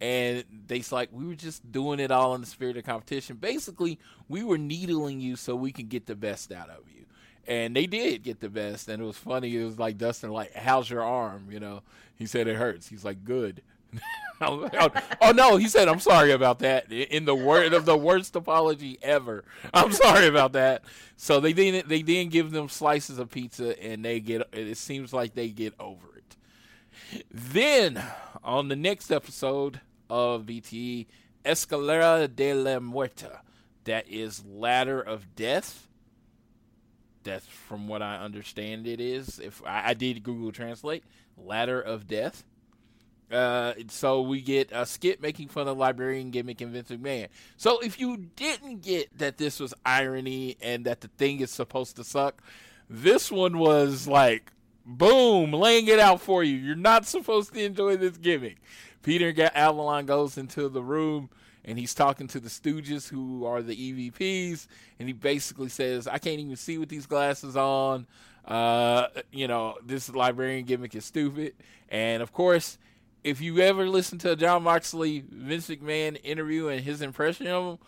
and 0.00 0.44
they's 0.66 0.92
like, 0.92 1.10
we 1.12 1.26
were 1.26 1.34
just 1.34 1.70
doing 1.70 2.00
it 2.00 2.10
all 2.10 2.34
in 2.34 2.40
the 2.40 2.46
spirit 2.46 2.76
of 2.78 2.84
competition. 2.84 3.36
Basically, 3.36 3.98
we 4.28 4.42
were 4.42 4.56
needling 4.56 5.20
you 5.20 5.36
so 5.36 5.54
we 5.54 5.72
can 5.72 5.88
get 5.88 6.06
the 6.06 6.14
best 6.14 6.50
out 6.52 6.70
of 6.70 6.88
you. 6.88 7.04
And 7.46 7.76
they 7.76 7.86
did 7.86 8.22
get 8.22 8.40
the 8.40 8.48
best, 8.48 8.88
and 8.88 9.02
it 9.02 9.04
was 9.04 9.16
funny. 9.16 9.54
It 9.54 9.64
was 9.64 9.78
like 9.78 9.98
Dustin, 9.98 10.30
like, 10.30 10.54
"How's 10.54 10.88
your 10.88 11.02
arm?" 11.02 11.48
You 11.50 11.58
know, 11.58 11.82
he 12.14 12.26
said 12.26 12.46
it 12.46 12.56
hurts. 12.56 12.88
He's 12.88 13.04
like, 13.04 13.24
"Good." 13.24 13.62
Oh, 14.42 14.70
oh, 15.20 15.32
no, 15.32 15.56
he 15.58 15.68
said, 15.68 15.86
"I'm 15.86 16.00
sorry 16.00 16.32
about 16.32 16.60
that." 16.60 16.90
In 16.90 17.26
the 17.26 17.34
word 17.34 17.74
of 17.74 17.84
the 17.84 17.94
worst 17.94 18.34
apology 18.34 18.98
ever, 19.02 19.44
I'm 19.74 19.92
sorry 19.92 20.28
about 20.28 20.52
that. 20.52 20.82
So 21.16 21.40
they 21.40 21.52
didn't. 21.52 21.90
They 21.90 22.00
didn't 22.00 22.32
give 22.32 22.50
them 22.50 22.70
slices 22.70 23.18
of 23.18 23.30
pizza, 23.30 23.78
and 23.78 24.02
they 24.02 24.18
get. 24.18 24.48
It 24.54 24.78
seems 24.78 25.12
like 25.12 25.34
they 25.34 25.50
get 25.50 25.74
over 25.78 26.06
it. 26.16 26.36
Then 27.30 28.02
on 28.42 28.68
the 28.68 28.76
next 28.76 29.10
episode 29.10 29.82
of 30.08 30.44
BTE, 30.44 31.06
Escalera 31.44 32.34
de 32.34 32.54
la 32.54 32.78
Muerta. 32.78 33.40
That 33.84 34.08
is 34.08 34.44
Ladder 34.44 35.00
of 35.00 35.34
Death. 35.34 35.88
That's 37.22 37.46
from 37.46 37.88
what 37.88 38.02
I 38.02 38.16
understand 38.16 38.86
it 38.86 39.00
is. 39.00 39.38
If 39.38 39.62
I, 39.64 39.90
I 39.90 39.94
did 39.94 40.22
Google 40.22 40.52
Translate, 40.52 41.04
Ladder 41.36 41.80
of 41.80 42.06
Death. 42.06 42.44
Uh, 43.30 43.74
so 43.88 44.22
we 44.22 44.40
get 44.40 44.70
a 44.72 44.84
skit 44.84 45.22
making 45.22 45.48
fun 45.48 45.68
of 45.68 45.78
librarian 45.78 46.30
gimmick 46.30 46.60
and 46.60 46.72
Vince 46.72 46.90
McMahon. 46.90 47.28
So 47.56 47.78
if 47.78 48.00
you 48.00 48.16
didn't 48.36 48.82
get 48.82 49.16
that 49.18 49.38
this 49.38 49.60
was 49.60 49.72
irony 49.86 50.56
and 50.60 50.84
that 50.86 51.00
the 51.00 51.08
thing 51.08 51.40
is 51.40 51.50
supposed 51.50 51.96
to 51.96 52.04
suck, 52.04 52.42
this 52.88 53.30
one 53.30 53.58
was 53.58 54.08
like, 54.08 54.52
boom, 54.84 55.52
laying 55.52 55.86
it 55.86 56.00
out 56.00 56.20
for 56.20 56.42
you. 56.42 56.56
You're 56.56 56.74
not 56.74 57.06
supposed 57.06 57.54
to 57.54 57.62
enjoy 57.62 57.96
this 57.96 58.16
gimmick. 58.16 58.56
Peter 59.02 59.32
Avalon 59.54 60.06
goes 60.06 60.36
into 60.36 60.68
the 60.68 60.82
room 60.82 61.30
and 61.64 61.78
he's 61.78 61.94
talking 61.94 62.26
to 62.28 62.40
the 62.40 62.48
Stooges, 62.48 63.08
who 63.08 63.44
are 63.44 63.62
the 63.62 63.76
EVPs, 63.76 64.66
and 64.98 65.08
he 65.08 65.12
basically 65.12 65.68
says, 65.68 66.06
"I 66.06 66.18
can't 66.18 66.40
even 66.40 66.56
see 66.56 66.78
with 66.78 66.88
these 66.88 67.06
glasses 67.06 67.56
on. 67.56 68.06
Uh, 68.44 69.08
you 69.30 69.46
know, 69.46 69.76
this 69.84 70.08
librarian 70.08 70.64
gimmick 70.64 70.94
is 70.94 71.04
stupid." 71.04 71.54
And 71.90 72.22
of 72.22 72.32
course, 72.32 72.78
if 73.24 73.40
you 73.40 73.58
ever 73.58 73.86
listen 73.88 74.18
to 74.18 74.32
a 74.32 74.36
Jon 74.36 74.62
Moxley 74.62 75.24
Vince 75.28 75.68
McMahon 75.68 76.18
interview 76.24 76.68
and 76.68 76.80
his 76.80 77.02
impression 77.02 77.46
of 77.46 77.64
him, 77.72 77.78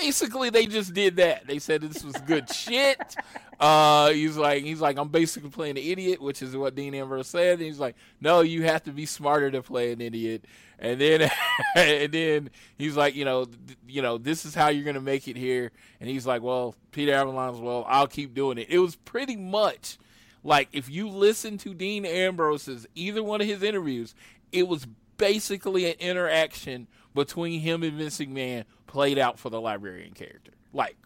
basically 0.00 0.50
they 0.50 0.66
just 0.66 0.94
did 0.94 1.16
that. 1.16 1.46
They 1.46 1.58
said 1.58 1.82
this 1.82 2.04
was 2.04 2.14
good 2.26 2.50
shit. 2.54 3.16
Uh, 3.60 4.10
he's 4.10 4.36
like, 4.36 4.64
he's 4.64 4.80
like, 4.80 4.98
I'm 4.98 5.08
basically 5.08 5.50
playing 5.50 5.78
an 5.78 5.84
idiot, 5.84 6.20
which 6.20 6.42
is 6.42 6.56
what 6.56 6.74
Dean 6.74 6.94
Ambrose 6.94 7.28
said. 7.28 7.58
And 7.58 7.62
he's 7.62 7.78
like, 7.78 7.94
no, 8.20 8.40
you 8.40 8.64
have 8.64 8.82
to 8.84 8.90
be 8.90 9.06
smarter 9.06 9.50
to 9.50 9.62
play 9.62 9.92
an 9.92 10.00
idiot. 10.00 10.44
And 10.78 11.00
then, 11.00 11.30
and 11.76 12.12
then 12.12 12.50
he's 12.76 12.96
like, 12.96 13.14
you 13.14 13.24
know, 13.24 13.44
th- 13.44 13.78
you 13.86 14.02
know, 14.02 14.18
this 14.18 14.44
is 14.44 14.54
how 14.54 14.68
you're 14.68 14.84
gonna 14.84 15.00
make 15.00 15.28
it 15.28 15.36
here. 15.36 15.70
And 16.00 16.08
he's 16.08 16.26
like, 16.26 16.42
well, 16.42 16.74
Peter 16.90 17.12
Avalon's, 17.12 17.60
well, 17.60 17.84
I'll 17.88 18.08
keep 18.08 18.34
doing 18.34 18.58
it. 18.58 18.66
It 18.70 18.78
was 18.80 18.96
pretty 18.96 19.36
much 19.36 19.98
like 20.44 20.68
if 20.72 20.90
you 20.90 21.08
listen 21.08 21.56
to 21.58 21.72
Dean 21.72 22.04
Ambrose's 22.04 22.86
either 22.94 23.22
one 23.22 23.40
of 23.40 23.46
his 23.46 23.62
interviews, 23.62 24.14
it 24.54 24.68
was 24.68 24.86
basically 25.16 25.90
an 25.90 25.96
interaction 25.98 26.86
between 27.12 27.60
him 27.60 27.82
and 27.82 27.98
Vince 27.98 28.18
McMahon 28.18 28.64
played 28.86 29.18
out 29.18 29.38
for 29.38 29.50
the 29.50 29.60
librarian 29.60 30.14
character. 30.14 30.52
Like 30.72 30.96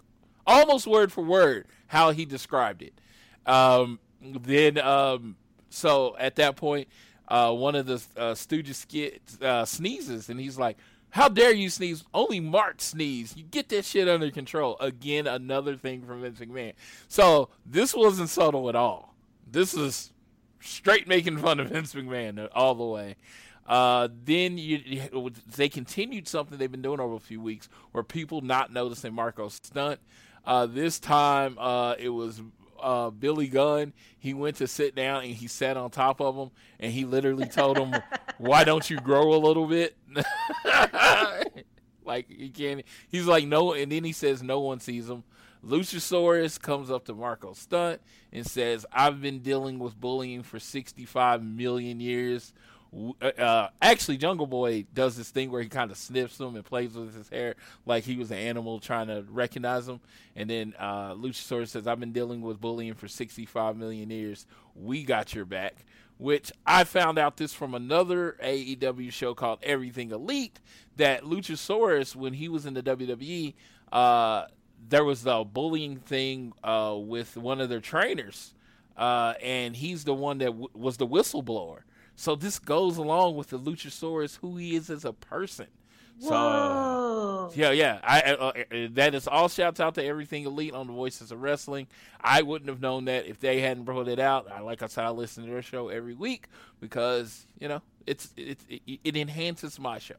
almost 0.46 0.86
word 0.86 1.10
for 1.10 1.24
word 1.24 1.66
how 1.86 2.10
he 2.10 2.24
described 2.24 2.82
it. 2.82 3.00
Um, 3.46 3.98
then, 4.20 4.78
um, 4.78 5.36
so 5.70 6.14
at 6.18 6.36
that 6.36 6.56
point, 6.56 6.88
uh, 7.28 7.52
one 7.52 7.74
of 7.74 7.86
the 7.86 7.94
uh, 8.16 8.34
Stooges 8.34 8.76
skit, 8.76 9.22
uh, 9.42 9.64
sneezes, 9.64 10.28
and 10.28 10.38
he's 10.40 10.58
like, 10.58 10.76
"How 11.10 11.28
dare 11.28 11.52
you 11.52 11.70
sneeze? 11.70 12.04
Only 12.12 12.40
Mark 12.40 12.80
sneeze. 12.80 13.36
You 13.36 13.44
get 13.44 13.68
that 13.70 13.84
shit 13.84 14.08
under 14.08 14.30
control." 14.30 14.76
Again, 14.80 15.26
another 15.26 15.76
thing 15.76 16.04
from 16.06 16.22
Vince 16.22 16.40
McMahon. 16.40 16.72
So 17.06 17.50
this 17.64 17.94
wasn't 17.94 18.30
subtle 18.30 18.68
at 18.68 18.76
all. 18.76 19.14
This 19.50 19.74
is 19.74 20.12
straight 20.60 21.06
making 21.08 21.38
fun 21.38 21.60
of 21.60 21.68
Vince 21.70 21.94
McMahon 21.94 22.48
all 22.54 22.74
the 22.74 22.84
way. 22.84 23.16
Uh, 23.66 24.08
then 24.24 24.56
you, 24.56 24.80
you- 24.84 25.30
they 25.56 25.68
continued 25.68 26.26
something 26.26 26.56
they've 26.58 26.70
been 26.72 26.82
doing 26.82 27.00
over 27.00 27.14
a 27.14 27.20
few 27.20 27.40
weeks, 27.40 27.68
where 27.92 28.02
people 28.04 28.40
not 28.40 28.72
noticing 28.72 29.12
Marco's 29.14 29.54
stunt. 29.62 30.00
Uh, 30.46 30.64
this 30.66 30.98
time, 30.98 31.56
uh, 31.58 31.94
it 31.98 32.08
was 32.08 32.40
uh, 32.80 33.10
Billy 33.10 33.48
Gunn. 33.48 33.92
He 34.18 34.32
went 34.32 34.56
to 34.56 34.66
sit 34.66 34.94
down 34.94 35.24
and 35.24 35.34
he 35.34 35.46
sat 35.48 35.76
on 35.76 35.90
top 35.90 36.20
of 36.22 36.34
him, 36.36 36.50
and 36.80 36.90
he 36.92 37.04
literally 37.04 37.46
told 37.48 37.76
him, 37.76 37.94
"Why 38.38 38.64
don't 38.64 38.88
you 38.88 38.98
grow 39.00 39.34
a 39.34 39.36
little 39.36 39.66
bit?" 39.66 39.96
like 42.04 42.28
he 42.30 42.48
can't. 42.48 42.82
He's 43.08 43.26
like 43.26 43.46
no, 43.46 43.72
and 43.74 43.90
then 43.92 44.04
he 44.04 44.12
says 44.12 44.42
no 44.42 44.60
one 44.60 44.80
sees 44.80 45.08
him. 45.08 45.24
Luchasaurus 45.68 46.60
comes 46.60 46.90
up 46.90 47.04
to 47.06 47.14
Marko 47.14 47.52
Stunt 47.52 48.00
and 48.32 48.46
says, 48.46 48.86
"I've 48.92 49.20
been 49.20 49.40
dealing 49.40 49.78
with 49.78 50.00
bullying 50.00 50.42
for 50.42 50.58
65 50.58 51.42
million 51.42 52.00
years." 52.00 52.52
Uh, 53.20 53.26
Uh, 53.38 53.68
actually, 53.82 54.16
Jungle 54.16 54.46
Boy 54.46 54.86
does 54.94 55.14
this 55.14 55.28
thing 55.30 55.50
where 55.50 55.60
he 55.60 55.68
kind 55.68 55.90
of 55.90 55.98
sniffs 55.98 56.40
him 56.40 56.56
and 56.56 56.64
plays 56.64 56.94
with 56.94 57.14
his 57.14 57.28
hair 57.28 57.54
like 57.84 58.04
he 58.04 58.16
was 58.16 58.30
an 58.30 58.38
animal 58.38 58.80
trying 58.80 59.08
to 59.08 59.26
recognize 59.28 59.86
him. 59.86 60.00
And 60.34 60.48
then 60.48 60.74
uh, 60.78 61.12
Luchasaurus 61.12 61.68
says, 61.68 61.86
"I've 61.86 62.00
been 62.00 62.12
dealing 62.12 62.40
with 62.40 62.60
bullying 62.60 62.94
for 62.94 63.06
65 63.06 63.76
million 63.76 64.10
years. 64.10 64.46
We 64.74 65.04
got 65.04 65.34
your 65.34 65.44
back." 65.44 65.84
Which 66.16 66.50
I 66.66 66.82
found 66.82 67.16
out 67.16 67.36
this 67.36 67.52
from 67.52 67.74
another 67.74 68.36
AEW 68.42 69.12
show 69.12 69.34
called 69.34 69.60
Everything 69.62 70.10
Elite. 70.10 70.58
That 70.96 71.22
Luchasaurus, 71.22 72.16
when 72.16 72.32
he 72.32 72.48
was 72.48 72.66
in 72.66 72.74
the 72.74 72.82
WWE, 72.82 73.54
uh, 73.92 74.46
there 74.88 75.04
was 75.04 75.22
the 75.22 75.44
bullying 75.44 75.96
thing 75.96 76.52
uh, 76.62 76.96
with 76.98 77.36
one 77.36 77.60
of 77.60 77.68
their 77.68 77.80
trainers, 77.80 78.54
uh, 78.96 79.34
and 79.42 79.76
he's 79.76 80.04
the 80.04 80.14
one 80.14 80.38
that 80.38 80.46
w- 80.46 80.68
was 80.74 80.96
the 80.96 81.06
whistleblower. 81.06 81.80
So 82.16 82.34
this 82.34 82.58
goes 82.58 82.96
along 82.96 83.36
with 83.36 83.48
the 83.48 83.58
Luchasaurus, 83.58 84.38
who 84.40 84.56
he 84.56 84.74
is 84.74 84.90
as 84.90 85.04
a 85.04 85.12
person. 85.12 85.68
So 86.20 86.30
Whoa. 86.30 87.52
yeah, 87.54 87.70
yeah, 87.70 88.00
I, 88.02 88.20
uh, 88.22 88.34
uh, 88.34 88.52
that 88.90 89.14
is 89.14 89.28
all. 89.28 89.48
Shouts 89.48 89.78
out 89.78 89.94
to 89.94 90.04
everything 90.04 90.44
elite 90.46 90.74
on 90.74 90.88
the 90.88 90.92
Voices 90.92 91.30
of 91.30 91.40
Wrestling. 91.40 91.86
I 92.20 92.42
wouldn't 92.42 92.68
have 92.68 92.80
known 92.80 93.04
that 93.04 93.26
if 93.26 93.38
they 93.38 93.60
hadn't 93.60 93.84
brought 93.84 94.08
it 94.08 94.18
out. 94.18 94.50
I, 94.50 94.60
like 94.60 94.82
I 94.82 94.88
said, 94.88 95.04
I 95.04 95.10
listen 95.10 95.44
to 95.44 95.50
their 95.50 95.62
show 95.62 95.88
every 95.88 96.14
week 96.14 96.48
because 96.80 97.46
you 97.60 97.68
know 97.68 97.82
it's 98.04 98.32
it's 98.36 98.64
it, 98.68 98.98
it 99.04 99.16
enhances 99.16 99.78
my 99.78 100.00
show. 100.00 100.16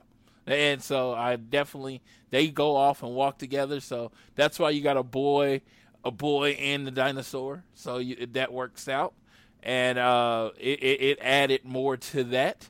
And 0.49 0.81
so 0.81 1.13
I 1.13 1.35
definitely 1.35 2.01
they 2.31 2.47
go 2.49 2.75
off 2.75 3.03
and 3.03 3.13
walk 3.13 3.37
together. 3.37 3.79
So 3.79 4.11
that's 4.35 4.57
why 4.59 4.71
you 4.71 4.81
got 4.81 4.97
a 4.97 5.03
boy 5.03 5.61
a 6.03 6.11
boy 6.11 6.51
and 6.51 6.87
the 6.87 6.91
dinosaur, 6.91 7.63
so 7.73 7.97
you, 7.97 8.25
that 8.27 8.53
works 8.53 8.87
out, 8.87 9.13
and 9.61 9.97
uh, 9.97 10.51
it, 10.57 10.81
it, 10.81 11.01
it 11.01 11.19
added 11.21 11.65
more 11.65 11.97
to 11.97 12.23
that, 12.23 12.69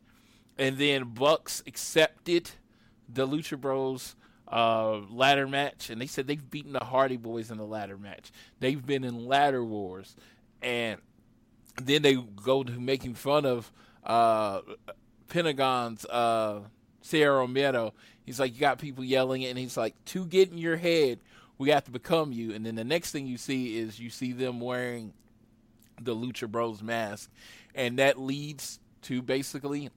and 0.58 0.78
then 0.78 1.04
Bucks 1.14 1.62
accepted 1.68 2.50
the 3.08 3.28
Lucha 3.28 3.60
Bros 3.60 4.16
uh, 4.52 5.00
ladder 5.10 5.48
match, 5.48 5.90
and 5.90 6.02
they 6.02 6.08
said 6.08 6.28
they've 6.28 6.50
beaten 6.50 6.74
the 6.74 6.84
Hardy 6.84 7.18
Boys 7.18 7.52
in 7.52 7.58
the 7.58 7.66
ladder 7.66 7.98
match. 7.98 8.32
They've 8.60 8.84
been 8.84 9.04
in 9.04 9.26
ladder 9.26 9.64
wars, 9.64 10.16
and 10.62 11.00
then 11.82 12.02
they 12.02 12.16
go 12.16 12.64
to 12.64 12.72
making 12.72 13.14
fun 13.14 13.46
of 13.46 13.72
uh, 14.04 14.62
Pentagon's 15.28 16.04
uh, 16.06 16.62
Sierra 17.02 17.40
Romero. 17.40 17.94
He's 18.26 18.40
like, 18.40 18.54
you 18.54 18.60
got 18.60 18.80
people 18.80 19.04
yelling, 19.04 19.46
and 19.46 19.58
he's 19.58 19.78
like, 19.78 19.96
to 20.06 20.26
get 20.26 20.52
in 20.52 20.58
your 20.58 20.78
head, 20.78 21.20
we 21.58 21.70
have 21.70 21.84
to 21.86 21.92
become 21.92 22.32
you. 22.32 22.54
And 22.54 22.66
then 22.66 22.76
the 22.76 22.84
next 22.84 23.12
thing 23.12 23.28
you 23.28 23.38
see 23.38 23.78
is 23.78 24.00
you 24.00 24.10
see 24.10 24.34
them 24.34 24.60
wearing 24.60 25.14
the 26.02 26.16
Lucha 26.16 26.50
Bros 26.50 26.82
mask, 26.82 27.30
and 27.76 28.00
that 28.00 28.20
leads 28.20 28.80
to 29.04 29.22
basically 29.22 29.90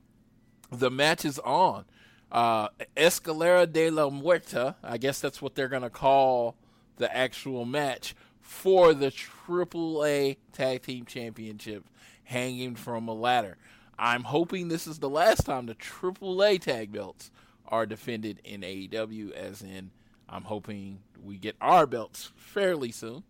the 0.70 0.90
match 0.90 1.24
is 1.24 1.38
on. 1.40 1.84
Uh, 2.30 2.68
Escalera 2.96 3.70
de 3.70 3.90
la 3.90 4.08
Muerta, 4.08 4.76
I 4.82 4.96
guess 4.96 5.20
that's 5.20 5.42
what 5.42 5.54
they're 5.54 5.68
going 5.68 5.82
to 5.82 5.90
call 5.90 6.56
the 6.96 7.14
actual 7.14 7.64
match 7.64 8.14
for 8.40 8.94
the 8.94 9.08
AAA 9.08 10.38
Tag 10.52 10.82
Team 10.82 11.04
Championship 11.04 11.84
hanging 12.24 12.74
from 12.74 13.08
a 13.08 13.12
ladder. 13.12 13.56
I'm 13.98 14.24
hoping 14.24 14.68
this 14.68 14.86
is 14.86 14.98
the 14.98 15.10
last 15.10 15.46
time 15.46 15.66
the 15.66 15.74
AAA 15.74 16.60
tag 16.60 16.92
belts 16.92 17.30
are 17.68 17.86
defended 17.86 18.40
in 18.44 18.62
AEW, 18.62 19.32
as 19.32 19.62
in, 19.62 19.90
I'm 20.28 20.42
hoping 20.42 21.00
we 21.22 21.36
get 21.36 21.56
our 21.60 21.86
belts 21.86 22.32
fairly 22.36 22.90
soon. 22.90 23.22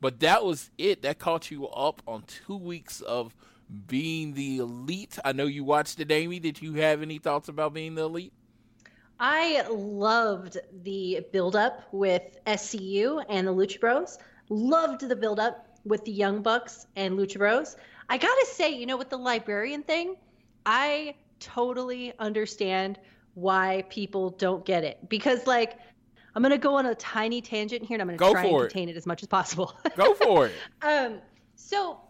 But 0.00 0.20
that 0.20 0.44
was 0.44 0.70
it. 0.78 1.02
That 1.02 1.18
caught 1.18 1.50
you 1.50 1.68
up 1.68 2.02
on 2.06 2.22
two 2.22 2.56
weeks 2.56 3.00
of 3.00 3.34
being 3.86 4.34
the 4.34 4.58
elite. 4.58 5.18
I 5.24 5.32
know 5.32 5.46
you 5.46 5.64
watched 5.64 6.00
it, 6.00 6.10
Amy. 6.10 6.38
Did 6.38 6.60
you 6.60 6.74
have 6.74 7.02
any 7.02 7.18
thoughts 7.18 7.48
about 7.48 7.74
being 7.74 7.94
the 7.94 8.04
elite? 8.04 8.32
I 9.18 9.66
loved 9.70 10.58
the 10.82 11.26
build-up 11.32 11.88
with 11.92 12.38
SCU 12.46 13.24
and 13.30 13.46
the 13.46 13.54
Lucha 13.54 13.80
Bros. 13.80 14.18
Loved 14.50 15.08
the 15.08 15.16
build-up 15.16 15.78
with 15.84 16.04
the 16.04 16.12
Young 16.12 16.42
Bucks 16.42 16.86
and 16.96 17.18
Lucha 17.18 17.38
Bros. 17.38 17.76
I 18.08 18.18
gotta 18.18 18.46
say, 18.52 18.70
you 18.70 18.86
know, 18.86 18.96
with 18.96 19.10
the 19.10 19.18
librarian 19.18 19.82
thing, 19.82 20.16
I 20.64 21.14
totally 21.40 22.12
understand 22.18 22.98
why 23.34 23.84
people 23.90 24.30
don't 24.30 24.64
get 24.64 24.84
it 24.84 25.08
because, 25.08 25.46
like, 25.46 25.78
I'm 26.34 26.42
gonna 26.42 26.58
go 26.58 26.74
on 26.76 26.86
a 26.86 26.94
tiny 26.94 27.40
tangent 27.40 27.84
here, 27.84 27.96
and 27.96 28.02
I'm 28.02 28.08
gonna 28.08 28.18
Go 28.18 28.32
try 28.32 28.42
and 28.42 28.50
for 28.50 28.64
it. 28.66 28.68
contain 28.70 28.88
it 28.88 28.96
as 28.96 29.06
much 29.06 29.22
as 29.22 29.28
possible. 29.28 29.74
Go 29.96 30.14
for 30.14 30.46
it. 30.46 30.52
Um, 30.82 31.20
so 31.54 32.00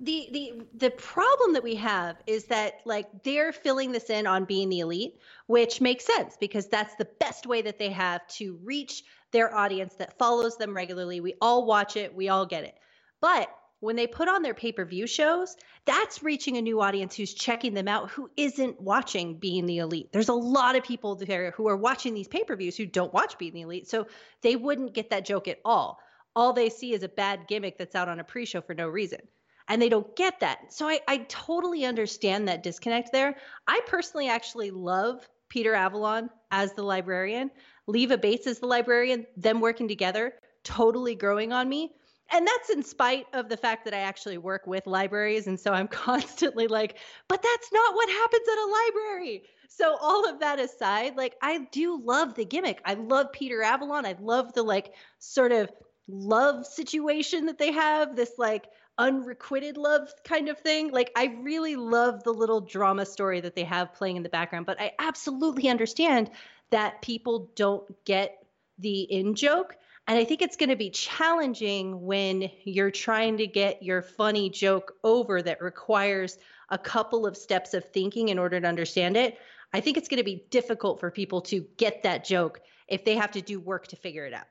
the 0.00 0.28
the 0.32 0.52
the 0.74 0.90
problem 0.90 1.52
that 1.54 1.62
we 1.62 1.74
have 1.74 2.16
is 2.26 2.44
that 2.44 2.74
like 2.84 3.06
they're 3.24 3.52
filling 3.52 3.92
this 3.92 4.10
in 4.10 4.26
on 4.26 4.44
being 4.44 4.68
the 4.68 4.80
elite, 4.80 5.18
which 5.46 5.80
makes 5.80 6.04
sense 6.04 6.36
because 6.38 6.66
that's 6.68 6.94
the 6.96 7.06
best 7.20 7.46
way 7.46 7.62
that 7.62 7.78
they 7.78 7.90
have 7.90 8.26
to 8.28 8.58
reach 8.62 9.02
their 9.32 9.54
audience 9.54 9.94
that 9.94 10.16
follows 10.18 10.56
them 10.56 10.74
regularly. 10.74 11.20
We 11.20 11.34
all 11.40 11.66
watch 11.66 11.96
it, 11.96 12.14
we 12.14 12.28
all 12.28 12.46
get 12.46 12.64
it. 12.64 12.74
But 13.20 13.48
when 13.80 13.96
they 13.96 14.06
put 14.06 14.28
on 14.28 14.42
their 14.42 14.54
pay-per-view 14.54 15.06
shows, 15.06 15.56
that's 15.84 16.22
reaching 16.22 16.56
a 16.56 16.62
new 16.62 16.80
audience 16.80 17.14
who's 17.14 17.32
checking 17.32 17.74
them 17.74 17.88
out 17.88 18.10
who 18.10 18.30
isn't 18.36 18.80
watching 18.80 19.38
Being 19.38 19.66
the 19.66 19.78
Elite. 19.78 20.12
There's 20.12 20.28
a 20.28 20.34
lot 20.34 20.76
of 20.76 20.82
people 20.82 21.14
there 21.14 21.52
who 21.52 21.68
are 21.68 21.76
watching 21.76 22.14
these 22.14 22.28
pay-per-views 22.28 22.76
who 22.76 22.86
don't 22.86 23.14
watch 23.14 23.38
Being 23.38 23.54
the 23.54 23.62
Elite, 23.62 23.88
so 23.88 24.06
they 24.42 24.56
wouldn't 24.56 24.94
get 24.94 25.10
that 25.10 25.24
joke 25.24 25.48
at 25.48 25.60
all. 25.64 26.00
All 26.34 26.52
they 26.52 26.70
see 26.70 26.92
is 26.92 27.02
a 27.02 27.08
bad 27.08 27.46
gimmick 27.48 27.78
that's 27.78 27.94
out 27.94 28.08
on 28.08 28.20
a 28.20 28.24
pre-show 28.24 28.60
for 28.60 28.74
no 28.74 28.88
reason. 28.88 29.20
And 29.68 29.82
they 29.82 29.88
don't 29.88 30.16
get 30.16 30.40
that. 30.40 30.72
So 30.72 30.88
I, 30.88 31.00
I 31.06 31.18
totally 31.28 31.84
understand 31.84 32.48
that 32.48 32.62
disconnect 32.62 33.12
there. 33.12 33.36
I 33.66 33.80
personally 33.86 34.28
actually 34.28 34.70
love 34.70 35.28
Peter 35.48 35.74
Avalon 35.74 36.30
as 36.50 36.72
the 36.72 36.82
librarian, 36.82 37.50
Leva 37.86 38.18
Bates 38.18 38.46
as 38.46 38.58
the 38.58 38.66
librarian, 38.66 39.26
them 39.36 39.60
working 39.60 39.88
together, 39.88 40.34
totally 40.64 41.14
growing 41.14 41.52
on 41.52 41.68
me 41.68 41.92
and 42.30 42.46
that's 42.46 42.70
in 42.70 42.82
spite 42.82 43.26
of 43.32 43.48
the 43.48 43.56
fact 43.56 43.84
that 43.84 43.94
I 43.94 44.00
actually 44.00 44.38
work 44.38 44.66
with 44.66 44.86
libraries. 44.86 45.46
And 45.46 45.58
so 45.58 45.72
I'm 45.72 45.88
constantly 46.06 46.66
like, 46.66 46.96
but 47.28 47.42
that's 47.42 47.72
not 47.72 47.94
what 47.94 48.08
happens 48.08 48.48
at 48.48 48.58
a 48.58 48.66
library. 48.66 49.42
So 49.68 49.96
all 50.00 50.28
of 50.28 50.40
that 50.40 50.58
aside, 50.58 51.16
like 51.16 51.36
I 51.42 51.66
do 51.70 52.00
love 52.02 52.34
the 52.34 52.44
gimmick. 52.44 52.80
I 52.84 52.94
love 52.94 53.32
Peter 53.32 53.62
Avalon. 53.62 54.06
I 54.06 54.16
love 54.20 54.52
the 54.52 54.62
like 54.62 54.94
sort 55.18 55.52
of 55.52 55.70
love 56.08 56.66
situation 56.66 57.46
that 57.46 57.58
they 57.58 57.72
have, 57.72 58.16
this 58.16 58.32
like 58.38 58.66
unrequited 58.98 59.76
love 59.76 60.08
kind 60.24 60.48
of 60.48 60.58
thing. 60.58 60.90
Like 60.90 61.12
I 61.16 61.36
really 61.40 61.76
love 61.76 62.24
the 62.24 62.32
little 62.32 62.60
drama 62.60 63.06
story 63.06 63.40
that 63.40 63.54
they 63.54 63.64
have 63.64 63.94
playing 63.94 64.16
in 64.16 64.22
the 64.22 64.28
background, 64.28 64.66
but 64.66 64.80
I 64.80 64.92
absolutely 64.98 65.68
understand 65.68 66.30
that 66.70 67.00
people 67.00 67.50
don't 67.54 68.04
get 68.04 68.44
the 68.78 69.02
in 69.02 69.34
joke. 69.34 69.76
And 70.08 70.16
I 70.18 70.24
think 70.24 70.40
it's 70.40 70.56
going 70.56 70.70
to 70.70 70.76
be 70.76 70.88
challenging 70.88 72.02
when 72.06 72.50
you're 72.64 72.90
trying 72.90 73.36
to 73.36 73.46
get 73.46 73.82
your 73.82 74.00
funny 74.00 74.48
joke 74.48 74.94
over 75.04 75.42
that 75.42 75.60
requires 75.60 76.38
a 76.70 76.78
couple 76.78 77.26
of 77.26 77.36
steps 77.36 77.74
of 77.74 77.84
thinking 77.84 78.30
in 78.30 78.38
order 78.38 78.58
to 78.58 78.66
understand 78.66 79.18
it. 79.18 79.38
I 79.74 79.80
think 79.80 79.98
it's 79.98 80.08
going 80.08 80.18
to 80.18 80.24
be 80.24 80.44
difficult 80.48 80.98
for 80.98 81.10
people 81.10 81.42
to 81.42 81.60
get 81.76 82.02
that 82.04 82.24
joke 82.24 82.62
if 82.88 83.04
they 83.04 83.16
have 83.16 83.30
to 83.32 83.42
do 83.42 83.60
work 83.60 83.86
to 83.88 83.96
figure 83.96 84.24
it 84.24 84.32
out. 84.32 84.46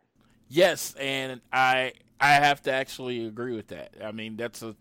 Yes, 0.47 0.93
and 0.99 1.41
I 1.51 1.93
I 2.21 2.33
have 2.33 2.61
to 2.63 2.71
actually 2.71 3.25
agree 3.25 3.55
with 3.55 3.67
that. 3.67 3.95
I 4.03 4.11
mean, 4.11 4.37
that's 4.37 4.61
a 4.61 4.75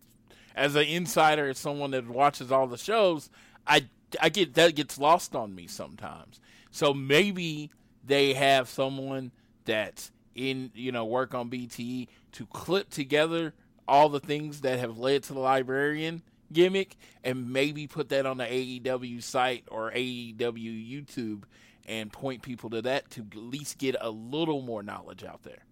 as 0.55 0.75
an 0.75 0.85
insider, 0.85 1.49
as 1.49 1.59
someone 1.59 1.91
that 1.93 2.07
watches 2.07 2.53
all 2.53 2.67
the 2.67 2.79
shows, 2.79 3.31
I 3.67 3.89
I 4.21 4.29
get 4.29 4.53
that 4.55 4.75
gets 4.75 4.99
lost 4.99 5.35
on 5.35 5.55
me 5.55 5.67
sometimes. 5.67 6.39
So 6.71 6.93
maybe 6.93 7.71
they 8.05 8.35
have 8.35 8.69
someone 8.69 9.33
that's 9.65 10.13
in 10.37 10.71
you 10.75 10.93
know 10.93 11.05
work 11.05 11.35
on 11.35 11.51
BTE 11.51 12.07
to 12.33 12.47
clip 12.47 12.91
together 12.91 13.55
all 13.89 14.09
the 14.09 14.21
things 14.21 14.61
that 14.61 14.79
have 14.79 14.99
led 14.99 15.23
to 15.25 15.33
the 15.33 15.41
librarian 15.41 16.23
gimmick 16.53 16.97
and 17.25 17.51
maybe 17.53 17.87
put 17.87 18.09
that 18.11 18.27
on 18.27 18.37
the 18.37 18.45
AEW 18.45 19.23
site 19.23 19.65
or 19.69 19.91
AEW 19.91 20.37
YouTube 20.39 21.43
and 21.87 22.13
point 22.13 22.43
people 22.43 22.71
to 22.71 22.83
that 22.83 23.11
to 23.11 23.23
at 23.23 23.37
least 23.37 23.79
get 23.79 23.97
a 24.01 24.11
little 24.11 24.61
more 24.63 24.83
knowledge 24.83 25.25
out 25.25 25.43
there. 25.43 25.65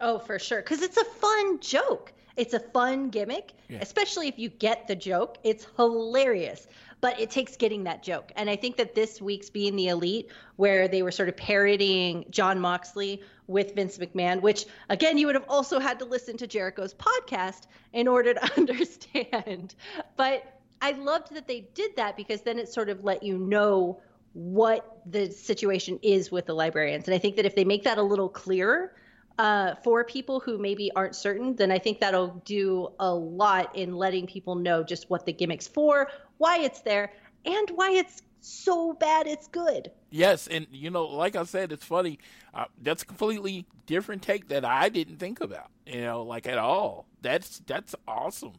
Oh, 0.00 0.18
for 0.18 0.38
sure. 0.38 0.60
Because 0.60 0.82
it's 0.82 0.96
a 0.96 1.04
fun 1.04 1.60
joke. 1.60 2.12
It's 2.36 2.54
a 2.54 2.60
fun 2.60 3.10
gimmick, 3.10 3.52
Yeah. 3.68 3.78
especially 3.80 4.26
if 4.28 4.38
you 4.38 4.48
get 4.48 4.88
the 4.88 4.96
joke. 4.96 5.38
It's 5.44 5.66
hilarious, 5.76 6.66
but 7.00 7.18
it 7.20 7.30
takes 7.30 7.56
getting 7.56 7.84
that 7.84 8.02
joke. 8.02 8.32
And 8.34 8.50
I 8.50 8.56
think 8.56 8.76
that 8.76 8.94
this 8.96 9.22
week's 9.22 9.50
being 9.50 9.76
the 9.76 9.88
elite, 9.88 10.28
where 10.56 10.88
they 10.88 11.02
were 11.02 11.12
sort 11.12 11.28
of 11.28 11.36
parodying 11.36 12.24
Jon 12.30 12.58
Moxley 12.58 13.22
with 13.46 13.74
Vince 13.74 13.98
McMahon, 13.98 14.40
which 14.40 14.66
again, 14.88 15.18
you 15.18 15.26
would 15.26 15.34
have 15.34 15.44
also 15.48 15.78
had 15.78 15.98
to 15.98 16.04
listen 16.04 16.36
to 16.38 16.46
Jericho's 16.46 16.94
podcast 16.94 17.66
in 17.92 18.08
order 18.08 18.34
to 18.34 18.52
understand. 18.56 19.74
But 20.16 20.44
I 20.80 20.92
loved 20.92 21.34
that 21.34 21.46
they 21.46 21.68
did 21.74 21.96
that 21.96 22.16
because 22.16 22.42
then 22.42 22.58
it 22.58 22.68
sort 22.68 22.88
of 22.88 23.04
let 23.04 23.22
you 23.22 23.38
know 23.38 24.00
what 24.32 25.00
the 25.06 25.30
situation 25.30 25.98
is 26.02 26.30
with 26.30 26.46
the 26.46 26.54
librarians. 26.54 27.06
And 27.06 27.14
I 27.14 27.18
think 27.18 27.36
that 27.36 27.46
if 27.46 27.54
they 27.54 27.64
make 27.64 27.84
that 27.84 27.98
a 27.98 28.02
little 28.02 28.28
clearer, 28.28 28.94
uh, 29.38 29.74
for 29.82 30.04
people 30.04 30.40
who 30.40 30.58
maybe 30.58 30.90
aren't 30.94 31.16
certain, 31.16 31.56
then 31.56 31.70
I 31.70 31.78
think 31.78 32.00
that'll 32.00 32.40
do 32.44 32.92
a 33.00 33.12
lot 33.12 33.74
in 33.76 33.94
letting 33.96 34.26
people 34.26 34.54
know 34.54 34.84
just 34.84 35.10
what 35.10 35.26
the 35.26 35.32
gimmick's 35.32 35.66
for, 35.66 36.08
why 36.38 36.58
it's 36.58 36.82
there, 36.82 37.12
and 37.44 37.70
why 37.70 37.90
it's 37.92 38.22
so 38.44 38.92
bad 38.92 39.26
it's 39.26 39.48
good. 39.48 39.90
Yes, 40.10 40.46
and 40.46 40.66
you 40.70 40.90
know, 40.90 41.06
like 41.06 41.36
I 41.36 41.44
said, 41.44 41.72
it's 41.72 41.84
funny. 41.84 42.18
Uh, 42.52 42.66
that's 42.82 43.02
a 43.02 43.06
completely 43.06 43.66
different 43.86 44.22
take 44.22 44.48
that 44.48 44.64
I 44.64 44.88
didn't 44.88 45.16
think 45.16 45.40
about. 45.40 45.68
You 45.86 46.02
know, 46.02 46.22
like 46.22 46.46
at 46.46 46.58
all. 46.58 47.06
That's 47.22 47.60
that's 47.66 47.94
awesome 48.06 48.54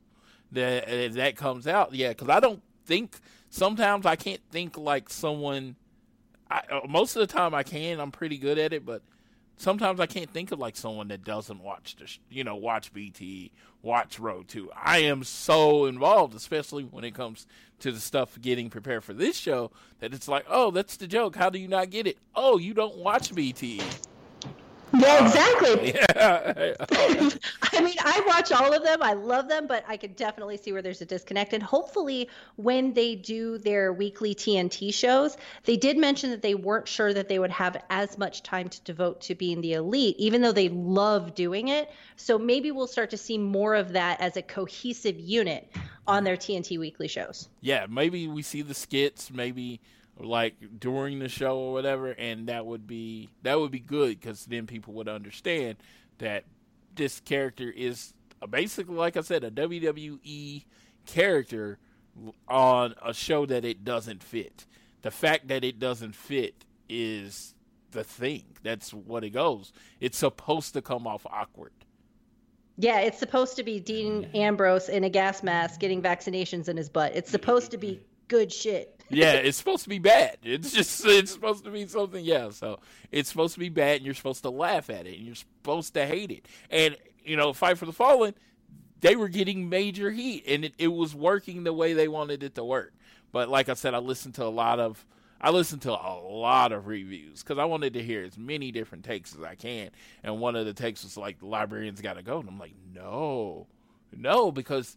that 0.52 0.88
uh, 0.88 1.14
that 1.14 1.36
comes 1.36 1.68
out. 1.68 1.94
Yeah, 1.94 2.10
because 2.10 2.30
I 2.30 2.40
don't 2.40 2.62
think 2.86 3.20
sometimes 3.50 4.06
I 4.06 4.16
can't 4.16 4.42
think 4.52 4.78
like 4.78 5.10
someone. 5.10 5.76
I, 6.50 6.62
uh, 6.72 6.82
most 6.88 7.16
of 7.16 7.22
the 7.22 7.34
time 7.34 7.54
I 7.54 7.64
can. 7.64 8.00
I'm 8.00 8.12
pretty 8.12 8.38
good 8.38 8.58
at 8.58 8.74
it, 8.74 8.86
but 8.86 9.02
sometimes 9.58 10.00
I 10.00 10.06
can't 10.06 10.30
think 10.30 10.52
of 10.52 10.60
like 10.60 10.76
someone 10.76 11.08
that 11.10 11.24
doesn't 11.24 11.62
watch 11.62 11.96
the, 11.98 12.08
sh- 12.08 12.20
you 12.30 12.44
know, 12.44 12.56
watch 12.56 12.94
BT, 12.94 13.52
watch 13.82 14.20
Road 14.20 14.48
Two. 14.48 14.72
I 14.76 15.00
am 15.00 15.24
so 15.24 15.86
involved, 15.86 16.36
especially 16.36 16.84
when 16.84 17.04
it 17.04 17.14
comes 17.14 17.48
to 17.80 17.92
the 17.92 18.00
stuff 18.00 18.40
getting 18.42 18.70
prepared 18.70 19.04
for 19.04 19.14
this 19.14 19.36
show, 19.38 19.72
that 20.00 20.14
it's 20.14 20.28
like, 20.28 20.46
oh, 20.50 20.72
that's 20.72 20.98
the 20.98 21.08
joke. 21.08 21.36
How 21.36 21.50
do 21.50 21.60
you 21.60 21.68
not 21.68 21.90
get 21.90 22.08
it? 22.08 22.18
Oh, 22.36 22.58
you 22.58 22.74
don't 22.74 22.98
watch 22.98 23.36
BT. 23.36 23.82
Yeah, 25.06 25.16
um, 25.18 25.26
exactly. 25.28 25.94
Yeah. 25.96 26.74
I 27.74 27.82
mean, 27.82 27.96
I 28.00 28.24
watch 28.26 28.52
all 28.52 28.74
of 28.74 28.84
them. 28.84 29.04
I 29.04 29.14
love 29.14 29.50
them, 29.50 29.68
but 29.68 29.84
I 29.88 29.98
could 29.98 30.16
definitely 30.16 30.58
see 30.58 30.72
where 30.72 30.82
there's 30.82 31.02
a 31.02 31.06
disconnect. 31.06 31.54
And 31.54 31.62
hopefully, 31.62 32.30
when 32.56 32.94
they 32.94 33.16
do 33.16 33.58
their 33.58 33.92
weekly 33.92 34.34
TNT 34.34 34.94
shows, 34.94 35.38
they 35.66 35.76
did 35.76 35.98
mention 35.98 36.30
that 36.32 36.42
they 36.42 36.56
weren't 36.56 36.88
sure 36.88 37.14
that 37.14 37.28
they 37.28 37.40
would 37.40 37.52
have 37.52 37.84
as 37.90 38.18
much 38.18 38.44
time 38.44 38.70
to 38.70 38.82
devote 38.82 39.22
to 39.22 39.36
being 39.36 39.62
the 39.62 39.74
elite, 39.74 40.16
even 40.18 40.42
though 40.42 40.54
they 40.54 40.70
love 40.70 41.36
doing 41.36 41.68
it. 41.68 41.92
So 42.16 42.38
maybe 42.38 42.72
we'll 42.72 42.88
start 42.88 43.10
to 43.10 43.18
see 43.18 43.38
more 43.38 43.76
of 43.76 43.94
that 43.94 44.22
as 44.22 44.38
a 44.38 44.42
cohesive 44.42 45.20
unit 45.20 45.70
on 46.08 46.24
their 46.24 46.38
TNT 46.38 46.80
weekly 46.80 47.08
shows. 47.08 47.50
yeah, 47.62 47.88
maybe 47.90 48.28
we 48.28 48.42
see 48.42 48.62
the 48.62 48.74
skits, 48.76 49.32
maybe 49.32 49.82
like 50.20 50.56
during 50.80 51.20
the 51.20 51.30
show 51.30 51.58
or 51.58 51.74
whatever, 51.74 52.12
and 52.12 52.48
that 52.48 52.66
would 52.66 52.88
be 52.88 53.30
that 53.44 53.60
would 53.60 53.72
be 53.72 53.80
good 53.80 54.20
because 54.20 54.46
then 54.46 54.68
people 54.68 54.94
would 54.94 55.08
understand 55.08 55.78
that 56.20 56.46
this 56.96 57.20
character 57.20 57.70
is 57.70 58.14
basically, 58.50 58.96
like 58.96 59.18
I 59.18 59.22
said, 59.22 59.44
a 59.44 59.52
WWE 59.52 60.64
character 61.06 61.78
on 62.48 62.96
a 63.04 63.14
show 63.14 63.46
that 63.46 63.66
it 63.66 63.84
doesn't 63.84 64.24
fit. 64.24 64.66
The 65.02 65.12
fact 65.12 65.50
that 65.50 65.64
it 65.64 65.80
doesn't 65.80 66.16
fit 66.16 66.66
is 66.90 67.54
the 67.92 68.04
thing. 68.04 68.44
That's 68.64 68.94
what 68.94 69.24
it 69.24 69.32
goes. 69.32 69.74
It's 70.00 70.18
supposed 70.18 70.74
to 70.74 70.82
come 70.82 71.08
off 71.08 71.26
awkward. 71.26 71.74
Yeah, 72.78 73.00
it's 73.00 73.20
supposed 73.20 73.56
to 73.56 73.64
be 73.64 73.80
Dean 73.80 74.24
mm-hmm. 74.24 74.36
Ambrose 74.36 74.90
in 74.90 75.04
a 75.04 75.10
gas 75.10 75.44
mask 75.44 75.80
getting 75.80 76.02
vaccinations 76.02 76.68
in 76.68 76.78
his 76.78 76.90
butt. 76.90 77.16
It's 77.16 77.28
mm-hmm. 77.28 77.34
supposed 77.34 77.72
to 77.72 77.78
be 77.78 78.02
good 78.28 78.52
shit. 78.52 78.95
Yeah, 79.10 79.34
it's 79.34 79.58
supposed 79.58 79.84
to 79.84 79.90
be 79.90 80.00
bad. 80.00 80.38
It's 80.44 80.72
just 80.72 81.06
it's 81.06 81.32
supposed 81.32 81.64
to 81.66 81.72
be 81.72 81.88
something. 81.88 82.24
Yeah, 82.24 82.50
so 82.52 82.80
it's 83.12 83.30
supposed 83.30 83.54
to 83.54 83.60
be 83.60 83.70
bad, 83.70 83.98
and 83.98 84.06
you're 84.06 84.16
supposed 84.16 84.44
to 84.44 84.50
laugh 84.50 84.90
at 84.90 85.06
it, 85.06 85.18
and 85.18 85.26
you're 85.26 85.36
supposed 85.36 85.94
to 85.94 86.06
hate 86.06 86.32
it. 86.32 86.46
And 86.70 86.98
you 87.24 87.36
know, 87.36 87.54
Fight 87.54 87.78
for 87.78 87.86
the 87.86 87.94
Fallen, 87.94 88.34
they 89.02 89.16
were 89.16 89.30
getting 89.30 89.70
major 89.70 90.12
heat, 90.12 90.44
and 90.48 90.66
it, 90.66 90.74
it 90.78 90.88
was 90.88 91.14
working 91.14 91.64
the 91.64 91.74
way 91.74 91.94
they 91.94 92.08
wanted 92.08 92.44
it 92.44 92.56
to 92.56 92.64
work. 92.64 92.94
But 93.32 93.50
like 93.50 93.70
I 93.70 93.74
said, 93.74 93.94
I 93.94 94.00
listened 94.00 94.36
to 94.36 94.46
a 94.46 94.50
lot 94.50 94.80
of 94.80 95.06
I 95.40 95.52
listened 95.52 95.84
to 95.84 95.92
a 95.92 96.16
lot 96.16 96.72
of 96.72 96.88
reviews 96.88 97.44
because 97.44 97.60
I 97.60 97.66
wanted 97.66 97.94
to 97.94 98.04
hear 98.04 98.24
as 98.24 98.38
many 98.38 98.72
different 98.72 99.04
takes 99.04 99.36
as 99.36 99.44
I 99.44 99.56
can. 99.56 99.92
And 100.24 100.40
one 100.40 100.56
of 100.56 100.66
the 100.66 100.74
takes 100.74 101.04
was 101.04 101.18
like, 101.18 101.40
"The 101.40 101.46
librarians 101.46 102.02
got 102.02 102.14
to 102.14 102.24
go," 102.24 102.40
and 102.40 102.48
I'm 102.48 102.58
like, 102.58 102.74
"No, 102.94 103.68
no," 104.16 104.52
because 104.52 104.96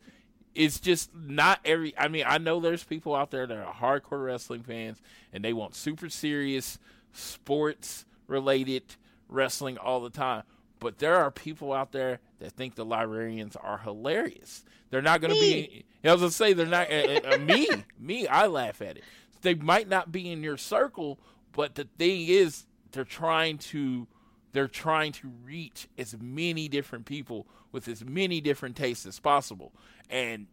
it's 0.58 0.80
just 0.80 1.14
not 1.14 1.60
every. 1.64 1.96
I 1.96 2.08
mean, 2.08 2.24
I 2.26 2.38
know 2.38 2.58
there's 2.58 2.82
people 2.82 3.14
out 3.14 3.30
there 3.30 3.46
that 3.46 3.56
are 3.56 3.72
hardcore 3.72 4.24
wrestling 4.24 4.64
fans 4.64 5.00
and 5.32 5.44
they 5.44 5.52
want 5.52 5.76
super 5.76 6.10
serious 6.10 6.80
sports 7.12 8.04
related 8.26 8.82
wrestling 9.28 9.78
all 9.78 10.00
the 10.00 10.10
time. 10.10 10.42
But 10.80 10.98
there 10.98 11.14
are 11.14 11.30
people 11.30 11.72
out 11.72 11.92
there 11.92 12.18
that 12.40 12.52
think 12.52 12.74
the 12.74 12.84
librarians 12.84 13.54
are 13.54 13.78
hilarious. 13.78 14.64
They're 14.90 15.00
not 15.00 15.20
going 15.20 15.32
to 15.32 15.40
be. 15.40 15.84
I 16.04 16.12
was 16.12 16.20
going 16.20 16.30
to 16.30 16.36
say 16.36 16.52
they're 16.54 16.66
not. 16.66 16.90
Uh, 16.90 17.34
uh, 17.34 17.38
me, 17.38 17.68
me, 18.00 18.26
I 18.26 18.48
laugh 18.48 18.82
at 18.82 18.96
it. 18.96 19.04
They 19.42 19.54
might 19.54 19.88
not 19.88 20.10
be 20.10 20.28
in 20.32 20.42
your 20.42 20.56
circle, 20.56 21.20
but 21.52 21.76
the 21.76 21.86
thing 21.98 22.26
is, 22.26 22.66
they're 22.90 23.04
trying 23.04 23.58
to. 23.58 24.08
They're 24.52 24.66
trying 24.66 25.12
to 25.12 25.30
reach 25.44 25.86
as 25.96 26.16
many 26.18 26.68
different 26.68 27.04
people 27.04 27.46
with 27.72 27.88
as 27.88 28.04
many 28.04 28.40
different 28.40 28.76
tastes 28.76 29.06
as 29.06 29.18
possible, 29.20 29.72
and 30.08 30.46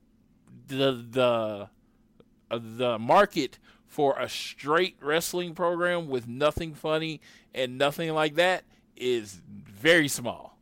the 0.67 0.91
the 1.11 1.69
uh, 2.51 2.59
the 2.61 2.99
market 2.99 3.59
for 3.87 4.17
a 4.19 4.27
straight 4.27 4.97
wrestling 5.01 5.53
program 5.55 6.07
with 6.07 6.27
nothing 6.27 6.73
funny 6.73 7.21
and 7.53 7.77
nothing 7.77 8.13
like 8.13 8.35
that 8.35 8.63
is 8.97 9.41
very 9.47 10.07
small. 10.07 10.57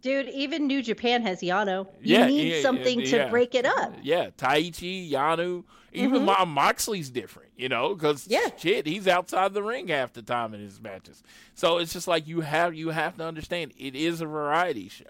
Dude, 0.00 0.28
even 0.28 0.66
New 0.68 0.80
Japan 0.82 1.22
has 1.22 1.40
Yano. 1.40 1.86
You 2.00 2.18
Yeah, 2.18 2.26
need 2.26 2.52
yeah, 2.54 2.62
something 2.62 3.00
yeah, 3.00 3.24
to 3.24 3.30
break 3.30 3.54
it 3.56 3.66
up. 3.66 3.94
Yeah, 4.02 4.30
Taichi, 4.30 5.10
Yano, 5.10 5.64
even 5.92 6.24
Mo- 6.24 6.44
Moxley's 6.46 7.10
different, 7.10 7.50
you 7.56 7.68
know, 7.68 7.94
because 7.94 8.22
Mm-hmm. 8.24 8.32
Yeah. 8.32 8.56
shit, 8.56 8.86
he's 8.86 9.08
outside 9.08 9.54
the 9.54 9.62
ring 9.62 9.88
half 9.88 10.12
the 10.12 10.22
time 10.22 10.54
in 10.54 10.60
his 10.60 10.80
matches. 10.80 11.22
So 11.54 11.78
it's 11.78 11.92
just 11.92 12.06
like 12.06 12.28
you 12.28 12.42
have 12.42 12.74
you 12.74 12.90
have 12.90 13.16
to 13.16 13.24
understand 13.24 13.72
it 13.76 13.96
is 13.96 14.20
a 14.20 14.26
variety 14.26 14.88
show. 14.88 15.04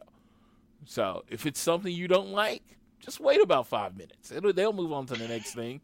So 0.89 1.23
if 1.28 1.44
it's 1.44 1.60
something 1.60 1.93
you 1.93 2.09
don't 2.09 2.32
like, 2.32 2.62
just 2.98 3.20
wait 3.20 3.43
about 3.43 3.66
five 3.66 3.94
minutes. 3.94 4.32
It'll, 4.32 4.55
they'll 4.55 4.73
move 4.73 4.90
on 4.90 5.05
to 5.06 5.15
the 5.15 5.28
next 5.28 5.55
thing. 5.55 5.82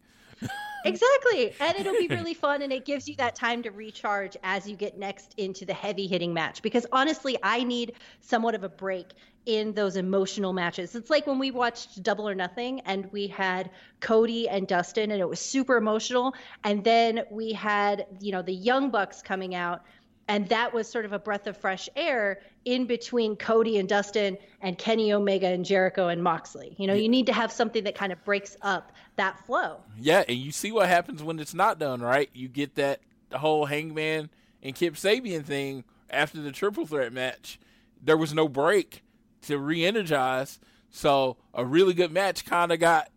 Exactly. 0.86 1.54
And 1.60 1.76
it'll 1.78 1.98
be 1.98 2.08
really 2.10 2.32
fun 2.32 2.62
and 2.62 2.72
it 2.72 2.86
gives 2.86 3.06
you 3.06 3.14
that 3.16 3.34
time 3.34 3.62
to 3.64 3.70
recharge 3.70 4.36
as 4.42 4.66
you 4.66 4.76
get 4.76 4.98
next 4.98 5.34
into 5.36 5.66
the 5.66 5.74
heavy 5.74 6.06
hitting 6.06 6.32
match. 6.32 6.62
Because 6.62 6.86
honestly, 6.90 7.36
I 7.42 7.64
need 7.64 7.92
somewhat 8.20 8.54
of 8.54 8.64
a 8.64 8.68
break 8.68 9.12
in 9.44 9.74
those 9.74 9.96
emotional 9.96 10.54
matches. 10.54 10.94
It's 10.94 11.10
like 11.10 11.26
when 11.26 11.38
we 11.38 11.50
watched 11.50 12.02
Double 12.02 12.26
or 12.26 12.34
Nothing 12.34 12.80
and 12.80 13.10
we 13.12 13.26
had 13.26 13.70
Cody 14.00 14.48
and 14.48 14.66
Dustin 14.66 15.10
and 15.10 15.20
it 15.20 15.28
was 15.28 15.38
super 15.38 15.76
emotional. 15.76 16.34
And 16.64 16.82
then 16.82 17.24
we 17.30 17.52
had, 17.52 18.06
you 18.20 18.32
know, 18.32 18.40
the 18.40 18.54
Young 18.54 18.90
Bucks 18.90 19.20
coming 19.20 19.54
out 19.54 19.82
and 20.28 20.48
that 20.48 20.72
was 20.72 20.88
sort 20.88 21.04
of 21.04 21.12
a 21.12 21.18
breath 21.18 21.46
of 21.46 21.56
fresh 21.56 21.88
air 21.96 22.40
in 22.64 22.86
between 22.86 23.36
Cody 23.36 23.78
and 23.78 23.88
Dustin 23.88 24.38
and 24.60 24.78
Kenny 24.78 25.12
Omega 25.12 25.48
and 25.48 25.64
Jericho 25.64 26.08
and 26.08 26.22
Moxley. 26.22 26.74
You 26.78 26.86
know, 26.86 26.94
you 26.94 27.08
need 27.08 27.26
to 27.26 27.32
have 27.32 27.52
something 27.52 27.84
that 27.84 27.94
kind 27.94 28.12
of 28.12 28.24
breaks 28.24 28.56
up 28.62 28.92
that 29.16 29.44
flow. 29.46 29.80
Yeah, 29.98 30.24
and 30.26 30.38
you 30.38 30.50
see 30.50 30.72
what 30.72 30.88
happens 30.88 31.22
when 31.22 31.38
it's 31.38 31.54
not 31.54 31.78
done 31.78 32.00
right. 32.00 32.30
You 32.32 32.48
get 32.48 32.74
that 32.76 33.00
whole 33.32 33.66
Hangman 33.66 34.30
and 34.62 34.74
Kip 34.74 34.94
Sabian 34.94 35.44
thing 35.44 35.84
after 36.08 36.40
the 36.40 36.52
triple 36.52 36.86
threat 36.86 37.12
match. 37.12 37.58
There 38.02 38.16
was 38.16 38.32
no 38.32 38.48
break 38.48 39.02
to 39.42 39.58
re-energize, 39.58 40.58
so 40.90 41.36
a 41.52 41.64
really 41.64 41.94
good 41.94 42.12
match 42.12 42.44
kind 42.44 42.72
of 42.72 42.80
got 42.80 43.10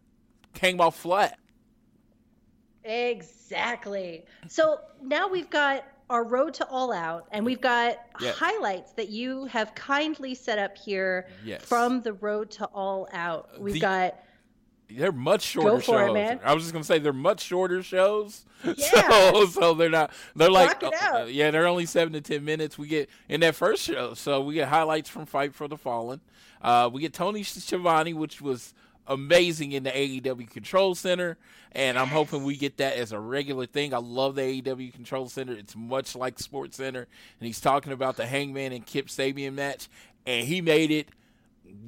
came 0.53 0.81
off 0.81 0.97
flat. 0.97 1.39
Exactly. 2.83 4.25
So 4.47 4.79
now 5.01 5.27
we've 5.27 5.49
got 5.49 5.85
our 6.09 6.23
road 6.23 6.53
to 6.55 6.67
all 6.67 6.93
out, 6.93 7.27
and 7.31 7.45
we've 7.45 7.59
got 7.61 7.97
Yes. 8.21 8.35
highlights 8.37 8.93
that 8.93 9.09
you 9.09 9.45
have 9.45 9.75
kindly 9.75 10.33
set 10.35 10.57
up 10.57 10.77
here 10.77 11.27
Yes. 11.43 11.61
from 11.63 12.01
the 12.01 12.13
road 12.13 12.49
to 12.51 12.65
all 12.67 13.07
out. 13.11 13.59
We've 13.59 13.73
The- 13.75 13.79
got 13.81 14.15
They're 14.89 15.11
much 15.11 15.41
shorter 15.41 15.75
it, 15.77 15.83
shows. 15.83 16.13
man. 16.13 16.39
I 16.45 16.53
was 16.53 16.63
just 16.63 16.71
gonna 16.71 16.85
say 16.85 16.97
they're 16.99 17.11
much 17.11 17.41
shorter 17.41 17.83
shows. 17.83 18.45
Yeah. 18.63 19.09
So 19.09 19.45
so 19.47 19.73
they're 19.73 19.89
not 19.89 20.11
they're 20.35 20.49
like 20.49 20.81
it 20.81 20.93
uh, 20.93 21.25
yeah 21.27 21.51
they're 21.51 21.67
only 21.67 21.85
seven 21.85 22.13
to 22.13 22.21
ten 22.21 22.45
minutes. 22.45 22.77
We 22.77 22.87
get 22.87 23.09
in 23.27 23.41
that 23.41 23.55
first 23.55 23.83
show, 23.83 24.13
so 24.13 24.39
we 24.41 24.53
get 24.53 24.69
highlights 24.69 25.09
from 25.09 25.25
Fight 25.25 25.53
for 25.53 25.67
the 25.67 25.77
Fallen. 25.77 26.21
Uh, 26.61 26.89
we 26.91 27.01
get 27.01 27.13
Tony 27.13 27.43
Schiavone, 27.43 28.13
which 28.13 28.41
was 28.41 28.73
amazing 29.07 29.71
in 29.71 29.83
the 29.83 29.91
AEW 29.91 30.49
Control 30.49 30.95
Center, 30.95 31.37
and 31.71 31.97
I'm 31.97 32.07
hoping 32.07 32.43
we 32.43 32.55
get 32.57 32.77
that 32.77 32.97
as 32.97 33.11
a 33.11 33.19
regular 33.19 33.65
thing. 33.65 33.93
I 33.93 33.97
love 33.97 34.35
the 34.35 34.41
AEW 34.41 34.93
Control 34.93 35.29
Center. 35.29 35.53
It's 35.53 35.75
much 35.75 36.15
like 36.15 36.39
Sports 36.39 36.77
Center, 36.77 37.07
and 37.39 37.47
he's 37.47 37.61
talking 37.61 37.93
about 37.93 38.17
the 38.17 38.25
Hangman 38.25 38.73
and 38.73 38.85
Kip 38.85 39.07
Sabian 39.07 39.53
match, 39.53 39.87
and 40.25 40.47
he 40.47 40.61
made 40.61 40.91
it 40.91 41.09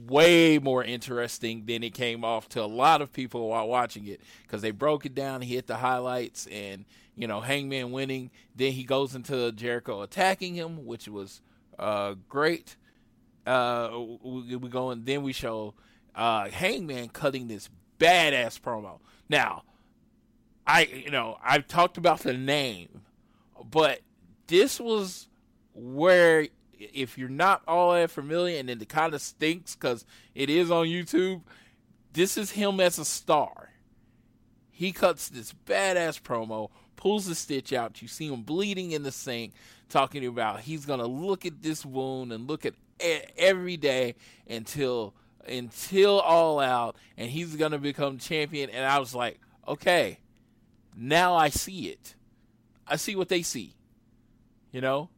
way 0.08 0.60
more 0.60 0.84
interesting 0.84 1.66
than 1.66 1.84
it 1.84 1.94
came 1.94 2.24
off 2.24 2.50
to 2.50 2.64
a 2.64 2.66
lot 2.66 3.02
of 3.02 3.14
people 3.14 3.50
while 3.50 3.68
watching 3.68 4.08
it 4.08 4.22
because 4.44 4.62
they 4.62 4.72
broke 4.72 5.06
it 5.06 5.16
down, 5.16 5.42
he 5.42 5.56
hit 5.56 5.68
the 5.68 5.78
highlights, 5.78 6.48
and 6.48 6.86
you 7.16 7.28
know 7.28 7.42
Hangman 7.42 7.92
winning. 7.92 8.32
Then 8.56 8.72
he 8.72 8.84
goes 8.84 9.16
into 9.16 9.52
Jericho 9.52 10.02
attacking 10.02 10.56
him, 10.56 10.86
which 10.86 11.08
was 11.08 11.42
uh, 11.78 12.16
great. 12.28 12.76
Uh, 13.46 13.90
we, 14.22 14.56
we 14.56 14.70
go 14.70 14.90
and 14.92 15.06
then 15.06 15.24
we 15.24 15.34
show 15.34 15.74
uh, 16.16 16.50
Hangman 16.50 17.10
cutting 17.10 17.48
this 17.48 17.70
badass 18.00 18.60
promo. 18.60 19.00
Now, 19.28 19.64
I 20.66 20.84
you 20.84 21.12
know 21.12 21.38
I've 21.44 21.68
talked 21.68 21.98
about 21.98 22.20
the 22.20 22.34
name, 22.34 23.02
but 23.70 24.02
this 24.48 24.80
was 24.80 25.28
where 25.74 26.48
if 26.80 27.18
you're 27.18 27.30
not 27.30 27.62
all 27.68 27.94
that 27.94 28.10
familiar 28.10 28.58
and 28.58 28.70
it 28.70 28.90
kind 28.90 29.14
of 29.14 29.22
stinks 29.22 29.76
because 29.76 30.06
it 30.34 30.50
is 30.50 30.72
on 30.72 30.86
YouTube, 30.88 31.42
this 32.14 32.38
is 32.38 32.52
him 32.52 32.80
as 32.80 32.98
a 32.98 33.06
star. 33.06 33.72
He 34.72 34.92
cuts 34.92 35.28
this 35.28 35.54
badass 35.66 36.22
promo, 36.22 36.70
pulls 36.96 37.26
the 37.26 37.36
stitch 37.36 37.74
out. 37.74 38.02
You 38.02 38.08
see 38.08 38.28
him 38.28 38.44
bleeding 38.44 38.92
in 38.92 39.04
the 39.04 39.12
sink, 39.12 39.54
talking 39.90 40.26
about 40.26 40.62
he's 40.62 40.86
gonna 40.86 41.06
look 41.08 41.46
at 41.46 41.62
this 41.62 41.86
wound 41.86 42.32
and 42.32 42.48
look 42.48 42.66
at 42.66 42.74
every 43.38 43.78
day 43.78 44.16
until 44.48 45.14
until 45.48 46.20
all 46.20 46.60
out, 46.60 46.96
and 47.18 47.30
he's 47.30 47.56
gonna 47.56 47.78
become 47.80 48.18
champion. 48.18 48.70
And 48.70 48.86
I 48.86 49.00
was 49.00 49.16
like, 49.16 49.40
okay, 49.68 50.20
now 50.96 51.36
I 51.36 51.50
see 51.50 51.90
it. 51.90 52.16
I 52.88 52.96
see 52.96 53.16
what 53.16 53.30
they 53.30 53.42
see. 53.42 53.76
You 54.72 54.82
know, 54.82 55.10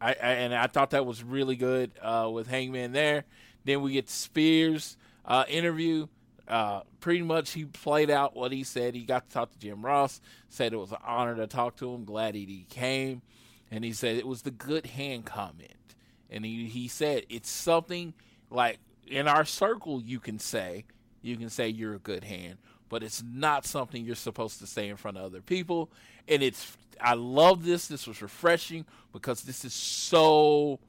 I, 0.00 0.10
I 0.10 0.32
and 0.32 0.54
I 0.54 0.66
thought 0.66 0.90
that 0.90 1.04
was 1.06 1.22
really 1.22 1.56
good 1.56 1.90
uh, 2.00 2.30
with 2.32 2.46
Hangman 2.46 2.92
there. 2.92 3.24
Then 3.64 3.82
we 3.82 3.92
get 3.92 4.08
Spears 4.08 4.96
uh, 5.24 5.44
interview. 5.48 6.06
Uh, 6.48 6.80
pretty 6.98 7.22
much 7.22 7.52
he 7.52 7.64
played 7.64 8.10
out 8.10 8.34
what 8.34 8.50
he 8.50 8.64
said. 8.64 8.94
He 8.94 9.04
got 9.04 9.28
to 9.28 9.32
talk 9.32 9.52
to 9.52 9.58
Jim 9.58 9.84
Ross. 9.84 10.20
Said 10.48 10.72
it 10.72 10.78
was 10.78 10.90
an 10.90 10.98
honor 11.06 11.36
to 11.36 11.46
talk 11.46 11.76
to 11.76 11.92
him. 11.94 12.04
Glad 12.04 12.34
he 12.34 12.66
came. 12.68 13.22
and 13.70 13.84
he 13.84 13.92
said 13.92 14.16
it 14.16 14.26
was 14.26 14.42
the 14.42 14.50
good 14.50 14.86
hand 14.86 15.24
comment. 15.24 15.94
And 16.28 16.44
he, 16.44 16.66
he 16.66 16.88
said 16.88 17.24
it's 17.28 17.50
something 17.50 18.14
like 18.50 18.78
in 19.10 19.28
our 19.28 19.44
circle 19.44 20.00
you 20.00 20.20
can 20.20 20.38
say 20.38 20.84
you 21.22 21.36
can 21.36 21.50
say 21.50 21.68
you're 21.68 21.94
a 21.94 21.98
good 21.98 22.24
hand, 22.24 22.58
but 22.88 23.02
it's 23.02 23.22
not 23.22 23.66
something 23.66 24.04
you're 24.04 24.14
supposed 24.14 24.58
to 24.60 24.66
say 24.66 24.88
in 24.88 24.96
front 24.96 25.18
of 25.18 25.24
other 25.24 25.42
people. 25.42 25.90
And 26.28 26.42
it's 26.42 26.76
I 27.00 27.14
love 27.14 27.64
this. 27.64 27.86
This 27.86 28.06
was 28.06 28.22
refreshing 28.22 28.84
because 29.12 29.42
this 29.42 29.64
is 29.64 29.72
so 29.72 30.80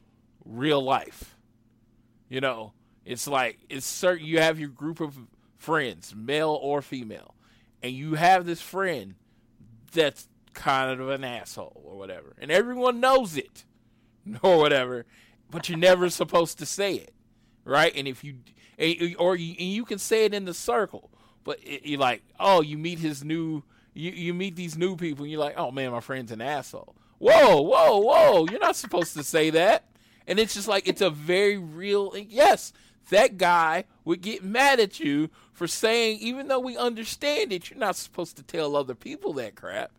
real 0.45 0.81
life. 0.81 1.37
You 2.29 2.41
know, 2.41 2.73
it's 3.05 3.27
like 3.27 3.59
it's 3.69 3.85
certain 3.85 4.25
you 4.25 4.39
have 4.39 4.59
your 4.59 4.69
group 4.69 5.01
of 5.01 5.17
friends, 5.57 6.15
male 6.15 6.57
or 6.61 6.81
female, 6.81 7.35
and 7.83 7.93
you 7.93 8.15
have 8.15 8.45
this 8.45 8.61
friend 8.61 9.15
that's 9.91 10.27
kind 10.53 10.99
of 10.99 11.09
an 11.09 11.23
asshole 11.23 11.81
or 11.85 11.97
whatever, 11.97 12.33
and 12.39 12.51
everyone 12.51 12.99
knows 12.99 13.37
it 13.37 13.65
or 14.41 14.57
whatever, 14.57 15.05
but 15.49 15.67
you're 15.69 15.77
never 15.77 16.09
supposed 16.09 16.57
to 16.59 16.65
say 16.65 16.95
it, 16.95 17.13
right? 17.65 17.93
And 17.95 18.07
if 18.07 18.23
you 18.23 18.35
or 19.19 19.35
you, 19.35 19.55
and 19.59 19.69
you 19.69 19.85
can 19.85 19.99
say 19.99 20.25
it 20.25 20.33
in 20.33 20.45
the 20.45 20.53
circle, 20.53 21.09
but 21.43 21.59
you're 21.85 21.99
like, 21.99 22.23
oh, 22.39 22.61
you 22.61 22.77
meet 22.77 22.99
his 22.99 23.23
new, 23.23 23.63
you 23.93 24.11
you 24.11 24.33
meet 24.33 24.55
these 24.55 24.77
new 24.77 24.95
people, 24.95 25.23
and 25.23 25.31
you're 25.31 25.39
like, 25.39 25.57
oh 25.57 25.71
man, 25.71 25.91
my 25.91 25.99
friend's 25.99 26.31
an 26.31 26.41
asshole. 26.41 26.95
Whoa, 27.19 27.61
whoa, 27.61 27.99
whoa! 27.99 28.47
You're 28.49 28.59
not 28.59 28.75
supposed 28.75 29.13
to 29.15 29.23
say 29.23 29.51
that. 29.51 29.85
And 30.27 30.39
it's 30.39 30.53
just 30.53 30.67
like 30.67 30.87
it's 30.87 31.01
a 31.01 31.09
very 31.09 31.57
real. 31.57 32.15
Yes, 32.17 32.73
that 33.09 33.37
guy 33.37 33.85
would 34.05 34.21
get 34.21 34.43
mad 34.43 34.79
at 34.79 34.99
you 34.99 35.29
for 35.53 35.67
saying, 35.67 36.19
even 36.19 36.47
though 36.47 36.59
we 36.59 36.77
understand 36.77 37.51
it, 37.53 37.69
you're 37.69 37.77
not 37.77 37.95
supposed 37.95 38.37
to 38.37 38.43
tell 38.43 38.75
other 38.75 38.95
people 38.95 39.33
that 39.33 39.55
crap. 39.55 39.91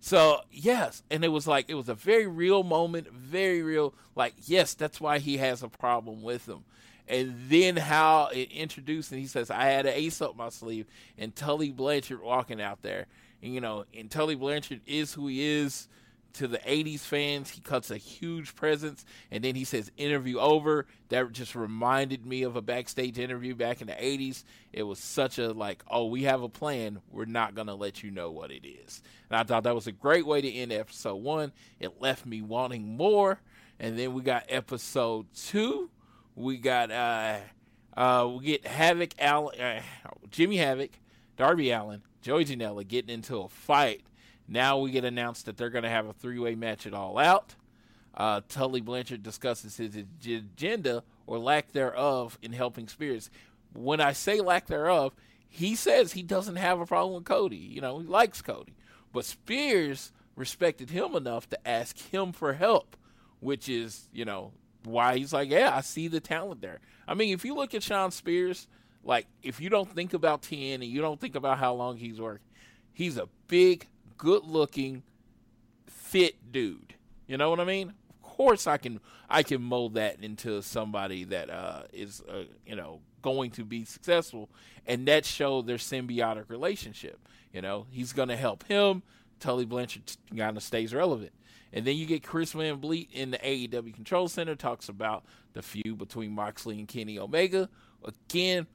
So 0.00 0.40
yes, 0.52 1.02
and 1.10 1.24
it 1.24 1.28
was 1.28 1.46
like 1.46 1.66
it 1.68 1.74
was 1.74 1.88
a 1.88 1.94
very 1.94 2.26
real 2.26 2.62
moment, 2.62 3.10
very 3.10 3.62
real. 3.62 3.94
Like 4.14 4.34
yes, 4.44 4.74
that's 4.74 5.00
why 5.00 5.18
he 5.18 5.38
has 5.38 5.62
a 5.62 5.68
problem 5.68 6.22
with 6.22 6.46
them. 6.46 6.64
And 7.08 7.36
then 7.48 7.76
how 7.76 8.30
it 8.32 8.50
introduced, 8.50 9.12
and 9.12 9.20
he 9.20 9.26
says, 9.26 9.50
"I 9.50 9.66
had 9.66 9.86
an 9.86 9.92
ace 9.94 10.20
up 10.20 10.36
my 10.36 10.48
sleeve," 10.48 10.86
and 11.16 11.34
Tully 11.34 11.70
Blanchard 11.70 12.20
walking 12.20 12.60
out 12.60 12.82
there, 12.82 13.06
and 13.42 13.54
you 13.54 13.60
know, 13.60 13.84
and 13.96 14.10
Tully 14.10 14.34
Blanchard 14.34 14.80
is 14.86 15.12
who 15.12 15.28
he 15.28 15.42
is 15.42 15.88
to 16.36 16.46
the 16.46 16.58
80s 16.58 17.00
fans. 17.00 17.50
He 17.50 17.60
cuts 17.60 17.90
a 17.90 17.96
huge 17.96 18.54
presence, 18.54 19.04
and 19.30 19.42
then 19.42 19.54
he 19.54 19.64
says, 19.64 19.90
interview 19.96 20.38
over. 20.38 20.86
That 21.08 21.32
just 21.32 21.54
reminded 21.54 22.26
me 22.26 22.42
of 22.42 22.56
a 22.56 22.62
backstage 22.62 23.18
interview 23.18 23.54
back 23.54 23.80
in 23.80 23.86
the 23.86 23.94
80s. 23.94 24.44
It 24.72 24.82
was 24.82 24.98
such 24.98 25.38
a, 25.38 25.52
like, 25.52 25.82
oh, 25.90 26.06
we 26.06 26.24
have 26.24 26.42
a 26.42 26.48
plan. 26.48 27.00
We're 27.10 27.24
not 27.24 27.54
going 27.54 27.68
to 27.68 27.74
let 27.74 28.02
you 28.02 28.10
know 28.10 28.30
what 28.30 28.50
it 28.50 28.66
is. 28.66 29.02
And 29.30 29.38
I 29.38 29.44
thought 29.44 29.62
that 29.64 29.74
was 29.74 29.86
a 29.86 29.92
great 29.92 30.26
way 30.26 30.40
to 30.42 30.52
end 30.52 30.72
episode 30.72 31.16
one. 31.16 31.52
It 31.80 32.00
left 32.00 32.26
me 32.26 32.42
wanting 32.42 32.96
more. 32.96 33.40
And 33.78 33.98
then 33.98 34.14
we 34.14 34.22
got 34.22 34.44
episode 34.48 35.26
two. 35.34 35.90
We 36.36 36.58
got, 36.58 36.92
uh, 36.92 37.38
uh, 37.96 38.28
we 38.28 38.44
get 38.44 38.66
Havoc, 38.66 39.10
Allin, 39.18 39.60
uh, 39.60 39.80
Jimmy 40.30 40.58
Havoc, 40.58 40.90
Darby 41.36 41.72
Allin, 41.72 42.02
Joey 42.22 42.44
Janela 42.44 42.86
getting 42.86 43.12
into 43.12 43.38
a 43.38 43.48
fight 43.48 44.02
now 44.48 44.78
we 44.78 44.90
get 44.90 45.04
announced 45.04 45.46
that 45.46 45.56
they're 45.56 45.70
going 45.70 45.84
to 45.84 45.90
have 45.90 46.06
a 46.06 46.12
three 46.12 46.38
way 46.38 46.54
match 46.54 46.86
at 46.86 46.94
All 46.94 47.18
Out. 47.18 47.54
Uh, 48.14 48.40
Tully 48.48 48.80
Blanchard 48.80 49.22
discusses 49.22 49.76
his 49.76 49.96
agenda 50.26 51.02
or 51.26 51.38
lack 51.38 51.72
thereof 51.72 52.38
in 52.40 52.52
helping 52.52 52.88
Spears. 52.88 53.30
When 53.74 54.00
I 54.00 54.12
say 54.12 54.40
lack 54.40 54.66
thereof, 54.68 55.12
he 55.48 55.74
says 55.74 56.12
he 56.12 56.22
doesn't 56.22 56.56
have 56.56 56.80
a 56.80 56.86
problem 56.86 57.14
with 57.16 57.24
Cody. 57.24 57.56
You 57.56 57.80
know, 57.80 57.98
he 57.98 58.06
likes 58.06 58.40
Cody. 58.40 58.74
But 59.12 59.26
Spears 59.26 60.12
respected 60.34 60.90
him 60.90 61.14
enough 61.14 61.48
to 61.50 61.68
ask 61.68 61.98
him 61.98 62.32
for 62.32 62.54
help, 62.54 62.96
which 63.40 63.68
is, 63.68 64.08
you 64.12 64.24
know, 64.24 64.52
why 64.86 65.18
he's 65.18 65.32
like, 65.32 65.50
yeah, 65.50 65.74
I 65.74 65.80
see 65.80 66.08
the 66.08 66.20
talent 66.20 66.60
there. 66.60 66.80
I 67.06 67.14
mean, 67.14 67.32
if 67.34 67.44
you 67.44 67.54
look 67.54 67.74
at 67.74 67.82
Shawn 67.82 68.10
Spears, 68.10 68.68
like, 69.04 69.26
if 69.42 69.60
you 69.60 69.68
don't 69.68 69.92
think 69.94 70.14
about 70.14 70.42
10 70.42 70.58
and 70.58 70.84
you 70.84 71.00
don't 71.00 71.20
think 71.20 71.34
about 71.34 71.58
how 71.58 71.74
long 71.74 71.96
he's 71.96 72.20
worked, 72.20 72.46
he's 72.92 73.16
a 73.16 73.28
big, 73.48 73.86
good 74.16 74.44
looking, 74.44 75.02
fit 75.86 76.52
dude. 76.52 76.94
You 77.26 77.36
know 77.36 77.50
what 77.50 77.60
I 77.60 77.64
mean? 77.64 77.92
Of 78.10 78.22
course, 78.22 78.66
I 78.66 78.76
can 78.76 79.00
I 79.28 79.42
can 79.42 79.62
mold 79.62 79.94
that 79.94 80.22
into 80.22 80.62
somebody 80.62 81.24
that 81.24 81.50
uh, 81.50 81.82
is 81.92 82.22
uh, 82.28 82.44
you 82.64 82.76
know 82.76 83.00
going 83.22 83.50
to 83.52 83.64
be 83.64 83.84
successful, 83.84 84.48
and 84.86 85.06
that 85.08 85.24
showed 85.24 85.66
their 85.66 85.78
symbiotic 85.78 86.48
relationship. 86.48 87.18
You 87.52 87.62
know, 87.62 87.86
he's 87.90 88.12
going 88.12 88.28
to 88.28 88.36
help 88.36 88.64
him. 88.64 89.02
Tully 89.40 89.64
Blanchard 89.64 90.02
kind 90.36 90.56
of 90.56 90.62
stays 90.62 90.94
relevant. 90.94 91.32
And 91.76 91.84
then 91.84 91.94
you 91.94 92.06
get 92.06 92.22
Chris 92.22 92.52
Van 92.52 92.80
Vliet 92.80 93.08
in 93.12 93.32
the 93.32 93.38
AEW 93.38 93.92
Control 93.92 94.28
Center, 94.28 94.54
talks 94.54 94.88
about 94.88 95.26
the 95.52 95.60
feud 95.60 95.98
between 95.98 96.32
Moxley 96.32 96.78
and 96.78 96.88
Kenny 96.88 97.18
Omega. 97.18 97.68
Again, 98.02 98.66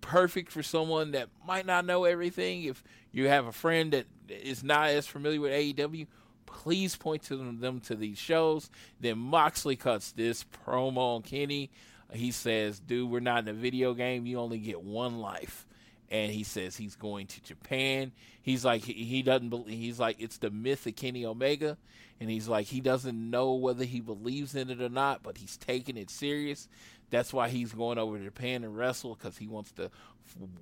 perfect 0.00 0.50
for 0.50 0.62
someone 0.62 1.10
that 1.10 1.28
might 1.46 1.66
not 1.66 1.84
know 1.84 2.04
everything. 2.04 2.64
If 2.64 2.82
you 3.12 3.28
have 3.28 3.46
a 3.46 3.52
friend 3.52 3.92
that 3.92 4.06
is 4.30 4.64
not 4.64 4.88
as 4.88 5.06
familiar 5.06 5.38
with 5.38 5.52
AEW, 5.52 6.06
please 6.46 6.96
point 6.96 7.24
to 7.24 7.36
them, 7.36 7.60
them 7.60 7.78
to 7.80 7.94
these 7.94 8.16
shows. 8.16 8.70
Then 8.98 9.18
Moxley 9.18 9.76
cuts 9.76 10.12
this 10.12 10.42
promo 10.66 11.16
on 11.16 11.22
Kenny. 11.22 11.70
He 12.10 12.30
says, 12.30 12.80
"Dude, 12.80 13.10
we're 13.10 13.20
not 13.20 13.40
in 13.40 13.48
a 13.48 13.52
video 13.52 13.92
game. 13.92 14.24
You 14.24 14.38
only 14.38 14.60
get 14.60 14.80
one 14.80 15.18
life." 15.18 15.66
And 16.10 16.32
he 16.32 16.42
says 16.42 16.76
he's 16.76 16.96
going 16.96 17.28
to 17.28 17.42
Japan. 17.42 18.12
He's 18.42 18.64
like 18.64 18.82
he, 18.82 18.92
he 18.92 19.22
doesn't 19.22 19.48
believe. 19.48 19.78
He's 19.78 20.00
like 20.00 20.16
it's 20.18 20.38
the 20.38 20.50
myth 20.50 20.86
of 20.86 20.96
Kenny 20.96 21.24
Omega, 21.24 21.78
and 22.18 22.28
he's 22.28 22.48
like 22.48 22.66
he 22.66 22.80
doesn't 22.80 23.30
know 23.30 23.54
whether 23.54 23.84
he 23.84 24.00
believes 24.00 24.54
in 24.56 24.70
it 24.70 24.82
or 24.82 24.88
not, 24.88 25.22
but 25.22 25.38
he's 25.38 25.56
taking 25.56 25.96
it 25.96 26.10
serious. 26.10 26.68
That's 27.10 27.32
why 27.32 27.48
he's 27.48 27.72
going 27.72 27.98
over 27.98 28.18
to 28.18 28.24
Japan 28.24 28.64
and 28.64 28.76
wrestle 28.76 29.14
because 29.14 29.36
he 29.36 29.48
wants 29.48 29.72
to 29.72 29.90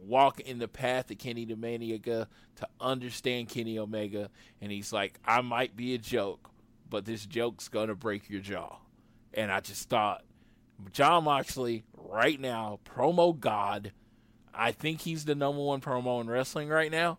walk 0.01 0.41
in 0.41 0.59
the 0.59 0.69
path 0.69 1.11
of 1.11 1.19
Kenny 1.19 1.47
Omega 1.51 2.23
uh, 2.23 2.25
to 2.57 2.69
understand 2.81 3.49
Kenny 3.49 3.79
Omega. 3.79 4.31
And 4.61 4.73
he's 4.73 4.93
like, 4.93 5.19
I 5.25 5.43
might 5.43 5.77
be 5.77 5.95
a 5.95 5.99
joke, 5.99 6.51
but 6.89 7.05
this 7.05 7.27
joke's 7.27 7.69
gonna 7.69 7.95
break 7.95 8.31
your 8.31 8.41
jaw. 8.41 8.77
And 9.35 9.53
I 9.53 9.61
just 9.61 9.89
thought, 9.89 10.25
Jon 10.93 11.25
Moxley 11.25 11.85
right 11.97 12.41
now, 12.41 12.81
promo 12.85 13.39
god. 13.39 13.93
I 14.59 14.73
think 14.73 15.01
he's 15.01 15.25
the 15.25 15.35
number 15.35 15.63
one 15.63 15.81
promo 15.81 16.21
in 16.21 16.29
wrestling 16.29 16.69
right 16.69 16.91
now 16.91 17.19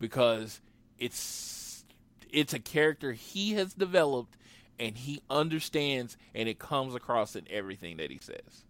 because 0.00 0.60
it's 0.98 1.84
it's 2.30 2.54
a 2.54 2.58
character 2.58 3.12
he 3.12 3.52
has 3.52 3.74
developed 3.74 4.36
and 4.80 4.96
he 4.96 5.20
understands 5.30 6.16
and 6.34 6.48
it 6.48 6.58
comes 6.58 6.94
across 6.94 7.36
in 7.36 7.46
everything 7.50 7.98
that 7.98 8.10
he 8.10 8.18
says. 8.18 8.64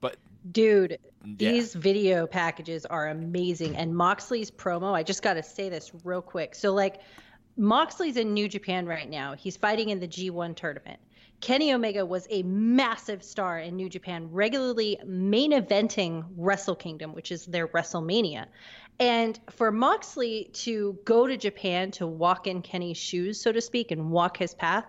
But 0.00 0.16
Dude, 0.52 0.98
Yeah. 1.24 1.52
these 1.52 1.74
video 1.74 2.26
packages 2.26 2.84
are 2.86 3.08
amazing. 3.08 3.76
And 3.76 3.96
Moxley's 3.96 4.50
promo, 4.50 4.92
I 4.92 5.02
just 5.02 5.22
got 5.22 5.34
to 5.34 5.42
say 5.42 5.70
this 5.70 5.90
real 6.04 6.20
quick. 6.20 6.54
So, 6.54 6.74
like, 6.74 7.00
Moxley's 7.56 8.18
in 8.18 8.34
New 8.34 8.48
Japan 8.48 8.84
right 8.86 9.08
now. 9.08 9.34
He's 9.34 9.56
fighting 9.56 9.88
in 9.88 10.00
the 10.00 10.08
G1 10.08 10.54
tournament. 10.54 11.00
Kenny 11.44 11.74
Omega 11.74 12.06
was 12.06 12.26
a 12.30 12.42
massive 12.42 13.22
star 13.22 13.58
in 13.58 13.76
New 13.76 13.90
Japan, 13.90 14.30
regularly 14.32 14.98
main 15.04 15.52
eventing 15.52 16.24
Wrestle 16.38 16.74
Kingdom, 16.74 17.12
which 17.12 17.30
is 17.30 17.44
their 17.44 17.68
WrestleMania. 17.68 18.46
And 18.98 19.38
for 19.50 19.70
Moxley 19.70 20.48
to 20.54 20.98
go 21.04 21.26
to 21.26 21.36
Japan 21.36 21.90
to 21.90 22.06
walk 22.06 22.46
in 22.46 22.62
Kenny's 22.62 22.96
shoes, 22.96 23.42
so 23.42 23.52
to 23.52 23.60
speak, 23.60 23.90
and 23.90 24.10
walk 24.10 24.38
his 24.38 24.54
path, 24.54 24.86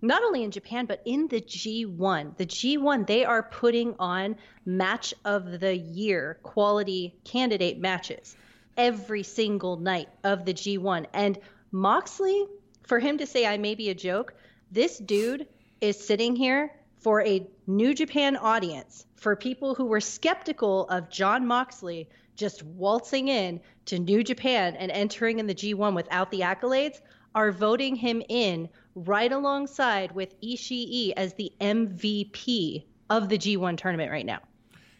not 0.00 0.22
only 0.22 0.44
in 0.44 0.52
Japan, 0.52 0.86
but 0.86 1.02
in 1.04 1.26
the 1.26 1.40
G1. 1.40 2.36
The 2.36 2.46
G1, 2.46 3.08
they 3.08 3.24
are 3.24 3.42
putting 3.42 3.96
on 3.98 4.36
match 4.64 5.14
of 5.24 5.58
the 5.58 5.76
year 5.76 6.38
quality 6.44 7.16
candidate 7.24 7.80
matches 7.80 8.36
every 8.76 9.24
single 9.24 9.78
night 9.78 10.10
of 10.22 10.44
the 10.44 10.54
G1. 10.54 11.06
And 11.12 11.40
Moxley, 11.72 12.46
for 12.84 13.00
him 13.00 13.18
to 13.18 13.26
say, 13.26 13.44
I 13.44 13.58
may 13.58 13.74
be 13.74 13.88
a 13.88 13.96
joke, 13.96 14.34
this 14.70 14.96
dude 14.98 15.48
is 15.80 15.98
sitting 15.98 16.36
here 16.36 16.72
for 16.98 17.22
a 17.22 17.46
New 17.66 17.94
Japan 17.94 18.36
audience, 18.36 19.06
for 19.16 19.36
people 19.36 19.74
who 19.74 19.84
were 19.84 20.00
skeptical 20.00 20.86
of 20.88 21.08
Jon 21.10 21.46
Moxley 21.46 22.08
just 22.34 22.62
waltzing 22.62 23.28
in 23.28 23.60
to 23.86 23.98
New 23.98 24.22
Japan 24.22 24.76
and 24.76 24.90
entering 24.90 25.38
in 25.38 25.46
the 25.46 25.54
G1 25.54 25.94
without 25.94 26.30
the 26.30 26.40
accolades, 26.40 27.00
are 27.34 27.52
voting 27.52 27.94
him 27.94 28.22
in 28.28 28.68
right 28.94 29.30
alongside 29.30 30.12
with 30.12 30.40
Ishii 30.40 31.12
as 31.16 31.34
the 31.34 31.52
MVP 31.60 32.84
of 33.10 33.28
the 33.28 33.38
G1 33.38 33.76
tournament 33.76 34.10
right 34.10 34.26
now. 34.26 34.40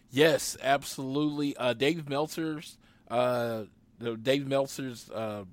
Yes, 0.09 0.57
absolutely. 0.61 1.55
Uh, 1.57 1.73
Dave 1.73 2.09
Meltzer's 2.09 2.77
uh, 3.09 3.63
Dave 4.21 4.47
Meltzer's 4.47 5.09
uh, 5.09 5.43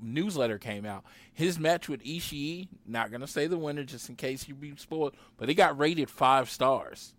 newsletter 0.00 0.58
came 0.58 0.84
out. 0.84 1.04
His 1.32 1.58
match 1.58 1.88
with 1.88 2.02
Ishii, 2.04 2.68
not 2.86 3.10
gonna 3.10 3.26
say 3.26 3.46
the 3.46 3.58
winner 3.58 3.84
just 3.84 4.08
in 4.08 4.16
case 4.16 4.48
you 4.48 4.54
be 4.54 4.74
spoiled, 4.76 5.14
but 5.36 5.48
it 5.48 5.54
got 5.54 5.78
rated 5.78 6.10
five 6.10 6.50
stars, 6.50 7.14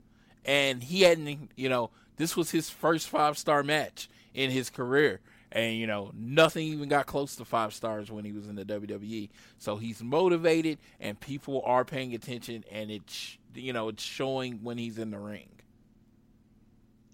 and 0.45 0.83
he 0.83 1.01
hadn't. 1.01 1.51
You 1.55 1.69
know, 1.69 1.91
this 2.17 2.35
was 2.35 2.51
his 2.51 2.69
first 2.69 3.09
five 3.09 3.37
star 3.37 3.63
match 3.63 4.09
in 4.33 4.51
his 4.51 4.69
career, 4.69 5.19
And 5.51 5.75
you 5.75 5.87
know, 5.87 6.11
nothing 6.13 6.67
even 6.67 6.89
got 6.89 7.07
close 7.07 7.35
to 7.37 7.45
five 7.45 7.73
stars 7.73 8.11
when 8.11 8.25
he 8.25 8.31
was 8.31 8.47
in 8.47 8.55
the 8.55 8.65
WWE. 8.65 9.29
So 9.57 9.77
he's 9.77 10.03
motivated, 10.03 10.77
and 10.99 11.19
people 11.19 11.61
are 11.65 11.83
paying 11.83 12.13
attention, 12.13 12.63
and 12.71 12.91
it's 12.91 13.37
you 13.55 13.73
know 13.73 13.89
it's 13.89 14.03
showing 14.03 14.59
when 14.63 14.77
he's 14.77 14.97
in 14.97 15.11
the 15.11 15.19
ring. 15.19 15.49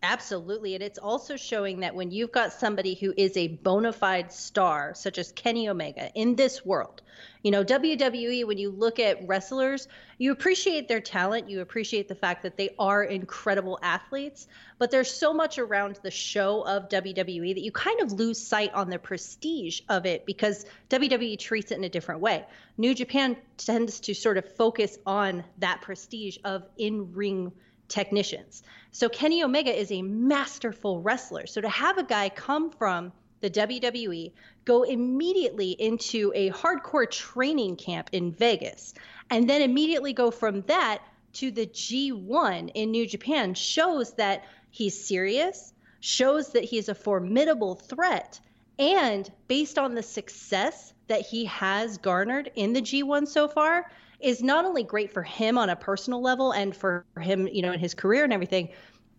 Absolutely. 0.06 0.76
And 0.76 0.84
it's 0.84 1.00
also 1.00 1.36
showing 1.36 1.80
that 1.80 1.96
when 1.96 2.12
you've 2.12 2.32
got 2.32 2.54
somebody 2.54 2.94
who 2.94 3.12
is 3.18 3.36
a 3.36 3.48
bona 3.48 3.92
fide 3.92 4.32
star, 4.32 4.94
such 4.94 5.18
as 5.18 5.32
Kenny 5.32 5.68
Omega, 5.68 6.12
in 6.14 6.36
this 6.36 6.64
world, 6.64 7.02
you 7.42 7.50
know, 7.50 7.64
WWE, 7.64 8.46
when 8.46 8.60
you 8.60 8.70
look 8.70 9.00
at 9.00 9.28
wrestlers, 9.28 9.88
you 10.20 10.32
appreciate 10.32 10.88
their 10.88 11.02
talent, 11.02 11.50
you 11.50 11.62
appreciate 11.62 12.08
the 12.08 12.14
fact 12.14 12.44
that 12.44 12.56
they 12.56 12.70
are 12.78 13.04
incredible 13.04 13.80
athletes, 13.82 14.48
but 14.78 14.92
there's 14.92 15.12
so 15.12 15.34
much 15.34 15.58
around 15.58 16.00
the 16.04 16.12
show 16.12 16.62
of 16.62 16.88
WWE 16.90 17.56
that 17.56 17.64
you 17.64 17.72
kind 17.72 18.00
of 18.02 18.12
lose 18.12 18.40
sight 18.40 18.74
on 18.76 18.92
the 18.92 19.00
prestige 19.00 19.82
of 19.90 20.06
it 20.06 20.28
because 20.28 20.66
WWE 20.90 21.40
treats 21.40 21.72
it 21.72 21.80
in 21.80 21.84
a 21.84 21.90
different 21.90 22.22
way. 22.22 22.46
New 22.78 22.94
Japan 22.94 23.38
tends 23.58 24.02
to 24.02 24.14
sort 24.14 24.38
of 24.38 24.56
focus 24.56 25.00
on 25.06 25.44
that 25.58 25.82
prestige 25.82 26.38
of 26.44 26.64
in 26.78 27.14
ring 27.14 27.52
technicians. 27.88 28.64
So 28.92 29.10
Kenny 29.10 29.44
Omega 29.44 29.78
is 29.78 29.92
a 29.92 30.02
masterful 30.02 31.02
wrestler. 31.02 31.48
So 31.48 31.62
to 31.62 31.70
have 31.70 31.98
a 31.98 32.04
guy 32.04 32.30
come 32.30 32.72
from 32.72 33.12
the 33.42 33.50
WWE, 33.50 34.32
go 34.64 34.84
immediately 34.84 35.72
into 35.72 36.32
a 36.34 36.50
hardcore 36.52 37.10
training 37.10 37.76
camp 37.76 38.10
in 38.12 38.32
Vegas, 38.32 38.94
and 39.30 39.50
then 39.50 39.62
immediately 39.62 40.14
go 40.14 40.32
from 40.32 40.62
that 40.64 41.02
to 41.34 41.52
the 41.52 41.68
G1 41.68 42.72
in 42.74 42.92
New 42.92 43.06
Japan 43.06 43.54
shows 43.54 44.14
that 44.14 44.46
he's 44.72 45.06
serious, 45.06 45.74
shows 46.00 46.54
that 46.54 46.64
he's 46.64 46.90
a 46.90 46.96
formidable 46.96 47.76
threat, 47.76 48.40
and 48.80 49.30
based 49.48 49.78
on 49.78 49.96
the 49.96 50.04
success 50.04 50.94
that 51.08 51.22
he 51.22 51.46
has 51.46 51.98
garnered 51.98 52.52
in 52.56 52.74
the 52.74 52.82
G1 52.82 53.28
so 53.28 53.48
far, 53.48 53.92
is 54.20 54.42
not 54.42 54.66
only 54.66 54.84
great 54.84 55.12
for 55.12 55.24
him 55.24 55.58
on 55.58 55.70
a 55.70 55.76
personal 55.76 56.22
level 56.22 56.52
and 56.52 56.76
for 56.76 57.06
him, 57.20 57.48
you 57.48 57.62
know, 57.62 57.72
in 57.72 57.80
his 57.80 57.94
career 57.94 58.24
and 58.24 58.34
everything, 58.34 58.70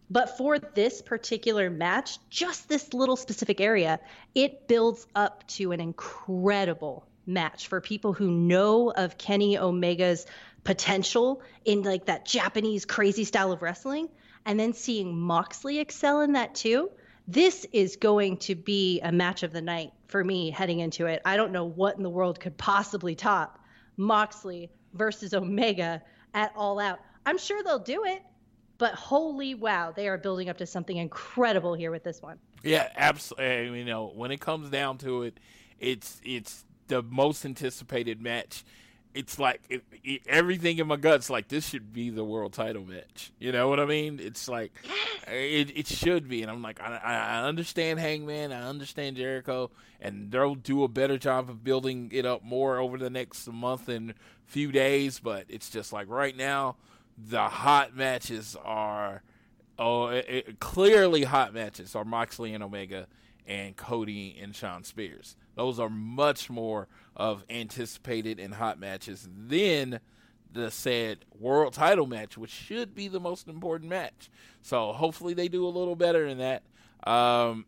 but 0.08 0.36
for 0.36 0.58
this 0.58 1.02
particular 1.02 1.68
match, 1.68 2.18
just 2.30 2.68
this 2.68 2.94
little 2.94 3.16
specific 3.16 3.60
area, 3.60 3.98
it 4.34 4.68
builds 4.68 5.06
up 5.14 5.46
to 5.48 5.72
an 5.72 5.80
incredible 5.80 7.06
match 7.26 7.66
for 7.66 7.80
people 7.80 8.12
who 8.12 8.30
know 8.30 8.90
of 8.90 9.18
Kenny 9.18 9.58
Omega's 9.58 10.26
potential 10.62 11.42
in 11.64 11.82
like 11.82 12.06
that 12.06 12.24
Japanese 12.24 12.84
crazy 12.84 13.24
style 13.24 13.52
of 13.52 13.62
wrestling 13.62 14.08
and 14.44 14.58
then 14.60 14.72
seeing 14.72 15.18
Moxley 15.18 15.80
excel 15.80 16.20
in 16.20 16.32
that 16.32 16.54
too. 16.54 16.90
This 17.26 17.66
is 17.72 17.96
going 17.96 18.36
to 18.38 18.54
be 18.54 19.00
a 19.00 19.10
match 19.10 19.42
of 19.42 19.52
the 19.52 19.60
night 19.60 19.90
for 20.06 20.22
me 20.22 20.50
heading 20.50 20.78
into 20.78 21.06
it. 21.06 21.20
I 21.24 21.36
don't 21.36 21.50
know 21.50 21.64
what 21.64 21.96
in 21.96 22.04
the 22.04 22.10
world 22.10 22.38
could 22.38 22.56
possibly 22.56 23.16
top 23.16 23.58
Moxley 23.96 24.70
versus 24.96 25.34
Omega 25.34 26.02
at 26.34 26.52
All 26.56 26.78
Out. 26.78 27.00
I'm 27.24 27.38
sure 27.38 27.62
they'll 27.62 27.78
do 27.78 28.04
it, 28.04 28.22
but 28.78 28.94
holy 28.94 29.54
wow, 29.54 29.92
they 29.94 30.08
are 30.08 30.18
building 30.18 30.48
up 30.48 30.58
to 30.58 30.66
something 30.66 30.96
incredible 30.96 31.74
here 31.74 31.90
with 31.90 32.04
this 32.04 32.22
one. 32.22 32.38
Yeah, 32.62 32.88
absolutely. 32.96 33.78
You 33.78 33.84
know, 33.84 34.12
when 34.14 34.30
it 34.30 34.40
comes 34.40 34.70
down 34.70 34.98
to 34.98 35.22
it, 35.22 35.38
it's 35.78 36.20
it's 36.24 36.64
the 36.88 37.02
most 37.02 37.44
anticipated 37.44 38.20
match. 38.20 38.64
It's 39.16 39.38
like 39.38 39.62
it, 39.70 39.82
it, 40.04 40.20
everything 40.28 40.78
in 40.78 40.86
my 40.86 40.96
guts. 40.96 41.30
Like 41.30 41.48
this 41.48 41.66
should 41.66 41.90
be 41.92 42.10
the 42.10 42.22
world 42.22 42.52
title 42.52 42.84
match. 42.84 43.32
You 43.38 43.50
know 43.50 43.66
what 43.68 43.80
I 43.80 43.86
mean? 43.86 44.20
It's 44.22 44.46
like 44.46 44.72
it, 45.26 45.74
it 45.74 45.86
should 45.86 46.28
be, 46.28 46.42
and 46.42 46.50
I'm 46.50 46.60
like, 46.60 46.80
I, 46.82 46.98
I 46.98 47.42
understand 47.48 47.98
Hangman, 47.98 48.52
I 48.52 48.68
understand 48.68 49.16
Jericho, 49.16 49.70
and 50.02 50.30
they'll 50.30 50.54
do 50.54 50.84
a 50.84 50.88
better 50.88 51.16
job 51.16 51.48
of 51.48 51.64
building 51.64 52.10
it 52.12 52.26
up 52.26 52.44
more 52.44 52.76
over 52.76 52.98
the 52.98 53.08
next 53.08 53.48
month 53.48 53.88
and 53.88 54.12
few 54.44 54.70
days. 54.70 55.18
But 55.18 55.46
it's 55.48 55.70
just 55.70 55.94
like 55.94 56.10
right 56.10 56.36
now, 56.36 56.76
the 57.16 57.44
hot 57.44 57.96
matches 57.96 58.54
are 58.64 59.22
oh 59.78 60.08
it, 60.08 60.60
clearly 60.60 61.24
hot 61.24 61.54
matches 61.54 61.94
are 61.94 62.04
Moxley 62.04 62.52
and 62.52 62.62
Omega 62.62 63.06
and 63.46 63.76
Cody 63.76 64.38
and 64.40 64.54
Shawn 64.54 64.84
Spears. 64.84 65.36
Those 65.54 65.78
are 65.78 65.88
much 65.88 66.50
more 66.50 66.88
of 67.14 67.44
anticipated 67.48 68.38
and 68.38 68.54
hot 68.54 68.78
matches 68.78 69.28
than 69.30 70.00
the 70.52 70.70
said 70.70 71.24
world 71.38 71.74
title 71.74 72.06
match, 72.06 72.36
which 72.38 72.50
should 72.50 72.94
be 72.94 73.08
the 73.08 73.20
most 73.20 73.48
important 73.48 73.90
match. 73.90 74.30
So 74.62 74.92
hopefully 74.92 75.34
they 75.34 75.48
do 75.48 75.66
a 75.66 75.68
little 75.68 75.96
better 75.96 76.26
in 76.26 76.38
that. 76.38 76.62
Um, 77.06 77.66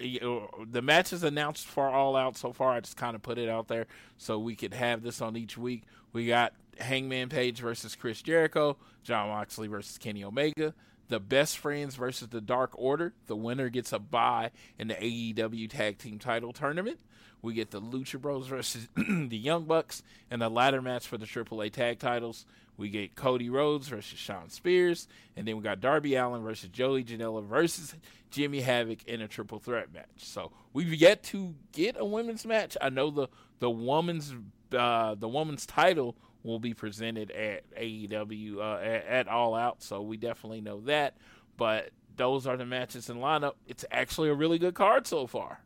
know, 0.00 0.48
the 0.70 0.82
matches 0.82 1.22
announced 1.22 1.66
for 1.66 1.88
All 1.88 2.16
Out 2.16 2.36
so 2.36 2.52
far, 2.52 2.72
I 2.72 2.80
just 2.80 2.96
kind 2.96 3.14
of 3.14 3.22
put 3.22 3.38
it 3.38 3.48
out 3.48 3.68
there 3.68 3.86
so 4.16 4.38
we 4.38 4.56
could 4.56 4.74
have 4.74 5.02
this 5.02 5.20
on 5.20 5.36
each 5.36 5.58
week. 5.58 5.82
We 6.12 6.26
got 6.26 6.54
Hangman 6.78 7.28
Page 7.28 7.60
versus 7.60 7.94
Chris 7.94 8.22
Jericho, 8.22 8.76
Jon 9.02 9.28
Moxley 9.28 9.68
versus 9.68 9.98
Kenny 9.98 10.24
Omega, 10.24 10.74
the 11.10 11.20
Best 11.20 11.58
Friends 11.58 11.96
versus 11.96 12.28
the 12.28 12.40
Dark 12.40 12.70
Order. 12.74 13.12
The 13.26 13.36
winner 13.36 13.68
gets 13.68 13.92
a 13.92 13.98
bye 13.98 14.52
in 14.78 14.88
the 14.88 14.94
AEW 14.94 15.68
Tag 15.68 15.98
Team 15.98 16.18
Title 16.18 16.52
Tournament. 16.52 17.00
We 17.42 17.54
get 17.54 17.70
the 17.70 17.80
Lucha 17.80 18.20
Bros 18.20 18.46
versus 18.46 18.88
the 18.96 19.36
Young 19.36 19.64
Bucks 19.64 20.02
and 20.30 20.40
the 20.40 20.48
ladder 20.48 20.80
match 20.80 21.06
for 21.06 21.18
the 21.18 21.26
AAA 21.26 21.72
Tag 21.72 21.98
Titles. 21.98 22.46
We 22.76 22.88
get 22.88 23.14
Cody 23.14 23.50
Rhodes 23.50 23.88
versus 23.88 24.18
Shawn 24.18 24.48
Spears, 24.48 25.06
and 25.36 25.46
then 25.46 25.56
we 25.56 25.62
got 25.62 25.80
Darby 25.80 26.14
Allin 26.14 26.42
versus 26.42 26.70
Joey 26.70 27.04
Janela 27.04 27.44
versus 27.44 27.94
Jimmy 28.30 28.60
Havoc 28.60 29.02
in 29.04 29.20
a 29.20 29.28
triple 29.28 29.58
threat 29.58 29.92
match. 29.92 30.06
So 30.16 30.52
we've 30.72 30.94
yet 30.94 31.22
to 31.24 31.54
get 31.72 31.96
a 31.98 32.04
women's 32.04 32.46
match. 32.46 32.76
I 32.80 32.88
know 32.88 33.10
the 33.10 33.28
the 33.58 33.68
woman's 33.68 34.32
uh, 34.72 35.14
the 35.16 35.28
woman's 35.28 35.66
title 35.66 36.16
will 36.42 36.58
be 36.58 36.74
presented 36.74 37.30
at 37.30 37.70
AEW 37.74 38.58
uh, 38.58 38.78
at, 38.80 39.06
at 39.06 39.28
All 39.28 39.54
Out, 39.54 39.82
so 39.82 40.02
we 40.02 40.16
definitely 40.16 40.60
know 40.60 40.80
that. 40.82 41.16
But 41.56 41.90
those 42.16 42.46
are 42.46 42.56
the 42.56 42.66
matches 42.66 43.10
in 43.10 43.16
lineup. 43.16 43.54
It's 43.66 43.84
actually 43.90 44.28
a 44.28 44.34
really 44.34 44.58
good 44.58 44.74
card 44.74 45.06
so 45.06 45.26
far. 45.26 45.60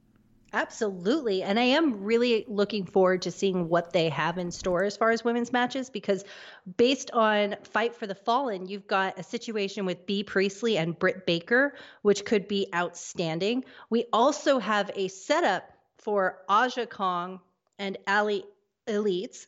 Absolutely. 0.55 1.43
And 1.43 1.59
I 1.59 1.65
am 1.65 2.05
really 2.05 2.45
looking 2.47 2.87
forward 2.87 3.23
to 3.23 3.33
seeing 3.33 3.69
what 3.69 3.93
they 3.93 4.09
have 4.09 4.39
in 4.39 4.53
store 4.53 4.85
as 4.85 4.97
far 4.97 5.11
as 5.11 5.25
women's 5.25 5.53
matches 5.53 5.91
because 5.91 6.25
based 6.77 7.11
on 7.11 7.57
Fight 7.65 7.93
for 7.93 8.07
the 8.07 8.15
Fallen, 8.15 8.67
you've 8.67 8.87
got 8.87 9.19
a 9.19 9.25
situation 9.25 9.85
with 9.85 10.07
Bea 10.07 10.23
Priestley 10.23 10.79
and 10.79 10.97
Britt 10.97 11.27
Baker, 11.27 11.75
which 12.03 12.25
could 12.25 12.47
be 12.47 12.69
outstanding. 12.73 13.65
We 13.91 14.05
also 14.13 14.61
have 14.61 14.93
a 14.95 15.09
setup 15.09 15.73
for 15.99 16.39
Aja 16.49 16.87
Kong 16.87 17.41
and 17.81 17.99
Ali 18.07 18.45
Elites. 18.87 19.47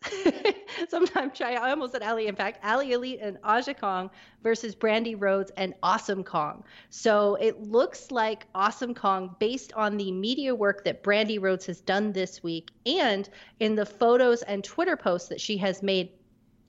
Sometimes 0.89 1.41
I 1.41 1.55
I 1.55 1.71
almost 1.71 1.93
said 1.93 2.03
Ali 2.03 2.27
Impact, 2.27 2.65
Ali 2.65 2.93
Elite 2.93 3.21
and 3.21 3.39
Aja 3.45 3.75
Kong 3.75 4.11
versus 4.43 4.75
Brandi 4.75 5.15
Rhodes 5.19 5.53
and 5.57 5.75
Awesome 5.83 6.25
Kong. 6.25 6.65
So 6.91 7.35
it 7.37 7.61
looks 7.63 8.11
like 8.11 8.47
Awesome 8.55 8.95
Kong, 8.95 9.37
based 9.39 9.73
on 9.75 9.97
the 9.97 10.11
media 10.13 10.55
work 10.55 10.85
that 10.85 11.03
Brandi 11.03 11.41
Rhodes 11.41 11.67
has 11.67 11.81
done 11.81 12.13
this 12.13 12.43
week 12.43 12.71
and 12.87 13.29
in 13.61 13.75
the 13.75 13.87
photos 13.87 14.43
and 14.43 14.65
Twitter 14.65 14.97
posts 14.97 15.29
that 15.29 15.41
she 15.41 15.59
has 15.59 15.83
made 15.83 16.11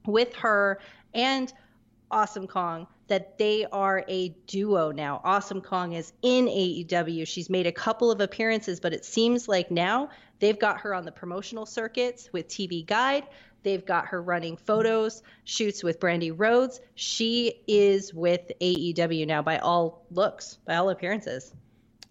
with 0.05 0.33
her 0.35 0.79
and 1.13 1.53
Awesome 2.11 2.47
Kong 2.47 2.87
that 3.07 3.37
they 3.37 3.65
are 3.71 4.03
a 4.07 4.29
duo 4.47 4.91
now. 4.91 5.21
Awesome 5.23 5.61
Kong 5.61 5.93
is 5.93 6.13
in 6.21 6.45
AEW. 6.45 7.27
She's 7.27 7.49
made 7.49 7.67
a 7.67 7.71
couple 7.71 8.11
of 8.11 8.21
appearances, 8.21 8.79
but 8.79 8.93
it 8.93 9.05
seems 9.05 9.47
like 9.47 9.71
now 9.71 10.09
they've 10.39 10.59
got 10.59 10.79
her 10.81 10.93
on 10.93 11.05
the 11.05 11.11
promotional 11.11 11.65
circuits 11.65 12.29
with 12.33 12.47
TV 12.47 12.85
Guide. 12.85 13.23
They've 13.63 13.85
got 13.85 14.05
her 14.07 14.21
running 14.21 14.55
photos, 14.55 15.23
shoots 15.43 15.83
with 15.83 15.99
Brandi 15.99 16.33
Rhodes. 16.35 16.79
She 16.95 17.61
is 17.67 18.13
with 18.13 18.51
AEW 18.61 19.27
now 19.27 19.41
by 19.41 19.57
all 19.59 20.05
looks, 20.11 20.59
by 20.65 20.75
all 20.75 20.89
appearances. 20.89 21.53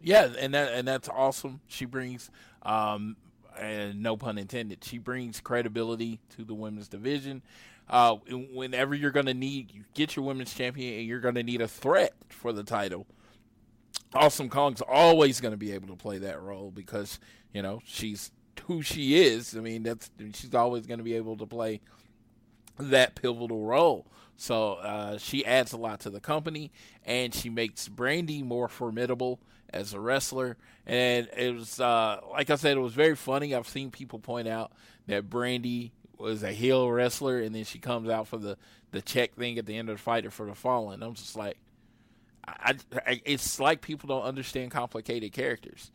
Yeah, 0.03 0.29
and 0.39 0.53
that 0.55 0.73
and 0.75 0.87
that's 0.87 1.09
awesome. 1.09 1.61
She 1.67 1.85
brings, 1.85 2.31
um, 2.63 3.17
and 3.59 4.03
no 4.03 4.17
pun 4.17 4.39
intended, 4.39 4.85
she 4.85 4.99
brings 4.99 5.41
credibility 5.41 6.21
to 6.37 6.45
the 6.45 6.55
women's 6.55 6.89
division. 6.89 7.43
Uh, 7.89 8.17
whenever 8.53 8.95
you're 8.95 9.13
going 9.13 9.27
to 9.27 9.35
need, 9.35 9.73
you 9.73 9.85
get 9.95 10.17
your 10.17 10.25
women's 10.25 10.53
champion, 10.53 10.99
and 10.99 11.07
you're 11.07 11.21
going 11.21 11.37
to 11.37 11.43
need 11.43 11.61
a 11.61 11.69
threat 11.69 12.15
for 12.29 12.53
the 12.53 12.65
title. 12.65 13.07
Awesome 14.15 14.49
Kong's 14.49 14.81
always 14.81 15.41
going 15.41 15.53
to 15.53 15.59
be 15.59 15.73
able 15.73 15.89
to 15.89 15.97
play 15.97 16.19
that 16.19 16.41
role 16.41 16.71
because 16.71 17.19
you 17.53 17.63
know 17.63 17.81
she's 17.85 18.31
who 18.67 18.83
she 18.83 19.23
is. 19.23 19.57
I 19.57 19.61
mean, 19.61 19.83
that's 19.83 20.11
she's 20.33 20.55
always 20.55 20.87
going 20.87 20.99
to 20.99 21.05
be 21.05 21.15
able 21.15 21.37
to 21.37 21.47
play 21.47 21.81
that 22.79 23.15
pivotal 23.15 23.65
role. 23.65 24.07
So 24.37 24.75
uh, 24.75 25.19
she 25.19 25.45
adds 25.47 25.73
a 25.73 25.77
lot 25.77 26.01
to 26.01 26.11
the 26.11 26.21
company, 26.21 26.71
and 27.05 27.35
she 27.35 27.49
makes 27.49 27.89
Brandi 27.89 28.45
more 28.45 28.69
formidable 28.69 29.41
as 29.71 29.93
a 29.93 30.01
wrestler. 30.01 30.57
And 30.87 31.29
it 31.37 31.55
was, 31.55 31.81
uh, 31.81 32.21
like 32.31 32.51
I 32.51 32.57
said, 32.57 32.77
it 32.77 32.81
was 32.81 32.93
very 32.93 33.17
funny. 33.17 33.55
I've 33.55 33.69
seen 33.69 33.91
people 33.91 34.19
point 34.19 34.47
out 34.47 34.73
that 35.07 35.31
Brandi 35.31 35.93
was 36.19 36.43
a 36.43 36.53
heel 36.53 36.91
wrestler, 36.91 37.41
and 37.41 37.55
then 37.55 37.65
she 37.65 37.79
comes 37.79 38.09
out 38.09 38.29
for 38.29 38.39
the 38.39 38.57
the 38.93 39.03
check 39.03 39.35
thing 39.35 39.59
at 39.59 39.67
the 39.67 39.77
end 39.77 39.89
of 39.89 39.97
the 39.97 40.03
fighter 40.03 40.31
for 40.31 40.47
the 40.47 40.55
fallen. 40.55 41.03
I'm 41.03 41.15
just 41.15 41.37
like, 41.37 41.59
I, 42.47 42.77
I, 43.07 43.21
it's 43.25 43.59
like 43.59 43.81
people 43.81 44.09
don't 44.09 44.23
understand 44.23 44.71
complicated 44.71 45.33
characters. 45.33 45.91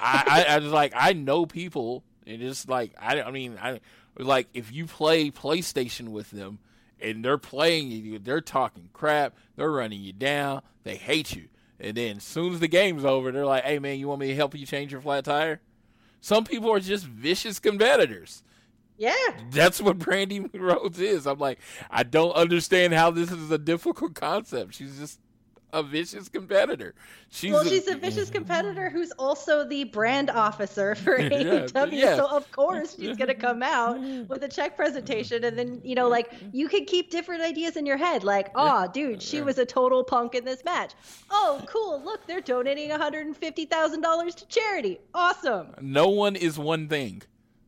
I, 0.00 0.44
I, 0.48 0.54
I 0.54 0.58
was 0.58 0.72
like, 0.72 0.92
I 0.94 1.12
know 1.12 1.46
people, 1.46 2.04
and 2.26 2.42
it's 2.42 2.68
like, 2.68 2.92
I, 3.00 3.20
I 3.22 3.30
mean, 3.30 3.58
I 3.60 3.80
like 4.18 4.48
if 4.54 4.72
you 4.72 4.86
play 4.86 5.30
PlayStation 5.30 6.08
with 6.08 6.30
them, 6.30 6.58
and 7.00 7.24
they're 7.24 7.38
playing 7.38 7.90
you, 7.90 8.18
they're 8.18 8.40
talking 8.40 8.88
crap, 8.92 9.36
they're 9.56 9.70
running 9.70 10.00
you 10.00 10.12
down, 10.12 10.62
they 10.84 10.96
hate 10.96 11.34
you, 11.34 11.48
and 11.78 11.96
then 11.96 12.18
as 12.18 12.24
soon 12.24 12.54
as 12.54 12.60
the 12.60 12.68
game's 12.68 13.04
over, 13.04 13.32
they're 13.32 13.46
like, 13.46 13.64
hey 13.64 13.78
man, 13.78 13.98
you 13.98 14.08
want 14.08 14.20
me 14.20 14.28
to 14.28 14.34
help 14.34 14.54
you 14.54 14.64
change 14.64 14.92
your 14.92 15.00
flat 15.00 15.24
tire? 15.24 15.60
Some 16.20 16.44
people 16.44 16.72
are 16.72 16.80
just 16.80 17.04
vicious 17.04 17.58
competitors. 17.58 18.42
Yeah. 18.98 19.12
That's 19.50 19.80
what 19.80 19.98
Brandi 19.98 20.48
Rhodes 20.58 20.98
is. 21.00 21.26
I'm 21.26 21.38
like, 21.38 21.58
I 21.90 22.02
don't 22.02 22.32
understand 22.32 22.94
how 22.94 23.10
this 23.10 23.30
is 23.30 23.50
a 23.50 23.58
difficult 23.58 24.14
concept. 24.14 24.74
She's 24.74 24.98
just 24.98 25.20
a 25.72 25.82
vicious 25.82 26.28
competitor. 26.30 26.94
She's 27.28 27.52
well, 27.52 27.64
she's 27.64 27.88
a 27.88 27.96
vicious 27.96 28.30
competitor 28.30 28.88
who's 28.88 29.10
also 29.18 29.68
the 29.68 29.84
brand 29.84 30.30
officer 30.30 30.94
for 30.94 31.20
Yeah, 31.20 31.28
AEW. 31.28 31.88
yeah. 31.92 32.16
So 32.16 32.26
of 32.28 32.50
course 32.52 32.96
she's 32.98 33.16
gonna 33.16 33.34
come 33.48 33.62
out 33.62 34.00
with 34.28 34.42
a 34.44 34.48
check 34.48 34.76
presentation, 34.76 35.44
and 35.44 35.58
then 35.58 35.80
you 35.84 35.94
know, 35.96 36.08
like 36.08 36.32
you 36.52 36.68
can 36.68 36.86
keep 36.86 37.10
different 37.10 37.42
ideas 37.42 37.76
in 37.76 37.84
your 37.84 37.96
head, 37.98 38.24
like, 38.24 38.50
oh, 38.54 38.88
dude, 38.94 39.20
she 39.20 39.42
was 39.42 39.58
a 39.58 39.66
total 39.66 40.02
punk 40.04 40.34
in 40.36 40.44
this 40.44 40.64
match. 40.64 40.92
Oh, 41.30 41.60
cool! 41.66 42.00
Look, 42.02 42.26
they're 42.26 42.40
donating 42.40 42.88
one 42.90 43.00
hundred 43.00 43.26
and 43.26 43.36
fifty 43.36 43.66
thousand 43.66 44.00
dollars 44.00 44.34
to 44.36 44.46
charity. 44.46 44.98
Awesome. 45.12 45.74
no 45.82 46.08
one 46.08 46.36
is 46.36 46.58
one 46.58 46.88
thing. 46.88 47.22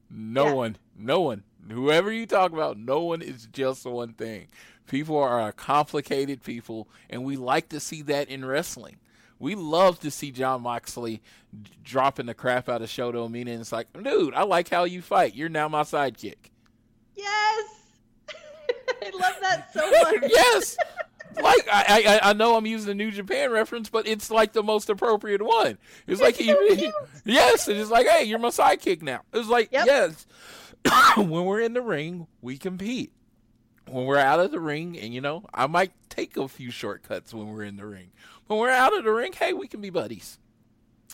No 0.08 0.46
Yeah. 0.46 0.52
one. 0.52 0.76
No 0.98 1.20
one. 1.20 1.44
Whoever 1.70 2.10
you 2.12 2.26
talk 2.26 2.52
about, 2.52 2.78
no 2.78 3.00
one 3.00 3.22
is 3.22 3.46
just 3.52 3.84
one 3.84 4.14
thing. 4.14 4.48
People 4.86 5.18
are 5.18 5.52
complicated 5.52 6.42
people, 6.42 6.88
and 7.10 7.24
we 7.24 7.36
like 7.36 7.68
to 7.70 7.78
see 7.80 8.02
that 8.02 8.28
in 8.28 8.44
wrestling. 8.44 8.96
We 9.38 9.54
love 9.54 10.00
to 10.00 10.10
see 10.10 10.30
Jon 10.32 10.62
Moxley 10.62 11.20
d- 11.62 11.70
dropping 11.84 12.26
the 12.26 12.34
crap 12.34 12.68
out 12.68 12.82
of 12.82 12.88
Shota 12.88 13.14
Umino, 13.28 13.52
and 13.52 13.60
it's 13.60 13.70
like, 13.70 13.86
dude, 14.02 14.34
I 14.34 14.42
like 14.44 14.68
how 14.68 14.84
you 14.84 15.00
fight. 15.02 15.34
You're 15.34 15.48
now 15.50 15.68
my 15.68 15.82
sidekick. 15.82 16.50
Yes. 17.14 17.68
I 18.30 19.10
love 19.12 19.34
that 19.40 19.68
so 19.72 19.80
much. 20.20 20.30
yes. 20.32 20.76
Like 21.40 21.68
I, 21.70 22.20
I 22.24 22.30
I 22.30 22.32
know 22.32 22.56
I'm 22.56 22.66
using 22.66 22.90
a 22.90 22.94
New 22.94 23.12
Japan 23.12 23.52
reference, 23.52 23.88
but 23.90 24.08
it's 24.08 24.28
like 24.28 24.54
the 24.54 24.62
most 24.62 24.88
appropriate 24.88 25.40
one. 25.42 25.78
It's 26.08 26.20
like 26.20 26.34
he, 26.36 26.46
so 26.46 26.66
he- 26.68 26.76
cute. 26.76 26.94
yes, 27.24 27.68
it's 27.68 27.90
like 27.90 28.08
hey, 28.08 28.24
you're 28.24 28.40
my 28.40 28.48
sidekick 28.48 29.02
now. 29.02 29.20
It's 29.32 29.46
like 29.48 29.70
Yep. 29.70 29.86
yes, 29.86 30.26
when 31.16 31.44
we're 31.44 31.60
in 31.60 31.74
the 31.74 31.82
ring, 31.82 32.26
we 32.40 32.58
compete. 32.58 33.12
When 33.86 34.04
we're 34.04 34.18
out 34.18 34.40
of 34.40 34.50
the 34.50 34.60
ring, 34.60 34.98
and 34.98 35.14
you 35.14 35.20
know, 35.20 35.44
I 35.54 35.66
might 35.66 35.92
take 36.10 36.36
a 36.36 36.46
few 36.46 36.70
shortcuts 36.70 37.32
when 37.32 37.48
we're 37.48 37.64
in 37.64 37.76
the 37.76 37.86
ring. 37.86 38.10
When 38.46 38.58
we're 38.58 38.70
out 38.70 38.96
of 38.96 39.04
the 39.04 39.12
ring, 39.12 39.32
hey, 39.32 39.52
we 39.52 39.66
can 39.66 39.80
be 39.80 39.90
buddies. 39.90 40.38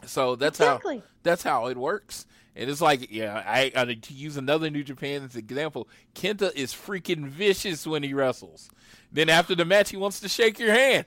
So 0.07 0.35
that's 0.37 0.59
Exactly. 0.59 0.99
how 0.99 1.03
that's 1.23 1.43
how 1.43 1.67
it 1.67 1.77
works. 1.77 2.27
And 2.57 2.71
it's 2.71 2.81
like, 2.81 3.11
yeah, 3.11 3.43
I, 3.45 3.73
I 3.75 3.85
to 3.85 4.15
use 4.15 4.37
another 4.37 4.71
New 4.71 4.85
Japan 4.85 5.23
as 5.25 5.35
example, 5.35 5.89
Kenta 6.15 6.55
is 6.55 6.73
freaking 6.73 7.27
vicious 7.27 7.87
when 7.87 8.03
he 8.03 8.15
wrestles. 8.15 8.71
Then 9.11 9.29
after 9.29 9.55
the 9.55 9.65
match, 9.65 9.91
he 9.91 9.97
wants 9.97 10.21
to 10.21 10.29
shake 10.29 10.59
your 10.61 10.73
hand. 10.73 11.07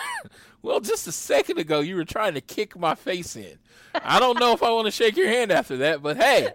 well, 0.62 0.80
just 0.80 1.06
a 1.08 1.12
second 1.12 1.58
ago, 1.58 1.80
you 1.80 1.96
were 1.96 2.04
trying 2.04 2.34
to 2.34 2.40
kick 2.40 2.78
my 2.78 2.94
face 2.94 3.34
in. 3.34 3.58
I 3.94 4.20
don't 4.20 4.38
know 4.38 4.52
if 4.52 4.62
I 4.62 4.70
want 4.70 4.86
to 4.86 4.92
shake 4.92 5.16
your 5.16 5.28
hand 5.28 5.50
after 5.50 5.76
that, 5.78 6.02
but 6.02 6.16
Hey, 6.16 6.50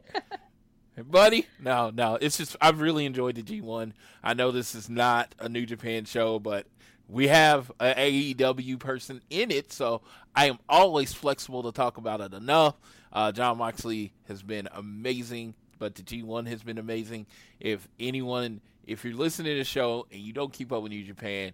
buddy. 1.04 1.48
No, 1.60 1.90
no. 1.90 2.18
It's 2.20 2.38
just 2.38 2.56
I've 2.62 2.82
really 2.82 3.06
enjoyed 3.06 3.36
the 3.36 3.44
G1. 3.44 3.94
I 4.24 4.34
know 4.34 4.52
this 4.52 4.76
is 4.76 4.90
not 4.90 5.34
a 5.40 5.50
New 5.50 5.66
Japan 5.66 6.06
show, 6.06 6.40
but 6.40 6.66
we 7.08 7.28
have 7.28 7.72
a 7.80 7.94
AEW 8.36 8.80
person 8.80 9.22
in 9.30 9.52
it, 9.52 9.72
so 9.72 10.02
I 10.36 10.46
am 10.46 10.60
always 10.70 11.14
flexible 11.14 11.64
to 11.64 11.72
talk 11.72 11.98
about 11.98 12.22
it 12.22 12.34
enough. 12.34 12.76
Uh, 13.12 13.32
Jon 13.32 13.58
Moxley 13.58 14.14
has 14.28 14.42
been 14.42 14.70
amazing, 14.74 15.54
but 15.78 15.96
the 15.96 16.04
G1 16.04 16.48
has 16.48 16.64
been 16.64 16.78
amazing. 16.78 17.26
If 17.60 17.88
anyone, 18.00 18.62
if 18.86 19.04
you're 19.04 19.14
listening 19.14 19.54
to 19.54 19.58
the 19.58 19.66
show 19.66 20.08
and 20.12 20.22
you 20.22 20.32
don't 20.32 20.54
keep 20.54 20.72
up 20.72 20.84
with 20.84 20.92
New 20.92 21.04
Japan, 21.04 21.52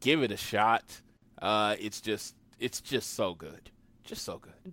give 0.00 0.22
it 0.22 0.32
a 0.32 0.38
shot. 0.38 1.02
Uh, 1.40 1.76
it's 1.78 2.00
just, 2.00 2.34
it's 2.58 2.80
just 2.80 3.12
so 3.12 3.34
good, 3.34 3.70
just 4.04 4.24
so 4.24 4.38
good. 4.38 4.72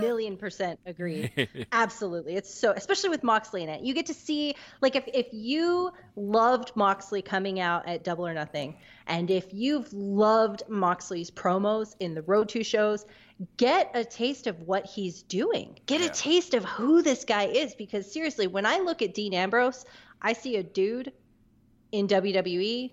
Million 0.00 0.36
percent 0.36 0.78
agree. 0.86 1.30
Absolutely. 1.72 2.34
It's 2.36 2.52
so 2.52 2.72
especially 2.72 3.10
with 3.10 3.22
Moxley 3.22 3.62
in 3.62 3.68
it. 3.68 3.82
You 3.82 3.94
get 3.94 4.06
to 4.06 4.14
see 4.14 4.54
like 4.80 4.96
if 4.96 5.04
if 5.12 5.26
you 5.32 5.90
loved 6.16 6.72
Moxley 6.74 7.22
coming 7.22 7.60
out 7.60 7.88
at 7.88 8.04
Double 8.04 8.26
or 8.26 8.34
Nothing 8.34 8.76
and 9.06 9.30
if 9.30 9.46
you've 9.52 9.92
loved 9.92 10.62
Moxley's 10.68 11.30
promos 11.30 11.94
in 12.00 12.14
the 12.14 12.22
Road 12.22 12.48
to 12.50 12.62
shows, 12.62 13.06
get 13.56 13.90
a 13.94 14.04
taste 14.04 14.46
of 14.46 14.60
what 14.62 14.86
he's 14.86 15.22
doing. 15.22 15.78
Get 15.86 16.00
Yeah. 16.00 16.06
a 16.06 16.10
taste 16.10 16.54
of 16.54 16.64
who 16.64 17.02
this 17.02 17.24
guy 17.24 17.44
is 17.46 17.74
because 17.74 18.10
seriously, 18.12 18.46
when 18.46 18.66
I 18.66 18.78
look 18.78 19.02
at 19.02 19.14
Dean 19.14 19.34
Ambrose, 19.34 19.84
I 20.22 20.34
see 20.34 20.56
a 20.56 20.62
dude 20.62 21.12
in 21.92 22.06
WWE 22.06 22.92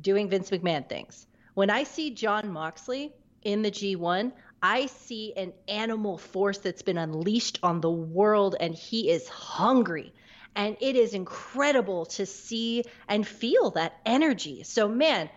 doing 0.00 0.28
Vince 0.28 0.50
McMahon 0.50 0.88
things. 0.88 1.26
When 1.54 1.70
I 1.70 1.84
see 1.84 2.10
Jon 2.10 2.50
Moxley 2.52 3.14
in 3.44 3.62
the 3.62 3.70
G1, 3.70 4.32
I 4.64 4.86
see 4.86 5.34
an 5.36 5.52
animal 5.68 6.16
force 6.16 6.56
that's 6.56 6.80
been 6.80 6.96
unleashed 6.96 7.58
on 7.62 7.82
the 7.82 7.90
world 7.90 8.56
and 8.58 8.74
he 8.74 9.10
is 9.10 9.28
hungry. 9.28 10.14
And 10.56 10.78
it 10.80 10.96
is 10.96 11.12
incredible 11.12 12.06
to 12.06 12.24
see 12.24 12.84
and 13.06 13.28
feel 13.28 13.72
that 13.72 14.00
energy. 14.06 14.62
So, 14.62 14.88
man, 14.88 15.28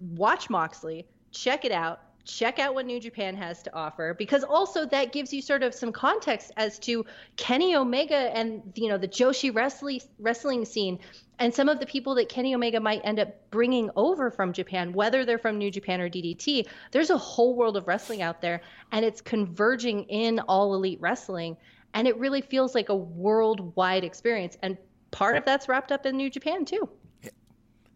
watch 0.00 0.48
Moxley, 0.50 1.04
check 1.32 1.64
it 1.64 1.72
out, 1.72 1.98
check 2.24 2.58
out 2.58 2.74
what 2.74 2.86
New 2.86 3.00
Japan 3.00 3.36
has 3.36 3.62
to 3.62 3.74
offer 3.74 4.14
because 4.14 4.44
also 4.44 4.86
that 4.86 5.12
gives 5.12 5.32
you 5.32 5.42
sort 5.42 5.62
of 5.62 5.74
some 5.74 5.92
context 5.92 6.52
as 6.56 6.78
to 6.80 7.04
Kenny 7.36 7.76
Omega 7.76 8.36
and 8.36 8.62
you 8.74 8.88
know 8.88 8.98
the 8.98 9.08
Joshi 9.08 9.54
wrestling 9.54 10.00
wrestling 10.18 10.64
scene 10.64 10.98
and 11.38 11.52
some 11.52 11.68
of 11.68 11.80
the 11.80 11.86
people 11.86 12.14
that 12.14 12.28
Kenny 12.28 12.54
Omega 12.54 12.80
might 12.80 13.00
end 13.04 13.18
up 13.18 13.50
bringing 13.50 13.90
over 13.96 14.30
from 14.30 14.52
Japan 14.52 14.92
whether 14.92 15.24
they're 15.24 15.38
from 15.38 15.58
New 15.58 15.70
Japan 15.70 16.00
or 16.00 16.08
DDT 16.08 16.66
there's 16.92 17.10
a 17.10 17.18
whole 17.18 17.54
world 17.54 17.76
of 17.76 17.86
wrestling 17.86 18.22
out 18.22 18.40
there 18.40 18.60
and 18.92 19.04
it's 19.04 19.20
converging 19.20 20.04
in 20.04 20.40
all 20.40 20.74
elite 20.74 21.00
wrestling 21.00 21.56
and 21.94 22.08
it 22.08 22.18
really 22.18 22.42
feels 22.42 22.74
like 22.74 22.88
a 22.88 22.94
worldwide 22.96 24.04
experience. 24.04 24.58
And 24.62 24.76
part 25.12 25.36
of 25.36 25.44
that's 25.44 25.68
wrapped 25.68 25.92
up 25.92 26.04
in 26.04 26.16
New 26.16 26.28
Japan 26.28 26.64
too. 26.64 26.88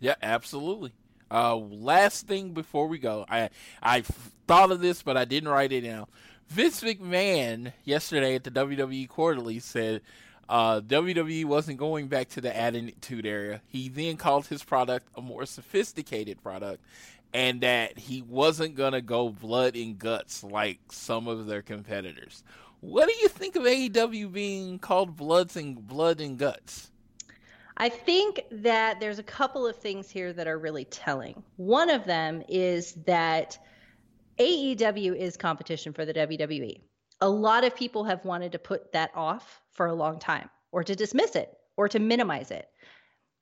Yeah, 0.00 0.14
absolutely. 0.22 0.92
Uh, 1.30 1.56
last 1.56 2.26
thing 2.26 2.52
before 2.52 2.88
we 2.88 2.98
go, 2.98 3.24
I 3.28 3.50
I 3.82 4.02
thought 4.46 4.70
of 4.70 4.80
this, 4.80 5.02
but 5.02 5.16
I 5.16 5.24
didn't 5.24 5.48
write 5.48 5.72
it 5.72 5.82
down. 5.82 6.06
Vince 6.48 6.80
McMahon 6.82 7.72
yesterday 7.84 8.34
at 8.34 8.44
the 8.44 8.50
WWE 8.50 9.08
Quarterly 9.08 9.58
said 9.58 10.00
uh, 10.48 10.80
WWE 10.80 11.44
wasn't 11.44 11.78
going 11.78 12.08
back 12.08 12.28
to 12.30 12.40
the 12.40 12.56
attitude 12.56 13.26
era. 13.26 13.60
He 13.66 13.88
then 13.88 14.16
called 14.16 14.46
his 14.46 14.64
product 14.64 15.08
a 15.14 15.20
more 15.20 15.44
sophisticated 15.44 16.42
product, 16.42 16.82
and 17.34 17.60
that 17.60 17.98
he 17.98 18.22
wasn't 18.22 18.74
gonna 18.74 19.02
go 19.02 19.28
blood 19.28 19.76
and 19.76 19.98
guts 19.98 20.42
like 20.42 20.80
some 20.90 21.28
of 21.28 21.46
their 21.46 21.62
competitors. 21.62 22.42
What 22.80 23.08
do 23.08 23.14
you 23.20 23.28
think 23.28 23.56
of 23.56 23.64
AEW 23.64 24.32
being 24.32 24.78
called 24.78 25.16
bloods 25.16 25.56
and 25.56 25.86
blood 25.86 26.20
and 26.20 26.38
guts? 26.38 26.90
I 27.80 27.88
think 27.88 28.42
that 28.50 28.98
there's 28.98 29.20
a 29.20 29.24
couple 29.24 29.66
of 29.66 29.76
things 29.76 30.10
here 30.10 30.32
that 30.32 30.48
are 30.48 30.58
really 30.58 30.84
telling. 30.84 31.42
One 31.56 31.90
of 31.90 32.04
them 32.04 32.42
is 32.48 32.94
that 33.06 33.56
AEW 34.38 35.16
is 35.16 35.36
competition 35.36 35.92
for 35.92 36.04
the 36.04 36.12
WWE. 36.12 36.80
A 37.20 37.28
lot 37.28 37.64
of 37.64 37.76
people 37.76 38.04
have 38.04 38.24
wanted 38.24 38.52
to 38.52 38.58
put 38.58 38.92
that 38.92 39.12
off 39.14 39.60
for 39.72 39.86
a 39.86 39.94
long 39.94 40.18
time 40.18 40.50
or 40.72 40.82
to 40.82 40.96
dismiss 40.96 41.36
it 41.36 41.56
or 41.76 41.88
to 41.88 42.00
minimize 42.00 42.50
it. 42.50 42.68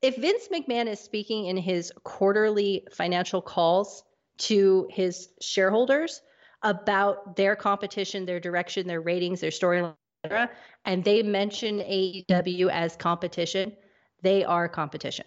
If 0.03 0.17
Vince 0.17 0.49
McMahon 0.53 0.87
is 0.87 1.01
speaking 1.01 1.47
in 1.47 1.57
his 1.57 1.91
quarterly 2.05 2.87
financial 2.93 3.41
calls 3.41 4.05
to 4.39 4.87
his 4.91 5.31
shareholders 5.41 6.21
about 6.63 7.37
their 7.37 7.57
competition, 7.57 8.27
their 8.27 8.41
direction, 8.41 8.87
their 8.87 9.01
ratings, 9.01 9.41
their 9.41 9.51
storyline, 9.51 9.95
and 10.85 11.05
they 11.05 11.23
mention 11.23 11.79
AEW 11.79 12.69
as 12.69 12.97
competition, 12.97 13.73
they 14.27 14.45
are 14.45 14.69
competition. 14.69 15.27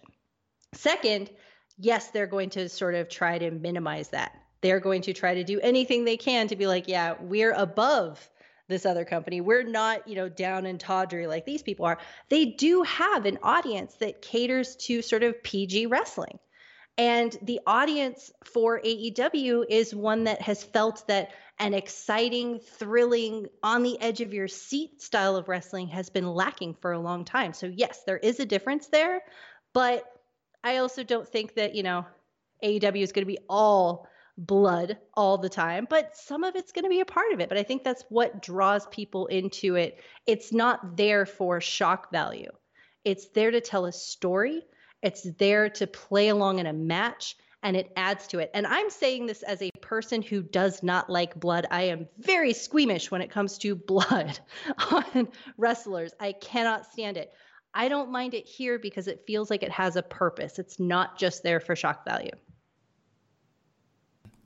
Second, 0.73 1.30
yes, 1.77 2.11
they're 2.11 2.27
going 2.27 2.49
to 2.51 2.67
sort 2.67 2.95
of 2.95 3.09
try 3.09 3.38
to 3.38 3.49
minimize 3.49 4.09
that. 4.09 4.34
They're 4.61 4.81
going 4.81 5.03
to 5.03 5.13
try 5.13 5.35
to 5.35 5.43
do 5.43 5.59
anything 5.61 6.03
they 6.03 6.17
can 6.17 6.49
to 6.49 6.57
be 6.57 6.67
like, 6.67 6.88
yeah, 6.88 7.15
we're 7.21 7.53
above 7.53 8.30
this 8.67 8.85
other 8.85 9.05
company. 9.05 9.39
We're 9.41 9.63
not, 9.63 10.07
you 10.07 10.15
know, 10.15 10.27
down 10.27 10.65
and 10.65 10.80
tawdry 10.80 11.27
like 11.27 11.45
these 11.45 11.63
people 11.63 11.85
are. 11.85 11.97
They 12.27 12.45
do 12.45 12.84
have 12.84 13.26
an 13.26 13.39
audience 13.41 13.95
that 13.95 14.21
caters 14.21 14.76
to 14.88 15.01
sort 15.01 15.23
of 15.23 15.41
PG 15.43 15.85
wrestling. 15.88 16.38
And 16.97 17.35
the 17.41 17.61
audience 17.65 18.30
for 18.43 18.81
AEW 18.81 19.63
is 19.69 19.95
one 19.95 20.26
that 20.26 20.41
has 20.41 20.61
felt 20.61 21.07
that 21.07 21.31
an 21.60 21.73
exciting, 21.73 22.60
thrilling, 22.60 23.48
on 23.61 23.84
the 23.84 23.99
edge 24.02 24.22
of 24.22 24.34
your 24.34 24.48
seat 24.48 25.02
style 25.02 25.36
of 25.36 25.49
wrestling 25.49 25.90
has 25.90 26.10
been 26.10 26.27
lacking 26.27 26.73
for 26.73 26.94
a 26.94 26.99
long 26.99 27.26
time. 27.26 27.53
So, 27.53 27.68
yes, 27.68 28.03
there 28.06 28.18
is 28.18 28.40
a 28.40 28.45
difference 28.45 28.88
there. 28.88 29.22
But 29.73 30.06
I 30.64 30.77
also 30.77 31.03
don't 31.03 31.27
think 31.27 31.56
that, 31.56 31.76
you 31.76 31.84
know, 31.84 32.06
AEW 32.64 33.02
is 33.02 33.11
going 33.11 33.26
to 33.26 33.31
be 33.31 33.40
all 33.49 34.07
blood 34.38 34.98
all 35.15 35.38
the 35.38 35.49
time, 35.49 35.86
but 35.90 36.15
some 36.15 36.44
of 36.44 36.56
it's 36.56 36.72
going 36.72 36.84
to 36.84 36.90
be 36.90 37.02
a 37.02 37.06
part 37.06 37.34
of 37.34 37.40
it. 37.40 37.49
But 37.49 37.57
I 37.57 37.64
think 37.64 37.84
that's 37.84 38.06
what 38.10 38.41
draws 38.41 38.88
people 38.88 39.27
into 39.27 39.76
it. 39.76 39.99
It's 40.26 40.53
not 40.53 40.95
there 40.95 41.26
for 41.26 41.60
shock 41.60 42.11
value, 42.11 42.52
it's 43.03 43.27
there 43.30 43.52
to 43.52 43.61
tell 43.61 43.86
a 43.86 43.91
story, 43.91 44.64
it's 45.02 45.23
there 45.38 45.69
to 45.69 45.88
play 45.88 46.30
along 46.30 46.60
in 46.60 46.65
a 46.65 46.73
match. 46.73 47.36
And 47.61 47.76
it 47.76 47.91
adds 47.98 48.27
to 48.27 48.40
it. 48.40 48.52
And 48.53 48.65
I'm 48.65 48.90
saying 48.90 49.26
this 49.26 49.44
as 49.44 49.61
a 49.61 49.69
person 49.81 50.22
who 50.22 50.41
does 50.41 50.81
not 50.81 51.10
like 51.10 51.38
blood. 51.38 51.65
I 51.69 51.84
am 51.84 52.07
very 52.18 52.53
squeamish 52.53 53.11
when 53.11 53.22
it 53.22 53.30
comes 53.30 53.57
to 53.60 53.76
blood 53.94 54.40
on 54.91 55.27
wrestlers. 55.57 56.14
I 56.19 56.31
cannot 56.34 56.86
stand 56.91 57.18
it. 57.18 57.34
I 57.73 57.90
don't 57.90 58.11
mind 58.11 58.34
it 58.34 58.48
here 58.48 58.80
because 58.80 59.07
it 59.07 59.23
feels 59.27 59.49
like 59.49 59.61
it 59.61 59.72
has 59.72 59.95
a 59.95 60.02
purpose. 60.02 60.57
It's 60.57 60.80
not 60.80 61.19
just 61.19 61.44
there 61.44 61.60
for 61.60 61.76
shock 61.76 62.06
value. 62.06 62.31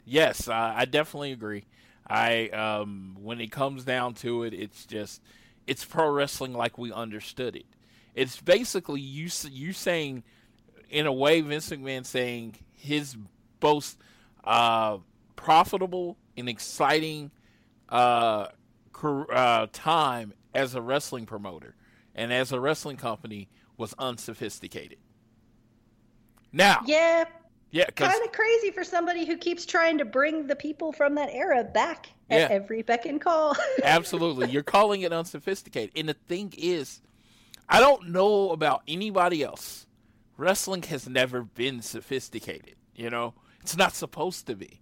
Yes, 0.05 0.47
I, 0.47 0.79
I 0.79 0.85
definitely 0.85 1.31
agree. 1.31 1.65
I 2.07 2.49
um, 2.49 3.15
when 3.19 3.39
it 3.39 3.51
comes 3.51 3.85
down 3.85 4.13
to 4.15 4.43
it, 4.43 4.53
it's 4.53 4.85
just 4.85 5.21
it's 5.67 5.85
pro 5.85 6.09
wrestling 6.09 6.53
like 6.53 6.77
we 6.77 6.91
understood 6.91 7.55
it. 7.55 7.65
It's 8.13 8.41
basically 8.41 9.01
you 9.01 9.29
you 9.49 9.73
saying 9.73 10.23
in 10.93 11.07
a 11.07 11.11
way 11.11 11.41
Vince 11.41 11.69
McMahon 11.71 12.05
saying 12.05 12.55
his 12.75 13.17
most 13.61 13.97
uh, 14.43 14.97
profitable 15.35 16.17
and 16.37 16.47
exciting 16.47 17.31
uh, 17.89 18.47
uh, 19.03 19.67
time 19.73 20.33
as 20.53 20.75
a 20.75 20.81
wrestling 20.81 21.25
promoter 21.25 21.75
and 22.13 22.31
as 22.31 22.51
a 22.51 22.59
wrestling 22.59 22.95
company 22.97 23.49
was 23.75 23.95
unsophisticated. 23.97 24.99
Now, 26.51 26.81
Yeah, 26.85 27.25
yeah, 27.71 27.85
kind 27.95 28.23
of 28.23 28.31
crazy 28.31 28.69
for 28.69 28.83
somebody 28.83 29.25
who 29.25 29.35
keeps 29.35 29.65
trying 29.65 29.97
to 29.97 30.05
bring 30.05 30.45
the 30.45 30.55
people 30.55 30.91
from 30.91 31.15
that 31.15 31.29
era 31.31 31.63
back 31.63 32.09
at 32.29 32.41
Yeah. 32.51 32.55
every 32.55 32.83
beck 32.83 33.07
and 33.07 33.19
call. 33.19 33.55
Absolutely. 33.83 34.51
You're 34.51 34.61
calling 34.61 35.01
it 35.01 35.11
unsophisticated. 35.11 35.91
And 35.95 36.07
the 36.07 36.13
thing 36.13 36.53
is, 36.55 37.01
I 37.67 37.79
don't 37.79 38.09
know 38.09 38.51
about 38.51 38.83
anybody 38.87 39.41
else. 39.41 39.87
Wrestling 40.43 40.83
has 40.83 41.07
never 41.07 41.41
been 41.43 41.81
sophisticated, 41.81 42.75
you 42.93 43.09
know? 43.09 43.33
It's 43.61 43.77
not 43.77 43.95
supposed 43.95 44.45
to 44.47 44.55
be. 44.55 44.81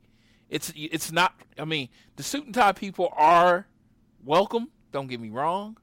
It's 0.49 0.73
it's 0.75 1.11
not 1.11 1.35
I 1.59 1.65
mean, 1.65 1.89
the 2.15 2.23
suit 2.23 2.45
and 2.45 2.53
tie 2.53 2.71
people 2.71 3.13
are 3.15 3.67
welcome, 4.25 4.69
don't 4.91 5.05
get 5.05 5.21
me 5.21 5.29
wrong, 5.29 5.77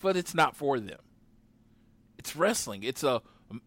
but 0.00 0.16
it's 0.16 0.34
not 0.34 0.56
for 0.56 0.80
them. 0.80 0.98
It's 2.18 2.34
wrestling. 2.34 2.82
It's 2.82 3.04
a 3.04 3.22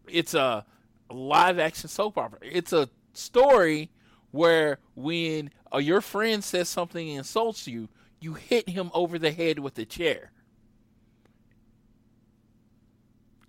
it's 0.06 0.34
a 0.34 0.66
live 1.10 1.58
action 1.58 1.88
soap 1.88 2.18
opera. 2.18 2.40
It's 2.42 2.74
a 2.74 2.90
story 3.14 3.90
where 4.30 4.80
when 4.94 5.50
uh, 5.72 5.78
your 5.78 6.02
friend 6.02 6.44
says 6.44 6.68
something 6.68 7.08
and 7.08 7.18
insults 7.18 7.66
you, 7.66 7.88
you 8.20 8.34
hit 8.34 8.68
him 8.68 8.90
over 8.92 9.18
the 9.18 9.32
head 9.32 9.58
with 9.58 9.78
a 9.78 9.86
chair. 9.86 10.30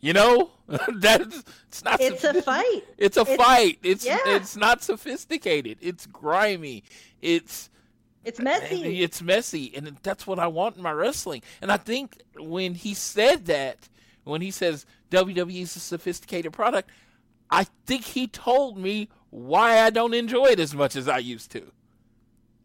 You 0.02 0.14
know, 0.14 0.52
that's 0.96 1.44
it's 1.68 1.84
not. 1.84 2.00
it's 2.00 2.24
a 2.24 2.42
fight. 2.42 2.84
It's 2.98 3.18
a 3.18 3.22
It's- 3.22 3.38
fight. 3.38 3.80
It's 3.84 4.06
yeah. 4.06 4.18
it's 4.26 4.56
not 4.56 4.82
sophisticated. 4.82 5.78
It's 5.82 6.06
grimy. 6.06 6.84
It's 7.22 7.70
It's 8.24 8.40
messy. 8.40 9.02
it's 9.04 9.22
messy, 9.22 9.74
and 9.76 9.98
that's 10.04 10.26
what 10.26 10.40
I 10.40 10.48
want 10.48 10.78
in 10.78 10.84
my 10.84 10.92
wrestling. 10.92 11.42
And 11.62 11.72
I 11.72 11.78
think 11.78 12.22
when 12.38 12.76
he 12.76 12.94
said 12.94 13.46
that, 13.48 13.90
when 14.24 14.42
he 14.42 14.52
says 14.52 14.86
WWE 15.12 15.62
is 15.64 15.76
a 15.76 15.80
sophisticated 15.80 16.54
product, 16.54 16.90
I 17.50 17.66
think 17.86 18.04
he 18.06 18.28
told 18.28 18.78
me 18.78 19.10
why 19.32 19.80
I 19.82 19.90
don't 19.90 20.14
enjoy 20.14 20.46
it 20.46 20.60
as 20.60 20.74
much 20.74 20.96
as 20.96 21.08
I 21.08 21.18
used 21.18 21.52
to. 21.52 21.72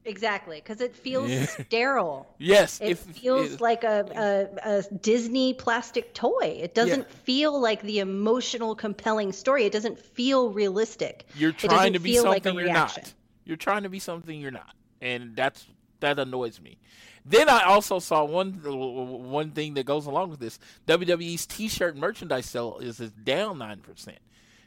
Exactly, 0.06 0.56
because 0.56 0.80
it 0.82 0.94
feels 0.94 1.30
Yeah. 1.30 1.46
sterile. 1.46 2.26
Yes, 2.38 2.80
It 2.80 2.90
if- 2.90 2.98
feels 3.00 3.54
it- 3.54 3.60
like 3.60 3.84
a, 3.84 4.50
a, 4.64 4.78
a 4.78 4.82
Disney 4.96 5.54
plastic 5.54 6.12
toy. 6.12 6.58
It 6.60 6.74
doesn't 6.74 7.10
feel 7.10 7.58
like 7.58 7.80
the 7.82 8.00
emotional, 8.00 8.74
compelling 8.74 9.32
story. 9.32 9.64
It 9.64 9.72
doesn't 9.72 9.98
feel 9.98 10.50
realistic. 10.50 11.26
you're 11.36 11.52
trying 11.52 11.94
to 11.94 11.98
be 11.98 12.12
feel 12.12 12.24
like 12.24 12.44
something 12.44 12.62
you're 12.64 12.72
not. 12.74 13.12
You're 13.46 13.56
trying 13.56 13.82
to 13.84 13.88
be 13.88 13.98
something 13.98 14.38
you're 14.40 14.50
not, 14.50 14.74
and 15.00 15.34
that's 15.36 15.66
that 16.00 16.18
annoys 16.18 16.60
me. 16.60 16.78
Then 17.26 17.48
I 17.48 17.62
also 17.64 17.98
saw 17.98 18.24
one 18.24 18.52
one 18.62 19.52
thing 19.52 19.72
that 19.74 19.86
goes 19.86 20.04
along 20.06 20.28
with 20.30 20.40
this: 20.40 20.58
WWE's 20.86 21.46
T-shirt 21.46 21.96
merchandise 21.96 22.44
sale 22.46 22.78
is 22.80 23.00
is 23.00 23.10
down 23.12 23.56
nine 23.58 23.78
percent 23.80 24.18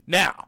now, 0.07 0.47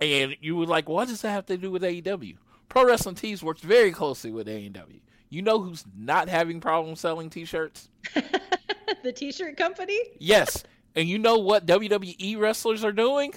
and 0.00 0.36
you 0.42 0.56
were 0.56 0.66
like, 0.66 0.88
what 0.88 1.08
does 1.08 1.22
that 1.22 1.30
have 1.30 1.46
to 1.46 1.56
do 1.56 1.70
with 1.70 1.82
AEW? 1.82 2.36
Pro 2.68 2.84
Wrestling 2.84 3.14
Tees 3.14 3.42
works 3.42 3.60
very 3.60 3.92
closely 3.92 4.30
with 4.30 4.46
AEW. 4.46 5.00
You 5.28 5.42
know 5.42 5.60
who's 5.60 5.84
not 5.96 6.28
having 6.28 6.60
problems 6.60 7.00
selling 7.00 7.30
T-shirts? 7.30 7.88
the 9.02 9.12
T-shirt 9.12 9.56
company. 9.56 9.98
Yes. 10.18 10.64
And 10.94 11.08
you 11.08 11.18
know 11.18 11.38
what 11.38 11.66
WWE 11.66 12.38
wrestlers 12.38 12.84
are 12.84 12.92
doing? 12.92 13.34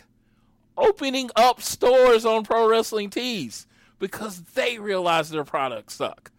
Opening 0.78 1.30
up 1.36 1.62
stores 1.62 2.26
on 2.26 2.44
Pro 2.44 2.70
Wrestling 2.70 3.10
Tees 3.10 3.68
because 3.98 4.42
they 4.42 4.80
realize 4.80 5.30
their 5.30 5.44
products 5.44 5.96
suck. 5.96 6.32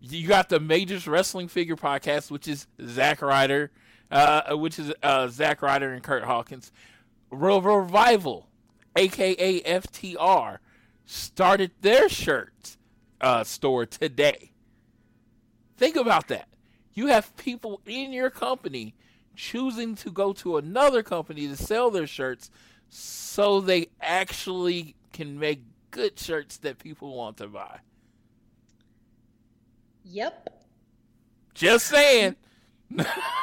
You 0.00 0.28
got 0.28 0.50
the 0.50 0.60
Majors 0.60 1.08
Wrestling 1.08 1.48
Figure 1.48 1.76
Podcast, 1.76 2.30
which 2.30 2.46
is 2.46 2.66
Zack 2.86 3.22
Ryder, 3.22 3.70
uh, 4.10 4.54
which 4.54 4.78
is 4.78 4.92
uh, 5.02 5.28
Zack 5.28 5.62
Ryder 5.62 5.94
and 5.94 6.02
Curt 6.02 6.24
Hawkins. 6.24 6.70
Real 7.30 7.62
Revival, 7.62 8.46
aka 8.96 9.62
FTR, 9.62 10.58
started 11.06 11.70
their 11.80 12.08
shirt 12.08 12.76
uh, 13.20 13.44
store 13.44 13.86
today. 13.86 14.52
Think 15.76 15.96
about 15.96 16.28
that. 16.28 16.48
You 16.92 17.08
have 17.08 17.36
people 17.36 17.80
in 17.86 18.12
your 18.12 18.30
company 18.30 18.94
choosing 19.34 19.96
to 19.96 20.10
go 20.10 20.32
to 20.32 20.56
another 20.56 21.02
company 21.02 21.48
to 21.48 21.56
sell 21.56 21.90
their 21.90 22.06
shirts 22.06 22.50
so 22.88 23.60
they 23.60 23.88
actually 24.00 24.94
can 25.12 25.38
make 25.38 25.62
good 25.90 26.18
shirts 26.18 26.58
that 26.58 26.78
people 26.78 27.14
want 27.16 27.36
to 27.38 27.48
buy. 27.48 27.80
Yep. 30.04 30.50
Just 31.54 31.86
saying. 31.86 32.36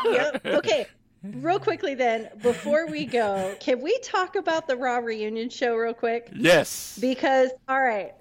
Yep. 0.05 0.45
Okay. 0.45 0.85
Real 1.23 1.60
quickly 1.60 1.93
then, 1.93 2.30
before 2.41 2.88
we 2.88 3.06
go, 3.06 3.56
can 3.60 3.80
we 3.80 3.98
talk 3.99 4.35
about 4.35 4.68
the 4.68 4.76
Raw 4.76 4.98
reunion 4.98 5.49
show 5.49 5.76
real 5.76 5.93
quick? 5.93 6.30
Yes. 6.35 6.98
Because, 6.99 7.52
all 7.69 7.81
right. 7.81 8.14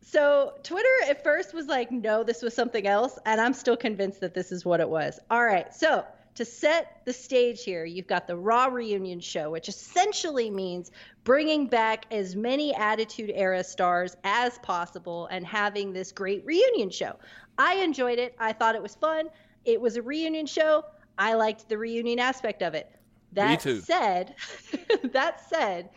So 0.00 0.54
Twitter 0.62 0.88
at 1.08 1.24
first 1.24 1.52
was 1.52 1.66
like, 1.66 1.90
no, 1.90 2.22
this 2.22 2.42
was 2.42 2.54
something 2.54 2.86
else. 2.86 3.18
And 3.26 3.40
I'm 3.40 3.52
still 3.52 3.76
convinced 3.76 4.20
that 4.20 4.32
this 4.32 4.52
is 4.52 4.64
what 4.64 4.78
it 4.78 4.88
was. 4.88 5.18
All 5.28 5.44
right. 5.44 5.74
So 5.74 6.04
to 6.36 6.44
set 6.44 7.00
the 7.04 7.12
stage 7.12 7.64
here, 7.64 7.84
you've 7.84 8.06
got 8.06 8.28
the 8.28 8.36
Raw 8.36 8.66
reunion 8.66 9.18
show, 9.18 9.50
which 9.50 9.68
essentially 9.68 10.48
means 10.48 10.92
bringing 11.24 11.66
back 11.66 12.04
as 12.12 12.36
many 12.36 12.72
Attitude 12.76 13.32
Era 13.34 13.64
stars 13.64 14.16
as 14.22 14.58
possible 14.58 15.26
and 15.32 15.44
having 15.44 15.92
this 15.92 16.12
great 16.12 16.46
reunion 16.46 16.90
show. 16.90 17.16
I 17.58 17.74
enjoyed 17.76 18.20
it. 18.20 18.36
I 18.38 18.52
thought 18.52 18.76
it 18.76 18.82
was 18.82 18.94
fun. 18.94 19.30
It 19.64 19.80
was 19.80 19.96
a 19.96 20.02
reunion 20.02 20.46
show. 20.46 20.84
I 21.18 21.34
liked 21.34 21.68
the 21.68 21.78
reunion 21.78 22.18
aspect 22.18 22.62
of 22.62 22.74
it. 22.74 22.90
That 23.32 23.62
said, 23.62 24.34
that 25.12 25.48
said, 25.48 25.90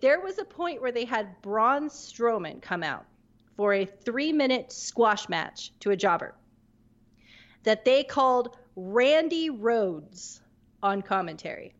there 0.00 0.20
was 0.20 0.38
a 0.38 0.44
point 0.44 0.82
where 0.82 0.92
they 0.92 1.04
had 1.04 1.40
Braun 1.42 1.88
Strowman 1.88 2.60
come 2.60 2.82
out 2.82 3.06
for 3.56 3.72
a 3.74 3.86
three 3.86 4.32
minute 4.32 4.72
squash 4.72 5.28
match 5.28 5.72
to 5.80 5.90
a 5.90 5.96
jobber 5.96 6.34
that 7.62 7.84
they 7.84 8.02
called 8.02 8.56
Randy 8.76 9.50
Rhodes 9.50 10.40
on 10.82 11.02
commentary. 11.02 11.74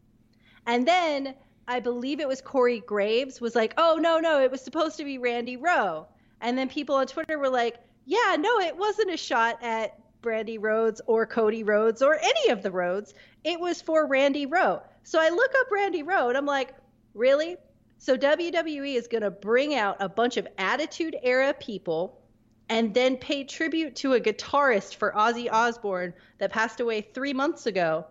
And 0.66 0.86
then 0.86 1.35
I 1.66 1.81
believe 1.81 2.20
it 2.20 2.28
was 2.28 2.40
Corey 2.40 2.81
Graves 2.81 3.40
was 3.40 3.55
like, 3.55 3.74
oh, 3.77 3.98
no, 4.01 4.19
no, 4.19 4.40
it 4.40 4.51
was 4.51 4.60
supposed 4.60 4.97
to 4.98 5.05
be 5.05 5.19
Randy 5.19 5.56
Rowe. 5.56 6.06
And 6.40 6.56
then 6.56 6.69
people 6.69 6.97
on 6.97 7.06
Twitter 7.06 7.39
were 7.39 7.48
like, 7.48 7.77
yeah, 8.05 8.36
no, 8.39 8.60
it 8.60 8.77
wasn't 8.77 9.12
a 9.12 9.16
shot 9.16 9.59
at 9.62 9.98
Brandi 10.23 10.59
Rhodes 10.61 11.01
or 11.07 11.27
Cody 11.27 11.65
Rhodes 11.65 12.01
or 12.03 12.19
any 12.20 12.51
of 12.51 12.62
the 12.62 12.70
Rhodes. 12.70 13.15
It 13.44 13.61
was 13.61 13.82
for 13.82 14.07
Randy 14.07 14.47
Rowe. 14.47 14.81
So 15.03 15.20
I 15.20 15.31
look 15.31 15.51
up 15.61 15.70
Randy 15.70 16.03
Rowe 16.03 16.28
and 16.28 16.39
I'm 16.39 16.47
like, 16.47 16.74
really? 17.15 17.57
So 17.99 18.16
WWE 18.16 18.97
is 18.97 19.09
going 19.09 19.23
to 19.23 19.31
bring 19.31 19.74
out 19.74 19.97
a 20.01 20.09
bunch 20.09 20.36
of 20.36 20.47
Attitude 20.59 21.16
Era 21.23 21.55
people 21.55 22.20
and 22.69 22.94
then 22.94 23.16
pay 23.16 23.44
tribute 23.44 23.97
to 23.97 24.15
a 24.15 24.20
guitarist 24.20 24.97
for 24.97 25.12
Ozzy 25.12 25.51
Osbourne 25.51 26.15
that 26.39 26.51
passed 26.51 26.81
away 26.81 27.03
three 27.03 27.32
months 27.32 27.66
ago 27.66 28.07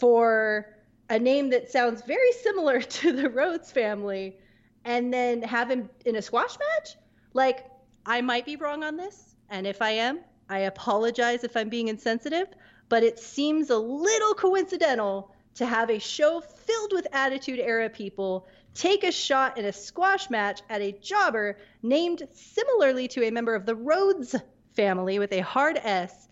for 0.00 0.76
a 1.10 1.18
name 1.18 1.50
that 1.50 1.70
sounds 1.70 2.02
very 2.02 2.32
similar 2.32 2.80
to 3.00 3.12
the 3.12 3.28
Rhodes 3.28 3.70
family 3.70 4.36
and 4.84 5.12
then 5.12 5.42
have 5.42 5.70
him 5.70 5.88
in 6.04 6.16
a 6.16 6.22
squash 6.22 6.56
match? 6.58 6.96
Like, 7.34 7.66
I 8.04 8.20
might 8.20 8.46
be 8.46 8.56
wrong 8.56 8.82
on 8.82 8.96
this. 8.96 9.34
And 9.50 9.66
if 9.66 9.82
I 9.82 9.90
am, 9.90 10.20
I 10.48 10.60
apologize 10.60 11.44
if 11.44 11.56
I'm 11.56 11.68
being 11.68 11.88
insensitive, 11.88 12.48
but 12.88 13.02
it 13.02 13.18
seems 13.18 13.70
a 13.70 13.78
little 13.78 14.34
coincidental 14.34 15.34
to 15.54 15.66
have 15.66 15.90
a 15.90 15.98
show 15.98 16.40
filled 16.40 16.92
with 16.92 17.06
Attitude 17.12 17.58
Era 17.58 17.88
people 17.88 18.46
take 18.74 19.04
a 19.04 19.12
shot 19.12 19.58
in 19.58 19.66
a 19.66 19.72
squash 19.72 20.30
match 20.30 20.62
at 20.70 20.80
a 20.80 20.92
jobber 20.92 21.58
named 21.82 22.22
similarly 22.32 23.06
to 23.08 23.24
a 23.24 23.30
member 23.30 23.54
of 23.54 23.66
the 23.66 23.74
Rhodes 23.74 24.34
family 24.74 25.18
with 25.18 25.32
a 25.32 25.40
hard 25.40 25.78
S 25.82 26.28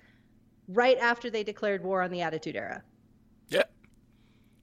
right 0.69 0.97
after 0.99 1.31
they 1.31 1.43
declared 1.43 1.85
war 1.85 2.03
on 2.03 2.11
the 2.11 2.23
Attitude 2.23 2.57
Era. 2.57 2.82
Yep. 3.49 3.70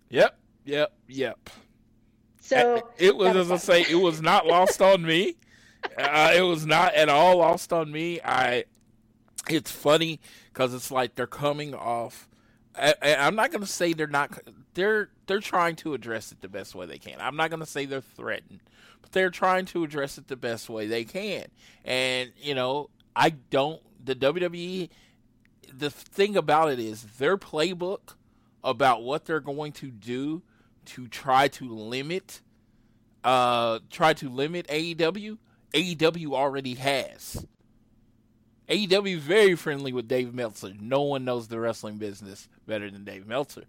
Yep. 0.10 0.40
Yep. 0.65 0.94
Yep. 1.07 1.49
So 2.41 2.90
it 2.98 3.15
was, 3.15 3.36
as 3.36 3.52
I 3.52 3.57
say, 3.57 3.82
it 3.90 3.95
was 3.95 4.22
not 4.22 4.45
lost 4.48 4.82
on 4.82 5.03
me. 5.03 5.36
Uh, 5.98 6.34
it 6.36 6.41
was 6.41 6.65
not 6.65 6.94
at 6.95 7.07
all 7.07 7.38
lost 7.38 7.72
on 7.72 7.90
me. 7.90 8.19
I. 8.22 8.65
It's 9.49 9.72
funny 9.72 10.19
because 10.53 10.74
it's 10.74 10.91
like 10.91 11.15
they're 11.15 11.28
coming 11.28 11.74
off. 11.74 12.28
I, 12.76 12.94
I'm 13.02 13.36
not 13.36 13.52
going 13.52 13.61
to 13.61 13.68
say 13.68 13.94
they're 13.94 14.07
not. 14.07 14.38
They're 14.74 15.10
they're 15.26 15.40
trying 15.40 15.76
to 15.78 15.94
address 15.94 16.32
it 16.32 16.41
the 16.41 16.49
best 16.49 16.76
way 16.76 16.86
they 16.86 16.99
can. 16.99 17.15
I'm 17.19 17.36
not 17.36 17.49
going 17.49 17.60
to 17.60 17.65
say 17.65 17.86
they're 17.86 18.02
threatened, 18.02 18.61
but 19.02 19.11
they're 19.11 19.32
trying 19.32 19.65
to 19.68 19.84
address 19.84 20.18
it 20.18 20.28
the 20.28 20.36
best 20.36 20.69
way 20.69 20.86
they 20.86 21.03
can. 21.03 21.45
And 21.84 22.32
you 22.38 22.53
know, 22.53 22.90
I 23.15 23.32
don't. 23.32 23.82
The 24.03 24.15
WWE. 24.15 24.90
The 25.74 25.90
thing 25.90 26.38
about 26.38 26.72
it 26.72 26.80
is 26.80 27.03
their 27.18 27.38
playbook 27.38 28.15
about 28.64 29.03
what 29.03 29.26
they're 29.26 29.40
going 29.40 29.72
to 29.74 29.88
do 29.91 30.44
to 30.86 31.07
try 31.07 31.48
to 31.49 31.68
limit 31.68 32.41
uh 33.24 33.80
try 33.90 34.14
to 34.14 34.30
limit 34.30 34.68
AEW, 34.68 35.38
AEW 35.74 36.34
already 36.34 36.76
has. 36.76 37.45
AEW 38.69 39.18
is 39.18 39.23
very 39.23 39.56
friendly 39.56 39.94
with 39.94 40.07
Dave 40.07 40.34
Meltzer. 40.34 40.73
No 40.80 41.02
one 41.02 41.23
knows 41.26 41.48
the 41.48 41.60
wrestling 41.60 41.98
business 41.98 42.48
better 42.68 42.89
than 42.91 43.03
Dave 43.06 43.26
Meltzer. 43.27 43.64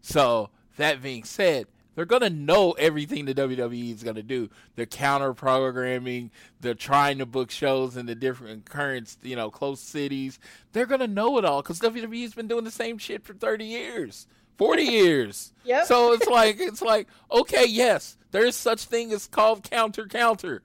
So, 0.00 0.48
that 0.76 1.02
being 1.02 1.24
said, 1.24 1.66
they're 1.94 2.06
going 2.06 2.22
to 2.22 2.30
know 2.30 2.72
everything 2.72 3.26
the 3.26 3.34
WWE 3.34 3.92
is 3.94 4.02
going 4.02 4.16
to 4.16 4.22
do. 4.22 4.48
The 4.76 4.86
counter 4.86 5.34
programming, 5.34 6.30
the 6.60 6.74
trying 6.74 7.18
to 7.18 7.26
book 7.26 7.50
shows 7.50 7.96
in 7.96 8.06
the 8.06 8.14
different 8.14 8.64
current, 8.64 9.14
you 9.22 9.36
know, 9.36 9.50
close 9.50 9.80
cities. 9.80 10.38
They're 10.72 10.86
going 10.86 11.00
to 11.00 11.06
know 11.08 11.36
it 11.36 11.44
all 11.44 11.60
because 11.62 11.80
WWE's 11.80 12.32
been 12.34 12.48
doing 12.48 12.64
the 12.64 12.70
same 12.70 12.96
shit 12.96 13.24
for 13.24 13.34
30 13.34 13.64
years, 13.66 14.26
40 14.56 14.82
years. 14.84 15.52
Yep. 15.64 15.84
So 15.86 16.12
it's 16.12 16.28
like, 16.28 16.56
it's 16.60 16.80
like, 16.80 17.08
okay, 17.30 17.66
yes, 17.66 18.16
there 18.30 18.46
is 18.46 18.56
such 18.56 18.84
thing 18.84 19.12
as 19.12 19.26
called 19.26 19.64
counter 19.68 20.06
counter. 20.06 20.62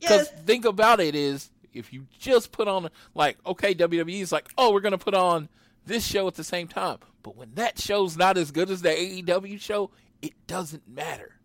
Because 0.00 0.30
Yes. 0.32 0.42
think 0.46 0.64
about 0.64 1.00
it 1.00 1.14
is 1.16 1.50
if 1.78 1.92
you 1.92 2.06
just 2.18 2.52
put 2.52 2.68
on 2.68 2.90
like 3.14 3.38
okay 3.46 3.74
WWE 3.74 4.20
is 4.20 4.32
like 4.32 4.48
oh 4.58 4.72
we're 4.72 4.80
gonna 4.80 4.98
put 4.98 5.14
on 5.14 5.48
this 5.86 6.04
show 6.04 6.26
at 6.26 6.34
the 6.34 6.44
same 6.44 6.68
time, 6.68 6.98
but 7.22 7.36
when 7.36 7.54
that 7.54 7.78
show's 7.78 8.16
not 8.16 8.36
as 8.36 8.50
good 8.50 8.70
as 8.70 8.82
the 8.82 8.90
AEW 8.90 9.58
show, 9.58 9.90
it 10.20 10.34
doesn't 10.46 10.86
matter. 10.86 11.36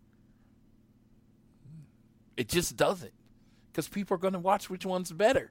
It 2.36 2.48
just 2.48 2.76
doesn't 2.76 3.12
because 3.72 3.88
people 3.88 4.16
are 4.16 4.18
gonna 4.18 4.38
watch 4.38 4.68
which 4.68 4.84
one's 4.84 5.12
better. 5.12 5.50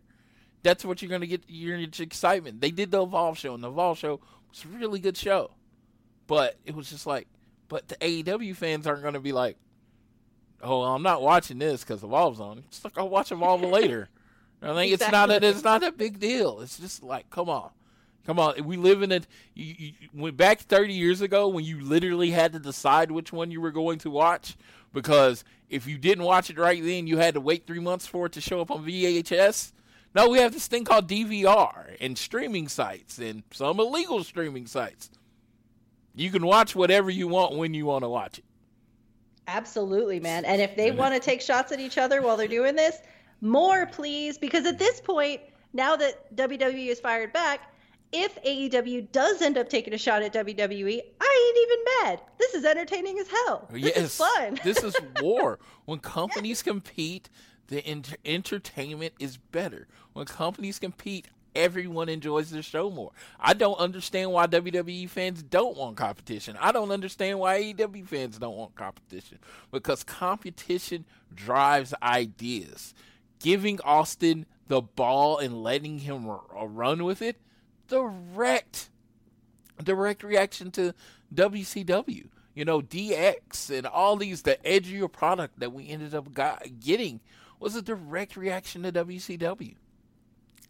That's 0.61 0.85
what 0.85 1.01
you're 1.01 1.09
gonna 1.09 1.27
get 1.27 1.43
your 1.47 1.77
excitement. 1.79 2.61
They 2.61 2.71
did 2.71 2.91
the 2.91 3.03
Evolve 3.03 3.37
show, 3.37 3.53
and 3.53 3.63
the 3.63 3.69
Evolve 3.69 3.97
show 3.97 4.19
was 4.49 4.63
a 4.63 4.77
really 4.77 4.99
good 4.99 5.17
show, 5.17 5.51
but 6.27 6.57
it 6.65 6.75
was 6.75 6.89
just 6.89 7.07
like, 7.07 7.27
but 7.67 7.87
the 7.87 7.95
AEW 7.95 8.55
fans 8.55 8.85
aren't 8.85 9.03
gonna 9.03 9.19
be 9.19 9.33
like, 9.33 9.57
oh, 10.61 10.83
I'm 10.83 11.03
not 11.03 11.21
watching 11.21 11.59
this 11.59 11.83
because 11.83 12.03
Evolve's 12.03 12.39
on. 12.39 12.59
It's 12.67 12.83
like 12.83 12.97
I'll 12.97 13.09
watch 13.09 13.31
Evolve 13.31 13.61
later. 13.61 14.09
I 14.63 14.73
think 14.73 14.93
it's 14.93 15.11
not 15.11 15.29
a, 15.29 15.45
it's 15.45 15.63
not 15.63 15.83
a 15.83 15.91
big 15.91 16.19
deal. 16.19 16.61
It's 16.61 16.77
just 16.77 17.03
like, 17.03 17.29
come 17.29 17.49
on, 17.49 17.69
come 18.25 18.39
on. 18.39 18.63
We 18.63 18.77
live 18.77 19.01
in 19.01 19.11
a 19.11 19.21
you, 19.53 19.75
you, 19.77 19.93
when 20.13 20.35
back 20.35 20.61
30 20.61 20.93
years 20.93 21.21
ago 21.21 21.47
when 21.47 21.65
you 21.65 21.81
literally 21.81 22.31
had 22.31 22.53
to 22.53 22.59
decide 22.59 23.11
which 23.11 23.33
one 23.33 23.51
you 23.51 23.61
were 23.61 23.71
going 23.71 23.99
to 23.99 24.09
watch 24.09 24.55
because 24.93 25.43
if 25.69 25.87
you 25.87 25.97
didn't 25.97 26.23
watch 26.23 26.49
it 26.49 26.57
right 26.57 26.81
then, 26.81 27.07
you 27.07 27.17
had 27.17 27.33
to 27.33 27.41
wait 27.41 27.67
three 27.67 27.79
months 27.79 28.07
for 28.07 28.27
it 28.27 28.31
to 28.33 28.41
show 28.41 28.61
up 28.61 28.71
on 28.71 28.85
VHS. 28.85 29.71
No, 30.15 30.29
we 30.29 30.37
have 30.39 30.53
this 30.53 30.67
thing 30.67 30.83
called 30.83 31.07
DVR 31.07 31.97
and 31.99 32.17
streaming 32.17 32.67
sites 32.67 33.17
and 33.17 33.43
some 33.51 33.79
illegal 33.79 34.23
streaming 34.23 34.67
sites. 34.67 35.09
You 36.15 36.29
can 36.29 36.45
watch 36.45 36.75
whatever 36.75 37.09
you 37.09 37.27
want 37.27 37.57
when 37.57 37.73
you 37.73 37.87
want 37.87 38.03
to 38.03 38.09
watch 38.09 38.37
it. 38.37 38.45
Absolutely, 39.47 40.19
man. 40.19 40.45
And 40.45 40.61
if 40.61 40.75
they 40.75 40.91
want 40.91 41.15
to 41.15 41.19
take 41.19 41.41
shots 41.41 41.71
at 41.71 41.79
each 41.79 41.97
other 41.97 42.21
while 42.21 42.37
they're 42.37 42.47
doing 42.47 42.75
this, 42.75 42.99
more 43.43 43.85
please. 43.85 44.37
Because 44.37 44.65
at 44.65 44.79
this 44.79 44.99
point, 45.01 45.41
now 45.73 45.95
that 45.95 46.35
WWE 46.35 46.87
is 46.87 46.99
fired 46.99 47.33
back, 47.33 47.73
if 48.11 48.41
AEW 48.43 49.11
does 49.11 49.41
end 49.41 49.57
up 49.57 49.69
taking 49.69 49.93
a 49.93 49.97
shot 49.97 50.21
at 50.21 50.33
WWE, 50.33 51.01
I 51.21 51.53
ain't 51.55 51.57
even 51.71 51.85
mad. 52.01 52.21
This 52.37 52.53
is 52.53 52.63
entertaining 52.63 53.17
as 53.19 53.27
hell. 53.27 53.67
This 53.71 53.83
yes, 53.83 53.97
is 53.97 54.17
fun. 54.17 54.59
this 54.63 54.83
is 54.83 54.95
war. 55.21 55.59
When 55.85 55.99
companies 55.99 56.61
compete, 56.61 57.29
the 57.67 57.83
enter- 57.85 58.17
entertainment 58.23 59.13
is 59.19 59.37
better. 59.37 59.87
When 60.13 60.25
companies 60.25 60.77
compete, 60.77 61.27
everyone 61.55 62.07
enjoys 62.09 62.51
their 62.51 62.61
show 62.61 62.89
more. 62.91 63.11
I 63.39 63.53
don't 63.53 63.77
understand 63.79 64.31
why 64.31 64.45
WWE 64.47 65.09
fans 65.09 65.41
don't 65.41 65.75
want 65.75 65.97
competition. 65.97 66.55
I 66.59 66.71
don't 66.71 66.91
understand 66.91 67.39
why 67.39 67.61
AEW 67.61 68.07
fans 68.07 68.37
don't 68.37 68.55
want 68.55 68.75
competition 68.75 69.39
because 69.71 70.03
competition 70.03 71.05
drives 71.33 71.93
ideas. 72.03 72.93
Giving 73.43 73.79
Austin 73.81 74.47
the 74.67 74.81
ball 74.81 75.37
and 75.37 75.61
letting 75.61 75.99
him 75.99 76.27
r- 76.27 76.41
run 76.65 77.03
with 77.03 77.21
it, 77.21 77.39
direct 77.87 78.89
direct 79.83 80.23
reaction 80.23 80.71
to 80.71 80.93
WCW. 81.33 82.27
You 82.55 82.65
know, 82.65 82.81
DX 82.81 83.75
and 83.75 83.87
all 83.87 84.15
these, 84.15 84.43
the 84.43 84.57
edgier 84.63 85.11
product 85.11 85.59
that 85.59 85.73
we 85.73 85.89
ended 85.89 86.13
up 86.13 86.33
got, 86.33 86.79
getting 86.79 87.19
was 87.59 87.75
a 87.75 87.81
direct 87.81 88.37
reaction 88.37 88.83
to 88.83 88.91
WCW. 88.91 89.75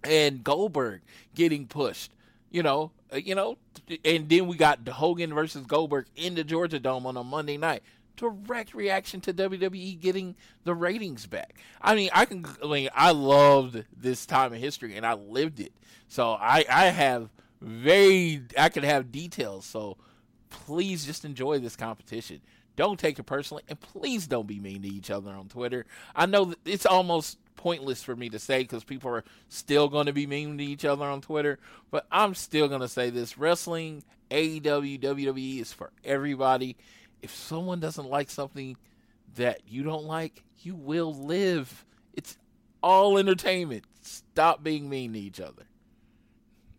And 0.03 0.43
Goldberg 0.43 1.01
getting 1.35 1.67
pushed, 1.67 2.13
you 2.51 2.63
know, 2.63 2.91
uh, 3.13 3.17
you 3.17 3.35
know, 3.35 3.57
and 4.03 4.27
then 4.27 4.47
we 4.47 4.57
got 4.57 4.87
Hogan 4.87 5.33
versus 5.33 5.65
Goldberg 5.65 6.07
in 6.15 6.35
the 6.35 6.43
Georgia 6.43 6.79
Dome 6.79 7.05
on 7.05 7.15
a 7.15 7.23
Monday 7.23 7.57
night. 7.57 7.83
Direct 8.15 8.73
reaction 8.73 9.21
to 9.21 9.33
WWE 9.33 9.99
getting 9.99 10.35
the 10.63 10.75
ratings 10.75 11.25
back. 11.25 11.55
I 11.81 11.95
mean, 11.95 12.09
I 12.13 12.25
can, 12.25 12.45
I 12.63 12.67
mean, 12.67 12.89
I 12.93 13.11
loved 13.11 13.83
this 13.95 14.25
time 14.25 14.53
in 14.53 14.59
history 14.59 14.95
and 14.95 15.05
I 15.05 15.13
lived 15.13 15.59
it. 15.59 15.73
So 16.07 16.33
I, 16.33 16.63
I 16.69 16.85
have 16.85 17.29
very, 17.59 18.43
I 18.57 18.69
could 18.69 18.83
have 18.83 19.11
details. 19.11 19.65
So 19.65 19.97
please 20.49 21.05
just 21.05 21.25
enjoy 21.25 21.59
this 21.59 21.75
competition. 21.75 22.41
Don't 22.75 22.99
take 22.99 23.19
it 23.19 23.23
personally, 23.23 23.63
and 23.67 23.79
please 23.79 24.25
don't 24.25 24.47
be 24.47 24.59
mean 24.59 24.81
to 24.81 24.87
each 24.87 25.11
other 25.11 25.31
on 25.31 25.47
Twitter. 25.47 25.85
I 26.15 26.25
know 26.25 26.45
that 26.45 26.59
it's 26.65 26.87
almost 26.87 27.37
pointless 27.55 28.01
for 28.01 28.15
me 28.15 28.29
to 28.29 28.39
say 28.39 28.61
because 28.63 28.83
people 28.83 29.11
are 29.11 29.23
still 29.47 29.87
going 29.87 30.07
to 30.07 30.13
be 30.13 30.25
mean 30.25 30.57
to 30.57 30.63
each 30.63 30.83
other 30.83 31.05
on 31.05 31.21
Twitter, 31.21 31.59
but 31.91 32.07
I'm 32.11 32.33
still 32.33 32.67
going 32.67 32.81
to 32.81 32.87
say 32.87 33.11
this: 33.11 33.37
wrestling, 33.37 34.03
AEW, 34.31 34.99
WWE 34.99 35.61
is 35.61 35.71
for 35.71 35.91
everybody. 36.03 36.75
If 37.23 37.33
someone 37.33 37.79
doesn't 37.79 38.07
like 38.09 38.29
something 38.29 38.77
that 39.35 39.61
you 39.67 39.81
don't 39.83 40.03
like, 40.03 40.43
you 40.61 40.75
will 40.75 41.13
live. 41.13 41.85
It's 42.13 42.37
all 42.83 43.17
entertainment. 43.17 43.85
Stop 44.01 44.61
being 44.63 44.89
mean 44.89 45.13
to 45.13 45.19
each 45.19 45.39
other. 45.39 45.63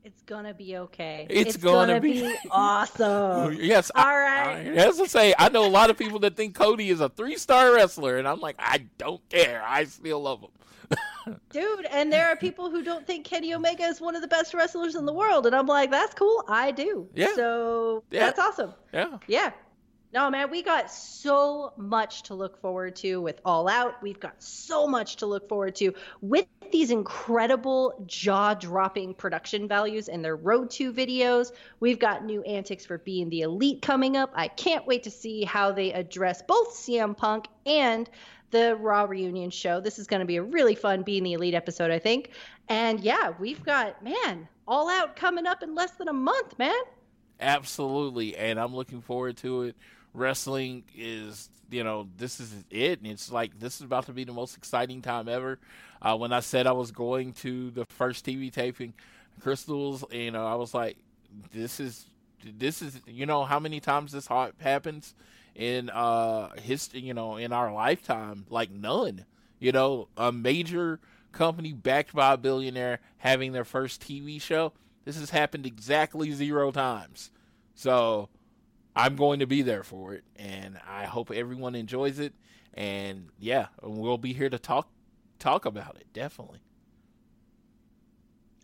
It's 0.04 0.20
gonna 0.24 0.52
be 0.52 0.76
okay. 0.76 1.26
It's 1.30 1.56
gonna 1.56 1.98
be- 1.98 2.30
awesome. 2.50 3.54
Yes. 3.58 3.90
All 3.94 4.04
I, 4.04 4.14
right. 4.14 4.66
I, 4.66 4.86
as 4.86 5.00
I 5.00 5.06
say, 5.06 5.34
I 5.38 5.48
know 5.48 5.64
a 5.64 5.68
lot 5.70 5.88
of 5.88 5.96
people 5.96 6.18
that 6.20 6.36
think 6.36 6.54
Cody 6.54 6.90
is 6.90 7.00
a 7.00 7.08
three 7.08 7.38
star 7.38 7.74
wrestler, 7.74 8.18
and 8.18 8.28
I'm 8.28 8.38
like, 8.40 8.56
I 8.58 8.84
don't 8.98 9.26
care. 9.30 9.62
I 9.66 9.84
still 9.84 10.20
love 10.20 10.42
him. 10.42 10.50
Dude, 11.48 11.86
and 11.86 12.12
there 12.12 12.28
are 12.28 12.36
people 12.36 12.70
who 12.70 12.82
don't 12.82 13.06
think 13.06 13.24
Kenny 13.24 13.54
Omega 13.54 13.84
is 13.84 13.98
one 13.98 14.14
of 14.14 14.20
the 14.20 14.28
best 14.28 14.52
wrestlers 14.52 14.94
in 14.94 15.06
the 15.06 15.12
world. 15.12 15.46
And 15.46 15.56
I'm 15.56 15.66
like, 15.66 15.90
that's 15.90 16.12
cool. 16.12 16.44
I 16.48 16.70
do. 16.70 17.08
Yeah. 17.14 17.34
So 17.34 18.04
Yeah. 18.10 18.26
that's 18.26 18.38
awesome. 18.38 18.74
Yeah. 18.92 19.16
Yeah. 19.26 19.52
No, 20.14 20.30
man, 20.30 20.48
we 20.48 20.62
got 20.62 20.92
so 20.92 21.72
much 21.76 22.22
to 22.22 22.34
look 22.34 22.60
forward 22.60 22.94
to 22.96 23.20
with 23.20 23.40
All 23.44 23.68
Out. 23.68 24.00
We've 24.00 24.20
got 24.20 24.40
so 24.40 24.86
much 24.86 25.16
to 25.16 25.26
look 25.26 25.48
forward 25.48 25.74
to 25.74 25.92
with 26.20 26.46
these 26.70 26.92
incredible 26.92 28.00
jaw 28.06 28.54
dropping 28.54 29.14
production 29.14 29.66
values 29.66 30.06
in 30.06 30.22
their 30.22 30.36
Road 30.36 30.70
to 30.70 30.92
videos. 30.92 31.50
We've 31.80 31.98
got 31.98 32.24
new 32.24 32.42
antics 32.42 32.86
for 32.86 32.98
being 32.98 33.28
the 33.28 33.40
elite 33.40 33.82
coming 33.82 34.16
up. 34.16 34.30
I 34.36 34.46
can't 34.46 34.86
wait 34.86 35.02
to 35.02 35.10
see 35.10 35.42
how 35.42 35.72
they 35.72 35.92
address 35.92 36.42
both 36.42 36.76
CM 36.76 37.16
Punk 37.16 37.48
and 37.66 38.08
the 38.52 38.76
Raw 38.76 39.06
reunion 39.06 39.50
show. 39.50 39.80
This 39.80 39.98
is 39.98 40.06
going 40.06 40.20
to 40.20 40.26
be 40.26 40.36
a 40.36 40.44
really 40.44 40.76
fun 40.76 41.02
being 41.02 41.24
the 41.24 41.32
elite 41.32 41.54
episode, 41.54 41.90
I 41.90 41.98
think. 41.98 42.30
And 42.68 43.00
yeah, 43.00 43.32
we've 43.40 43.64
got, 43.64 44.00
man, 44.00 44.46
All 44.68 44.88
Out 44.88 45.16
coming 45.16 45.48
up 45.48 45.64
in 45.64 45.74
less 45.74 45.90
than 45.92 46.06
a 46.06 46.12
month, 46.12 46.56
man. 46.56 46.82
Absolutely. 47.40 48.36
And 48.36 48.60
I'm 48.60 48.76
looking 48.76 49.02
forward 49.02 49.36
to 49.38 49.62
it. 49.62 49.76
Wrestling 50.14 50.84
is, 50.96 51.50
you 51.70 51.84
know, 51.84 52.08
this 52.16 52.40
is 52.40 52.54
it. 52.70 53.00
And 53.00 53.10
it's 53.10 53.30
like, 53.30 53.58
this 53.58 53.76
is 53.76 53.82
about 53.82 54.06
to 54.06 54.12
be 54.12 54.24
the 54.24 54.32
most 54.32 54.56
exciting 54.56 55.02
time 55.02 55.28
ever. 55.28 55.58
Uh, 56.00 56.16
when 56.16 56.32
I 56.32 56.40
said 56.40 56.66
I 56.66 56.72
was 56.72 56.90
going 56.90 57.32
to 57.34 57.70
the 57.70 57.84
first 57.84 58.24
TV 58.24 58.52
taping, 58.52 58.94
Crystals, 59.40 60.04
you 60.12 60.30
know, 60.30 60.46
I 60.46 60.54
was 60.54 60.72
like, 60.72 60.96
this 61.52 61.80
is 61.80 62.06
this 62.58 62.82
is 62.82 63.00
you 63.06 63.26
know 63.26 63.44
how 63.44 63.58
many 63.58 63.80
times 63.80 64.12
this 64.12 64.28
happens 64.60 65.14
in 65.54 65.88
uh 65.90 66.50
history 66.60 67.00
you 67.00 67.14
know 67.14 67.36
in 67.36 67.52
our 67.52 67.72
lifetime 67.72 68.44
like 68.50 68.70
none 68.70 69.24
you 69.58 69.72
know 69.72 70.08
a 70.16 70.30
major 70.32 71.00
company 71.32 71.72
backed 71.72 72.14
by 72.14 72.34
a 72.34 72.36
billionaire 72.36 73.00
having 73.18 73.52
their 73.52 73.64
first 73.64 74.02
tv 74.02 74.40
show 74.40 74.72
this 75.04 75.18
has 75.18 75.30
happened 75.30 75.64
exactly 75.66 76.32
zero 76.32 76.70
times 76.70 77.30
so 77.74 78.28
i'm 78.96 79.16
going 79.16 79.40
to 79.40 79.46
be 79.46 79.62
there 79.62 79.82
for 79.82 80.14
it 80.14 80.24
and 80.36 80.78
i 80.88 81.04
hope 81.04 81.30
everyone 81.30 81.74
enjoys 81.74 82.18
it 82.18 82.32
and 82.74 83.28
yeah 83.38 83.66
we'll 83.82 84.18
be 84.18 84.32
here 84.32 84.48
to 84.48 84.58
talk 84.58 84.88
talk 85.38 85.64
about 85.64 85.96
it 85.96 86.06
definitely 86.12 86.60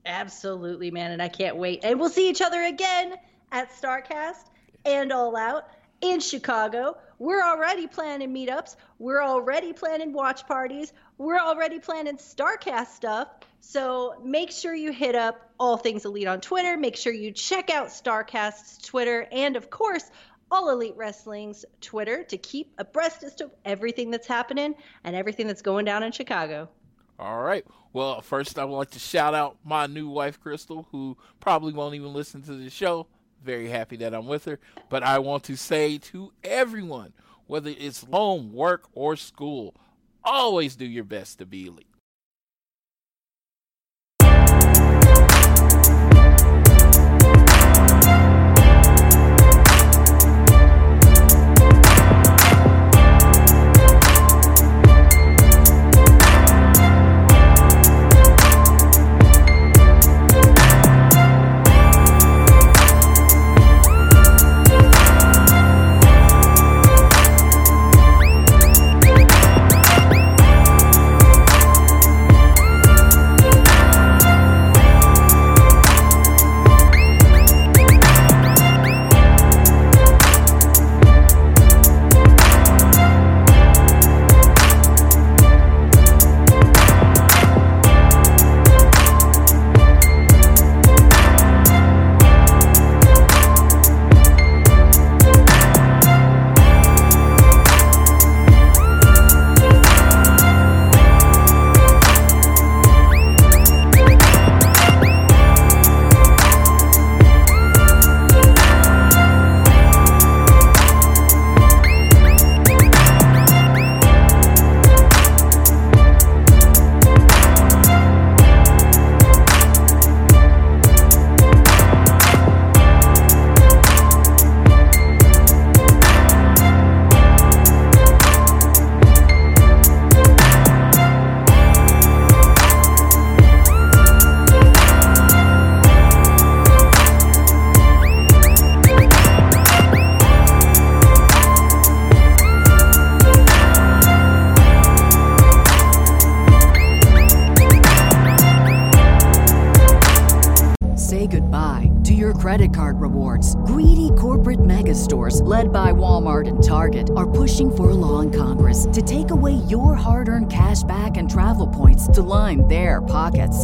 Absolutely, 0.07 0.91
man. 0.91 1.13
And 1.13 1.23
I 1.23 1.29
can't 1.29 1.57
wait. 1.57 1.81
And 1.85 2.01
we'll 2.01 2.09
see 2.09 2.29
each 2.29 2.41
other 2.41 2.63
again 2.63 3.17
at 3.53 3.71
Starrcast 3.71 4.47
and 4.85 5.13
All 5.13 5.37
Out 5.37 5.69
in 6.01 6.21
Chicago. 6.21 6.97
We're 7.19 7.43
already 7.43 7.87
planning 7.87 8.33
meetups. 8.35 8.77
We're 8.99 9.23
already 9.23 9.73
planning 9.73 10.13
watch 10.13 10.47
parties. 10.47 10.93
We're 11.19 11.39
already 11.39 11.79
planning 11.79 12.17
Starrcast 12.17 12.89
stuff. 12.89 13.29
So 13.61 14.15
make 14.25 14.51
sure 14.51 14.75
you 14.75 14.93
hit 14.93 15.15
up 15.15 15.51
All 15.59 15.77
Things 15.77 16.05
Elite 16.05 16.27
on 16.27 16.41
Twitter. 16.41 16.77
Make 16.79 16.97
sure 16.97 17.13
you 17.13 17.31
check 17.33 17.69
out 17.69 17.89
Starrcast's 17.89 18.79
Twitter 18.79 19.27
and, 19.31 19.57
of 19.57 19.69
course, 19.69 20.11
All 20.51 20.71
Elite 20.71 20.97
Wrestling's 20.97 21.67
Twitter 21.83 22.25
to 22.25 22.39
keep 22.39 22.73
abreast 22.79 23.23
as 23.23 23.35
to 23.37 23.51
everything 23.67 24.11
that's 24.11 24.27
happening 24.27 24.75
and 25.05 25.15
everything 25.15 25.47
that's 25.47 25.63
going 25.63 25.85
down 25.85 26.03
in 26.03 26.13
Chicago. 26.13 26.71
All 27.19 27.43
right. 27.43 27.67
Well, 27.93 28.23
first 28.23 28.59
I 28.59 28.65
would 28.65 28.77
like 28.77 28.91
to 28.93 28.99
shout 28.99 29.35
out 29.35 29.59
my 29.63 29.87
new 29.87 30.09
wife, 30.09 30.41
Crystal, 30.41 30.89
who 30.91 31.19
probably 31.39 31.75
won't 31.75 31.95
even 31.95 32.15
listen 32.15 32.41
to 32.43 32.55
the 32.55 32.71
show. 32.71 33.09
Very 33.43 33.69
happy 33.69 33.97
that 33.97 34.15
I'm 34.15 34.27
with 34.27 34.45
her. 34.45 34.59
But 34.89 35.03
I 35.03 35.19
want 35.19 35.45
to 35.45 35.57
say 35.57 35.99
to 35.99 36.33
everyone, 36.45 37.13
whether 37.47 37.71
it's 37.77 38.05
home, 38.05 38.53
work, 38.53 38.89
or 38.95 39.17
school, 39.17 39.75
always 40.23 40.77
do 40.77 40.85
your 40.85 41.05
best 41.05 41.39
to 41.39 41.47
be 41.47 41.67
elite. 41.67 41.87